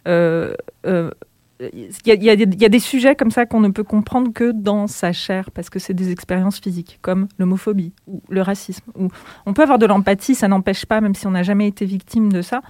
euh, 0.07 0.55
euh, 0.85 1.11
il 1.59 1.89
y, 2.03 2.30
a 2.65 2.69
des 2.69 2.80
sujets 2.80 3.15
comme 3.15 3.31
ça 3.31 3.45
qu'on 3.45 3.61
ne 3.61 3.69
peut 3.69 3.84
comprendre 3.84 4.34
que 4.34 4.51
dans 4.51 4.88
sa 4.88 5.13
chair, 5.13 5.51
parce 5.51 5.69
que 5.69 5.80
c'est 5.80 5.93
des 5.93 6.11
expériences 6.11 6.59
physiques, 6.59 6.99
comme 7.01 7.27
l'homophobie 7.39 7.93
ou 8.07 8.22
le 8.30 8.41
racisme. 8.41 8.84
Ou 8.97 9.07
on 9.45 9.53
peut 9.53 9.63
avoir 9.63 9.80
de 9.80 9.85
l'empathie, 9.85 10.35
ça 10.35 10.49
n'empêche 10.49 10.85
pas, 10.85 10.99
même 10.99 11.15
si 11.15 11.27
on 11.27 11.31
n'a 11.31 11.43
jamais 11.43 11.67
été 11.67 11.85
victime 11.85 12.31
de 12.31 12.41
ça. 12.41 12.61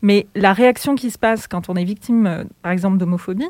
Mais 0.00 0.26
la 0.34 0.54
réaction 0.54 0.94
qui 0.94 1.10
se 1.10 1.18
passe 1.18 1.46
quand 1.46 1.68
on 1.68 1.76
est 1.76 1.84
victime, 1.84 2.46
par 2.62 2.72
exemple, 2.72 2.96
d'homophobie, 2.96 3.48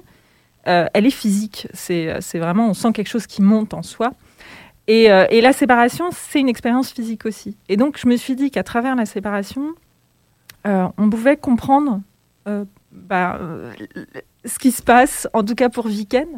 euh, 0.67 0.87
elle 0.95 1.07
est 1.07 1.11
physique. 1.11 1.69
C'est 1.73 2.19
vraiment, 2.35 2.69
on 2.69 2.75
sent 2.75 2.93
quelque 2.93 3.09
chose 3.09 3.27
qui 3.27 3.43
monte 3.43 3.75
en 3.75 3.83
soi. 3.83 4.13
Et, 4.87 5.11
euh, 5.11 5.27
et 5.31 5.41
la 5.41 5.53
séparation, 5.53 6.07
c'est 6.13 6.41
une 6.41 6.49
expérience 6.49 6.91
physique 6.93 7.25
aussi. 7.27 7.57
Et 7.69 7.77
donc, 7.77 7.99
je 7.99 8.07
me 8.07 8.17
suis 8.17 8.35
dit 8.37 8.51
qu'à 8.51 8.63
travers 8.63 8.95
la 8.97 9.07
séparation, 9.07 9.71
euh, 10.67 10.87
on 10.99 11.09
pouvait 11.09 11.37
comprendre 11.37 12.01
euh, 12.49 12.65
bah, 12.93 13.41
ce 14.45 14.59
qui 14.59 14.71
se 14.71 14.83
passe, 14.83 15.27
en 15.33 15.43
tout 15.43 15.55
cas 15.55 15.71
pour 15.71 15.89
Viken, 15.89 16.29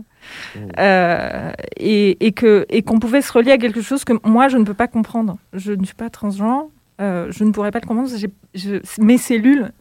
euh, 0.79 1.53
et, 1.77 2.25
et 2.25 2.33
que 2.33 2.65
et 2.69 2.83
qu'on 2.83 2.99
pouvait 2.99 3.21
se 3.23 3.33
relier 3.33 3.53
à 3.53 3.59
quelque 3.59 3.81
chose 3.83 4.05
que 4.05 4.13
moi 4.27 4.49
je 4.49 4.57
ne 4.59 4.65
peux 4.65 4.75
pas 4.75 4.87
comprendre. 4.89 5.37
Je 5.53 5.73
ne 5.73 5.85
suis 5.85 5.95
pas 5.95 6.09
transgenre, 6.11 6.69
euh, 7.01 7.27
je 7.31 7.45
ne 7.45 7.51
pourrais 7.51 7.71
pas 7.73 7.81
le 7.81 7.87
comprendre. 7.87 8.11
Je- 8.55 8.81
mes 9.03 9.19
cellules 9.19 9.73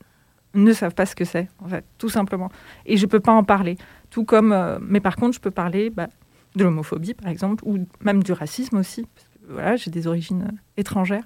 ne 0.54 0.74
savent 0.74 0.94
pas 0.96 1.06
ce 1.06 1.16
que 1.16 1.26
c'est, 1.26 1.48
en 1.64 1.68
fait, 1.68 1.84
tout 1.98 2.10
simplement, 2.10 2.50
et 2.86 2.98
je 2.98 3.06
peux 3.06 3.20
pas 3.20 3.32
en 3.34 3.44
parler. 3.44 3.78
Tout 4.10 4.24
comme, 4.26 4.52
euh, 4.54 4.80
mais 4.82 5.02
par 5.02 5.16
contre, 5.18 5.34
je 5.36 5.40
peux 5.42 5.52
parler 5.52 5.90
bah, 5.90 6.08
de 6.56 6.64
l'homophobie, 6.64 7.14
par 7.14 7.30
exemple, 7.30 7.64
ou 7.66 7.80
même 8.02 8.24
du 8.24 8.32
racisme 8.32 8.78
aussi. 8.78 9.06
Parce 9.14 9.28
que, 9.28 9.54
voilà, 9.54 9.76
j'ai 9.76 9.92
des 9.92 10.08
origines 10.08 10.44
euh, 10.52 10.58
étrangères, 10.78 11.24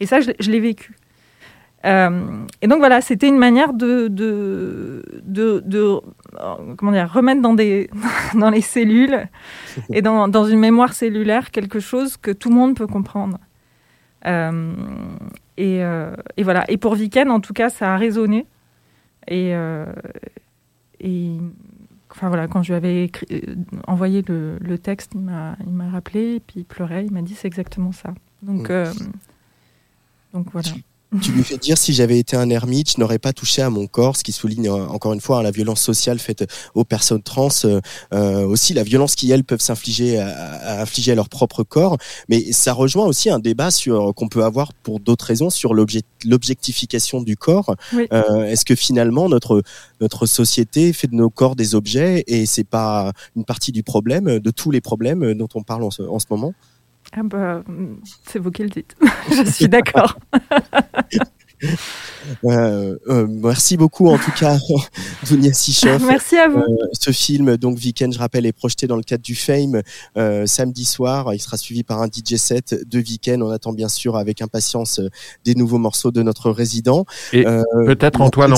et 0.00 0.06
ça, 0.06 0.20
je, 0.20 0.28
l'ai- 0.28 0.36
je 0.40 0.50
l'ai 0.50 0.60
vécu. 0.60 0.96
Euh, 1.84 2.44
et 2.60 2.66
donc 2.66 2.78
voilà, 2.80 3.00
c'était 3.00 3.28
une 3.28 3.38
manière 3.38 3.72
de, 3.72 4.08
de, 4.08 5.04
de, 5.22 5.62
de, 5.64 5.78
euh, 5.78 6.74
comment 6.76 6.90
dire, 6.90 7.08
remettre 7.12 7.40
dans, 7.40 7.54
des, 7.54 7.88
dans 8.34 8.50
les 8.50 8.60
cellules 8.62 9.28
et 9.92 10.02
dans, 10.02 10.26
dans 10.26 10.44
une 10.44 10.58
mémoire 10.58 10.92
cellulaire 10.92 11.52
quelque 11.52 11.78
chose 11.78 12.16
que 12.16 12.32
tout 12.32 12.48
le 12.48 12.56
monde 12.56 12.74
peut 12.76 12.88
comprendre. 12.88 13.38
Euh, 14.26 14.72
et, 15.56 15.84
euh, 15.84 16.16
et 16.36 16.42
voilà. 16.42 16.64
Et 16.68 16.78
pour 16.78 16.96
Viken, 16.96 17.30
en 17.30 17.38
tout 17.38 17.52
cas, 17.52 17.68
ça 17.68 17.94
a 17.94 17.96
résonné. 17.96 18.46
Et, 19.28 19.52
et 21.00 21.36
enfin 22.10 22.28
voilà, 22.28 22.48
quand 22.48 22.62
je 22.62 22.72
lui 22.72 22.76
avais 22.76 23.04
écrit- 23.04 23.26
euh, 23.32 23.54
envoyé 23.86 24.22
le, 24.22 24.58
le 24.60 24.78
texte, 24.78 25.12
il 25.14 25.20
m'a 25.20 25.56
il 25.66 25.72
m'a 25.72 25.88
rappelé, 25.90 26.36
et 26.36 26.40
puis 26.40 26.60
il 26.60 26.64
pleurait, 26.64 27.04
il 27.06 27.12
m'a 27.12 27.22
dit 27.22 27.34
c'est 27.34 27.48
exactement 27.48 27.92
ça. 27.92 28.14
Donc, 28.42 28.68
Mm. 28.68 28.72
euh, 28.72 28.92
donc 30.32 30.46
voilà. 30.52 30.68
Tu 30.70 30.82
lui 31.32 31.42
fais 31.42 31.56
dire 31.56 31.78
si 31.78 31.94
j'avais 31.94 32.18
été 32.18 32.36
un 32.36 32.50
ermite, 32.50 32.92
je 32.92 33.00
n'aurais 33.00 33.18
pas 33.18 33.32
touché 33.32 33.62
à 33.62 33.70
mon 33.70 33.86
corps, 33.86 34.16
ce 34.16 34.22
qui 34.22 34.32
souligne 34.32 34.68
euh, 34.68 34.86
encore 34.88 35.14
une 35.14 35.22
fois 35.22 35.38
hein, 35.38 35.42
la 35.42 35.50
violence 35.50 35.80
sociale 35.80 36.18
faite 36.18 36.44
aux 36.74 36.84
personnes 36.84 37.22
trans, 37.22 37.48
euh, 37.64 37.80
euh, 38.12 38.46
aussi 38.46 38.74
la 38.74 38.82
violence 38.82 39.14
qui 39.14 39.30
elles 39.30 39.44
peuvent 39.44 39.62
s'infliger 39.62 40.18
à, 40.18 40.28
à 40.28 40.82
infliger 40.82 41.12
à 41.12 41.14
leur 41.14 41.30
propre 41.30 41.62
corps. 41.62 41.96
Mais 42.28 42.52
ça 42.52 42.74
rejoint 42.74 43.06
aussi 43.06 43.30
un 43.30 43.38
débat 43.38 43.70
sur 43.70 44.14
qu'on 44.14 44.28
peut 44.28 44.44
avoir 44.44 44.74
pour 44.74 45.00
d'autres 45.00 45.24
raisons 45.24 45.48
sur 45.48 45.72
l'objet- 45.72 46.02
l'objectification 46.26 47.22
du 47.22 47.36
corps. 47.36 47.74
Oui. 47.94 48.06
Euh, 48.12 48.44
Est-ce 48.44 48.66
que 48.66 48.74
finalement 48.74 49.28
notre 49.30 49.62
notre 50.00 50.26
société 50.26 50.92
fait 50.92 51.08
de 51.08 51.14
nos 51.14 51.30
corps 51.30 51.56
des 51.56 51.74
objets 51.74 52.22
et 52.26 52.44
c'est 52.44 52.64
pas 52.64 53.12
une 53.34 53.44
partie 53.44 53.72
du 53.72 53.82
problème, 53.82 54.38
de 54.38 54.50
tous 54.50 54.70
les 54.70 54.80
problèmes 54.80 55.34
dont 55.34 55.48
on 55.54 55.62
parle 55.62 55.84
en 55.84 55.90
ce, 55.90 56.02
en 56.02 56.18
ce 56.18 56.26
moment? 56.30 56.52
Ah 57.16 57.22
bah, 57.22 57.62
mm, 57.66 57.96
c'est 58.26 58.38
vous 58.38 58.50
qui 58.50 58.62
le 58.62 58.68
dites. 58.68 58.96
je 59.30 59.50
suis 59.50 59.68
d'accord. 59.68 60.18
Euh, 62.44 62.96
euh, 63.08 63.26
merci 63.28 63.76
beaucoup 63.76 64.08
en 64.08 64.18
tout 64.18 64.30
cas, 64.30 64.58
Dunia 65.26 65.52
Sichoff. 65.52 66.02
Merci 66.06 66.36
à 66.36 66.48
vous. 66.48 66.58
Euh, 66.58 66.88
ce 66.92 67.10
film, 67.10 67.56
donc 67.56 67.78
Weekend, 67.78 68.12
je 68.12 68.18
rappelle, 68.18 68.46
est 68.46 68.52
projeté 68.52 68.86
dans 68.86 68.96
le 68.96 69.02
cadre 69.02 69.22
du 69.22 69.34
Fame 69.34 69.82
euh, 70.16 70.46
samedi 70.46 70.84
soir. 70.84 71.34
Il 71.34 71.40
sera 71.40 71.56
suivi 71.56 71.82
par 71.82 72.00
un 72.00 72.06
DJ 72.06 72.36
set 72.36 72.76
de 72.88 72.98
Weekend. 72.98 73.42
On 73.42 73.50
attend 73.50 73.72
bien 73.72 73.88
sûr 73.88 74.16
avec 74.16 74.42
impatience 74.42 75.00
euh, 75.00 75.08
des 75.44 75.54
nouveaux 75.54 75.78
morceaux 75.78 76.10
de 76.10 76.22
notre 76.22 76.50
résident. 76.50 77.06
Et 77.32 77.46
Euh, 77.46 77.62
peut-être, 77.86 78.20
Antoine, 78.20 78.54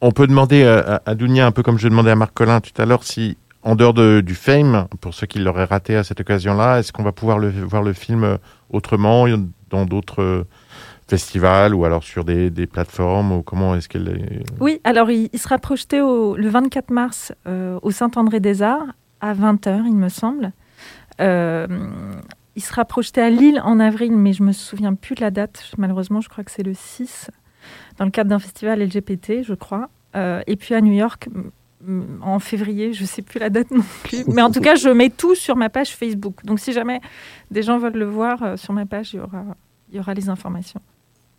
on, 0.00 0.12
peut 0.12 0.26
demander 0.26 0.64
à, 0.64 1.02
à 1.04 1.14
Dounia, 1.14 1.46
un 1.46 1.52
peu 1.52 1.62
comme 1.62 1.78
je 1.78 1.86
demandais 1.86 2.10
à 2.10 2.16
Marc 2.16 2.34
Collin 2.34 2.60
tout 2.60 2.80
à 2.80 2.86
l'heure, 2.86 3.04
si, 3.04 3.36
en 3.66 3.74
dehors 3.74 3.94
de, 3.94 4.20
du 4.20 4.36
Fame, 4.36 4.86
pour 5.00 5.12
ceux 5.12 5.26
qui 5.26 5.40
l'auraient 5.40 5.64
raté 5.64 5.96
à 5.96 6.04
cette 6.04 6.20
occasion-là, 6.20 6.78
est-ce 6.78 6.92
qu'on 6.92 7.02
va 7.02 7.10
pouvoir 7.10 7.38
le, 7.40 7.50
voir 7.50 7.82
le 7.82 7.92
film 7.92 8.22
euh, 8.22 8.36
autrement, 8.70 9.26
dans 9.70 9.84
d'autres 9.84 10.22
euh, 10.22 10.46
festivals 11.08 11.74
ou 11.74 11.84
alors 11.84 12.04
sur 12.04 12.24
des, 12.24 12.50
plateformes 12.66 13.32
ou 13.32 13.42
comment 13.42 13.74
est-ce 13.74 13.88
est... 13.98 14.44
Oui, 14.60 14.80
alors 14.84 15.10
il, 15.10 15.36
sera 15.36 15.58
projeté 15.58 15.98
le 15.98 16.48
24 16.48 16.90
mars 16.90 17.32
euh, 17.48 17.80
au 17.82 17.90
Saint-André-des-Arts 17.90 18.86
à 19.20 19.34
20h, 19.34 19.82
il 19.84 19.96
me 19.96 20.10
semble. 20.10 20.52
Euh, 21.20 21.66
il 22.54 22.62
sera 22.62 22.84
projeté 22.84 23.20
à 23.20 23.30
Lille 23.30 23.60
en 23.64 23.80
avril, 23.80 24.12
mais 24.16 24.32
je 24.32 24.44
me 24.44 24.52
souviens 24.52 24.94
plus 24.94 25.16
de 25.16 25.22
la 25.22 25.32
date. 25.32 25.72
Malheureusement, 25.76 26.20
je 26.20 26.28
crois 26.28 26.44
que 26.44 26.52
c'est 26.52 26.62
le 26.62 26.74
6, 26.74 27.32
dans 27.98 28.04
le 28.04 28.12
cadre 28.12 28.30
d'un 28.30 28.38
festival 28.38 28.80
LGBT, 28.80 29.42
je 29.42 29.54
crois. 29.54 29.90
Euh, 30.14 30.40
et 30.46 30.54
puis 30.54 30.74
à 30.74 30.80
New 30.80 30.92
York 30.92 31.28
en 32.22 32.38
février, 32.38 32.92
je 32.92 33.04
sais 33.04 33.22
plus 33.22 33.38
la 33.38 33.50
date 33.50 33.70
non 33.70 33.84
plus. 34.04 34.24
Mais 34.28 34.42
en 34.42 34.50
tout 34.50 34.60
cas, 34.66 34.74
je 34.74 34.88
mets 34.88 35.10
tout 35.10 35.34
sur 35.34 35.56
ma 35.56 35.68
page 35.68 35.90
Facebook. 35.96 36.44
Donc 36.44 36.60
si 36.60 36.72
jamais 36.72 37.00
des 37.50 37.62
gens 37.62 37.78
veulent 37.78 37.96
le 37.98 38.06
voir, 38.08 38.42
euh, 38.42 38.56
sur 38.56 38.72
ma 38.72 38.86
page, 38.86 39.10
il 39.14 39.16
y 39.16 39.20
aura, 39.20 39.44
il 39.90 39.96
y 39.96 40.00
aura 40.00 40.14
les 40.14 40.28
informations. 40.28 40.80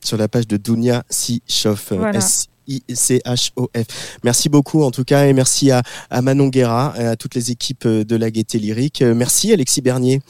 sur 0.04 0.18
la 0.18 0.28
page 0.28 0.48
de 0.48 0.58
Dunia 0.58 1.04
Sichoff. 1.10 1.92
euh, 1.92 1.98
Voilà. 1.98 2.20
S-I-C-H-O-F. 2.20 4.18
Merci 4.24 4.50
beaucoup 4.50 4.84
en 4.84 4.92
tout 4.92 5.04
cas 5.04 5.26
et 5.28 5.34
merci 5.34 5.72
à, 5.72 5.82
à 6.10 6.22
Manon 6.22 6.48
Guerra 6.48 6.94
et 6.98 7.04
à 7.06 7.16
toutes 7.16 7.36
les 7.36 7.52
équipes 7.52 7.86
euh, 7.86 8.04
de 8.04 8.16
la 8.16 8.30
Gaieté 8.32 8.60
Lyrique. 8.60 9.02
Euh, 9.02 9.14
Merci 9.16 9.52
Alexis 9.54 9.82
Bernier. 9.82 10.22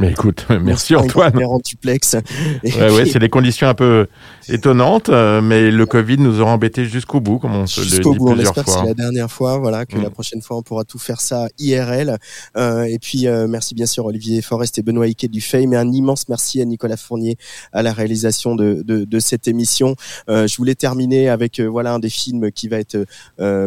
Mais 0.00 0.10
écoute, 0.12 0.46
merci 0.62 0.96
En 0.96 1.02
Antoine. 1.04 1.32
grand 1.32 1.60
duplex. 1.64 2.16
Ouais, 2.64 2.90
ouais, 2.90 3.04
c'est 3.06 3.18
des 3.18 3.28
conditions 3.28 3.68
un 3.68 3.74
peu 3.74 4.06
étonnantes, 4.48 5.10
euh, 5.10 5.42
mais 5.42 5.70
le 5.70 5.84
Covid 5.84 6.16
nous 6.18 6.40
aura 6.40 6.52
embêtés 6.52 6.86
jusqu'au 6.86 7.20
bout, 7.20 7.38
comme 7.38 7.54
on 7.54 7.66
se 7.66 7.80
le 7.82 7.86
jusqu'au 7.86 8.12
dit 8.12 8.18
bout. 8.18 8.28
On 8.30 8.32
plusieurs 8.32 8.48
espère 8.56 8.64
que 8.64 8.70
fois. 8.70 8.80
c'est 8.80 8.88
la 8.88 8.94
dernière 8.94 9.30
fois, 9.30 9.58
voilà, 9.58 9.84
que 9.84 9.98
Mm. 9.98 10.02
la 10.02 10.10
prochaine 10.10 10.40
fois 10.40 10.56
on 10.56 10.62
pourra 10.62 10.84
tout 10.84 10.98
faire 10.98 11.20
ça 11.20 11.48
IRL. 11.58 12.16
Euh, 12.56 12.84
et 12.84 12.98
puis 12.98 13.26
euh, 13.28 13.46
merci 13.46 13.74
bien 13.74 13.84
sûr 13.84 14.06
Olivier 14.06 14.40
Forest 14.40 14.78
et 14.78 14.82
Benoît 14.82 15.06
Hiquet 15.06 15.28
du 15.28 15.42
Fame, 15.42 15.74
et 15.74 15.76
un 15.76 15.92
immense 15.92 16.28
merci 16.30 16.62
à 16.62 16.64
Nicolas 16.64 16.96
Fournier 16.96 17.36
à 17.74 17.82
la 17.82 17.92
réalisation 17.92 18.54
de, 18.54 18.82
de, 18.84 19.04
de 19.04 19.20
cette 19.20 19.48
émission. 19.48 19.96
Euh, 20.30 20.46
je 20.46 20.56
voulais 20.56 20.74
terminer 20.74 21.28
avec 21.28 21.60
voilà 21.60 21.92
un 21.92 21.98
des 21.98 22.08
films 22.10 22.50
qui 22.50 22.68
va 22.68 22.78
être 22.78 23.04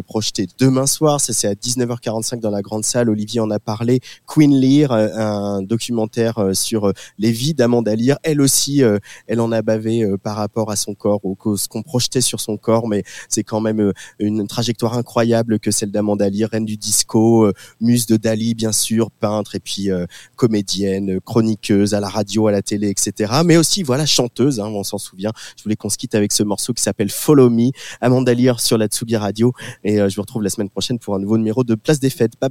projeté 0.07 0.47
demain 0.57 0.87
soir. 0.87 1.21
Ça 1.21 1.31
c'est 1.31 1.47
à 1.47 1.53
19h45 1.53 2.39
dans 2.39 2.49
la 2.49 2.63
grande 2.63 2.83
salle. 2.85 3.09
Olivier 3.11 3.39
en 3.39 3.51
a 3.51 3.59
parlé. 3.59 3.99
Queen 4.25 4.59
Lear, 4.59 4.91
un 4.91 5.61
documentaire 5.61 6.22
euh, 6.37 6.53
sur 6.53 6.87
euh, 6.87 6.93
les 7.17 7.31
vies 7.31 7.53
d'Amanda 7.53 7.95
Lear. 7.95 8.17
Elle 8.23 8.41
aussi, 8.41 8.83
euh, 8.83 8.97
elle 9.27 9.39
en 9.39 9.51
a 9.51 9.61
bavé 9.61 10.05
par 10.21 10.35
rapport 10.35 10.71
à 10.71 10.75
son 10.75 10.93
corps, 10.93 11.19
ou 11.23 11.35
ce 11.57 11.67
qu'on 11.67 11.83
projetait 11.83 12.21
sur 12.21 12.39
son 12.39 12.57
corps, 12.57 12.87
mais 12.87 13.03
c'est 13.29 13.43
quand 13.43 13.61
même 13.61 13.91
une 14.19 14.47
trajectoire 14.47 14.97
incroyable 14.97 15.59
que 15.59 15.71
celle 15.71 15.91
d'Amanda 15.91 16.29
Lear, 16.29 16.49
reine 16.49 16.65
du 16.65 16.77
disco, 16.77 17.51
muse 17.81 18.05
de 18.05 18.17
Dali 18.17 18.55
bien 18.55 18.71
sûr, 18.71 19.11
peintre 19.11 19.55
et 19.55 19.59
puis 19.59 19.89
comédienne, 20.35 21.19
chroniqueuse 21.21 21.93
à 21.93 21.99
la 21.99 22.09
radio, 22.09 22.47
à 22.47 22.51
la 22.51 22.61
télé, 22.61 22.89
etc. 22.89 23.33
Mais 23.45 23.57
aussi 23.57 23.83
voilà 23.83 24.05
chanteuse, 24.05 24.59
hein, 24.59 24.67
on 24.67 24.83
s'en 24.83 24.97
souvient. 24.97 25.31
Je 25.57 25.63
voulais 25.63 25.75
qu'on 25.75 25.89
se 25.89 25.97
quitte 25.97 26.15
avec 26.15 26.31
ce 26.31 26.43
morceau 26.43 26.73
qui 26.73 26.83
s'appelle 26.83 27.09
Follow 27.09 27.49
Me, 27.49 27.71
Amanda 28.01 28.33
Lear 28.33 28.59
sur 28.59 28.77
la 28.77 28.87
Tsugi 28.87 29.17
Radio, 29.17 29.53
et 29.83 29.97
je 29.97 30.15
vous 30.15 30.21
retrouve 30.21 30.43
la 30.43 30.49
semaine 30.49 30.69
prochaine 30.69 30.99
pour 30.99 31.15
un 31.15 31.19
nouveau 31.19 31.37
numéro 31.37 31.63
de 31.63 31.75
Place 31.75 31.99
des 31.99 32.09
Fêtes. 32.09 32.33
Bye 32.39 32.49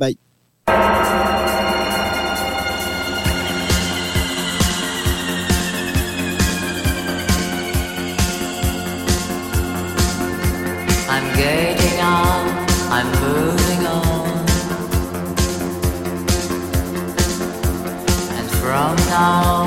bye. 0.66 1.02
Now, 19.23 19.62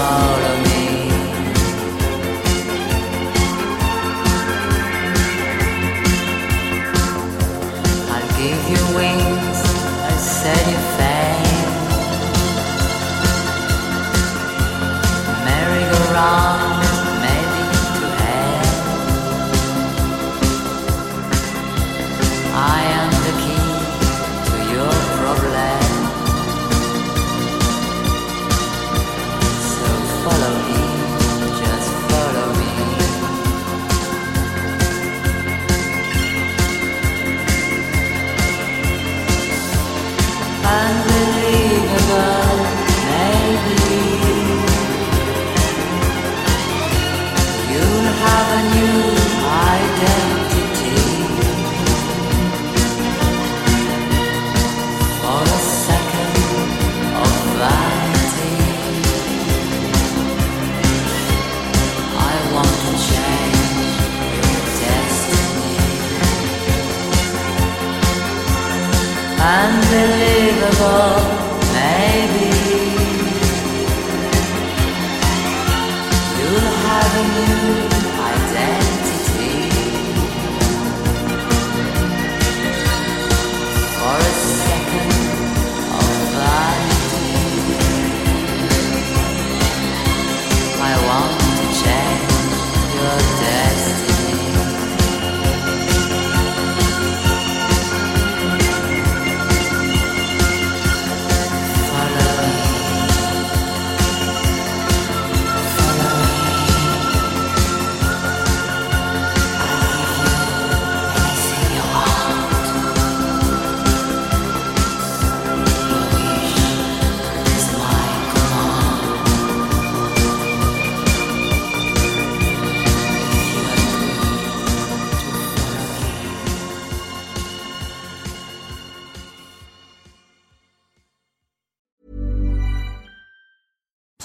follow 0.00 0.62
me. 0.64 0.89